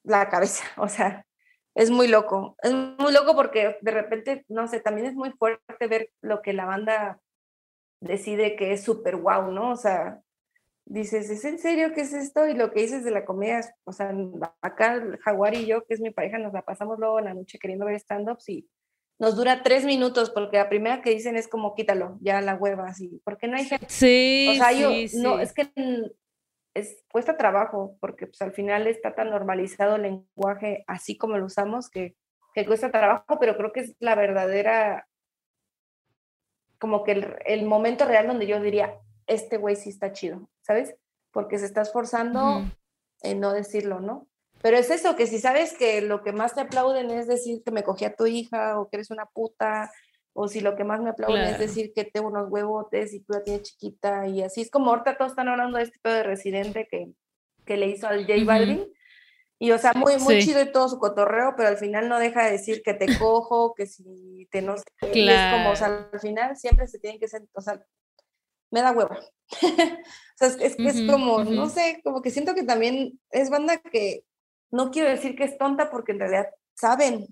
la 0.04 0.30
cabeza. 0.30 0.64
O 0.78 0.88
sea, 0.88 1.26
es 1.76 1.90
muy 1.90 2.08
loco. 2.08 2.56
Es 2.62 2.74
muy 2.74 3.14
loco 3.14 3.36
porque 3.36 3.78
de 3.82 3.92
repente, 3.92 4.46
no 4.48 4.68
sé, 4.68 4.80
también 4.80 5.08
es 5.08 5.16
muy 5.16 5.32
fuerte 5.32 5.88
ver 5.88 6.12
lo 6.22 6.42
que 6.42 6.54
la 6.54 6.66
banda 6.66 7.20
decide 8.02 8.56
que 8.56 8.74
es 8.74 8.84
súper 8.84 9.18
guau, 9.18 9.52
¿no? 9.52 9.72
O 9.72 9.76
sea, 9.76 10.22
dices, 10.86 11.30
¿es 11.30 11.46
en 11.46 11.60
serio 11.60 11.94
qué 11.94 12.02
es 12.02 12.14
esto? 12.14 12.48
Y 12.48 12.54
lo 12.54 12.72
que 12.72 12.82
dices 12.82 13.04
de 13.04 13.12
la 13.12 13.26
comedia, 13.26 13.62
o 13.84 13.92
sea, 13.92 14.14
acá 14.62 15.02
Jaguar 15.22 15.54
y 15.54 15.66
yo, 15.66 15.86
que 15.86 15.94
es 15.94 16.02
mi 16.02 16.12
pareja, 16.12 16.38
nos 16.38 16.54
la 16.54 16.64
pasamos 16.64 17.00
luego 17.00 17.20
en 17.20 17.26
la 17.26 17.34
noche 17.34 17.60
queriendo 17.60 17.86
ver 17.86 17.96
stand-ups 17.96 18.50
y 18.50 18.70
nos 19.20 19.36
dura 19.36 19.64
tres 19.64 19.84
minutos 19.86 20.30
porque 20.30 20.58
la 20.58 20.70
primera 20.70 21.02
que 21.02 21.10
dicen 21.10 21.36
es 21.36 21.50
como 21.50 21.76
quítalo, 21.76 22.18
ya 22.22 22.40
la 22.40 22.56
hueva, 22.56 22.88
así, 22.88 23.22
porque 23.26 23.48
no 23.48 23.58
hay 23.58 23.66
gente. 23.66 23.86
Sí, 23.90 24.48
o 24.52 24.56
sea, 24.56 24.70
sí, 24.70 25.08
yo, 25.10 25.20
no, 25.22 25.40
es 25.40 25.54
que 25.54 25.70
es, 26.74 27.04
cuesta 27.12 27.38
trabajo 27.38 27.98
porque 28.00 28.28
pues 28.28 28.42
al 28.42 28.52
final 28.52 28.88
está 28.88 29.16
tan 29.16 29.30
normalizado 29.30 29.96
el 29.96 30.04
lenguaje 30.04 30.84
así 30.88 31.18
como 31.18 31.38
lo 31.38 31.46
usamos 31.46 31.90
que, 31.90 32.16
que 32.54 32.66
cuesta 32.66 32.92
trabajo, 32.92 33.40
pero 33.40 33.58
creo 33.58 33.72
que 33.72 33.82
es 33.82 33.96
la 34.00 34.16
verdadera, 34.16 35.08
como 36.80 37.04
que 37.04 37.14
el, 37.14 37.36
el 37.46 37.66
momento 37.66 38.06
real 38.06 38.28
donde 38.28 38.48
yo 38.48 38.60
diría, 38.60 38.98
este 39.28 39.58
güey 39.58 39.76
sí 39.76 39.90
está 39.90 40.12
chido, 40.12 40.50
¿sabes? 40.62 40.96
Porque 41.32 41.60
se 41.60 41.66
está 41.66 41.82
esforzando 41.82 42.64
en 43.22 43.40
no 43.40 43.54
decirlo, 43.54 44.00
¿no? 44.00 44.28
Pero 44.62 44.78
es 44.78 44.90
eso, 44.90 45.16
que 45.16 45.28
si 45.28 45.40
sabes 45.40 45.74
que 45.74 46.02
lo 46.02 46.22
que 46.22 46.34
más 46.34 46.54
te 46.54 46.62
aplauden 46.62 47.12
es 47.12 47.28
decir 47.28 47.64
que 47.64 47.72
me 47.72 47.84
cogí 47.84 48.06
a 48.06 48.16
tu 48.16 48.26
hija 48.26 48.80
o 48.80 48.90
que 48.90 48.98
eres 48.98 49.12
una 49.12 49.26
puta, 49.26 49.92
o 50.42 50.48
si 50.48 50.62
lo 50.62 50.78
que 50.78 50.86
más 50.86 51.02
me 51.02 51.10
aplauden 51.10 51.44
es 51.44 51.60
decir 51.60 51.92
que 51.94 52.06
tengo 52.06 52.30
unos 52.30 52.50
huevotes 52.50 53.14
y 53.14 53.20
tú 53.20 53.34
la 53.34 53.44
tienes 53.44 53.64
chiquita 53.64 54.26
y 54.26 54.42
así. 54.42 54.62
Es 54.62 54.72
como 54.72 54.90
ahorita 54.90 55.18
todos 55.18 55.34
están 55.34 55.50
hablando 55.50 55.78
de 55.78 55.84
este 55.84 56.00
pedo 56.00 56.14
de 56.14 56.24
residente 56.24 56.88
que, 56.90 57.12
que 57.66 57.76
le 57.76 57.88
hizo 57.88 58.08
al 58.08 58.26
J 58.26 58.46
Balvin. 58.46 58.88
Y 59.60 59.72
o 59.72 59.78
sea, 59.78 59.92
muy, 59.92 60.16
muy 60.20 60.40
chido 60.42 60.62
y 60.62 60.72
todo 60.72 60.88
su 60.88 60.98
cotorreo, 60.98 61.56
pero 61.58 61.68
al 61.68 61.76
final 61.76 62.08
no 62.08 62.18
deja 62.20 62.46
de 62.46 62.52
decir 62.52 62.82
que 62.86 62.94
te 62.94 63.20
cojo, 63.20 63.74
que 63.76 63.86
si 63.86 64.48
te 64.50 64.62
no 64.62 64.78
sé 64.78 64.86
es 65.02 65.54
como, 65.54 65.72
o 65.72 65.76
sea, 65.76 66.08
al 66.10 66.20
final 66.22 66.56
siempre 66.56 66.88
se 66.88 67.00
tienen 67.00 67.20
que 67.20 67.28
ser, 67.28 67.44
o 67.52 67.60
sea, 67.60 67.84
me 68.72 68.82
da 68.82 68.94
hueva. 68.94 69.20
o 69.52 70.38
sea, 70.38 70.48
es, 70.48 70.78
que 70.78 70.88
es 70.88 71.02
como, 71.02 71.44
no 71.44 71.68
sé, 71.68 72.00
como 72.02 72.22
que 72.22 72.30
siento 72.30 72.56
que 72.56 72.64
también 72.64 73.20
es 73.30 73.50
banda 73.50 73.76
que 73.76 74.24
no 74.72 74.90
quiero 74.90 75.10
decir 75.10 75.36
que 75.36 75.44
es 75.44 75.58
tonta 75.58 75.92
porque 75.92 76.14
en 76.14 76.20
realidad 76.20 76.48
saben, 76.76 77.28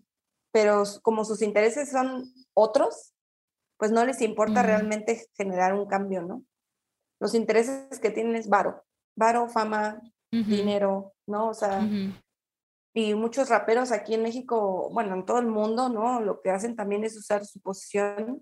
pero 0.52 0.84
como 1.04 1.24
sus 1.24 1.42
intereses 1.42 1.90
son 1.90 2.26
otros, 2.58 3.14
pues 3.78 3.92
no 3.92 4.04
les 4.06 4.22
importa 4.22 4.64
realmente 4.64 5.28
generar 5.36 5.74
un 5.74 5.86
cambio, 5.86 6.24
¿no? 6.24 6.44
Los 7.20 7.36
intereses 7.36 8.00
que 8.00 8.10
tienen 8.10 8.36
es 8.36 8.50
varo, 8.50 8.84
varo, 9.16 9.48
fama, 9.48 10.02
dinero, 10.32 11.14
¿no? 11.28 11.50
O 11.50 11.54
sea, 11.54 11.88
y 12.94 13.14
muchos 13.14 13.50
raperos 13.50 13.92
aquí 13.92 14.16
en 14.16 14.24
México, 14.24 14.90
bueno, 14.92 15.14
en 15.14 15.26
todo 15.26 15.38
el 15.40 15.48
mundo, 15.48 15.90
¿no? 15.90 16.20
Lo 16.20 16.42
que 16.42 16.50
hacen 16.50 16.76
también 16.76 17.04
es 17.04 17.16
usar 17.16 17.46
su 17.46 17.60
posición 17.60 18.42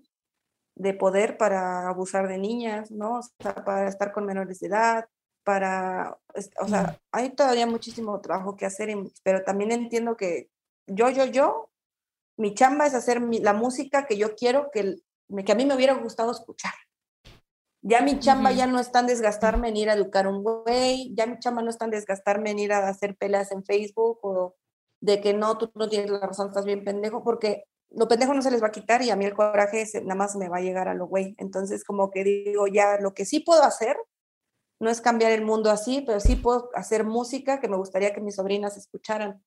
de 0.74 0.94
poder 0.94 1.36
para 1.36 1.88
abusar 1.88 2.28
de 2.28 2.38
niñas, 2.38 2.90
¿no? 2.90 3.18
O 3.18 3.22
sea, 3.22 3.54
para 3.64 3.88
estar 3.88 4.12
con 4.12 4.24
menores 4.24 4.60
de 4.60 4.68
edad, 4.68 5.06
para, 5.44 6.18
o 6.60 6.68
sea, 6.68 6.98
hay 7.12 7.30
todavía 7.30 7.66
muchísimo 7.66 8.20
trabajo 8.20 8.56
que 8.56 8.66
hacer, 8.66 8.94
pero 9.22 9.44
también 9.44 9.72
entiendo 9.72 10.16
que 10.16 10.48
yo, 10.86 11.10
yo, 11.10 11.26
yo, 11.26 11.70
mi 12.36 12.54
chamba 12.54 12.86
es 12.86 12.94
hacer 12.94 13.20
la 13.22 13.52
música 13.52 14.06
que 14.06 14.16
yo 14.16 14.34
quiero, 14.34 14.70
que, 14.72 14.96
que 15.44 15.52
a 15.52 15.54
mí 15.54 15.64
me 15.64 15.74
hubiera 15.74 15.94
gustado 15.94 16.30
escuchar. 16.30 16.74
Ya 17.82 18.00
mi 18.02 18.18
chamba 18.18 18.50
ya 18.52 18.66
no 18.66 18.80
es 18.80 18.90
tan 18.90 19.06
desgastarme 19.06 19.68
en 19.68 19.76
ir 19.76 19.90
a 19.90 19.94
educar 19.94 20.26
un 20.26 20.42
güey, 20.42 21.14
ya 21.14 21.26
mi 21.26 21.38
chamba 21.38 21.62
no 21.62 21.70
es 21.70 21.78
tan 21.78 21.90
desgastarme 21.90 22.50
en 22.50 22.58
ir 22.58 22.72
a 22.72 22.88
hacer 22.88 23.16
peleas 23.16 23.52
en 23.52 23.64
Facebook 23.64 24.18
o 24.22 24.56
de 25.00 25.20
que 25.20 25.34
no, 25.34 25.56
tú 25.56 25.70
no 25.74 25.88
tienes 25.88 26.10
la 26.10 26.18
razón, 26.18 26.48
estás 26.48 26.64
bien 26.64 26.84
pendejo, 26.84 27.22
porque 27.22 27.64
lo 27.90 28.08
pendejo 28.08 28.34
no 28.34 28.42
se 28.42 28.50
les 28.50 28.62
va 28.62 28.68
a 28.68 28.72
quitar 28.72 29.02
y 29.02 29.10
a 29.10 29.16
mí 29.16 29.24
el 29.24 29.34
coraje 29.34 29.84
nada 30.02 30.14
más 30.16 30.36
me 30.36 30.48
va 30.48 30.58
a 30.58 30.62
llegar 30.62 30.88
a 30.88 30.94
lo 30.94 31.06
güey. 31.06 31.34
Entonces, 31.38 31.84
como 31.84 32.10
que 32.10 32.24
digo, 32.24 32.66
ya 32.66 32.98
lo 32.98 33.14
que 33.14 33.24
sí 33.24 33.40
puedo 33.40 33.62
hacer 33.62 33.96
no 34.80 34.90
es 34.90 35.00
cambiar 35.00 35.32
el 35.32 35.44
mundo 35.44 35.70
así, 35.70 36.02
pero 36.06 36.20
sí 36.20 36.36
puedo 36.36 36.70
hacer 36.74 37.04
música 37.04 37.60
que 37.60 37.68
me 37.68 37.76
gustaría 37.76 38.12
que 38.12 38.20
mis 38.20 38.34
sobrinas 38.34 38.76
escucharan. 38.76 39.42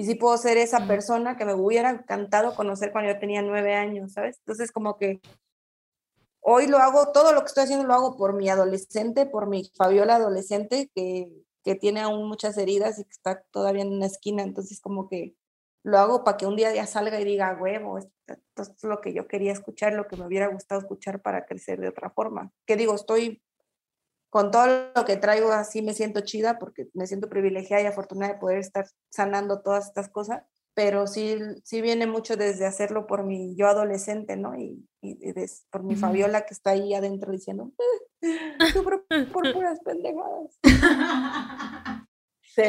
Y 0.00 0.04
sí 0.06 0.14
puedo 0.14 0.34
ser 0.38 0.56
esa 0.56 0.86
persona 0.86 1.36
que 1.36 1.44
me 1.44 1.52
hubiera 1.52 1.90
encantado 1.90 2.54
conocer 2.54 2.90
cuando 2.90 3.12
yo 3.12 3.18
tenía 3.18 3.42
nueve 3.42 3.74
años, 3.74 4.14
¿sabes? 4.14 4.38
Entonces, 4.38 4.72
como 4.72 4.96
que 4.96 5.20
hoy 6.40 6.68
lo 6.68 6.78
hago, 6.78 7.12
todo 7.12 7.34
lo 7.34 7.40
que 7.40 7.48
estoy 7.48 7.64
haciendo 7.64 7.84
lo 7.84 7.92
hago 7.92 8.16
por 8.16 8.32
mi 8.32 8.48
adolescente, 8.48 9.26
por 9.26 9.46
mi 9.46 9.70
Fabiola 9.76 10.14
adolescente, 10.14 10.90
que, 10.94 11.30
que 11.62 11.74
tiene 11.74 12.00
aún 12.00 12.26
muchas 12.28 12.56
heridas 12.56 12.98
y 12.98 13.04
que 13.04 13.10
está 13.10 13.42
todavía 13.50 13.82
en 13.82 13.92
una 13.92 14.06
esquina. 14.06 14.42
Entonces, 14.42 14.80
como 14.80 15.06
que 15.06 15.36
lo 15.82 15.98
hago 15.98 16.24
para 16.24 16.38
que 16.38 16.46
un 16.46 16.56
día 16.56 16.74
ya 16.74 16.86
salga 16.86 17.20
y 17.20 17.24
diga, 17.24 17.58
huevo, 17.60 17.98
esto, 17.98 18.38
es 18.56 18.82
lo 18.82 19.02
que 19.02 19.12
yo 19.12 19.28
quería 19.28 19.52
escuchar, 19.52 19.92
lo 19.92 20.08
que 20.08 20.16
me 20.16 20.24
hubiera 20.24 20.46
gustado 20.46 20.80
escuchar 20.80 21.20
para 21.20 21.44
crecer 21.44 21.78
de 21.78 21.88
otra 21.88 22.08
forma. 22.08 22.50
Que 22.64 22.76
digo, 22.76 22.94
estoy 22.94 23.42
con 24.30 24.50
todo 24.52 24.92
lo 24.94 25.04
que 25.04 25.16
traigo 25.16 25.52
así, 25.52 25.82
me 25.82 25.92
siento 25.92 26.20
chida 26.20 26.58
porque 26.58 26.88
me 26.94 27.06
siento 27.06 27.28
privilegiada 27.28 27.82
y 27.82 27.86
afortunada 27.86 28.34
de 28.34 28.38
poder 28.38 28.58
estar 28.58 28.86
sanando 29.10 29.60
todas 29.60 29.88
estas 29.88 30.08
cosas, 30.08 30.42
pero 30.74 31.06
sí, 31.06 31.38
sí 31.64 31.80
viene 31.80 32.06
mucho 32.06 32.36
desde 32.36 32.64
hacerlo 32.64 33.06
por 33.06 33.24
mi 33.24 33.56
yo 33.56 33.66
adolescente, 33.66 34.36
¿no? 34.36 34.56
Y, 34.56 34.88
y, 35.02 35.34
por 35.70 35.82
mi 35.82 35.96
Fabiola 35.96 36.46
que 36.46 36.54
está 36.54 36.70
ahí 36.70 36.94
adentro 36.94 37.32
diciendo, 37.32 37.72
sufro 38.72 39.04
por 39.32 39.52
puras 39.52 39.80
pendejadas. 39.80 40.58
Sí. 42.42 42.62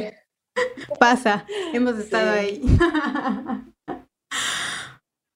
Pasa, 1.00 1.46
hemos 1.74 1.98
estado 1.98 2.32
ahí. 2.32 2.62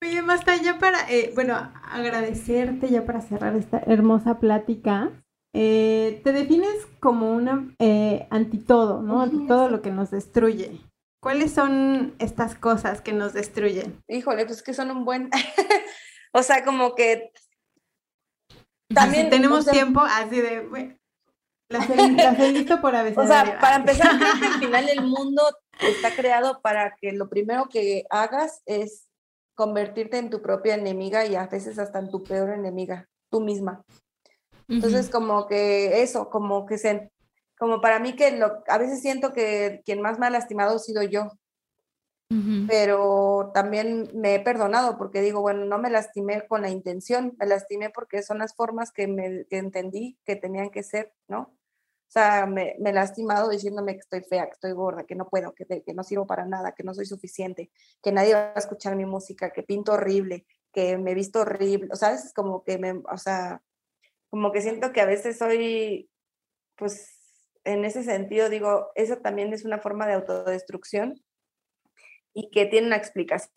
Oye, 0.03 0.21
Masta, 0.21 0.55
ya 0.61 0.77
para, 0.77 1.09
eh, 1.09 1.31
bueno, 1.33 1.55
agradecerte 1.83 2.89
ya 2.89 3.05
para 3.05 3.21
cerrar 3.21 3.55
esta 3.55 3.79
hermosa 3.79 4.39
plática. 4.39 5.11
Eh, 5.57 6.19
te 6.21 6.33
defines 6.33 6.85
como 6.99 7.31
una 7.31 7.73
eh, 7.79 8.27
anti 8.29 8.57
todo, 8.57 9.01
¿no? 9.01 9.21
Anti 9.21 9.47
todo 9.47 9.69
lo 9.69 9.81
que 9.81 9.89
nos 9.89 10.11
destruye. 10.11 10.81
¿Cuáles 11.21 11.53
son 11.53 12.13
estas 12.19 12.55
cosas 12.55 12.99
que 12.99 13.13
nos 13.13 13.31
destruyen? 13.31 14.03
Híjole, 14.09 14.45
pues 14.45 14.61
que 14.61 14.73
son 14.73 14.91
un 14.91 15.05
buen... 15.05 15.29
o 16.33 16.43
sea, 16.43 16.65
como 16.65 16.93
que... 16.93 17.31
También 18.93 19.29
tenemos 19.29 19.65
tiempo 19.65 20.01
así 20.01 20.41
de... 20.41 20.97
Las 21.69 21.89
he, 21.89 22.51
visto 22.51 22.81
por 22.81 22.91
veces. 22.91 23.17
O 23.17 23.25
sea, 23.25 23.57
para 23.61 23.77
empezar, 23.77 24.17
creo 24.17 24.33
que 24.37 24.45
al 24.45 24.59
final 24.59 24.89
el 24.89 25.01
mundo 25.07 25.41
está 25.79 26.13
creado 26.13 26.61
para 26.61 26.97
que 26.97 27.13
lo 27.13 27.29
primero 27.29 27.69
que 27.69 28.03
hagas 28.09 28.61
es 28.65 29.07
convertirte 29.55 30.17
en 30.17 30.29
tu 30.29 30.41
propia 30.41 30.75
enemiga 30.75 31.25
y 31.25 31.35
a 31.35 31.47
veces 31.47 31.79
hasta 31.79 31.99
en 31.99 32.11
tu 32.11 32.23
peor 32.23 32.49
enemiga, 32.49 33.07
tú 33.31 33.39
misma. 33.39 33.85
Entonces, 34.67 35.09
como 35.09 35.47
que 35.47 36.01
eso, 36.01 36.29
como 36.29 36.65
que 36.65 36.77
se, 36.77 37.11
como 37.57 37.81
para 37.81 37.99
mí 37.99 38.15
que 38.15 38.31
lo, 38.31 38.63
a 38.67 38.77
veces 38.77 39.01
siento 39.01 39.33
que 39.33 39.81
quien 39.85 40.01
más 40.01 40.19
me 40.19 40.27
ha 40.27 40.29
lastimado 40.29 40.75
ha 40.75 40.79
sido 40.79 41.03
yo. 41.03 41.31
Pero 42.67 43.51
también 43.53 44.09
me 44.15 44.35
he 44.35 44.39
perdonado 44.39 44.97
porque 44.97 45.21
digo, 45.21 45.41
bueno, 45.41 45.63
no 45.65 45.77
me 45.77 45.91
lastimé 45.91 46.47
con 46.47 46.63
la 46.63 46.69
intención, 46.69 47.35
me 47.37 47.45
lastimé 47.45 47.91
porque 47.91 48.23
son 48.23 48.39
las 48.39 48.55
formas 48.55 48.91
que, 48.91 49.07
me, 49.07 49.45
que 49.45 49.57
entendí 49.57 50.17
que 50.25 50.35
tenían 50.35 50.71
que 50.71 50.81
ser, 50.81 51.13
¿no? 51.27 51.55
O 52.07 52.11
sea, 52.11 52.47
me, 52.47 52.75
me, 52.79 52.89
he 52.89 52.93
lastimado 52.93 53.49
diciéndome 53.49 53.93
que 53.93 53.99
estoy 53.99 54.21
fea, 54.21 54.45
que 54.45 54.53
estoy 54.53 54.71
gorda, 54.71 55.05
que 55.05 55.15
no 55.15 55.29
puedo, 55.29 55.53
que, 55.53 55.65
que 55.83 55.93
no 55.93 56.03
sirvo 56.03 56.25
para 56.25 56.45
nada, 56.45 56.73
que 56.73 56.83
no 56.83 56.93
soy 56.95 57.05
suficiente, 57.05 57.71
que 58.01 58.11
nadie 58.11 58.33
va 58.33 58.53
a 58.55 58.59
escuchar 58.59 58.95
mi 58.95 59.05
música, 59.05 59.51
que 59.51 59.63
pinto 59.63 59.93
horrible, 59.93 60.47
que 60.73 60.97
me 60.97 61.11
he 61.11 61.15
visto 61.15 61.41
horrible. 61.41 61.89
O 61.91 61.95
sea, 61.95 62.13
es 62.13 62.33
como 62.33 62.63
que 62.63 62.79
me, 62.79 63.03
o 63.11 63.17
sea, 63.17 63.61
como 64.29 64.51
que 64.51 64.61
siento 64.61 64.91
que 64.91 65.01
a 65.01 65.05
veces 65.05 65.37
soy, 65.37 66.09
pues, 66.75 67.15
en 67.63 67.85
ese 67.85 68.03
sentido, 68.03 68.49
digo, 68.49 68.91
eso 68.95 69.17
también 69.17 69.53
es 69.53 69.65
una 69.65 69.79
forma 69.79 70.07
de 70.07 70.13
autodestrucción 70.13 71.15
y 72.33 72.49
que 72.51 72.65
tiene 72.65 72.87
una 72.87 72.97
explicación. 72.97 73.51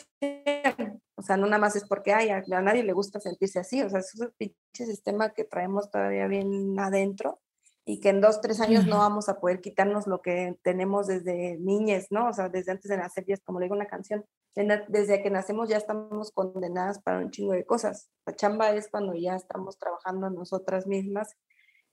O 1.16 1.22
sea, 1.22 1.36
no 1.36 1.46
nada 1.46 1.58
más 1.58 1.76
es 1.76 1.84
porque 1.86 2.12
ay, 2.12 2.30
a, 2.30 2.42
nadie 2.62 2.84
le 2.84 2.92
gusta 2.92 3.20
sentirse 3.20 3.58
así. 3.58 3.82
O 3.82 3.90
sea, 3.90 3.98
es 4.00 4.14
un 4.14 4.32
pinche 4.38 4.86
sistema 4.86 5.34
que 5.34 5.44
traemos 5.44 5.90
todavía 5.90 6.28
bien 6.28 6.78
adentro 6.78 7.40
y 7.88 8.00
que 8.00 8.10
en 8.10 8.20
dos, 8.20 8.42
tres 8.42 8.60
años 8.60 8.86
no 8.86 8.98
vamos 8.98 9.30
a 9.30 9.40
poder 9.40 9.62
quitarnos 9.62 10.06
lo 10.06 10.20
que 10.20 10.58
tenemos 10.62 11.06
desde 11.06 11.56
niñez, 11.56 12.08
¿no? 12.10 12.28
O 12.28 12.32
sea, 12.34 12.50
desde 12.50 12.72
antes 12.72 12.90
de 12.90 12.98
nacer, 12.98 13.24
ya 13.26 13.32
es 13.32 13.40
como 13.40 13.60
le 13.60 13.64
digo 13.64 13.74
una 13.74 13.86
canción, 13.86 14.26
desde 14.54 15.22
que 15.22 15.30
nacemos 15.30 15.70
ya 15.70 15.78
estamos 15.78 16.30
condenadas 16.32 17.00
para 17.00 17.18
un 17.18 17.30
chingo 17.30 17.54
de 17.54 17.64
cosas. 17.64 18.10
La 18.26 18.36
chamba 18.36 18.72
es 18.72 18.90
cuando 18.90 19.14
ya 19.14 19.36
estamos 19.36 19.78
trabajando 19.78 20.26
en 20.26 20.34
nosotras 20.34 20.86
mismas 20.86 21.34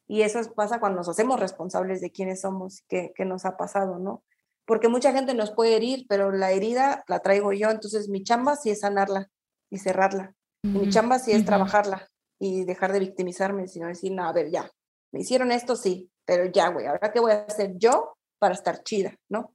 Y 0.05 0.23
eso 0.23 0.41
pasa 0.53 0.81
cuando 0.81 0.97
nos 0.97 1.07
hacemos 1.07 1.39
responsables 1.39 2.01
de 2.01 2.11
quiénes 2.11 2.41
somos, 2.41 2.83
qué, 2.89 3.13
qué 3.15 3.23
nos 3.23 3.45
ha 3.45 3.55
pasado, 3.55 3.97
¿no? 3.97 4.21
Porque 4.65 4.89
mucha 4.89 5.13
gente 5.13 5.33
nos 5.33 5.51
puede 5.51 5.77
herir, 5.77 6.07
pero 6.09 6.29
la 6.33 6.51
herida 6.51 7.05
la 7.07 7.21
traigo 7.21 7.53
yo, 7.53 7.69
entonces 7.69 8.09
mi 8.09 8.21
chamba 8.21 8.57
sí 8.57 8.69
es 8.69 8.81
sanarla 8.81 9.31
y 9.69 9.77
cerrarla. 9.77 10.35
Y 10.61 10.67
mi 10.67 10.89
chamba 10.89 11.19
sí 11.19 11.31
es 11.31 11.45
trabajarla 11.45 12.09
y 12.37 12.65
dejar 12.65 12.91
de 12.91 12.99
victimizarme, 12.99 13.69
sino 13.69 13.87
decir, 13.87 14.11
no, 14.11 14.27
a 14.27 14.33
ver, 14.33 14.49
ya, 14.51 14.69
me 15.15 15.21
hicieron 15.21 15.53
esto, 15.53 15.77
sí, 15.77 16.11
pero 16.25 16.51
ya, 16.51 16.67
güey, 16.67 16.87
ahora 16.87 17.13
qué 17.13 17.21
voy 17.21 17.31
a 17.31 17.45
hacer 17.45 17.77
yo 17.77 18.17
para 18.37 18.53
estar 18.53 18.83
chida, 18.83 19.15
¿no? 19.29 19.53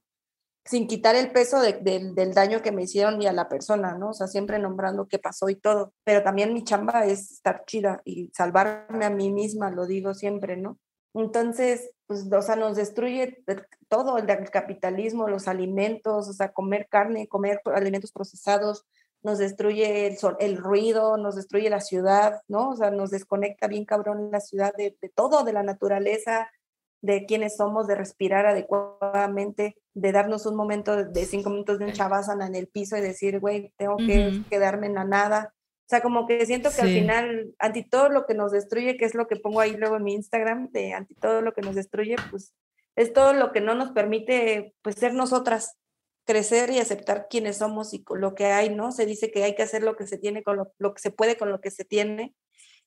Sin 0.65 0.87
quitar 0.87 1.15
el 1.15 1.31
peso 1.31 1.61
del 1.61 2.33
daño 2.33 2.63
que 2.63 2.71
me 2.71 2.81
hicieron 2.81 3.21
y 3.21 3.27
a 3.27 3.31
la 3.31 3.47
persona, 3.47 3.95
¿no? 3.95 4.09
O 4.09 4.13
sea, 4.13 4.25
siempre 4.25 4.57
nombrando 4.57 5.07
qué 5.07 5.19
pasó 5.19 5.49
y 5.49 5.55
todo. 5.55 5.93
Pero 6.03 6.23
también 6.23 6.55
mi 6.55 6.63
chamba 6.63 7.05
es 7.05 7.31
estar 7.31 7.63
chida 7.65 8.01
y 8.05 8.31
salvarme 8.33 9.05
a 9.05 9.11
mí 9.11 9.31
misma, 9.31 9.69
lo 9.69 9.85
digo 9.85 10.15
siempre, 10.15 10.57
¿no? 10.57 10.79
Entonces, 11.13 11.91
pues, 12.07 12.27
o 12.31 12.41
sea, 12.41 12.55
nos 12.55 12.75
destruye 12.75 13.43
todo 13.87 14.17
el 14.17 14.25
capitalismo, 14.49 15.27
los 15.27 15.47
alimentos, 15.47 16.27
o 16.27 16.33
sea, 16.33 16.53
comer 16.53 16.87
carne, 16.89 17.27
comer 17.27 17.61
alimentos 17.65 18.11
procesados, 18.11 18.87
nos 19.23 19.37
destruye 19.37 20.07
el, 20.07 20.17
el 20.39 20.57
ruido, 20.57 21.17
nos 21.17 21.35
destruye 21.35 21.69
la 21.69 21.81
ciudad, 21.81 22.41
¿no? 22.47 22.69
O 22.69 22.75
sea, 22.75 22.91
nos 22.91 23.11
desconecta 23.11 23.67
bien 23.67 23.85
cabrón 23.85 24.29
la 24.31 24.39
ciudad 24.39 24.73
de, 24.75 24.97
de 24.99 25.09
todo, 25.09 25.43
de 25.43 25.53
la 25.53 25.63
naturaleza, 25.63 26.49
de 27.01 27.25
quiénes 27.25 27.57
somos, 27.57 27.87
de 27.87 27.95
respirar 27.95 28.45
adecuadamente, 28.45 29.75
de 29.93 30.11
darnos 30.11 30.45
un 30.45 30.55
momento 30.55 31.03
de 31.03 31.25
cinco 31.25 31.49
minutos 31.49 31.79
de 31.79 31.85
un 31.85 31.93
chavazana 31.93 32.47
en 32.47 32.55
el 32.55 32.67
piso 32.67 32.95
y 32.97 33.01
decir, 33.01 33.39
güey, 33.39 33.73
tengo 33.77 33.97
que 33.97 34.43
quedarme 34.49 34.87
en 34.87 34.95
la 34.95 35.03
nada. 35.03 35.53
O 35.53 35.89
sea, 35.91 36.01
como 36.01 36.25
que 36.25 36.45
siento 36.45 36.69
que 36.73 36.81
al 36.81 36.89
final, 36.89 37.53
anti 37.59 37.83
todo 37.83 38.09
lo 38.09 38.25
que 38.25 38.33
nos 38.33 38.51
destruye, 38.51 38.97
que 38.97 39.05
es 39.05 39.15
lo 39.15 39.27
que 39.27 39.35
pongo 39.35 39.59
ahí 39.59 39.75
luego 39.75 39.97
en 39.97 40.03
mi 40.03 40.13
Instagram, 40.13 40.71
de 40.71 40.93
anti 40.93 41.15
todo 41.15 41.41
lo 41.41 41.53
que 41.53 41.61
nos 41.61 41.75
destruye, 41.75 42.15
pues 42.29 42.53
es 42.95 43.13
todo 43.13 43.33
lo 43.33 43.51
que 43.51 43.61
no 43.61 43.75
nos 43.75 43.91
permite, 43.91 44.75
pues, 44.81 44.95
ser 44.95 45.13
nosotras, 45.13 45.77
crecer 46.25 46.69
y 46.71 46.79
aceptar 46.79 47.27
quiénes 47.29 47.57
somos 47.57 47.93
y 47.93 48.03
lo 48.15 48.35
que 48.35 48.45
hay, 48.47 48.69
¿no? 48.69 48.91
Se 48.91 49.05
dice 49.05 49.31
que 49.31 49.43
hay 49.43 49.55
que 49.55 49.63
hacer 49.63 49.83
lo 49.83 49.95
que 49.95 50.07
se 50.07 50.17
tiene 50.17 50.43
con 50.43 50.57
lo, 50.57 50.73
lo 50.77 50.93
que 50.93 51.01
se 51.01 51.11
puede 51.11 51.37
con 51.37 51.49
lo 51.49 51.61
que 51.61 51.71
se 51.71 51.85
tiene. 51.85 52.35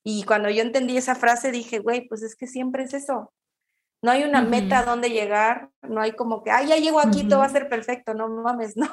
Y 0.02 0.24
cuando 0.24 0.50
yo 0.50 0.62
entendí 0.62 0.96
esa 0.96 1.14
frase 1.14 1.50
dije, 1.50 1.78
güey, 1.78 2.06
pues 2.08 2.22
es 2.22 2.36
que 2.36 2.46
siempre 2.46 2.84
es 2.84 2.94
eso. 2.94 3.32
No 4.02 4.10
hay 4.10 4.22
una 4.22 4.42
meta 4.42 4.80
a 4.80 4.84
dónde 4.84 5.08
llegar, 5.08 5.70
no 5.80 6.02
hay 6.02 6.12
como 6.12 6.42
que, 6.42 6.50
ah, 6.50 6.62
ya 6.62 6.76
llego 6.76 7.00
aquí, 7.00 7.26
todo 7.26 7.38
va 7.38 7.46
a 7.46 7.48
ser 7.48 7.70
perfecto, 7.70 8.12
no 8.12 8.28
mames, 8.28 8.76
no. 8.76 8.92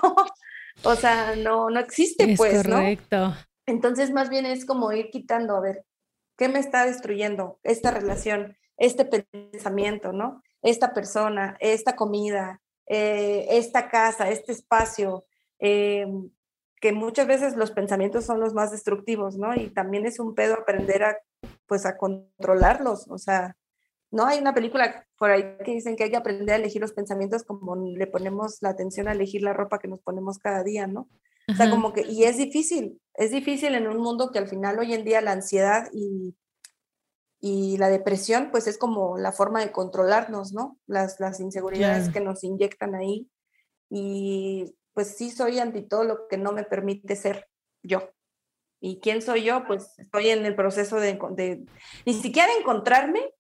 O 0.84 0.96
sea, 0.96 1.36
no, 1.36 1.70
no 1.70 1.82
existe, 1.82 2.34
pues, 2.38 2.64
correcto. 2.64 3.36
Entonces, 3.66 4.12
más 4.12 4.30
bien 4.30 4.46
es 4.46 4.66
como 4.66 4.92
ir 4.94 5.10
quitando, 5.12 5.58
a 5.58 5.60
ver, 5.60 5.84
¿qué 6.38 6.48
me 6.48 6.60
está 6.60 6.86
destruyendo 6.86 7.60
esta 7.64 7.92
relación, 7.92 8.58
este 8.78 9.04
pensamiento, 9.04 10.14
¿no? 10.14 10.42
Esta 10.62 10.94
persona, 10.94 11.58
esta 11.60 11.98
comida, 11.98 12.62
eh, 12.94 13.58
esta 13.58 13.88
casa, 13.88 14.30
este 14.30 14.52
espacio, 14.52 15.24
eh, 15.60 16.06
que 16.82 16.92
muchas 16.92 17.26
veces 17.26 17.56
los 17.56 17.72
pensamientos 17.72 18.26
son 18.26 18.42
los 18.42 18.54
más 18.54 18.70
destructivos, 18.70 19.38
¿no? 19.38 19.56
Y 19.56 19.70
también 19.70 20.06
es 20.06 20.20
un 20.20 20.36
pedo 20.36 20.56
aprender 20.56 21.04
a, 21.04 21.18
pues, 21.68 21.86
a 21.86 21.96
controlarlos, 21.96 23.08
o 23.08 23.18
sea, 23.18 23.56
¿no? 24.12 24.26
Hay 24.26 24.40
una 24.40 24.54
película 24.54 25.08
por 25.18 25.32
ahí 25.32 25.56
que 25.64 25.72
dicen 25.72 25.96
que 25.96 26.04
hay 26.04 26.10
que 26.10 26.18
aprender 26.18 26.56
a 26.56 26.58
elegir 26.58 26.82
los 26.82 26.92
pensamientos 26.92 27.44
como 27.44 27.78
le 27.78 28.08
ponemos 28.08 28.58
la 28.60 28.72
atención 28.72 29.08
a 29.08 29.14
elegir 29.14 29.42
la 29.42 29.54
ropa 29.54 29.80
que 29.80 29.88
nos 29.88 30.02
ponemos 30.02 30.38
cada 30.38 30.62
día, 30.62 30.86
¿no? 30.86 31.08
O 31.48 31.54
sea, 31.54 31.70
como 31.70 31.94
que, 31.94 32.02
y 32.02 32.26
es 32.26 32.36
difícil, 32.36 33.02
es 33.14 33.32
difícil 33.32 33.74
en 33.76 33.88
un 33.88 34.00
mundo 34.00 34.32
que 34.32 34.40
al 34.40 34.50
final 34.50 34.80
hoy 34.80 34.94
en 34.94 35.06
día 35.06 35.22
la 35.22 35.32
ansiedad 35.32 35.88
y, 35.94 36.36
y 37.44 37.78
la 37.78 37.90
depresión, 37.90 38.50
pues 38.52 38.68
es 38.68 38.78
como 38.78 39.18
la 39.18 39.32
forma 39.32 39.62
de 39.62 39.72
controlarnos, 39.72 40.54
¿no? 40.54 40.78
Las, 40.86 41.20
las 41.20 41.40
inseguridades 41.40 42.10
que 42.10 42.22
nos 42.22 42.44
inyectan 42.44 42.94
ahí. 42.94 43.28
Y 43.90 44.76
pues 44.94 45.18
sí 45.18 45.32
soy 45.32 45.58
anti 45.58 45.82
todo 45.82 46.04
lo 46.04 46.28
que 46.28 46.38
no 46.38 46.52
me 46.52 46.64
permite 46.64 47.16
ser 47.16 47.48
yo. 47.82 48.12
¿Y 48.80 49.00
quién 49.00 49.24
soy 49.24 49.44
yo? 49.44 49.66
Pues 49.66 49.98
estoy 49.98 50.30
en 50.30 50.46
el 50.46 50.56
proceso 50.56 50.98
de, 50.98 51.20
de 51.32 51.66
ni 52.06 52.14
siquiera 52.14 52.52
encontrarme, 52.60 53.34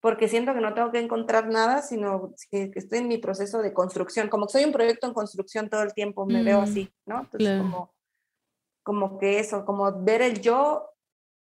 porque 0.00 0.28
siento 0.28 0.54
que 0.54 0.60
no 0.60 0.72
tengo 0.74 0.92
que 0.92 1.00
encontrar 1.00 1.48
nada, 1.48 1.82
sino 1.82 2.34
que, 2.48 2.70
estoy 2.76 3.00
en 3.00 3.08
mi 3.08 3.18
proceso 3.18 3.60
de 3.60 3.72
construcción, 3.72 4.28
como 4.28 4.46
que 4.46 4.52
soy 4.52 4.64
un 4.64 4.72
proyecto 4.72 5.08
en 5.08 5.14
construcción 5.14 5.68
todo 5.68 5.82
el 5.82 5.94
tiempo, 5.94 6.26
me 6.26 6.44
veo 6.44 6.60
mm, 6.60 6.64
así, 6.64 6.92
¿no? 7.06 7.22
Entonces, 7.22 7.60
como, 7.60 7.94
como 8.84 9.18
que 9.18 9.40
eso, 9.40 9.64
como 9.64 10.00
ver 10.02 10.22
el 10.22 10.40
yo 10.40 10.91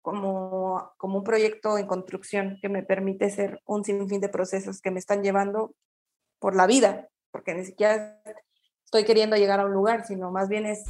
como, 0.09 0.91
como 0.97 1.19
un 1.19 1.23
proyecto 1.23 1.77
en 1.77 1.87
construcción 1.87 2.57
que 2.61 2.69
me 2.69 2.83
permite 2.83 3.29
ser 3.29 3.61
un 3.65 3.83
sinfín 3.83 4.21
de 4.21 4.29
procesos 4.29 4.81
que 4.81 4.91
me 4.91 4.99
están 4.99 5.23
llevando 5.23 5.75
por 6.39 6.55
la 6.55 6.65
vida, 6.65 7.09
porque 7.31 7.53
ni 7.53 7.65
siquiera 7.65 8.21
estoy 8.85 9.05
queriendo 9.05 9.35
llegar 9.35 9.59
a 9.59 9.65
un 9.65 9.73
lugar, 9.73 10.07
sino 10.07 10.31
más 10.31 10.49
bien 10.49 10.65
es 10.65 10.83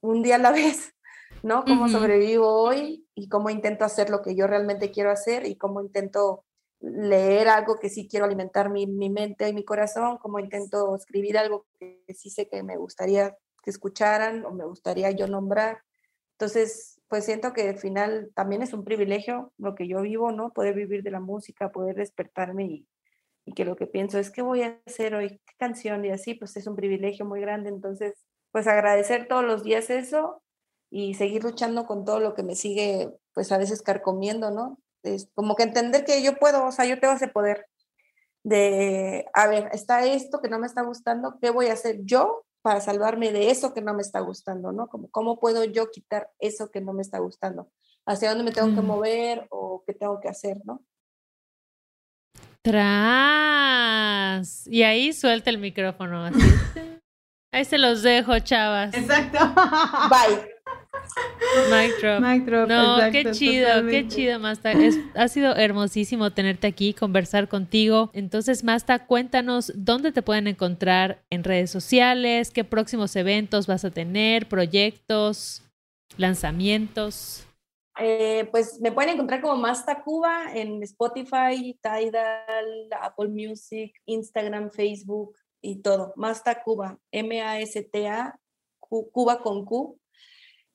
un 0.00 0.22
día 0.22 0.36
a 0.36 0.38
la 0.38 0.52
vez, 0.52 0.94
¿no? 1.42 1.64
Cómo 1.64 1.88
sobrevivo 1.88 2.62
hoy 2.62 3.08
y 3.14 3.28
cómo 3.28 3.50
intento 3.50 3.84
hacer 3.84 4.08
lo 4.08 4.22
que 4.22 4.36
yo 4.36 4.46
realmente 4.46 4.90
quiero 4.90 5.10
hacer 5.10 5.46
y 5.46 5.56
cómo 5.56 5.80
intento 5.80 6.44
leer 6.80 7.48
algo 7.48 7.78
que 7.78 7.90
sí 7.90 8.08
quiero 8.08 8.24
alimentar 8.24 8.70
mi, 8.70 8.86
mi 8.86 9.10
mente 9.10 9.48
y 9.48 9.52
mi 9.52 9.64
corazón, 9.64 10.16
cómo 10.18 10.38
intento 10.38 10.94
escribir 10.94 11.36
algo 11.36 11.66
que 11.78 12.02
sí 12.14 12.30
sé 12.30 12.48
que 12.48 12.62
me 12.62 12.76
gustaría 12.76 13.36
que 13.62 13.70
escucharan 13.70 14.44
o 14.46 14.52
me 14.52 14.64
gustaría 14.64 15.10
yo 15.10 15.26
nombrar. 15.26 15.82
Entonces, 16.32 16.99
pues 17.10 17.24
siento 17.24 17.52
que 17.52 17.68
al 17.68 17.78
final 17.78 18.30
también 18.36 18.62
es 18.62 18.72
un 18.72 18.84
privilegio 18.84 19.52
lo 19.58 19.74
que 19.74 19.88
yo 19.88 20.00
vivo, 20.00 20.30
¿no? 20.30 20.52
Poder 20.52 20.76
vivir 20.76 21.02
de 21.02 21.10
la 21.10 21.18
música, 21.18 21.72
poder 21.72 21.96
despertarme 21.96 22.64
y, 22.66 22.88
y 23.44 23.52
que 23.52 23.64
lo 23.64 23.74
que 23.74 23.88
pienso 23.88 24.20
es 24.20 24.30
qué 24.30 24.42
voy 24.42 24.62
a 24.62 24.80
hacer 24.86 25.16
hoy, 25.16 25.40
qué 25.44 25.54
canción 25.58 26.04
y 26.04 26.10
así, 26.10 26.34
pues 26.34 26.56
es 26.56 26.68
un 26.68 26.76
privilegio 26.76 27.26
muy 27.26 27.40
grande. 27.40 27.68
Entonces, 27.68 28.14
pues 28.52 28.68
agradecer 28.68 29.26
todos 29.26 29.44
los 29.44 29.64
días 29.64 29.90
eso 29.90 30.40
y 30.88 31.14
seguir 31.14 31.42
luchando 31.42 31.84
con 31.84 32.04
todo 32.04 32.20
lo 32.20 32.34
que 32.34 32.44
me 32.44 32.54
sigue, 32.54 33.10
pues 33.34 33.50
a 33.50 33.58
veces 33.58 33.82
carcomiendo, 33.82 34.52
¿no? 34.52 34.78
Es 35.02 35.28
como 35.34 35.56
que 35.56 35.64
entender 35.64 36.04
que 36.04 36.22
yo 36.22 36.36
puedo, 36.36 36.64
o 36.64 36.70
sea, 36.70 36.84
yo 36.84 37.00
tengo 37.00 37.14
ese 37.14 37.26
poder 37.26 37.66
de, 38.44 39.26
a 39.34 39.48
ver, 39.48 39.68
está 39.72 40.06
esto 40.06 40.40
que 40.40 40.48
no 40.48 40.60
me 40.60 40.68
está 40.68 40.82
gustando, 40.82 41.38
¿qué 41.42 41.50
voy 41.50 41.66
a 41.66 41.72
hacer 41.72 42.04
yo 42.04 42.44
para 42.62 42.80
salvarme 42.80 43.32
de 43.32 43.50
eso 43.50 43.74
que 43.74 43.82
no 43.82 43.94
me 43.94 44.02
está 44.02 44.20
gustando, 44.20 44.72
¿no? 44.72 44.88
Como, 44.88 45.10
¿Cómo 45.10 45.38
puedo 45.38 45.64
yo 45.64 45.90
quitar 45.90 46.30
eso 46.38 46.70
que 46.70 46.80
no 46.80 46.92
me 46.92 47.02
está 47.02 47.18
gustando? 47.18 47.70
¿Hacia 48.06 48.30
dónde 48.30 48.44
me 48.44 48.52
tengo 48.52 48.74
que 48.74 48.82
mover 48.82 49.46
o 49.50 49.82
qué 49.86 49.94
tengo 49.94 50.20
que 50.20 50.28
hacer, 50.28 50.58
¿no? 50.64 50.82
Tras. 52.62 54.66
Y 54.66 54.82
ahí 54.82 55.12
suelta 55.12 55.50
el 55.50 55.58
micrófono. 55.58 56.24
Así. 56.24 56.38
ahí 57.52 57.64
se 57.64 57.78
los 57.78 58.02
dejo, 58.02 58.38
chavas. 58.40 58.94
Exacto. 58.94 59.38
Bye. 60.08 60.59
Mic 61.70 62.46
drop. 62.46 62.68
no, 62.68 62.98
qué 63.12 63.30
chido, 63.32 63.86
qué 63.88 64.06
chido, 64.08 64.38
Masta. 64.38 64.72
ha 65.14 65.28
sido 65.28 65.54
hermosísimo 65.56 66.32
tenerte 66.32 66.66
aquí, 66.66 66.94
conversar 66.94 67.48
contigo. 67.48 68.10
Entonces, 68.12 68.64
Masta, 68.64 69.06
cuéntanos 69.06 69.72
dónde 69.74 70.12
te 70.12 70.22
pueden 70.22 70.46
encontrar 70.46 71.22
en 71.30 71.44
redes 71.44 71.70
sociales, 71.70 72.50
qué 72.50 72.64
próximos 72.64 73.14
eventos 73.16 73.66
vas 73.66 73.84
a 73.84 73.90
tener, 73.90 74.48
proyectos, 74.48 75.62
lanzamientos. 76.16 77.46
Eh, 77.98 78.48
pues 78.50 78.80
me 78.80 78.92
pueden 78.92 79.14
encontrar 79.14 79.40
como 79.42 79.56
Masta 79.56 80.02
Cuba 80.02 80.54
en 80.54 80.82
Spotify, 80.82 81.78
Tidal, 81.82 82.88
Apple 83.00 83.28
Music, 83.28 83.92
Instagram, 84.06 84.70
Facebook 84.70 85.36
y 85.60 85.82
todo. 85.82 86.12
Masta 86.16 86.62
Cuba, 86.62 86.98
M-A-S-T-A, 87.12 88.38
Cuba 88.80 89.40
con 89.40 89.64
Q, 89.64 89.99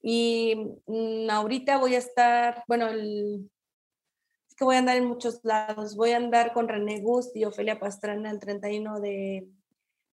y 0.07 0.55
mm, 0.85 1.31
ahorita 1.31 1.79
voy 1.79 1.95
a 1.95 1.97
estar, 1.97 2.63
bueno, 2.67 2.89
es 2.89 4.55
que 4.55 4.63
voy 4.63 4.75
a 4.75 4.77
andar 4.77 4.97
en 4.97 5.07
muchos 5.07 5.39
lados. 5.41 5.95
Voy 5.95 6.11
a 6.11 6.17
andar 6.17 6.53
con 6.53 6.67
René 6.67 7.01
Gust 7.01 7.35
y 7.35 7.43
Ofelia 7.43 7.79
Pastrana 7.79 8.29
el 8.29 8.39
31 8.39 8.99
de, 8.99 9.47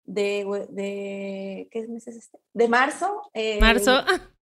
de, 0.04 0.68
de 0.72 1.70
¿qué 1.72 1.88
mes 1.88 2.06
es 2.06 2.18
este? 2.18 2.38
De 2.52 2.68
marzo. 2.68 3.32
Eh, 3.34 3.62
marzo. 3.62 3.94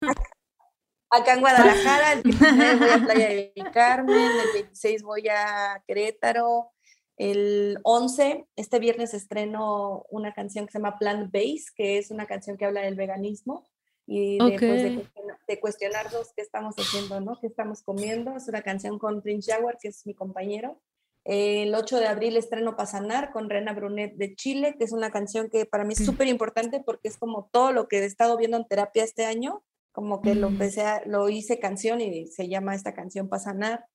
Acá 1.10 1.34
en 1.34 1.40
Guadalajara, 1.40 2.14
el 2.14 2.22
19 2.22 2.76
voy 2.76 2.90
a 2.90 3.00
Playa 3.00 3.30
del 3.30 3.72
Carmen, 3.74 4.32
el 4.46 4.54
26 4.54 5.02
voy 5.02 5.28
a 5.28 5.84
Querétaro, 5.88 6.72
el 7.18 7.80
11, 7.82 8.46
este 8.56 8.78
viernes 8.78 9.16
estreno 9.16 10.06
una 10.12 10.34
canción 10.34 10.68
que 10.68 10.72
se 10.72 10.78
llama 10.78 11.00
Plant 11.00 11.34
Base, 11.34 11.66
que 11.76 11.98
es 11.98 12.12
una 12.12 12.28
canción 12.28 12.58
que 12.58 12.66
habla 12.66 12.82
del 12.82 12.94
veganismo 12.94 13.71
y 14.08 14.38
de, 14.38 15.08
de, 15.48 15.60
cuestionarnos 15.60 16.34
qué 16.36 16.42
estamos 16.42 16.76
haciendo, 16.76 17.22
¿no? 17.22 17.40
¿Qué 17.40 17.48
estamos 17.48 17.82
comiendo? 17.82 18.36
Es 18.36 18.48
una 18.48 18.62
canción 18.62 19.00
con 19.00 19.22
Prince 19.22 19.52
Jaguar, 19.52 19.78
que 19.80 19.90
es 19.90 20.06
mi 20.06 20.14
compañero. 20.14 20.82
El 21.24 21.76
8 21.76 22.00
de 22.00 22.08
abril 22.08 22.36
estreno 22.36 22.76
Pasanar 22.76 23.32
con 23.32 23.50
Rena 23.50 23.74
Brunet 23.74 24.16
de 24.16 24.36
Chile, 24.36 24.76
que 24.78 24.86
es 24.86 24.92
una 24.92 25.12
canción 25.12 25.50
que 25.50 25.66
para 25.66 25.84
mí 25.84 25.94
es 25.94 26.04
súper 26.04 26.28
importante 26.28 26.82
porque 26.84 27.10
es 27.10 27.18
como 27.18 27.48
todo 27.52 27.72
lo 27.72 27.88
que 27.88 28.00
he 28.00 28.06
estado 28.06 28.38
viendo 28.38 28.58
en 28.58 28.66
terapia 28.66 29.04
este 29.04 29.26
año, 29.26 29.64
como 29.92 30.22
que 30.22 30.34
lo 30.34 30.48
empecé, 30.48 30.84
lo 31.06 31.30
hice 31.30 31.60
canción 31.60 32.02
y 32.02 32.26
se 32.28 32.48
llama 32.48 32.74
esta 32.74 32.94
canción 32.96 33.30
Pasanar. 33.30 33.86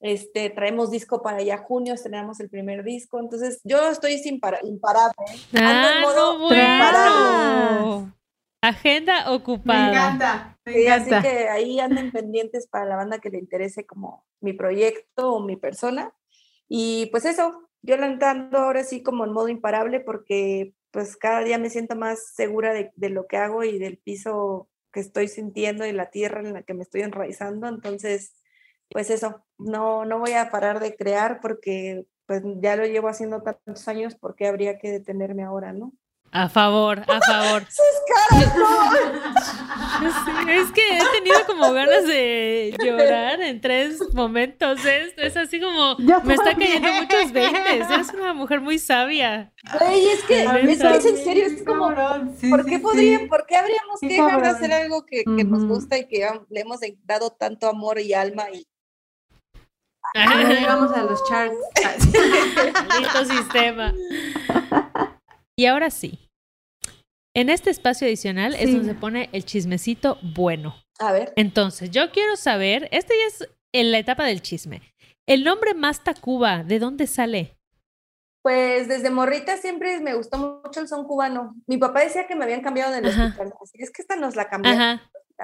Este, 0.00 0.50
traemos 0.50 0.90
disco 0.90 1.22
para 1.22 1.42
ya 1.42 1.58
junio, 1.58 1.94
estrenamos 1.94 2.38
el 2.40 2.50
primer 2.50 2.84
disco, 2.84 3.18
entonces 3.18 3.60
yo 3.64 3.88
estoy 3.88 4.18
sin 4.18 4.38
para, 4.38 4.60
imparable. 4.64 5.14
Ah, 5.54 6.02
no, 6.14 6.38
bueno. 6.38 8.14
Agenda 8.62 9.32
ocupada. 9.32 9.90
Me 9.90 9.98
encanta, 9.98 10.58
me 10.64 10.72
Sí, 10.72 10.82
encanta. 10.86 11.18
así 11.18 11.26
que 11.28 11.48
ahí 11.48 11.80
anden 11.80 12.12
pendientes 12.12 12.68
para 12.68 12.86
la 12.86 12.96
banda 12.96 13.18
que 13.18 13.30
le 13.30 13.38
interese 13.38 13.84
como 13.86 14.24
mi 14.40 14.52
proyecto 14.52 15.32
o 15.34 15.40
mi 15.44 15.56
persona. 15.56 16.14
Y 16.68 17.06
pues 17.10 17.24
eso, 17.24 17.68
yo 17.82 17.96
la 17.96 18.06
ando 18.06 18.58
ahora 18.58 18.84
sí 18.84 19.02
como 19.02 19.24
en 19.24 19.32
modo 19.32 19.48
imparable 19.48 20.00
porque 20.00 20.74
pues 20.92 21.16
cada 21.16 21.42
día 21.42 21.58
me 21.58 21.70
siento 21.70 21.96
más 21.96 22.34
segura 22.34 22.72
de, 22.72 22.92
de 22.96 23.10
lo 23.10 23.26
que 23.26 23.36
hago 23.36 23.64
y 23.64 23.78
del 23.78 23.98
piso 23.98 24.68
que 24.92 25.00
estoy 25.00 25.26
sintiendo 25.28 25.86
y 25.86 25.92
la 25.92 26.10
tierra 26.10 26.40
en 26.40 26.52
la 26.52 26.62
que 26.62 26.74
me 26.74 26.82
estoy 26.82 27.00
enraizando. 27.02 27.66
Entonces, 27.66 28.34
pues 28.90 29.10
eso, 29.10 29.44
no, 29.58 30.04
no 30.04 30.18
voy 30.20 30.32
a 30.32 30.50
parar 30.50 30.80
de 30.80 30.94
crear 30.96 31.40
porque 31.40 32.06
pues 32.26 32.42
ya 32.60 32.76
lo 32.76 32.84
llevo 32.86 33.08
haciendo 33.08 33.42
tantos 33.42 33.88
años, 33.88 34.14
¿por 34.16 34.36
qué 34.36 34.46
habría 34.46 34.78
que 34.78 34.90
detenerme 34.90 35.42
ahora, 35.44 35.72
no? 35.72 35.92
A 36.34 36.48
favor, 36.48 37.00
a 37.00 37.20
favor. 37.20 37.66
¡Sus 37.68 37.84
caras, 38.30 38.56
no! 38.56 38.90
Sí, 40.24 40.50
es 40.50 40.72
que 40.72 40.96
he 40.96 41.00
tenido 41.18 41.44
como 41.46 41.70
ganas 41.74 42.06
de 42.06 42.74
llorar 42.82 43.42
en 43.42 43.60
tres 43.60 44.00
momentos 44.14 44.82
esto. 44.82 45.20
Es 45.20 45.36
así 45.36 45.60
como 45.60 45.96
me 45.98 46.34
está 46.34 46.56
cayendo 46.56 46.88
muchos 46.90 47.32
veintes. 47.32 47.90
Eres 47.90 48.14
una 48.14 48.32
mujer 48.32 48.62
muy 48.62 48.78
sabia. 48.78 49.52
Güey, 49.78 50.08
es 50.08 50.24
que, 50.24 50.44
es 50.44 50.80
que 50.80 50.96
es 50.96 51.04
en 51.04 51.16
serio, 51.18 51.44
es 51.46 51.62
como, 51.64 51.90
sí, 52.38 52.48
¿Por 52.48 52.64
sí, 52.64 52.70
qué, 52.70 52.76
sí. 52.76 52.82
podría, 52.82 53.28
¿Por 53.28 53.46
qué 53.46 53.56
habríamos 53.56 54.00
Sí, 54.00 54.08
que 54.08 54.14
dejar 54.14 54.42
de 54.42 54.48
hacer 54.48 54.72
algo 54.72 55.04
que, 55.04 55.24
que 55.24 55.44
nos 55.44 55.66
gusta 55.66 55.98
y 55.98 56.08
que 56.08 56.26
le 56.48 56.60
hemos 56.60 56.80
dado 57.04 57.30
tanto 57.30 57.68
amor 57.68 58.00
y 58.00 58.14
alma? 58.14 58.44
Y 58.50 58.66
llegamos 60.14 60.92
a 60.92 61.02
los 61.02 61.22
charts. 61.28 61.56
Maldito 62.88 63.24
sistema. 63.26 63.92
Y 65.56 65.66
ahora 65.66 65.90
sí. 65.90 66.21
En 67.34 67.48
este 67.48 67.70
espacio 67.70 68.06
adicional 68.06 68.54
es 68.54 68.70
donde 68.72 68.92
se 68.92 68.94
pone 68.94 69.28
el 69.32 69.44
chismecito 69.44 70.18
bueno. 70.34 70.74
a 70.98 71.12
ver, 71.12 71.32
Entonces, 71.36 71.90
yo 71.90 72.10
quiero 72.10 72.36
saber, 72.36 72.88
este 72.92 73.14
ya 73.18 73.26
es 73.26 73.48
en 73.72 73.90
la 73.90 73.98
etapa 73.98 74.24
del 74.26 74.42
chisme. 74.42 74.82
El 75.26 75.44
nombre 75.44 75.72
Masta 75.74 76.14
Cuba, 76.14 76.62
¿de 76.64 76.78
dónde 76.78 77.06
sale? 77.06 77.56
pues 78.44 78.88
desde 78.88 79.08
morrita 79.08 79.56
siempre 79.56 80.00
me 80.00 80.14
gustó 80.14 80.36
mucho 80.64 80.80
el 80.80 80.88
son 80.88 81.06
cubano. 81.06 81.54
Mi 81.68 81.76
papá 81.78 82.00
decía 82.00 82.26
que 82.26 82.34
me 82.34 82.42
habían 82.42 82.60
cambiado 82.60 82.92
del 82.92 83.06
Ajá. 83.06 83.26
hospital. 83.26 83.52
Así 83.62 83.78
que 83.78 83.84
es 83.84 83.92
que 83.92 84.02
esta 84.02 84.16
nos 84.16 84.34
la 84.34 84.48
cambiaron. 84.48 85.00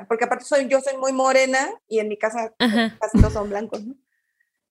Porque 0.09 0.25
aparte 0.25 0.45
soy, 0.45 0.67
yo 0.67 0.81
soy 0.81 0.97
muy 0.97 1.13
morena 1.13 1.71
y 1.87 2.01
en 2.01 2.09
mi 2.09 2.19
casa 2.19 2.53
ajá. 2.59 2.97
casi 3.01 3.19
todos 3.21 3.35
son 3.35 3.51
blancos, 3.51 3.85
¿no? 3.87 3.95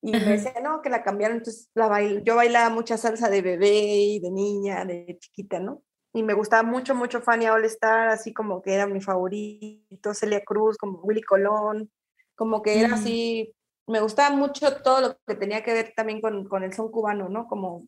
Y 0.01 0.13
Ajá. 0.13 0.25
me 0.25 0.31
decía, 0.33 0.53
no, 0.61 0.81
que 0.81 0.89
la 0.89 1.03
cambiaron. 1.03 1.37
Entonces 1.37 1.69
la 1.73 1.87
bail- 1.87 2.21
yo 2.25 2.35
bailaba 2.35 2.69
mucha 2.69 2.97
salsa 2.97 3.29
de 3.29 3.41
bebé 3.41 3.71
y 3.71 4.19
de 4.19 4.29
niña, 4.29 4.83
de 4.83 5.17
chiquita, 5.21 5.59
¿no? 5.61 5.83
Y 6.13 6.23
me 6.23 6.33
gustaba 6.33 6.63
mucho, 6.63 6.95
mucho 6.95 7.21
Fania 7.21 7.53
All 7.53 7.65
Star, 7.65 8.09
así 8.09 8.33
como 8.33 8.61
que 8.61 8.73
era 8.73 8.87
mi 8.87 9.01
favorito, 9.01 10.13
Celia 10.13 10.43
Cruz, 10.43 10.77
como 10.77 10.99
Willy 11.01 11.21
Colón, 11.21 11.91
como 12.35 12.61
que 12.61 12.79
era 12.79 12.89
Mm. 12.89 12.93
así, 12.93 13.53
me 13.87 13.99
gustaba 14.01 14.35
mucho 14.35 14.81
todo 14.81 15.01
lo 15.01 15.17
que 15.27 15.35
tenía 15.35 15.63
que 15.63 15.73
ver 15.73 15.93
también 15.95 16.21
con, 16.21 16.47
con 16.47 16.63
el 16.63 16.73
son 16.73 16.89
cubano, 16.91 17.29
¿no? 17.29 17.47
Como 17.47 17.87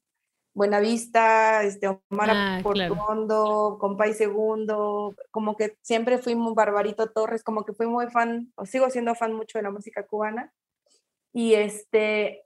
Buenavista, 0.54 1.64
este, 1.64 1.88
Omar 1.88 2.30
Ah, 2.32 2.60
claro. 2.64 2.96
Portuondo, 2.96 3.78
Compay 3.80 4.14
Segundo, 4.14 5.16
como 5.32 5.56
que 5.56 5.78
siempre 5.82 6.18
fui 6.18 6.36
muy 6.36 6.54
Barbarito 6.54 7.10
Torres, 7.12 7.44
como 7.44 7.64
que 7.66 7.74
fui 7.74 7.88
muy 7.88 8.08
fan, 8.10 8.52
o 8.56 8.66
sigo 8.66 8.90
siendo 8.90 9.16
fan 9.16 9.34
mucho 9.34 9.58
de 9.58 9.64
la 9.64 9.72
música 9.72 10.06
cubana. 10.06 10.52
Y 11.34 11.54
este, 11.54 12.46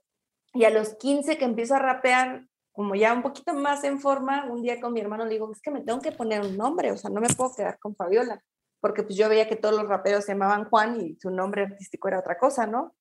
y 0.52 0.64
a 0.64 0.70
los 0.70 0.94
15 0.96 1.38
que 1.38 1.44
empiezo 1.44 1.74
a 1.74 1.78
rapear, 1.80 2.46
como 2.74 2.94
ya 2.96 3.12
un 3.12 3.22
poquito 3.22 3.54
más 3.54 3.84
en 3.84 4.00
forma, 4.00 4.46
un 4.50 4.60
día 4.60 4.80
con 4.80 4.92
mi 4.92 5.00
hermano 5.00 5.24
le 5.24 5.30
digo, 5.30 5.50
es 5.52 5.62
que 5.62 5.70
me 5.70 5.80
tengo 5.80 6.00
que 6.00 6.10
poner 6.10 6.40
un 6.42 6.56
nombre, 6.56 6.90
o 6.90 6.96
sea, 6.96 7.08
no 7.08 7.20
me 7.20 7.28
puedo 7.28 7.54
quedar 7.54 7.78
con 7.78 7.94
Fabiola, 7.94 8.42
porque 8.80 9.04
pues 9.04 9.16
yo 9.16 9.28
veía 9.28 9.48
que 9.48 9.54
todos 9.54 9.76
los 9.76 9.88
raperos 9.88 10.24
se 10.24 10.32
llamaban 10.32 10.64
Juan 10.68 11.00
y 11.00 11.16
su 11.20 11.30
nombre 11.30 11.62
artístico 11.62 12.08
era 12.08 12.18
otra 12.18 12.36
cosa, 12.36 12.66
¿no? 12.66 12.94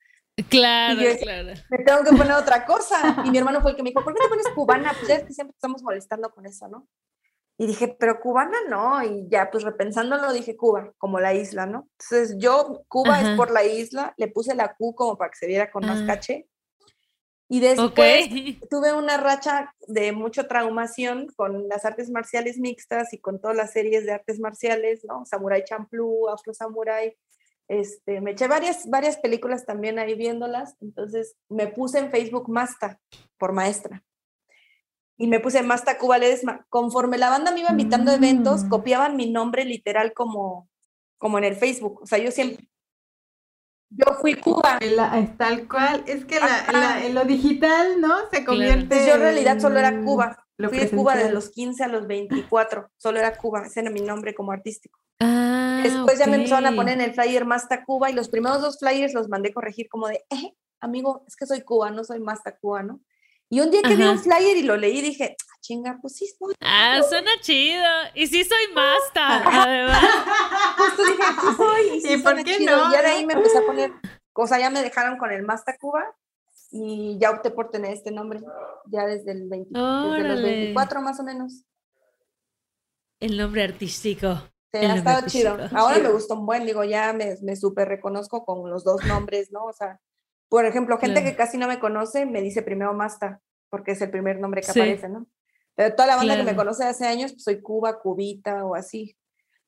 Claro, 0.49 1.01
yo- 1.01 1.17
claro. 1.19 1.49
me 1.69 1.77
tengo 1.79 2.03
que 2.03 2.15
poner 2.15 2.33
otra 2.33 2.65
cosa. 2.65 3.23
Y 3.25 3.31
mi 3.31 3.37
hermano 3.39 3.61
fue 3.61 3.71
el 3.71 3.77
que 3.77 3.83
me 3.83 3.89
dijo, 3.89 4.03
¿por 4.03 4.13
qué 4.13 4.21
te 4.23 4.29
pones 4.29 4.47
cubana? 4.49 4.91
Pues 4.93 5.07
ya 5.07 5.15
es 5.15 5.23
que 5.25 5.33
siempre 5.33 5.53
estamos 5.55 5.81
molestando 5.83 6.29
con 6.31 6.45
eso, 6.45 6.67
¿no? 6.67 6.87
Y 7.57 7.67
dije, 7.67 7.95
pero 7.99 8.19
cubana 8.19 8.57
no. 8.69 9.03
Y 9.03 9.27
ya, 9.29 9.49
pues 9.51 9.63
repensándolo, 9.63 10.33
dije 10.33 10.55
Cuba, 10.57 10.91
como 10.97 11.19
la 11.19 11.33
isla, 11.35 11.65
¿no? 11.67 11.87
Entonces 11.99 12.35
yo, 12.39 12.83
Cuba 12.87 13.15
Ajá. 13.17 13.31
es 13.31 13.37
por 13.37 13.51
la 13.51 13.63
isla, 13.63 14.13
le 14.17 14.27
puse 14.27 14.55
la 14.55 14.73
Q 14.75 14.95
como 14.95 15.17
para 15.17 15.29
que 15.31 15.37
se 15.37 15.45
viera 15.47 15.71
con 15.71 15.85
más 15.85 16.01
Ah. 16.01 16.05
caché. 16.07 16.47
Y 17.53 17.59
después 17.59 18.25
Ok. 18.25 18.33
tuve 18.71 18.93
una 18.93 19.17
racha 19.17 19.75
de 19.87 20.11
mucha 20.11 20.47
traumación 20.47 21.27
con 21.35 21.67
las 21.67 21.85
artes 21.85 22.09
marciales 22.09 22.57
mixtas 22.57 23.13
y 23.13 23.19
con 23.19 23.39
todas 23.39 23.55
las 23.55 23.71
series 23.71 24.07
de 24.07 24.11
artes 24.13 24.39
marciales, 24.39 25.05
¿no? 25.05 25.23
Samurai 25.27 25.63
Champloo, 25.63 26.29
Afro 26.29 26.51
Samurai. 26.55 27.15
Este, 27.67 28.21
me 28.21 28.31
eché 28.31 28.47
varias, 28.47 28.89
varias 28.89 29.17
películas 29.17 29.67
también 29.67 29.99
ahí 29.99 30.15
viéndolas, 30.15 30.75
entonces 30.81 31.35
me 31.47 31.67
puse 31.67 31.99
en 31.99 32.09
Facebook 32.09 32.49
Masta 32.49 32.99
por 33.37 33.53
maestra. 33.53 34.03
Y 35.15 35.27
me 35.27 35.39
puse 35.39 35.61
Masta 35.61 35.99
Cuba 35.99 36.17
Ledesma. 36.17 36.65
Conforme 36.69 37.19
la 37.19 37.29
banda 37.29 37.51
me 37.51 37.59
iba 37.59 37.69
invitando 37.69 38.09
a 38.09 38.15
eventos, 38.15 38.63
Mm. 38.63 38.69
copiaban 38.69 39.15
mi 39.15 39.29
nombre 39.29 39.63
literal 39.63 40.13
como, 40.13 40.71
como 41.19 41.37
en 41.37 41.43
el 41.43 41.55
Facebook. 41.55 42.01
O 42.01 42.07
sea, 42.07 42.17
yo 42.17 42.31
siempre... 42.31 42.67
Yo 43.95 44.15
fui 44.21 44.35
Cuba. 44.35 44.79
La- 44.81 45.19
es 45.19 45.37
tal 45.37 45.67
cual. 45.67 46.03
Es 46.07 46.25
que 46.25 46.39
la, 46.39 46.45
Ajá. 46.45 46.71
la- 46.71 47.05
en 47.05 47.13
lo 47.13 47.25
digital, 47.25 47.99
¿no? 48.01 48.15
Se 48.31 48.43
convierte. 48.45 49.05
Yo 49.07 49.15
en 49.15 49.21
realidad 49.21 49.59
solo 49.59 49.79
era 49.79 50.01
Cuba. 50.01 50.37
lo 50.57 50.69
Fui 50.69 50.77
de 50.79 50.89
Cuba 50.89 51.15
de 51.15 51.31
los 51.31 51.49
15 51.49 51.83
a 51.83 51.87
los 51.87 52.07
24. 52.07 52.89
Solo 52.97 53.19
era 53.19 53.35
Cuba. 53.37 53.63
Ese 53.65 53.81
era 53.81 53.89
mi 53.89 54.01
nombre 54.01 54.33
como 54.35 54.51
artístico. 54.51 54.99
Ah, 55.19 55.81
Después 55.83 56.17
ya 56.19 56.27
me 56.27 56.35
empezaron 56.37 56.65
a 56.65 56.75
poner 56.75 56.95
en 56.95 57.01
el 57.01 57.13
flyer 57.13 57.45
Masta 57.45 57.83
Cuba 57.85 58.09
y 58.09 58.13
los 58.13 58.29
primeros 58.29 58.61
dos 58.61 58.77
flyers 58.79 59.13
los 59.13 59.29
mandé 59.29 59.53
corregir 59.53 59.87
como 59.89 60.07
de, 60.07 60.23
eh, 60.29 60.53
amigo, 60.81 61.23
es 61.27 61.35
que 61.35 61.45
soy 61.45 61.61
Cuba, 61.61 61.91
no 61.91 62.03
soy 62.03 62.19
Masta 62.19 62.57
Cuba, 62.57 62.83
¿no? 62.83 62.99
Y 63.49 63.59
un 63.61 63.69
día 63.69 63.81
que 63.83 63.95
vi 63.95 64.03
un 64.03 64.17
flyer 64.19 64.57
y 64.57 64.63
lo 64.63 64.75
leí, 64.77 65.01
dije, 65.01 65.35
ah, 65.39 65.57
chinga, 65.61 65.99
pues 66.01 66.15
sí, 66.15 66.25
soy. 66.39 66.55
Ah, 66.61 66.99
suena 67.07 67.29
chido. 67.41 67.83
Y 68.15 68.25
sí 68.27 68.43
soy 68.43 68.73
Masta, 68.73 69.43
además. 69.63 70.03
Justo 70.77 71.03
dije, 71.05 71.23
sí 71.39 71.47
soy. 71.57 71.62
Y, 72.13 72.17
sí 72.17 72.21
¿Y 72.21 72.23
por 72.23 72.35
qué 72.43 72.57
chido. 72.57 72.77
no, 72.77 72.89
Y 72.89 72.93
ya 72.93 73.01
de 73.01 73.07
ahí 73.07 73.25
me 73.25 73.33
empecé 73.33 73.57
a 73.57 73.65
poner, 73.65 73.91
o 74.33 74.47
sea, 74.47 74.59
ya 74.59 74.69
me 74.69 74.81
dejaron 74.81 75.17
con 75.17 75.31
el 75.31 75.43
Masta 75.43 75.77
Cuba 75.77 76.03
y 76.71 77.17
ya 77.19 77.31
opté 77.31 77.51
por 77.51 77.69
tener 77.69 77.91
este 77.93 78.11
nombre, 78.11 78.41
ya 78.87 79.05
desde, 79.05 79.31
el 79.31 79.47
20 79.47 79.69
desde 79.77 80.23
los 80.23 80.39
Órale. 80.39 80.41
24 80.41 81.01
más 81.01 81.19
o 81.19 81.23
menos. 81.23 81.63
El 83.19 83.37
nombre 83.37 83.63
artístico. 83.63 84.35
Sí, 84.71 84.79
El 84.79 84.91
ha 84.91 84.95
estado 84.95 85.27
chido. 85.27 85.51
artístico. 85.53 85.79
Ahora 85.79 85.95
Chido. 85.97 86.07
me 86.09 86.13
gustó 86.15 86.33
un 86.33 86.45
buen, 86.45 86.65
digo, 86.65 86.83
ya 86.83 87.13
me, 87.13 87.37
me 87.41 87.55
súper 87.55 87.87
reconozco 87.87 88.43
con 88.43 88.69
los 88.69 88.83
dos 88.83 89.03
nombres, 89.05 89.51
¿no? 89.51 89.65
O 89.65 89.73
sea, 89.73 89.99
por 90.49 90.65
ejemplo, 90.65 90.97
gente 90.97 91.21
Claro. 91.21 91.31
que 91.31 91.37
casi 91.37 91.57
no 91.57 91.67
me 91.67 91.79
conoce 91.79 92.25
me 92.25 92.41
dice 92.41 92.63
primero 92.63 92.93
Masta, 92.93 93.39
porque 93.69 93.91
es 93.91 94.01
el 94.01 94.09
primer 94.09 94.39
nombre 94.39 94.61
que 94.61 94.71
Sí. 94.71 94.79
aparece, 94.79 95.09
¿no? 95.09 95.27
Pero 95.75 95.95
toda 95.95 96.07
la 96.07 96.15
banda 96.15 96.33
que 96.35 96.39
me 96.43 96.53
Claro. 96.53 96.57
conoce 96.57 96.83
hace 96.85 97.05
años, 97.07 97.31
pues 97.33 97.43
soy 97.43 97.61
Cuba, 97.61 97.99
Cubita 97.99 98.65
o 98.65 98.75
así. 98.75 99.15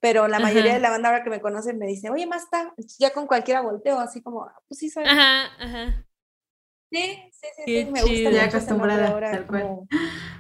Pero 0.06 0.28
la 0.28 0.38
mayoría 0.38 0.70
Ajá. 0.70 0.74
de 0.76 0.80
la 0.82 0.92
banda 0.92 1.10
ahora 1.10 1.24
que 1.24 1.32
me 1.32 1.42
conoce 1.42 1.74
me 1.74 1.88
dice, 1.88 2.12
oye, 2.12 2.28
Masta, 2.28 2.76
ya 3.00 3.10
con 3.12 3.26
cualquiera 3.26 3.62
volteo, 3.62 3.98
así 4.00 4.22
como, 4.22 4.44
"Ah, 4.44 4.54
pues 4.68 4.78
sí, 4.78 4.88
soy. 4.88 5.04
Ajá, 5.04 5.46
ajá. 5.58 6.06
Sí, 6.92 7.32
sí, 7.32 7.48
sí, 7.56 7.64
sí, 7.66 7.92
me 7.92 8.04
gusta 8.04 8.30
Ya 8.30 8.44
acostumbrada, 8.44 9.08
ahora, 9.10 9.32
tal 9.32 9.48
cual. 9.48 9.62
como, 9.64 9.88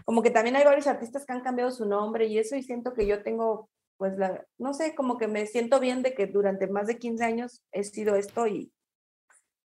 como 0.05 0.21
que 0.21 0.29
también 0.29 0.55
hay 0.55 0.63
varios 0.65 0.85
artistas 0.85 1.25
que 1.25 1.33
han 1.33 1.41
cambiado 1.41 1.71
su 1.71 1.87
nombre 1.87 2.27
y 2.27 2.37
eso, 2.37 2.55
y 2.55 2.61
siento 2.61 2.93
que 2.93 3.07
yo 3.07 3.23
tengo, 3.23 3.71
pues, 3.97 4.15
la, 4.19 4.45
no 4.59 4.75
sé, 4.75 4.93
como 4.93 5.17
que 5.17 5.27
me 5.27 5.47
siento 5.47 5.79
bien 5.79 6.03
de 6.03 6.13
que 6.13 6.27
durante 6.27 6.67
más 6.67 6.85
de 6.85 6.99
15 6.99 7.23
años 7.23 7.63
he 7.71 7.83
sido 7.83 8.15
esto 8.15 8.45
y, 8.45 8.71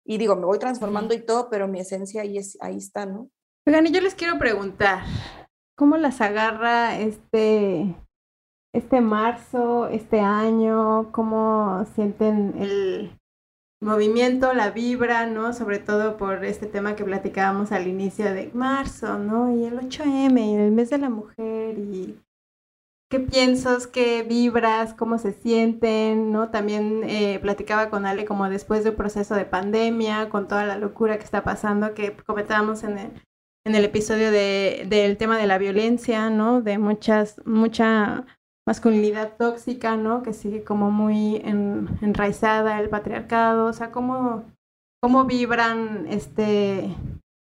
y 0.05 0.17
digo, 0.17 0.37
me 0.37 0.45
voy 0.45 0.59
transformando 0.59 1.13
y 1.13 1.25
todo, 1.25 1.49
pero 1.49 1.67
mi 1.67 1.81
esencia 1.81 2.21
ahí, 2.21 2.37
es, 2.37 2.57
ahí 2.61 2.77
está, 2.77 3.05
¿no? 3.05 3.29
Oigan, 3.67 3.85
y 3.85 3.91
yo 3.91 3.99
les 3.99 4.15
quiero 4.15 4.39
preguntar, 4.39 5.03
¿cómo 5.75 5.97
las 5.97 6.21
agarra 6.21 6.97
este, 6.99 7.93
este 8.73 9.01
marzo, 9.01 9.87
este 9.87 10.19
año? 10.19 11.11
¿Cómo 11.11 11.85
sienten 11.95 12.55
el 12.57 13.19
movimiento, 13.81 14.53
la 14.53 14.71
vibra, 14.71 15.25
¿no? 15.25 15.53
Sobre 15.53 15.79
todo 15.79 16.17
por 16.17 16.43
este 16.43 16.67
tema 16.67 16.95
que 16.95 17.05
platicábamos 17.05 17.71
al 17.71 17.87
inicio 17.87 18.33
de 18.33 18.51
marzo, 18.53 19.17
¿no? 19.17 19.55
Y 19.55 19.65
el 19.65 19.79
8M, 19.79 20.39
y 20.39 20.55
el 20.55 20.71
mes 20.71 20.89
de 20.89 20.97
la 20.97 21.09
mujer, 21.09 21.77
y 21.77 22.19
qué 23.09 23.19
piensas, 23.19 23.87
qué 23.87 24.23
vibras, 24.23 24.93
cómo 24.93 25.17
se 25.17 25.33
sienten, 25.33 26.31
¿no? 26.31 26.49
También 26.51 27.03
eh, 27.05 27.39
platicaba 27.39 27.89
con 27.89 28.05
Ale 28.05 28.25
como 28.25 28.49
después 28.49 28.83
de 28.83 28.91
un 28.91 28.95
proceso 28.95 29.35
de 29.35 29.45
pandemia, 29.45 30.29
con 30.29 30.47
toda 30.47 30.65
la 30.65 30.77
locura 30.77 31.17
que 31.17 31.23
está 31.23 31.43
pasando, 31.43 31.93
que 31.93 32.15
comentábamos 32.15 32.83
en 32.83 32.99
el, 32.99 33.11
en 33.65 33.75
el 33.75 33.85
episodio 33.85 34.29
de, 34.31 34.85
del 34.87 35.17
tema 35.17 35.37
de 35.37 35.47
la 35.47 35.57
violencia, 35.57 36.29
¿no? 36.29 36.61
De 36.61 36.77
muchas, 36.77 37.41
mucha 37.45 38.25
masculinidad 38.69 39.35
tóxica, 39.35 39.95
¿no? 39.97 40.21
Que 40.21 40.31
sigue 40.31 40.63
como 40.63 40.91
muy 40.91 41.37
en- 41.37 41.89
enraizada 42.03 42.79
el 42.79 42.87
patriarcado, 42.87 43.65
o 43.65 43.73
sea, 43.73 43.89
¿cómo, 43.89 44.43
cómo 45.01 45.25
vibran, 45.25 46.05
este, 46.07 46.95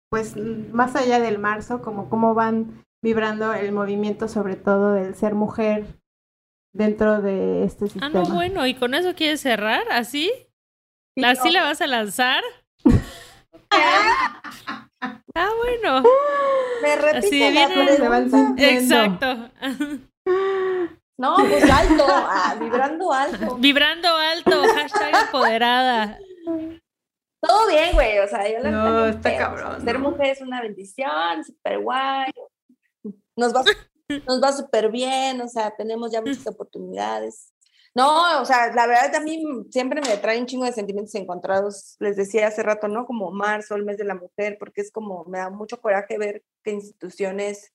pues 0.08 0.36
más 0.72 0.94
allá 0.94 1.18
del 1.18 1.40
marzo, 1.40 1.82
como 1.82 2.08
cómo 2.08 2.34
van 2.34 2.84
vibrando 3.02 3.52
el 3.54 3.72
movimiento 3.72 4.28
sobre 4.28 4.54
todo 4.54 4.92
del 4.92 5.16
ser 5.16 5.34
mujer 5.34 5.98
dentro 6.72 7.20
de 7.20 7.64
este 7.64 7.88
sistema. 7.88 8.06
Ah, 8.06 8.28
no, 8.28 8.34
bueno, 8.36 8.64
¿y 8.68 8.74
con 8.74 8.94
eso 8.94 9.16
quieres 9.16 9.40
cerrar? 9.40 9.82
¿Así? 9.90 10.30
¿Así 11.24 11.50
la 11.50 11.64
vas 11.64 11.80
a 11.80 11.88
lanzar? 11.88 12.44
ah, 15.34 15.48
bueno. 15.58 16.04
Me 16.82 16.94
repite 16.94 17.50
la 17.50 17.66
pregunta. 17.66 18.54
Exacto. 18.58 19.50
No, 21.20 21.36
pues 21.36 21.70
alto, 21.70 22.06
ah, 22.08 22.56
vibrando 22.58 23.12
alto. 23.12 23.56
Vibrando 23.56 24.08
alto, 24.08 24.62
hashtag 24.74 25.26
empoderada. 25.26 26.18
Todo 27.42 27.68
bien, 27.68 27.92
güey, 27.92 28.18
o 28.20 28.26
sea, 28.26 28.50
yo 28.50 28.58
la 28.60 28.70
No, 28.70 29.06
está 29.06 29.36
cabrón. 29.36 29.84
Ser 29.84 29.98
mujer 29.98 30.28
es 30.28 30.40
una 30.40 30.62
bendición, 30.62 31.44
súper 31.44 31.78
guay. 31.80 32.32
Nos 33.36 33.54
va, 33.54 33.62
nos 34.26 34.42
va 34.42 34.50
súper 34.50 34.90
bien, 34.90 35.42
o 35.42 35.48
sea, 35.48 35.70
tenemos 35.76 36.10
ya 36.10 36.22
muchas 36.22 36.46
oportunidades. 36.46 37.52
No, 37.94 38.40
o 38.40 38.44
sea, 38.46 38.72
la 38.72 38.86
verdad 38.86 39.14
a 39.14 39.20
mí 39.20 39.42
siempre 39.68 40.00
me 40.00 40.16
trae 40.16 40.40
un 40.40 40.46
chingo 40.46 40.64
de 40.64 40.72
sentimientos 40.72 41.14
encontrados. 41.16 41.96
Les 41.98 42.16
decía 42.16 42.46
hace 42.46 42.62
rato, 42.62 42.88
¿no? 42.88 43.04
Como 43.04 43.30
marzo, 43.30 43.74
el 43.74 43.84
mes 43.84 43.98
de 43.98 44.04
la 44.04 44.14
mujer, 44.14 44.56
porque 44.58 44.80
es 44.80 44.90
como, 44.90 45.26
me 45.26 45.36
da 45.36 45.50
mucho 45.50 45.82
coraje 45.82 46.16
ver 46.16 46.44
que 46.64 46.70
instituciones 46.70 47.74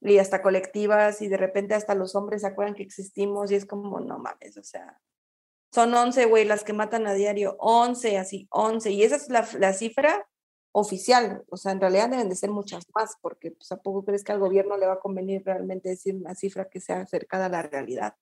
y 0.00 0.18
hasta 0.18 0.42
colectivas 0.42 1.22
y 1.22 1.28
de 1.28 1.36
repente 1.36 1.74
hasta 1.74 1.94
los 1.94 2.14
hombres 2.14 2.42
se 2.42 2.48
acuerdan 2.48 2.74
que 2.74 2.82
existimos 2.82 3.50
y 3.50 3.54
es 3.54 3.66
como, 3.66 4.00
no 4.00 4.18
mames, 4.18 4.56
o 4.56 4.62
sea, 4.62 5.00
son 5.72 5.92
11, 5.92 6.26
güey, 6.26 6.44
las 6.44 6.64
que 6.64 6.72
matan 6.72 7.06
a 7.06 7.14
diario, 7.14 7.56
11, 7.58 8.18
así, 8.18 8.46
11. 8.50 8.92
Y 8.92 9.02
esa 9.02 9.16
es 9.16 9.28
la, 9.28 9.46
la, 9.58 9.72
cifra 9.72 10.26
oficial, 10.72 11.44
o 11.50 11.56
sea, 11.56 11.72
en 11.72 11.80
realidad 11.80 12.08
deben 12.08 12.28
de 12.28 12.36
ser 12.36 12.50
muchas 12.50 12.84
más, 12.94 13.16
porque 13.20 13.50
pues 13.50 13.72
a 13.72 13.76
poco 13.78 14.04
crees 14.04 14.24
que 14.24 14.32
al 14.32 14.38
gobierno 14.38 14.76
le 14.76 14.86
va 14.86 14.94
a 14.94 15.00
convenir 15.00 15.42
realmente 15.44 15.88
decir 15.88 16.14
una 16.14 16.34
cifra 16.34 16.68
que 16.68 16.80
sea 16.80 17.06
cercana 17.06 17.46
a 17.46 17.48
la 17.50 17.62
realidad. 17.62 18.14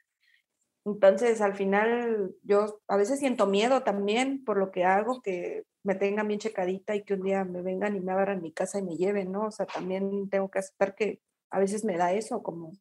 Entonces, 0.87 1.41
al 1.41 1.55
final, 1.55 2.35
yo 2.43 2.81
a 2.89 2.97
veces 2.97 3.19
siento 3.19 3.47
miedo 3.47 3.83
también 3.83 4.45
por 4.45 4.59
lo 4.59 4.71
que 4.71 4.85
hago, 4.85 5.23
que 5.23 5.65
me 5.83 5.95
tengan 5.95 6.29
bien 6.29 6.41
checadita 6.41 6.95
y 6.95 7.05
que 7.05 7.15
un 7.15 7.23
día 7.23 7.45
me 7.45 7.63
vengan 7.63 7.97
y 7.97 8.01
me 8.01 8.13
abran 8.13 8.43
mi 8.43 8.53
casa 8.53 8.79
y 8.79 8.83
me 8.83 8.97
lleven, 8.97 9.33
¿no? 9.33 9.47
O 9.47 9.51
sea, 9.51 9.67
también 9.67 10.29
tengo 10.29 10.51
que 10.51 10.59
aceptar 10.59 10.95
que 10.95 11.21
a 11.55 11.61
veces 11.61 11.85
me 11.85 11.97
da 11.97 12.13
eso, 12.13 12.43
como, 12.43 12.73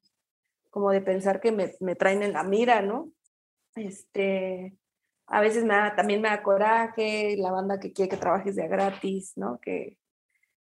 como 0.71 0.89
de 0.89 1.01
pensar 1.01 1.39
que 1.39 1.51
me, 1.51 1.75
me 1.79 1.95
traen 1.95 2.23
en 2.23 2.33
la 2.33 2.43
mira, 2.43 2.81
¿no? 2.81 3.11
Este, 3.75 4.75
a 5.27 5.41
veces 5.41 5.63
me 5.63 5.75
da, 5.75 5.95
también 5.95 6.21
me 6.21 6.29
da 6.29 6.41
coraje 6.41 7.37
la 7.37 7.51
banda 7.51 7.79
que 7.79 7.93
quiere 7.93 8.09
que 8.09 8.17
trabajes 8.17 8.55
de 8.55 8.67
gratis, 8.67 9.33
¿no? 9.35 9.59
Que, 9.59 9.99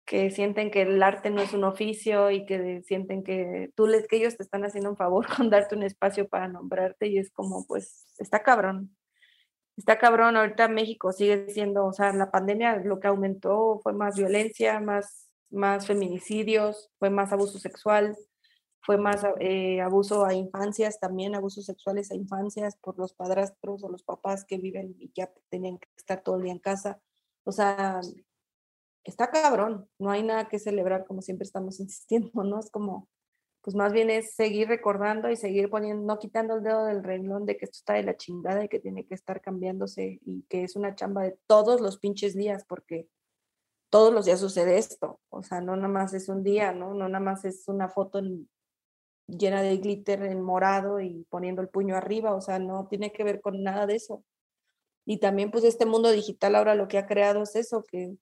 que 0.05 0.31
sienten 0.31 0.73
que 0.73 0.83
el 0.83 1.01
arte 1.03 1.31
no 1.31 1.41
es 1.41 1.53
un 1.53 1.63
oficio 1.63 2.33
y 2.33 2.45
que 2.47 2.83
sienten 2.83 3.23
que 3.23 3.71
tú 3.77 3.87
les 3.87 4.09
que 4.09 4.17
ellos 4.17 4.37
te 4.37 4.43
están 4.43 4.65
haciendo 4.65 4.91
un 4.91 4.97
favor 4.97 5.27
con 5.37 5.49
darte 5.49 5.77
un 5.77 5.85
espacio 5.85 6.29
para 6.29 6.49
nombrarte 6.49 7.07
y 7.07 7.19
es 7.19 7.31
como 7.31 7.65
pues 7.67 8.05
está 8.19 8.43
cabrón. 8.43 8.97
Está 9.77 9.99
cabrón, 9.99 10.37
ahorita 10.37 10.69
México 10.69 11.13
sigue 11.13 11.49
siendo, 11.51 11.87
o 11.87 11.93
sea, 11.93 12.13
la 12.13 12.33
pandemia 12.33 12.77
lo 12.79 12.99
que 12.99 13.09
aumentó 13.09 13.81
fue 13.83 13.93
más 13.93 14.17
violencia, 14.17 14.81
más 14.81 15.29
más 15.55 15.87
feminicidios, 15.87 16.91
fue 16.99 17.11
más 17.11 17.33
abuso 17.33 17.59
sexual, 17.59 18.17
fue 18.85 18.99
más 18.99 19.25
eh, 19.41 19.81
abuso 19.81 20.25
a 20.25 20.35
infancias 20.35 21.01
también, 21.01 21.35
abusos 21.35 21.65
sexuales 21.65 22.11
a 22.11 22.17
infancias 22.17 22.77
por 22.77 22.99
los 22.99 23.15
padrastros 23.15 23.83
o 23.83 23.89
los 23.89 24.03
papás 24.03 24.45
que 24.45 24.59
viven 24.59 24.95
y 24.99 25.11
ya 25.15 25.33
tenían 25.49 25.79
que 25.79 25.89
estar 25.97 26.23
todo 26.23 26.37
el 26.37 26.43
día 26.43 26.53
en 26.53 26.59
casa. 26.59 27.01
O 27.45 27.53
sea, 27.53 28.01
está 29.05 29.31
cabrón, 29.31 29.89
no 29.99 30.11
hay 30.11 30.23
nada 30.23 30.49
que 30.49 30.59
celebrar 30.59 31.07
como 31.07 31.23
siempre 31.23 31.45
estamos 31.45 31.81
insistiendo, 31.81 32.45
¿no? 32.45 32.61
Es 32.61 32.71
como, 32.71 33.09
pues 33.63 33.75
más 33.75 33.93
bien 33.95 34.11
es 34.11 34.35
seguir 34.35 34.69
recordando 34.69 35.31
y 35.31 35.37
seguir 35.37 35.71
poniendo, 35.71 36.05
no 36.05 36.19
quitando 36.19 36.57
el 36.57 36.63
dedo 36.63 36.85
del 36.85 37.03
renglón 37.03 37.47
de 37.47 37.57
que 37.57 37.65
esto 37.65 37.79
está 37.79 37.95
de 37.95 38.03
la 38.03 38.17
chingada 38.17 38.65
y 38.65 38.69
que 38.69 38.81
tiene 38.81 39.07
que 39.07 39.15
estar 39.15 39.41
cambiándose 39.41 40.21
y 40.27 40.43
que 40.43 40.65
es 40.65 40.77
una 40.77 40.95
chamba 40.95 41.23
de 41.23 41.39
todos 41.47 41.81
los 41.81 41.99
pinches 41.99 42.35
días 42.35 42.65
porque 42.69 43.09
todos 43.95 44.13
los 44.13 44.25
días 44.25 44.41
sucede 44.41 44.77
esto, 44.77 45.21
o 45.29 45.45
sea, 45.45 45.61
no 45.61 45.77
nada 45.77 45.87
más 45.87 46.15
es 46.15 46.29
un 46.29 46.43
día, 46.43 46.73
¿no? 46.73 46.95
No 46.95 47.09
nada 47.09 47.25
más 47.25 47.45
es 47.45 47.69
una 47.69 47.89
foto 47.89 48.21
llena 49.29 49.63
de 49.63 49.77
glitter 49.77 50.25
en 50.25 50.43
morado 50.43 50.99
y 50.99 51.25
poniendo 51.31 51.63
el 51.63 51.69
puño 51.69 51.95
arriba, 51.95 52.35
o 52.35 52.41
sea, 52.41 52.59
no 52.59 52.89
tiene 52.89 53.13
que 53.13 53.23
ver 53.23 53.41
con 53.41 53.63
nada 53.63 53.87
de 53.87 53.95
eso. 53.95 54.25
Y 55.07 55.21
también 55.21 55.53
pues 55.53 55.63
este 55.63 55.87
mundo 55.87 56.11
digital 56.11 56.57
ahora 56.57 56.75
lo 56.75 56.89
que 56.89 56.99
ha 56.99 57.07
creado 57.07 57.45
es 57.45 57.55
eso, 57.55 57.85
que, 57.85 58.17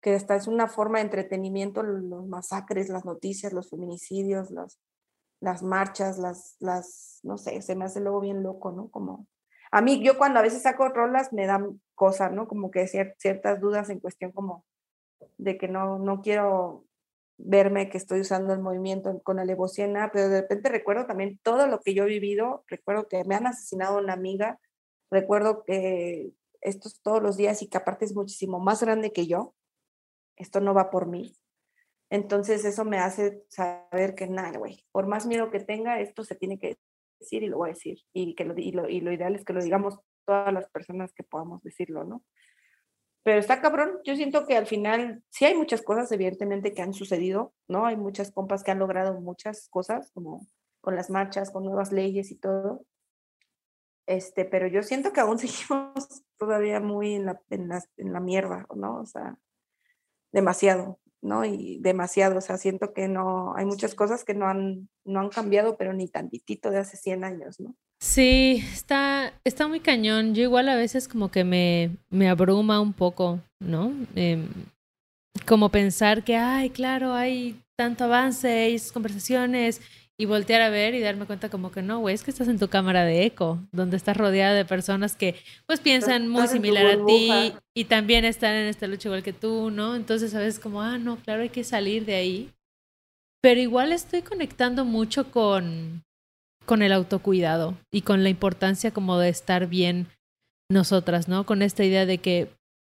que 0.00 0.16
hasta 0.16 0.34
es 0.34 0.48
una 0.48 0.66
forma 0.66 0.98
de 0.98 1.04
entretenimiento, 1.04 1.84
los 1.84 2.26
masacres, 2.26 2.88
las 2.88 3.04
noticias, 3.04 3.52
los 3.52 3.70
feminicidios, 3.70 4.50
las, 4.50 4.80
las 5.38 5.62
marchas, 5.62 6.18
las, 6.18 6.56
las, 6.58 7.20
no 7.22 7.38
sé, 7.38 7.62
se 7.62 7.76
me 7.76 7.84
hace 7.84 8.00
luego 8.00 8.18
bien 8.18 8.42
loco, 8.42 8.72
¿no? 8.72 8.88
Como, 8.88 9.28
a 9.70 9.80
mí, 9.80 10.02
yo 10.04 10.18
cuando 10.18 10.40
a 10.40 10.42
veces 10.42 10.62
saco 10.62 10.88
rolas 10.88 11.32
me 11.32 11.46
dan 11.46 11.80
cosas, 11.94 12.32
¿no? 12.32 12.48
Como 12.48 12.72
que 12.72 12.88
ciertas 12.88 13.60
dudas 13.60 13.88
en 13.88 14.00
cuestión 14.00 14.32
como 14.32 14.64
de 15.38 15.58
que 15.58 15.68
no, 15.68 15.98
no 15.98 16.20
quiero 16.22 16.84
verme 17.38 17.88
que 17.88 17.98
estoy 17.98 18.20
usando 18.20 18.52
el 18.52 18.60
movimiento 18.60 19.20
con 19.22 19.38
alevosía, 19.38 20.10
pero 20.12 20.28
de 20.28 20.42
repente 20.42 20.68
recuerdo 20.68 21.06
también 21.06 21.38
todo 21.42 21.66
lo 21.66 21.80
que 21.80 21.94
yo 21.94 22.04
he 22.04 22.08
vivido, 22.08 22.64
recuerdo 22.68 23.08
que 23.08 23.24
me 23.24 23.34
han 23.34 23.46
asesinado 23.46 23.98
una 23.98 24.12
amiga, 24.12 24.60
recuerdo 25.10 25.64
que 25.64 26.32
esto 26.60 26.88
es 26.88 27.00
todos 27.02 27.22
los 27.22 27.36
días 27.36 27.62
y 27.62 27.68
que 27.68 27.78
aparte 27.78 28.04
es 28.04 28.14
muchísimo 28.14 28.60
más 28.60 28.82
grande 28.82 29.12
que 29.12 29.26
yo, 29.26 29.54
esto 30.36 30.60
no 30.60 30.74
va 30.74 30.90
por 30.90 31.06
mí. 31.06 31.36
Entonces 32.10 32.64
eso 32.64 32.84
me 32.84 32.98
hace 32.98 33.42
saber 33.48 34.14
que 34.14 34.26
nada, 34.26 34.58
güey, 34.58 34.84
por 34.92 35.06
más 35.06 35.26
miedo 35.26 35.50
que 35.50 35.60
tenga, 35.60 36.00
esto 36.00 36.24
se 36.24 36.36
tiene 36.36 36.58
que 36.58 36.78
decir 37.18 37.42
y 37.42 37.48
lo 37.48 37.58
voy 37.58 37.70
a 37.70 37.72
decir. 37.72 37.98
Y, 38.12 38.34
que 38.34 38.44
lo, 38.44 38.54
y, 38.56 38.72
lo, 38.72 38.88
y 38.88 39.00
lo 39.00 39.12
ideal 39.12 39.34
es 39.34 39.44
que 39.44 39.52
lo 39.52 39.62
digamos 39.62 39.98
todas 40.26 40.52
las 40.52 40.68
personas 40.70 41.12
que 41.12 41.24
podamos 41.24 41.62
decirlo, 41.62 42.04
¿no? 42.04 42.22
Pero 43.24 43.38
está 43.38 43.60
cabrón, 43.60 44.00
yo 44.04 44.16
siento 44.16 44.46
que 44.46 44.56
al 44.56 44.66
final 44.66 45.22
sí 45.30 45.44
hay 45.44 45.54
muchas 45.54 45.82
cosas 45.82 46.10
evidentemente 46.10 46.74
que 46.74 46.82
han 46.82 46.92
sucedido, 46.92 47.54
¿no? 47.68 47.86
Hay 47.86 47.96
muchas 47.96 48.32
compas 48.32 48.64
que 48.64 48.72
han 48.72 48.80
logrado 48.80 49.20
muchas 49.20 49.68
cosas, 49.68 50.10
como 50.12 50.46
con 50.80 50.96
las 50.96 51.08
marchas, 51.08 51.52
con 51.52 51.64
nuevas 51.64 51.92
leyes 51.92 52.32
y 52.32 52.36
todo. 52.36 52.84
Este, 54.06 54.44
pero 54.44 54.66
yo 54.66 54.82
siento 54.82 55.12
que 55.12 55.20
aún 55.20 55.38
seguimos 55.38 56.24
todavía 56.36 56.80
muy 56.80 57.14
en 57.14 57.26
la, 57.26 57.40
en 57.50 57.68
la, 57.68 57.84
en 57.96 58.12
la 58.12 58.20
mierda, 58.20 58.66
¿no? 58.74 59.00
O 59.00 59.06
sea, 59.06 59.38
demasiado, 60.32 60.98
¿no? 61.20 61.44
Y 61.44 61.78
demasiado, 61.80 62.38
o 62.38 62.40
sea, 62.40 62.56
siento 62.56 62.92
que 62.92 63.06
no, 63.06 63.54
hay 63.54 63.66
muchas 63.66 63.94
cosas 63.94 64.24
que 64.24 64.34
no 64.34 64.48
han, 64.48 64.88
no 65.04 65.20
han 65.20 65.28
cambiado, 65.28 65.76
pero 65.76 65.92
ni 65.92 66.08
tantitito 66.08 66.70
de 66.70 66.78
hace 66.78 66.96
100 66.96 67.22
años, 67.22 67.60
¿no? 67.60 67.76
Sí, 68.02 68.64
está, 68.72 69.32
está 69.44 69.68
muy 69.68 69.78
cañón. 69.78 70.34
Yo 70.34 70.42
igual 70.42 70.68
a 70.68 70.74
veces 70.74 71.06
como 71.06 71.30
que 71.30 71.44
me, 71.44 71.90
me 72.10 72.28
abruma 72.28 72.80
un 72.80 72.92
poco, 72.92 73.40
¿no? 73.60 73.94
Em, 74.16 74.48
como 75.46 75.68
pensar 75.68 76.24
que, 76.24 76.36
ay, 76.36 76.70
claro, 76.70 77.14
hay 77.14 77.60
tanto 77.76 78.02
avance, 78.04 78.48
hay 78.48 78.76
conversaciones, 78.92 79.80
y 80.18 80.24
voltear 80.24 80.62
a 80.62 80.68
ver 80.68 80.94
y 80.94 81.00
darme 81.00 81.26
cuenta 81.26 81.48
como 81.48 81.72
que 81.72 81.82
no, 81.82 82.00
güey, 82.00 82.14
es 82.14 82.22
que 82.22 82.30
estás 82.30 82.48
en 82.48 82.58
tu 82.58 82.68
cámara 82.68 83.04
de 83.04 83.24
eco, 83.24 83.60
donde 83.72 83.96
estás 83.96 84.16
rodeada 84.16 84.54
de 84.54 84.64
personas 84.64 85.16
que 85.16 85.36
pues 85.66 85.80
piensan 85.80 86.28
muy 86.28 86.46
similar 86.48 86.86
a 86.86 87.06
ti 87.06 87.52
y 87.74 87.84
también 87.84 88.24
están 88.24 88.54
en 88.54 88.66
esta 88.66 88.86
lucha 88.86 89.08
igual 89.08 89.22
que 89.22 89.32
tú, 89.32 89.70
¿no? 89.70 89.96
Entonces 89.96 90.34
a 90.34 90.38
veces 90.38 90.60
como, 90.60 90.82
ah, 90.82 90.98
no, 90.98 91.16
claro, 91.16 91.42
hay 91.42 91.48
que 91.48 91.64
salir 91.64 92.04
de 92.04 92.14
ahí. 92.14 92.50
Pero 93.40 93.60
igual 93.60 93.92
estoy 93.92 94.22
conectando 94.22 94.84
mucho 94.84 95.30
con, 95.30 96.04
con 96.64 96.82
el 96.82 96.92
autocuidado 96.92 97.76
y 97.90 98.02
con 98.02 98.22
la 98.22 98.28
importancia 98.28 98.92
como 98.92 99.18
de 99.18 99.28
estar 99.28 99.66
bien 99.66 100.06
nosotras, 100.70 101.28
¿no? 101.28 101.44
Con 101.44 101.62
esta 101.62 101.84
idea 101.84 102.06
de 102.06 102.18
que 102.18 102.48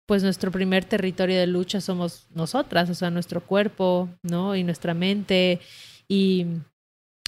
pues 0.06 0.22
nuestro 0.22 0.50
primer 0.50 0.84
territorio 0.84 1.38
de 1.38 1.46
lucha 1.46 1.80
somos 1.80 2.26
nosotras, 2.34 2.90
o 2.90 2.94
sea, 2.94 3.10
nuestro 3.10 3.40
cuerpo, 3.40 4.08
¿no? 4.22 4.54
Y 4.54 4.62
nuestra 4.62 4.92
mente. 4.94 5.60
Y 6.08 6.46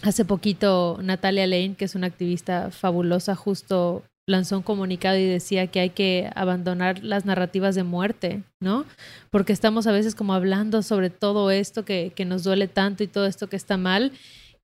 hace 0.03 0.24
poquito 0.24 0.99
Natalia 1.03 1.47
Lane, 1.47 1.74
que 1.76 1.87
es 1.87 1.95
una 1.95 2.07
activista 2.07 2.70
fabulosa, 2.70 3.34
justo 3.34 4.05
lanzó 4.28 4.57
un 4.57 4.62
comunicado 4.62 5.16
y 5.16 5.24
decía 5.24 5.68
que 5.68 5.80
hay 5.80 5.91
que 5.91 6.30
abandonar 6.34 7.03
las 7.03 7.24
narrativas 7.24 7.74
de 7.76 7.84
muerte, 7.84 8.43
¿no? 8.61 8.84
Porque 9.30 9.53
estamos 9.53 9.87
a 9.87 9.93
veces 9.93 10.14
como 10.14 10.34
hablando 10.34 10.82
sobre 10.82 11.11
todo 11.11 11.51
esto 11.51 11.84
que, 11.84 12.12
que 12.14 12.24
nos 12.24 12.43
duele 12.43 12.66
tanto 12.66 13.05
y 13.05 13.07
todo 13.07 13.26
esto 13.26 13.49
que 13.49 13.57
está 13.57 13.76
mal, 13.76 14.12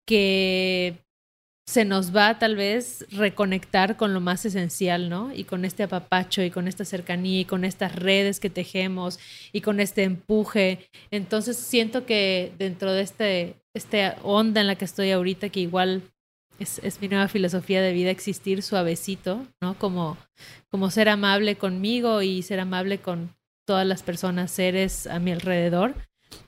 que 0.05 0.99
se 1.67 1.85
nos 1.85 2.15
va 2.15 2.39
tal 2.39 2.57
vez 2.57 3.07
reconectar 3.11 3.97
con 3.97 4.13
lo 4.15 4.21
más 4.21 4.45
esencial, 4.45 5.09
¿no? 5.09 5.33
Y 5.33 5.45
con 5.45 5.65
este 5.65 5.85
apapacho 5.85 6.43
y 6.43 6.51
con 6.51 6.67
esta 6.67 6.85
cercanía 6.85 7.41
y 7.41 7.45
con 7.45 7.65
estas 7.65 7.95
redes 7.95 8.41
que 8.41 8.51
tejemos 8.51 9.19
y 9.53 9.61
con 9.61 9.79
este 9.79 10.03
empuje. 10.03 10.89
Entonces 11.11 11.57
siento 11.57 12.05
que 12.05 12.53
dentro 12.59 12.93
de 12.93 13.03
este, 13.03 13.57
esta 13.75 14.17
onda 14.23 14.61
en 14.61 14.67
la 14.67 14.75
que 14.75 14.85
estoy 14.85 15.13
ahorita, 15.13 15.51
que 15.51 15.61
igual 15.61 16.03
es, 16.59 16.81
es, 16.83 17.01
mi 17.01 17.09
nueva 17.09 17.29
filosofía 17.29 17.81
de 17.81 17.93
vida, 17.93 18.11
existir 18.11 18.63
suavecito, 18.63 19.47
¿no? 19.61 19.75
Como, 19.79 20.19
como 20.71 20.91
ser 20.91 21.09
amable 21.09 21.57
conmigo 21.57 22.23
y 22.23 22.43
ser 22.43 22.61
amable 22.61 22.99
con 22.99 23.35
todas 23.67 23.87
las 23.87 24.03
personas, 24.03 24.51
seres 24.51 25.07
a 25.07 25.21
mi 25.21 25.31
alrededor. 25.31 25.95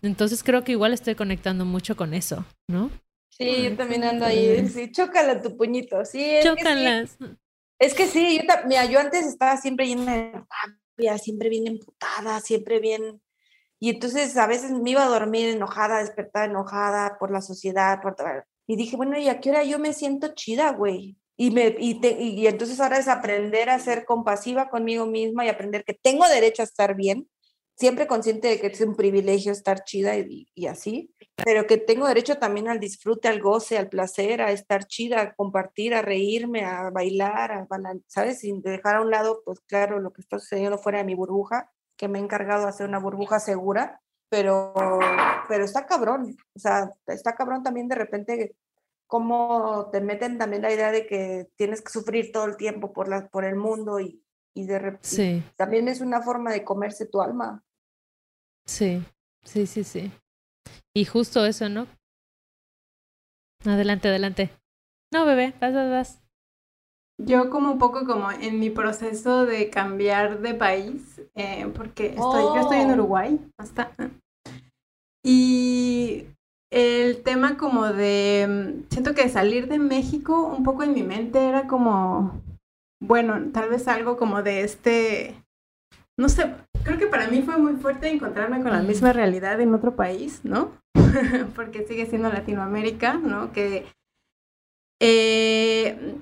Entonces 0.03 0.43
creo 0.43 0.65
que 0.65 0.73
igual 0.73 0.93
estoy 0.93 1.15
conectando 1.15 1.65
mucho 1.65 1.97
con 1.97 2.15
eso, 2.15 2.45
¿no? 2.69 2.91
Sí, 3.37 3.64
yo 3.64 3.76
también 3.76 4.05
ando 4.05 4.24
ahí. 4.24 4.68
Sí, 4.68 4.93
chócala 4.93 5.43
tu 5.43 5.57
puñito. 5.57 6.05
Sí, 6.05 6.22
es 6.22 6.45
Chócalas. 6.45 7.16
Que 7.16 7.26
sí. 7.26 7.37
Es 7.78 7.95
que 7.95 8.07
sí, 8.07 8.39
yo, 8.39 8.55
mira, 8.66 8.85
yo 8.85 9.01
antes 9.01 9.26
estaba 9.26 9.57
siempre 9.57 9.87
llena 9.87 10.14
de 10.14 10.32
rabia, 10.97 11.18
siempre 11.18 11.49
bien 11.49 11.66
emputada, 11.66 12.41
siempre 12.41 12.78
bien. 12.78 13.20
Y 13.80 13.91
entonces 13.91 14.37
a 14.37 14.47
veces 14.47 14.70
me 14.70 14.91
iba 14.91 15.05
a 15.05 15.09
dormir 15.09 15.49
enojada, 15.49 15.99
despertar 15.99 16.49
enojada 16.49 17.18
por 17.18 17.30
la 17.32 17.41
sociedad, 17.41 18.01
por 18.01 18.14
y 18.66 18.76
dije, 18.76 18.97
bueno, 18.97 19.18
¿y 19.18 19.28
a 19.28 19.41
qué 19.41 19.51
hora 19.51 19.64
yo 19.64 19.78
me 19.78 19.93
siento 19.93 20.35
chida, 20.35 20.72
güey? 20.72 21.18
Y, 21.37 21.51
me, 21.51 21.74
y, 21.78 22.01
te, 22.01 22.12
y, 22.12 22.47
entonces 22.47 22.78
ahora 22.80 22.99
es 22.99 23.09
aprender 23.09 23.68
a 23.68 23.78
ser 23.78 24.05
compasiva 24.05 24.70
conmigo 24.70 25.05
misma 25.05 25.45
y 25.45 25.49
aprender 25.49 25.85
que 25.85 25.95
tengo 25.95 26.26
derecho 26.28 26.62
a 26.62 26.64
estar 26.64 26.95
bien, 26.95 27.28
siempre 27.77 28.07
consciente 28.07 28.49
de 28.49 28.61
que 28.61 28.68
es 28.68 28.81
un 28.81 28.95
privilegio 28.95 29.53
estar 29.53 29.85
chida 29.85 30.16
y, 30.16 30.66
así, 30.66 31.14
pero 31.45 31.66
que 31.66 31.77
tengo 31.77 32.07
derecho 32.07 32.39
también 32.39 32.68
al 32.68 32.81
disfrute, 32.81 33.29
al 33.29 33.41
goce, 33.41 33.79
al 33.79 33.89
placer, 33.89 34.43
a 34.43 34.53
estar 34.53 34.87
chida, 34.87 35.20
a 35.20 35.35
compartir, 35.35 35.95
a 35.95 36.03
reírme, 36.03 36.64
a 36.64 36.91
bailar, 36.91 37.53
a 37.53 37.66
¿sabes? 38.07 38.41
Sin 38.41 38.62
dejar 38.62 38.97
a 38.97 39.01
un 39.03 39.11
lado, 39.11 39.43
pues 39.45 39.61
claro, 39.61 39.99
lo 39.99 40.12
que 40.12 40.20
está 40.20 40.39
sucediendo 40.39 40.79
fuera 40.79 40.99
de 40.99 41.05
mi 41.05 41.14
burbuja, 41.14 41.70
que 41.97 42.09
me 42.09 42.18
he 42.18 42.22
encargado 42.22 42.62
de 42.62 42.68
hacer 42.68 42.89
una 42.89 42.99
burbuja 42.99 43.41
segura, 43.41 44.01
pero, 44.29 44.72
pero 45.49 45.64
está 45.64 45.87
cabrón, 45.87 46.37
o 46.55 46.59
sea, 46.59 46.93
está 47.07 47.35
cabrón 47.35 47.62
también 47.62 47.89
de 47.89 47.95
repente 47.95 48.57
cómo 49.07 49.91
te 49.93 50.01
meten 50.01 50.39
también 50.39 50.62
la 50.62 50.72
idea 50.72 50.91
de 50.91 51.07
que 51.07 51.49
tienes 51.57 51.83
que 51.83 51.93
sufrir 51.93 52.33
todo 52.33 52.47
el 52.47 52.57
tiempo 52.57 52.93
por, 52.93 53.09
la, 53.09 53.29
por 53.29 53.45
el 53.45 53.55
mundo 53.55 54.01
y, 54.01 54.24
y 54.55 54.67
de 54.67 54.79
repente 54.79 55.07
Sí, 55.07 55.43
también 55.57 55.89
es 55.89 56.01
una 56.01 56.23
forma 56.23 56.53
de 56.53 56.65
comerse 56.65 57.07
tu 57.07 57.21
alma. 57.21 57.63
sí, 58.67 59.03
sí, 59.45 59.67
sí, 59.67 59.85
sí. 59.85 60.13
Y 60.95 61.05
justo 61.05 61.45
eso, 61.45 61.69
¿no? 61.69 61.87
Adelante, 63.67 64.09
adelante. 64.09 64.51
No, 65.13 65.25
bebé, 65.27 65.55
vas, 65.61 65.75
vas, 65.75 65.91
vas. 65.91 66.21
Yo 67.19 67.49
como 67.49 67.71
un 67.73 67.79
poco 67.79 68.05
como 68.07 68.31
en 68.33 68.59
mi 68.59 68.71
proceso 68.71 69.47
de 69.47 69.71
cambiar 69.71 70.41
de 70.41 70.55
país, 70.55 71.21
eh, 71.37 71.67
porque 71.75 72.07
estoy, 72.07 72.53
yo 72.53 72.61
estoy 72.61 72.79
en 72.79 72.91
Oh. 72.91 72.95
Uruguay, 72.95 73.41
hasta. 73.57 73.93
Y 75.25 76.27
el 76.71 77.23
tema 77.23 77.57
como 77.57 77.87
de, 77.87 78.47
mm, 78.49 78.91
siento 78.91 79.15
que 79.15 79.29
salir 79.29 79.69
de 79.69 79.79
México, 79.79 80.45
un 80.47 80.65
poco 80.65 80.83
en 80.83 80.93
mi 80.93 81.03
mente 81.03 81.39
era 81.49 81.67
como, 81.67 82.43
bueno, 83.07 83.51
tal 83.53 83.69
vez 83.69 83.87
algo 83.89 84.17
como 84.17 84.43
de 84.43 84.63
este, 84.63 85.35
no 86.17 86.29
sé, 86.29 86.55
creo 86.85 86.99
que 86.99 87.07
para 87.07 87.29
mí 87.29 87.43
fue 87.43 87.57
muy 87.59 87.75
fuerte 87.75 88.09
encontrarme 88.09 88.63
con 88.63 88.73
la 88.73 88.83
misma 88.83 89.13
realidad 89.13 89.61
en 89.61 89.75
otro 89.75 89.95
país, 89.95 90.41
¿no? 90.45 90.73
porque 91.55 91.87
sigue 91.87 92.07
siendo 92.07 92.31
Latinoamérica, 92.31 93.15
¿no? 93.15 93.53
Que 93.53 93.87
eh, 95.01 96.17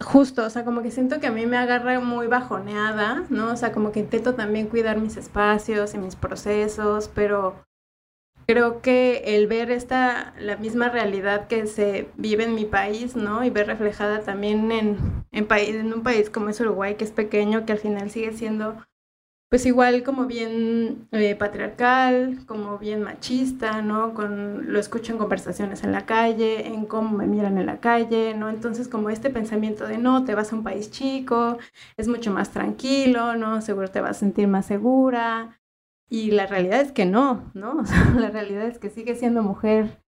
justo, 0.00 0.44
o 0.44 0.50
sea, 0.50 0.64
como 0.64 0.82
que 0.82 0.90
siento 0.90 1.20
que 1.20 1.26
a 1.26 1.32
mí 1.32 1.46
me 1.46 1.56
agarra 1.56 1.98
muy 2.00 2.26
bajoneada, 2.26 3.24
¿no? 3.30 3.52
O 3.52 3.56
sea, 3.56 3.72
como 3.72 3.90
que 3.90 4.00
intento 4.00 4.34
también 4.34 4.68
cuidar 4.68 4.98
mis 4.98 5.16
espacios 5.16 5.94
y 5.94 5.98
mis 5.98 6.16
procesos, 6.16 7.10
pero 7.14 7.64
creo 8.48 8.80
que 8.80 9.36
el 9.36 9.46
ver 9.46 9.70
esta, 9.70 10.32
la 10.40 10.56
misma 10.56 10.88
realidad 10.88 11.48
que 11.48 11.66
se 11.66 12.08
vive 12.16 12.44
en 12.44 12.54
mi 12.54 12.64
país, 12.64 13.14
¿no? 13.14 13.44
Y 13.44 13.50
ver 13.50 13.66
reflejada 13.66 14.22
también 14.22 14.72
en, 14.72 14.96
en, 15.32 15.46
país, 15.46 15.74
en 15.74 15.92
un 15.92 16.02
país 16.02 16.30
como 16.30 16.48
es 16.48 16.58
Uruguay, 16.60 16.94
que 16.94 17.04
es 17.04 17.12
pequeño, 17.12 17.66
que 17.66 17.72
al 17.72 17.78
final 17.78 18.10
sigue 18.10 18.32
siendo 18.32 18.76
pues 19.50 19.64
igual 19.64 20.02
como 20.02 20.26
bien 20.26 21.08
eh, 21.12 21.34
patriarcal, 21.34 22.40
como 22.46 22.78
bien 22.78 23.02
machista, 23.02 23.80
¿no? 23.82 24.12
Con, 24.14 24.72
lo 24.72 24.78
escucho 24.78 25.12
en 25.12 25.18
conversaciones 25.18 25.84
en 25.84 25.92
la 25.92 26.04
calle, 26.06 26.66
en 26.66 26.84
cómo 26.86 27.16
me 27.16 27.26
miran 27.26 27.56
en 27.58 27.66
la 27.66 27.80
calle, 27.80 28.34
¿no? 28.34 28.50
Entonces 28.50 28.88
como 28.88 29.10
este 29.10 29.30
pensamiento 29.30 29.86
de 29.86 29.98
no, 29.98 30.24
te 30.24 30.34
vas 30.34 30.52
a 30.52 30.56
un 30.56 30.64
país 30.64 30.90
chico, 30.90 31.58
es 31.96 32.08
mucho 32.08 32.30
más 32.30 32.50
tranquilo, 32.50 33.36
¿no? 33.36 33.62
Seguro 33.62 33.90
te 33.90 34.00
vas 34.02 34.18
a 34.18 34.20
sentir 34.20 34.48
más 34.48 34.66
segura. 34.66 35.57
Y 36.10 36.30
la 36.30 36.46
realidad 36.46 36.80
es 36.80 36.92
que 36.92 37.04
no, 37.04 37.50
¿no? 37.54 37.72
O 37.80 37.86
sea, 37.86 38.10
la 38.16 38.30
realidad 38.30 38.66
es 38.66 38.78
que 38.78 38.90
sigue 38.90 39.14
siendo 39.14 39.42
mujer 39.42 40.02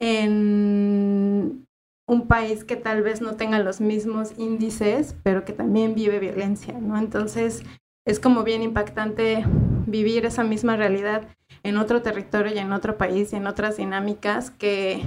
en 0.00 1.66
un 2.08 2.26
país 2.26 2.64
que 2.64 2.76
tal 2.76 3.02
vez 3.02 3.20
no 3.20 3.36
tenga 3.36 3.58
los 3.60 3.80
mismos 3.80 4.32
índices, 4.36 5.14
pero 5.22 5.44
que 5.44 5.52
también 5.52 5.94
vive 5.94 6.18
violencia, 6.18 6.74
¿no? 6.74 6.98
Entonces 6.98 7.62
es 8.06 8.18
como 8.18 8.42
bien 8.42 8.62
impactante 8.62 9.44
vivir 9.86 10.24
esa 10.24 10.42
misma 10.42 10.76
realidad 10.76 11.28
en 11.62 11.76
otro 11.76 12.02
territorio 12.02 12.54
y 12.54 12.58
en 12.58 12.72
otro 12.72 12.96
país 12.96 13.32
y 13.32 13.36
en 13.36 13.46
otras 13.46 13.76
dinámicas 13.76 14.50
que, 14.50 15.02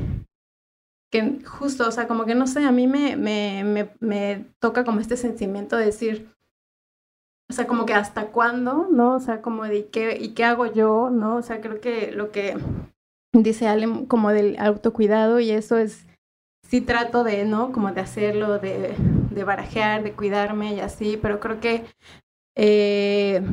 que 1.11 1.39
justo, 1.45 1.87
o 1.87 1.91
sea, 1.91 2.07
como 2.07 2.25
que 2.25 2.35
no 2.35 2.47
sé, 2.47 2.63
a 2.63 2.71
mí 2.71 2.87
me, 2.87 3.17
me, 3.17 3.63
me, 3.63 3.89
me 3.99 4.45
toca 4.59 4.85
como 4.85 4.99
este 4.99 5.17
sentimiento 5.17 5.75
de 5.75 5.85
decir, 5.85 6.29
o 7.53 7.55
sea, 7.55 7.67
como 7.67 7.85
que 7.85 7.93
hasta 7.93 8.29
cuándo, 8.29 8.87
¿no? 8.91 9.13
O 9.13 9.19
sea, 9.19 9.43
como 9.43 9.65
de 9.65 9.85
qué, 9.85 10.17
y 10.19 10.29
qué 10.29 10.43
hago 10.43 10.65
yo, 10.65 11.11
¿no? 11.11 11.35
O 11.35 11.43
sea, 11.43 11.61
creo 11.61 11.79
que 11.79 12.11
lo 12.11 12.31
que 12.31 12.57
dice 13.31 13.67
Ale 13.67 14.07
como 14.07 14.31
del 14.31 14.57
autocuidado 14.57 15.39
y 15.39 15.51
eso 15.51 15.77
es, 15.77 16.07
sí 16.67 16.81
trato 16.81 17.23
de, 17.23 17.45
¿no? 17.45 17.71
Como 17.71 17.91
de 17.91 18.01
hacerlo, 18.01 18.57
de, 18.57 18.95
de 19.29 19.43
barajear, 19.43 20.01
de 20.01 20.13
cuidarme 20.13 20.73
y 20.73 20.79
así, 20.79 21.19
pero 21.21 21.39
creo 21.39 21.59
que 21.59 21.85
eh, 22.57 23.43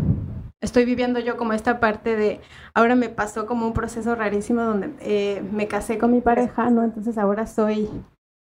estoy 0.62 0.86
viviendo 0.86 1.20
yo 1.20 1.36
como 1.36 1.52
esta 1.52 1.78
parte 1.78 2.16
de, 2.16 2.40
ahora 2.72 2.94
me 2.94 3.10
pasó 3.10 3.44
como 3.44 3.66
un 3.66 3.74
proceso 3.74 4.14
rarísimo 4.14 4.62
donde 4.62 4.94
eh, 5.00 5.42
me 5.52 5.68
casé 5.68 5.98
con 5.98 6.10
mi 6.10 6.22
pareja, 6.22 6.70
¿no? 6.70 6.84
Entonces 6.84 7.18
ahora 7.18 7.46
soy, 7.46 7.90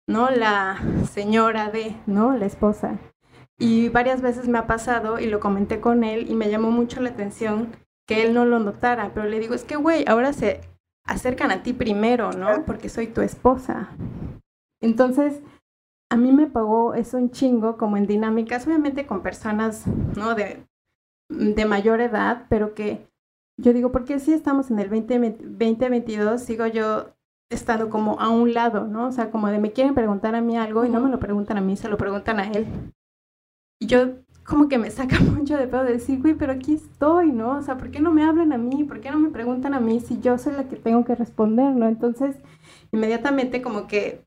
¿no? 0.09 0.31
La 0.31 0.83
señora 1.13 1.71
de, 1.71 1.95
¿no? 2.07 2.37
La 2.37 2.47
esposa. 2.47 2.99
Y 3.59 3.89
varias 3.89 4.21
veces 4.21 4.49
me 4.49 4.59
ha 4.59 4.67
pasado 4.67 5.21
y 5.21 5.27
lo 5.27 5.41
comenté 5.41 5.81
con 5.81 6.03
él 6.03 6.31
y 6.31 6.35
me 6.35 6.51
llamó 6.51 6.71
mucho 6.71 7.01
la 7.01 7.11
atención 7.11 7.69
que 8.07 8.23
él 8.23 8.35
no 8.35 8.45
lo 8.45 8.59
notara, 8.59 9.13
pero 9.15 9.29
le 9.29 9.39
digo, 9.39 9.55
es 9.55 9.65
que, 9.65 9.77
güey, 9.77 10.05
ahora 10.07 10.33
se 10.33 10.61
acercan 11.07 11.51
a 11.51 11.63
ti 11.63 11.73
primero, 11.73 12.33
¿no? 12.33 12.65
Porque 12.65 12.89
soy 12.89 13.07
tu 13.07 13.21
esposa. 13.21 13.91
Entonces, 14.83 15.41
a 16.11 16.17
mí 16.17 16.33
me 16.33 16.47
pagó 16.47 16.95
eso 16.95 17.17
un 17.17 17.31
chingo, 17.31 17.77
como 17.77 17.97
en 17.97 18.07
dinámicas, 18.07 18.67
obviamente 18.67 19.07
con 19.07 19.23
personas, 19.23 19.87
¿no? 20.17 20.35
De, 20.35 20.67
de 21.31 21.65
mayor 21.65 22.01
edad, 22.01 22.47
pero 22.49 22.75
que 22.75 23.09
yo 23.57 23.73
digo, 23.73 23.93
¿por 23.93 24.05
qué 24.05 24.19
si 24.19 24.33
estamos 24.33 24.71
en 24.71 24.81
el 24.81 24.89
20, 24.89 25.19
2022 25.41 26.43
sigo 26.43 26.67
yo 26.67 27.15
estando 27.51 27.89
como 27.89 28.21
a 28.21 28.29
un 28.29 28.53
lado, 28.53 28.87
¿no? 28.87 29.09
O 29.09 29.13
sea, 29.13 29.31
como 29.31 29.49
de 29.49 29.59
me 29.59 29.73
quieren 29.73 29.95
preguntar 29.95 30.35
a 30.35 30.41
mí 30.41 30.57
algo 30.57 30.85
y 30.85 30.89
no 30.89 31.01
me 31.01 31.11
lo 31.11 31.21
preguntan 31.21 31.57
a 31.57 31.61
mí, 31.61 31.77
se 31.77 31.89
lo 31.89 31.97
preguntan 31.97 32.41
a 32.41 32.51
él. 32.51 32.67
Y 33.81 33.87
yo 33.87 34.25
como 34.45 34.69
que 34.69 34.79
me 34.79 34.91
saca 34.91 35.19
mucho 35.21 35.57
de 35.57 35.67
pedo 35.67 35.85
de 35.85 35.95
decir, 35.95 36.21
güey, 36.21 36.35
pero 36.35 36.53
aquí 36.53 36.75
estoy, 36.75 37.33
¿no? 37.33 37.59
O 37.59 37.63
sea, 37.63 37.77
¿por 37.77 37.91
qué 37.91 38.01
no 38.01 38.13
me 38.13 38.25
hablan 38.25 38.53
a 38.53 38.59
mí? 38.59 38.85
¿Por 38.85 39.01
qué 39.01 39.11
no 39.11 39.19
me 39.19 39.31
preguntan 39.31 39.75
a 39.75 39.81
mí 39.81 40.01
si 40.01 40.21
yo 40.21 40.39
soy 40.39 40.55
la 40.55 40.69
que 40.69 40.77
tengo 40.77 41.05
que 41.05 41.15
responder, 41.15 41.75
¿no? 41.75 41.89
Entonces, 41.89 42.37
inmediatamente 42.93 43.63
como 43.63 43.87
que 43.87 44.25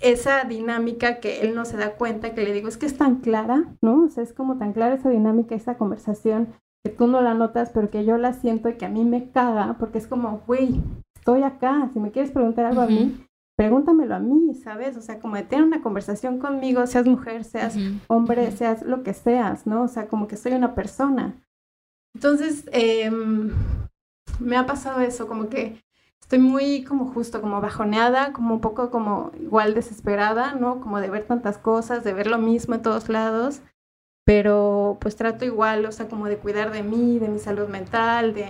esa 0.00 0.44
dinámica 0.44 1.20
que 1.20 1.40
él 1.40 1.54
no 1.54 1.64
se 1.64 1.76
da 1.76 1.94
cuenta, 1.94 2.34
que 2.34 2.42
le 2.42 2.52
digo, 2.52 2.68
es 2.68 2.76
que 2.76 2.86
es 2.86 2.98
tan 2.98 3.16
clara, 3.16 3.76
¿no? 3.80 4.04
O 4.04 4.08
sea, 4.08 4.22
es 4.22 4.32
como 4.32 4.58
tan 4.58 4.72
clara 4.72 4.96
esa 4.96 5.10
dinámica, 5.10 5.54
esa 5.54 5.76
conversación, 5.76 6.54
que 6.84 6.90
tú 6.90 7.06
no 7.06 7.22
la 7.22 7.34
notas, 7.34 7.70
pero 7.72 7.90
que 7.90 8.04
yo 8.04 8.18
la 8.18 8.32
siento 8.32 8.68
y 8.68 8.74
que 8.74 8.86
a 8.86 8.90
mí 8.90 9.04
me 9.04 9.30
caga, 9.30 9.76
porque 9.78 9.98
es 9.98 10.06
como, 10.06 10.42
güey, 10.46 10.82
estoy 11.16 11.42
acá, 11.42 11.88
si 11.92 12.00
me 12.00 12.10
quieres 12.10 12.32
preguntar 12.32 12.66
algo 12.66 12.82
a 12.82 12.86
mí, 12.86 13.24
pregúntamelo 13.56 14.14
a 14.14 14.18
mí, 14.18 14.54
¿sabes? 14.54 14.96
O 14.96 15.00
sea, 15.02 15.20
como 15.20 15.36
de 15.36 15.42
tener 15.44 15.64
una 15.64 15.82
conversación 15.82 16.38
conmigo, 16.38 16.86
seas 16.86 17.06
mujer, 17.06 17.44
seas 17.44 17.76
uh 17.76 17.80
-huh. 17.80 18.00
hombre, 18.08 18.50
seas 18.52 18.82
lo 18.82 19.02
que 19.02 19.14
seas, 19.14 19.66
¿no? 19.66 19.82
O 19.84 19.88
sea, 19.88 20.08
como 20.08 20.26
que 20.26 20.36
soy 20.36 20.52
una 20.52 20.74
persona. 20.74 21.34
Entonces, 22.14 22.68
eh, 22.72 23.10
me 24.40 24.56
ha 24.56 24.66
pasado 24.66 25.00
eso, 25.00 25.26
como 25.26 25.48
que 25.48 25.82
estoy 26.20 26.38
muy 26.38 26.84
como 26.84 27.06
justo, 27.06 27.40
como 27.40 27.60
bajoneada, 27.60 28.32
como 28.32 28.54
un 28.54 28.60
poco 28.60 28.90
como 28.90 29.30
igual 29.40 29.74
desesperada, 29.74 30.54
¿no? 30.54 30.80
Como 30.80 31.00
de 31.00 31.10
ver 31.10 31.24
tantas 31.26 31.58
cosas, 31.58 32.02
de 32.04 32.12
ver 32.12 32.26
lo 32.26 32.38
mismo 32.38 32.74
en 32.74 32.82
todos 32.82 33.08
lados, 33.08 33.62
pero 34.24 34.96
pues 35.00 35.16
trato 35.16 35.44
igual, 35.44 35.84
o 35.84 35.92
sea, 35.92 36.08
como 36.08 36.26
de 36.26 36.38
cuidar 36.38 36.72
de 36.72 36.82
mí, 36.82 37.18
de 37.18 37.28
mi 37.28 37.38
salud 37.38 37.68
mental, 37.68 38.34
de, 38.34 38.48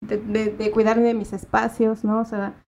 de, 0.00 0.18
de, 0.18 0.50
de 0.50 0.70
cuidar 0.70 0.98
de 1.00 1.14
mis 1.14 1.32
espacios, 1.32 2.04
¿no? 2.04 2.20
O 2.20 2.24
sea, 2.24 2.63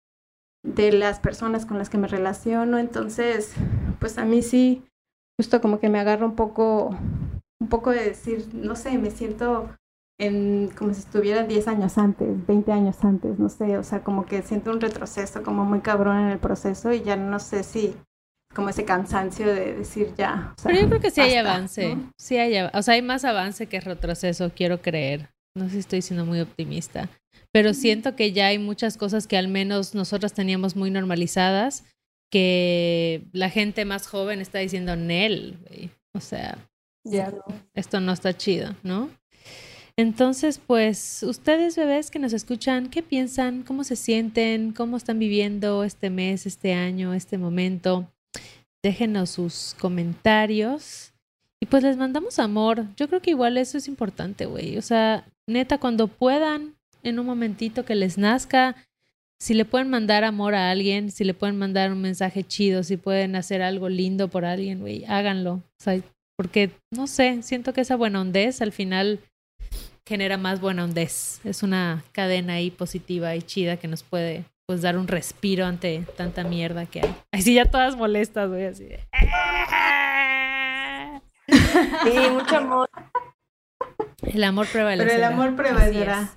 de 0.66 0.92
las 0.92 1.20
personas 1.20 1.66
con 1.66 1.78
las 1.78 1.90
que 1.90 1.98
me 1.98 2.08
relaciono, 2.08 2.80
entonces, 2.80 3.54
pues 4.00 4.18
a 4.18 4.26
mí 4.26 4.42
sí, 4.42 4.84
justo 5.40 5.62
como 5.62 5.80
que 5.80 5.90
me 5.90 6.00
agarra 6.00 6.26
un 6.26 6.36
poco, 6.36 6.90
un 7.60 7.70
poco 7.70 7.92
de 7.92 8.04
decir, 8.04 8.48
no 8.54 8.76
sé, 8.76 8.98
me 8.98 9.12
siento 9.12 9.70
en, 10.20 10.70
como 10.78 10.94
si 10.94 11.02
estuviera 11.02 11.44
10 11.44 11.68
años 11.68 11.98
antes, 11.98 12.46
20 12.48 12.72
años 12.72 12.98
antes, 13.04 13.38
no 13.38 13.50
sé, 13.50 13.78
o 13.78 13.84
sea, 13.84 14.04
como 14.04 14.26
que 14.26 14.42
siento 14.42 14.72
un 14.72 14.82
retroceso 14.82 15.44
como 15.44 15.66
muy 15.66 15.82
cabrón 15.82 16.18
en 16.18 16.30
el 16.30 16.40
proceso 16.40 16.92
y 16.92 17.02
ya 17.02 17.16
no 17.16 17.40
sé 17.40 17.64
si 17.64 17.96
como 18.54 18.70
ese 18.70 18.86
cansancio 18.86 19.48
de 19.48 19.76
decir 19.76 20.14
ya. 20.18 20.54
Pero 20.64 20.80
yo 20.80 20.88
creo 20.88 21.02
que 21.02 21.12
sí 21.12 21.22
hay 21.22 21.36
avance, 21.36 21.98
sí 22.18 22.38
hay, 22.38 22.70
o 22.74 22.82
sea, 22.82 22.94
hay 22.96 23.02
más 23.02 23.26
avance 23.26 23.68
que 23.68 23.82
retroceso, 23.82 24.52
quiero 24.56 24.82
creer. 24.82 25.30
No 25.56 25.66
sé 25.66 25.72
si 25.72 25.80
estoy 25.80 26.02
siendo 26.02 26.26
muy 26.26 26.42
optimista, 26.42 27.10
pero 27.52 27.74
siento 27.74 28.16
que 28.16 28.34
ya 28.34 28.48
hay 28.48 28.60
muchas 28.60 28.98
cosas 28.98 29.26
que 29.28 29.38
al 29.38 29.48
menos 29.48 29.96
nosotros 29.96 30.34
teníamos 30.34 30.76
muy 30.76 30.92
normalizadas, 30.92 31.86
que 32.30 33.24
la 33.32 33.50
gente 33.50 33.86
más 33.86 34.08
joven 34.08 34.42
está 34.42 34.60
diciendo 34.60 34.96
Nel, 34.96 35.58
o 36.14 36.20
sea, 36.20 36.58
ya 37.06 37.34
esto 37.74 38.00
no 38.02 38.12
está 38.12 38.36
chido, 38.36 38.76
¿no? 38.84 39.10
Entonces, 39.98 40.60
pues, 40.60 41.24
ustedes 41.24 41.78
bebés 41.78 42.12
que 42.12 42.20
nos 42.20 42.34
escuchan, 42.34 42.90
¿qué 42.90 43.02
piensan? 43.02 43.64
¿Cómo 43.64 43.86
se 43.86 43.96
sienten? 43.96 44.74
¿Cómo 44.74 44.98
están 44.98 45.20
viviendo 45.20 45.86
este 45.86 46.10
mes, 46.10 46.46
este 46.46 46.74
año, 46.74 47.14
este 47.14 47.38
momento? 47.38 48.12
Déjenos 48.84 49.30
sus 49.30 49.74
comentarios. 49.80 51.14
Y 51.66 51.68
pues 51.68 51.82
les 51.82 51.98
mandamos 51.98 52.38
amor. 52.38 52.86
Yo 52.96 53.08
creo 53.08 53.24
que 53.24 53.32
igual 53.32 53.58
eso 53.58 53.80
es 53.80 53.88
importante, 53.88 54.46
güey. 54.46 54.78
O 54.78 54.84
sea, 54.84 55.26
neta, 55.48 55.80
cuando 55.80 56.08
puedan, 56.08 56.76
en 57.02 57.18
un 57.18 57.26
momentito 57.26 57.84
que 57.84 57.96
les 57.96 58.20
nazca, 58.20 58.76
si 59.40 59.56
le 59.56 59.66
pueden 59.66 59.90
mandar 59.90 60.24
amor 60.24 60.54
a 60.54 60.70
alguien, 60.70 61.10
si 61.10 61.24
le 61.24 61.34
pueden 61.34 61.58
mandar 61.58 61.92
un 61.92 62.02
mensaje 62.02 62.44
chido, 62.44 62.84
si 62.84 62.98
pueden 62.98 63.36
hacer 63.36 63.64
algo 63.64 63.90
lindo 63.90 64.28
por 64.28 64.46
alguien, 64.46 64.80
güey, 64.80 65.06
háganlo. 65.06 65.54
O 65.54 65.64
sea, 65.80 66.00
porque, 66.38 66.70
no 66.92 67.08
sé, 67.08 67.42
siento 67.42 67.74
que 67.74 67.82
esa 67.82 67.96
buena 67.96 68.22
hondez 68.22 68.62
al 68.62 68.72
final 68.72 69.20
genera 70.08 70.38
más 70.38 70.62
buena 70.62 70.84
hondez. 70.84 71.42
Es 71.46 71.64
una 71.64 72.04
cadena 72.12 72.54
ahí 72.54 72.70
positiva 72.70 73.36
y 73.36 73.42
chida 73.42 73.78
que 73.78 73.88
nos 73.88 74.04
puede 74.04 74.46
pues 74.68 74.84
dar 74.84 75.00
un 75.00 75.08
respiro 75.08 75.66
ante 75.66 76.04
tanta 76.16 76.44
mierda 76.44 76.86
que 76.86 77.02
hay. 77.02 77.16
Así 77.32 77.56
ya 77.56 77.66
todas 77.66 77.96
molestas, 77.96 78.50
güey, 78.50 78.66
así 78.66 78.84
de... 78.84 79.00
Sí, 82.04 82.30
mucho 82.32 82.58
amor. 82.58 82.90
El 84.22 84.44
amor 84.44 84.68
prevalecerá. 84.72 85.14
Pero 85.14 85.26
el 85.26 85.34
amor 85.34 85.56
prevalecerá. 85.56 86.30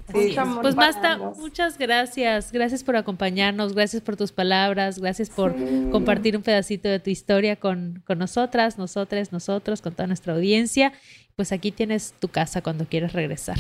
pues 0.61 0.75
basta, 0.75 1.17
muchas 1.17 1.79
gracias. 1.79 2.53
Gracias 2.53 2.85
por 2.85 2.97
acompañarnos, 2.97 3.75
gracias 3.75 4.03
por 4.03 4.17
tus 4.17 4.33
palabras, 4.33 4.99
gracias 4.99 5.31
por 5.31 5.55
compartir 5.91 6.37
un 6.37 6.43
pedacito 6.43 6.89
de 6.89 7.01
tu 7.01 7.11
historia 7.11 7.57
con, 7.57 8.03
con 8.07 8.19
nosotras, 8.19 8.79
nosotras, 8.79 9.33
nosotros, 9.33 9.81
con 9.81 9.95
toda 9.95 10.07
nuestra 10.07 10.35
audiencia 10.35 10.93
pues 11.39 11.53
aquí 11.53 11.71
tienes 11.71 12.15
tu 12.15 12.27
casa 12.27 12.63
cuando 12.63 12.85
quieras 12.85 13.13
regresar. 13.13 13.59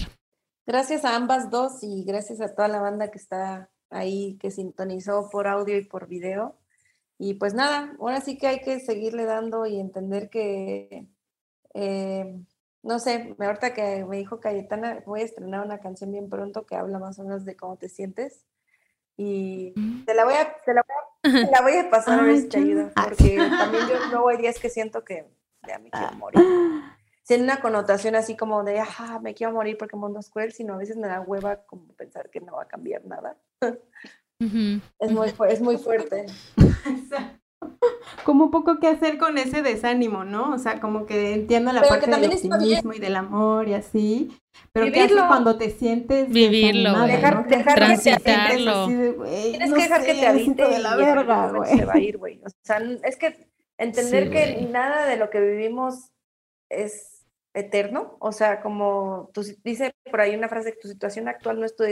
Gracias 0.66 1.04
a 1.04 1.14
ambas 1.14 1.48
dos 1.48 1.84
y 1.84 2.02
gracias 2.02 2.40
a 2.40 2.52
toda 2.52 2.66
la 2.66 2.80
banda 2.80 3.12
que 3.12 3.18
está 3.18 3.70
ahí, 3.88 4.36
que 4.40 4.50
sintonizó 4.50 5.28
por 5.30 5.46
audio 5.46 5.78
y 5.78 5.84
por 5.84 6.08
video. 6.08 6.58
Y 7.20 7.34
pues 7.34 7.54
nada, 7.54 7.94
ahora 8.00 8.20
sí 8.20 8.36
que 8.36 8.48
hay 8.48 8.60
que 8.62 8.80
seguirle 8.80 9.26
dando 9.26 9.64
y 9.64 9.78
entender 9.78 10.28
que, 10.28 11.06
eh, 11.74 12.40
no 12.82 12.98
sé, 12.98 13.34
ahorita 13.38 13.74
que 13.74 14.04
me 14.04 14.16
dijo 14.18 14.40
Cayetana, 14.40 15.02
voy 15.06 15.20
a 15.20 15.24
estrenar 15.24 15.64
una 15.64 15.78
canción 15.78 16.10
bien 16.10 16.28
pronto 16.28 16.64
que 16.66 16.76
habla 16.76 16.98
más 16.98 17.18
o 17.18 17.24
menos 17.24 17.44
de 17.44 17.56
cómo 17.56 17.76
te 17.76 17.88
sientes. 17.88 18.44
Y 19.16 19.72
mm. 19.74 20.04
te 20.04 20.14
la 20.14 20.24
voy 20.24 20.34
a, 20.34 20.56
te 20.64 20.72
la 20.72 20.84
voy 21.62 21.76
a, 21.76 21.90
pasar 21.90 22.20
a 22.20 22.22
ver 22.22 22.38
si 22.38 22.48
te 22.48 22.58
ayuda, 22.58 22.92
porque 22.94 23.36
también 23.36 23.88
yo 23.88 24.10
luego 24.10 24.28
hay 24.28 24.36
días 24.36 24.58
que 24.58 24.70
siento 24.70 25.04
que 25.04 25.26
ya 25.66 25.78
me 25.78 25.90
quiero 25.90 26.12
morir 26.12 26.40
tiene 27.28 27.44
una 27.44 27.60
connotación 27.60 28.14
así 28.14 28.38
como 28.38 28.64
de, 28.64 28.80
ah, 28.80 29.20
me 29.22 29.34
quiero 29.34 29.52
morir 29.52 29.76
porque 29.76 29.96
el 29.96 30.00
mundo 30.00 30.18
es 30.18 30.30
cruel, 30.30 30.50
sino 30.50 30.72
a 30.72 30.78
veces 30.78 30.96
me 30.96 31.08
da 31.08 31.20
hueva 31.20 31.62
como 31.66 31.92
pensar 31.92 32.30
que 32.30 32.40
no 32.40 32.54
va 32.54 32.62
a 32.62 32.68
cambiar 32.68 33.04
nada. 33.04 33.36
es, 34.40 35.12
muy, 35.12 35.34
es 35.50 35.60
muy 35.60 35.76
fuerte. 35.76 36.24
como 38.24 38.44
un 38.44 38.50
poco 38.50 38.78
qué 38.78 38.88
hacer 38.88 39.18
con 39.18 39.38
ese 39.38 39.62
desánimo, 39.62 40.24
¿no? 40.24 40.52
O 40.52 40.58
sea, 40.58 40.80
como 40.80 41.06
que 41.06 41.34
entiendo 41.34 41.72
la 41.72 41.82
parte 41.82 42.10
del 42.10 42.32
optimismo 42.32 42.92
y 42.92 42.98
del 42.98 43.16
amor 43.16 43.68
y 43.68 43.74
así, 43.74 44.30
pero 44.72 44.92
¿qué 44.92 45.02
haces 45.02 45.22
cuando 45.26 45.56
te 45.56 45.70
sientes 45.70 46.28
vivirlo, 46.28 47.00
dejar, 47.06 47.46
dejar 47.46 47.74
transitarlo. 47.74 48.86
Tienes 48.86 49.72
que 49.72 49.82
dejar 49.82 50.04
que 50.04 50.14
te 50.14 50.26
habite 50.26 50.68
de 50.68 50.78
la 50.78 50.96
verga, 50.96 51.52
güey. 51.52 51.76
Se 51.76 51.84
va 51.84 51.94
a 51.94 51.98
ir, 51.98 52.18
güey. 52.18 52.40
O 52.44 52.48
sea, 52.62 52.78
es 53.04 53.16
que 53.16 53.48
entender 53.78 54.30
que 54.30 54.68
nada 54.70 55.06
de 55.06 55.16
lo 55.16 55.30
que 55.30 55.40
vivimos 55.40 56.12
es 56.68 57.18
eterno, 57.54 58.16
o 58.20 58.32
sea, 58.32 58.60
como 58.60 59.30
tú, 59.32 59.42
dice 59.64 59.94
por 60.10 60.20
ahí 60.20 60.36
una 60.36 60.48
frase 60.48 60.72
que 60.72 60.80
tu 60.80 60.88
situación 60.88 61.28
actual 61.28 61.58
no 61.58 61.66
es 61.66 61.74
tu, 61.76 61.84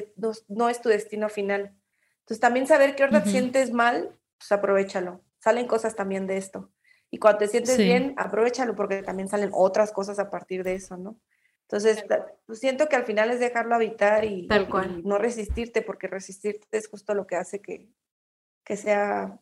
no, 0.48 0.68
es 0.68 0.80
tu 0.80 0.88
destino 0.88 1.28
final. 1.28 1.74
Entonces 2.20 2.40
también 2.40 2.66
saber 2.66 2.94
que 2.94 3.02
ahorita 3.02 3.24
te 3.24 3.30
sientes 3.30 3.72
mal, 3.72 4.16
pues 4.38 4.52
aprovechalo. 4.52 5.22
Salen 5.46 5.68
cosas 5.68 5.94
también 5.94 6.26
de 6.26 6.38
esto. 6.38 6.72
Y 7.08 7.18
cuando 7.18 7.38
te 7.38 7.46
sientes 7.46 7.78
bien, 7.78 8.14
aprovechalo 8.16 8.74
porque 8.74 9.04
también 9.04 9.28
salen 9.28 9.50
otras 9.52 9.92
cosas 9.92 10.18
a 10.18 10.28
partir 10.28 10.64
de 10.64 10.74
eso, 10.74 10.96
¿no? 10.96 11.20
Entonces, 11.68 12.04
pues 12.46 12.58
siento 12.58 12.88
que 12.88 12.96
al 12.96 13.04
final 13.04 13.30
es 13.30 13.38
dejarlo 13.38 13.76
habitar 13.76 14.24
y, 14.24 14.48
no 15.04 15.18
resistirte, 15.18 15.82
porque 15.82 16.08
resistirte 16.08 16.66
es 16.76 16.88
justo 16.88 17.14
lo 17.14 17.28
que 17.28 17.36
hace 17.36 17.62
que, 17.62 17.88
que 18.64 18.76
sea 18.76 19.38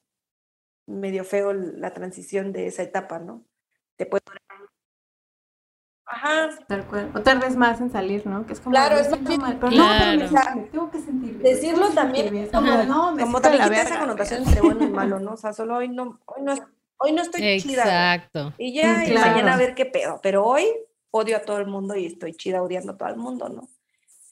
medio 0.86 1.24
feo 1.24 1.54
la 1.54 1.94
transición 1.94 2.52
de 2.52 2.66
esa 2.66 2.82
etapa, 2.82 3.18
¿no? 3.18 3.46
Te 3.96 4.04
puede 4.04 4.24
Ajá. 6.14 6.50
Tal 6.68 6.86
cual. 6.86 7.10
O 7.14 7.20
tardes 7.20 7.56
más 7.56 7.80
en 7.80 7.90
salir, 7.90 8.26
¿no? 8.26 8.46
Que 8.46 8.52
es 8.52 8.60
como. 8.60 8.72
Claro, 8.72 8.96
es 8.96 9.10
mal, 9.10 9.56
pero 9.60 9.72
claro. 9.72 10.16
no, 10.16 10.56
me, 10.56 10.62
tengo 10.68 10.90
que 10.90 10.98
sentir. 11.00 11.38
Decirlo 11.38 11.88
también, 11.90 12.48
como, 12.48 12.82
no, 12.84 13.16
como 13.18 13.40
te 13.40 13.56
la 13.56 13.66
esa 13.66 13.98
connotación 13.98 14.44
entre 14.44 14.60
bueno 14.60 14.84
y 14.84 14.90
malo, 14.90 15.18
¿no? 15.18 15.32
O 15.32 15.36
sea, 15.36 15.52
solo 15.52 15.76
hoy 15.76 15.88
no, 15.88 16.20
hoy 16.26 16.42
no, 16.42 16.54
hoy 16.98 17.12
no 17.12 17.22
estoy 17.22 17.60
chida. 17.60 17.82
Exacto. 17.82 18.52
Y 18.58 18.74
ya, 18.74 19.04
y 19.04 19.12
mañana 19.12 19.54
a 19.54 19.56
ver 19.56 19.74
qué 19.74 19.86
pedo. 19.86 20.20
Pero 20.22 20.44
hoy 20.46 20.66
odio 21.10 21.36
a 21.36 21.40
todo 21.40 21.58
el 21.58 21.66
mundo 21.66 21.96
y 21.96 22.06
estoy 22.06 22.34
chida 22.34 22.62
odiando 22.62 22.92
a 22.92 22.96
todo 22.96 23.08
el 23.08 23.16
mundo, 23.16 23.48
¿no? 23.48 23.68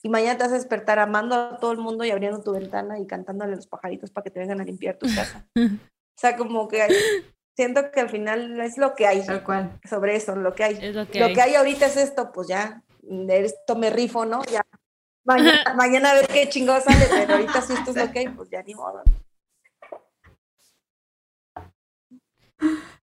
Y 0.05 0.09
mañana 0.09 0.37
te 0.37 0.45
vas 0.45 0.53
a 0.53 0.57
despertar 0.57 0.99
amando 0.99 1.35
a 1.35 1.59
todo 1.59 1.73
el 1.73 1.79
mundo 1.79 2.05
y 2.05 2.11
abriendo 2.11 2.43
tu 2.43 2.53
ventana 2.53 2.99
y 2.99 3.07
cantándole 3.07 3.53
a 3.53 3.57
los 3.57 3.67
pajaritos 3.67 4.11
para 4.11 4.25
que 4.25 4.31
te 4.31 4.41
vengan 4.41 4.61
a 4.61 4.65
limpiar 4.65 4.97
tu 4.97 5.07
casa. 5.07 5.47
o 5.57 5.69
sea, 6.17 6.37
como 6.37 6.69
que 6.69 6.87
siento 7.55 7.91
que 7.91 8.01
al 8.01 8.09
final 8.09 8.61
es 8.61 8.79
lo 8.79 8.95
que 8.95 9.07
hay. 9.07 9.25
Tal 9.25 9.45
cual. 9.45 9.81
Sobre 9.89 10.17
eso, 10.17 10.37
lo 10.37 10.55
que 10.55 10.65
hay. 10.65 10.93
lo, 10.93 11.07
que, 11.07 11.23
hay. 11.23 11.55
ahorita 11.55 11.87
es 11.87 11.97
esto, 11.97 12.33
pues 12.33 12.49
ya, 12.49 12.83
esto 13.29 13.77
me 13.77 13.91
rifo, 13.91 14.25
¿no? 14.25 14.43
Ya. 14.45 14.63
Mañana, 15.25 15.75
mañana 15.77 16.11
a 16.11 16.15
ver 16.15 16.27
qué 16.29 16.49
chingón 16.49 16.81
sale, 16.81 17.07
pero 17.11 17.35
ahorita 17.35 17.61
si 17.61 17.73
esto 17.75 17.91
es 17.91 17.97
lo 17.97 18.13
que 18.13 18.19
hay, 18.21 18.29
pues 18.29 18.51
ya 18.51 18.63
ni 18.63 18.75
modo. 18.75 19.03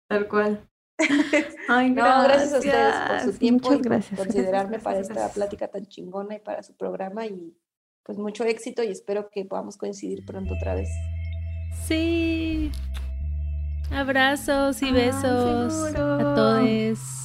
Tal 0.07 0.27
cual. 0.27 0.69
Ay, 1.67 1.89
no, 1.89 2.03
gracias. 2.23 2.53
a 2.53 2.57
ustedes 2.59 2.95
por 2.95 3.19
su 3.19 3.37
tiempo 3.37 3.73
y 3.73 3.79
gracias, 3.79 4.17
considerarme 4.17 4.79
para 4.79 4.99
esta 4.99 5.27
plática 5.29 5.67
tan 5.67 5.85
chingona 5.87 6.35
y 6.35 6.39
para 6.39 6.63
su 6.63 6.75
programa 6.77 7.25
y 7.25 7.57
pues 8.03 8.17
mucho 8.17 8.45
éxito 8.45 8.81
y 8.83 8.91
espero 8.91 9.29
que 9.29 9.43
podamos 9.43 9.77
coincidir 9.77 10.25
pronto 10.25 10.53
otra 10.53 10.75
vez. 10.75 10.89
Sí. 11.85 12.71
Abrazos 13.91 14.81
y 14.81 14.91
besos 14.91 15.93
a 15.95 16.17
todos. 16.35 17.24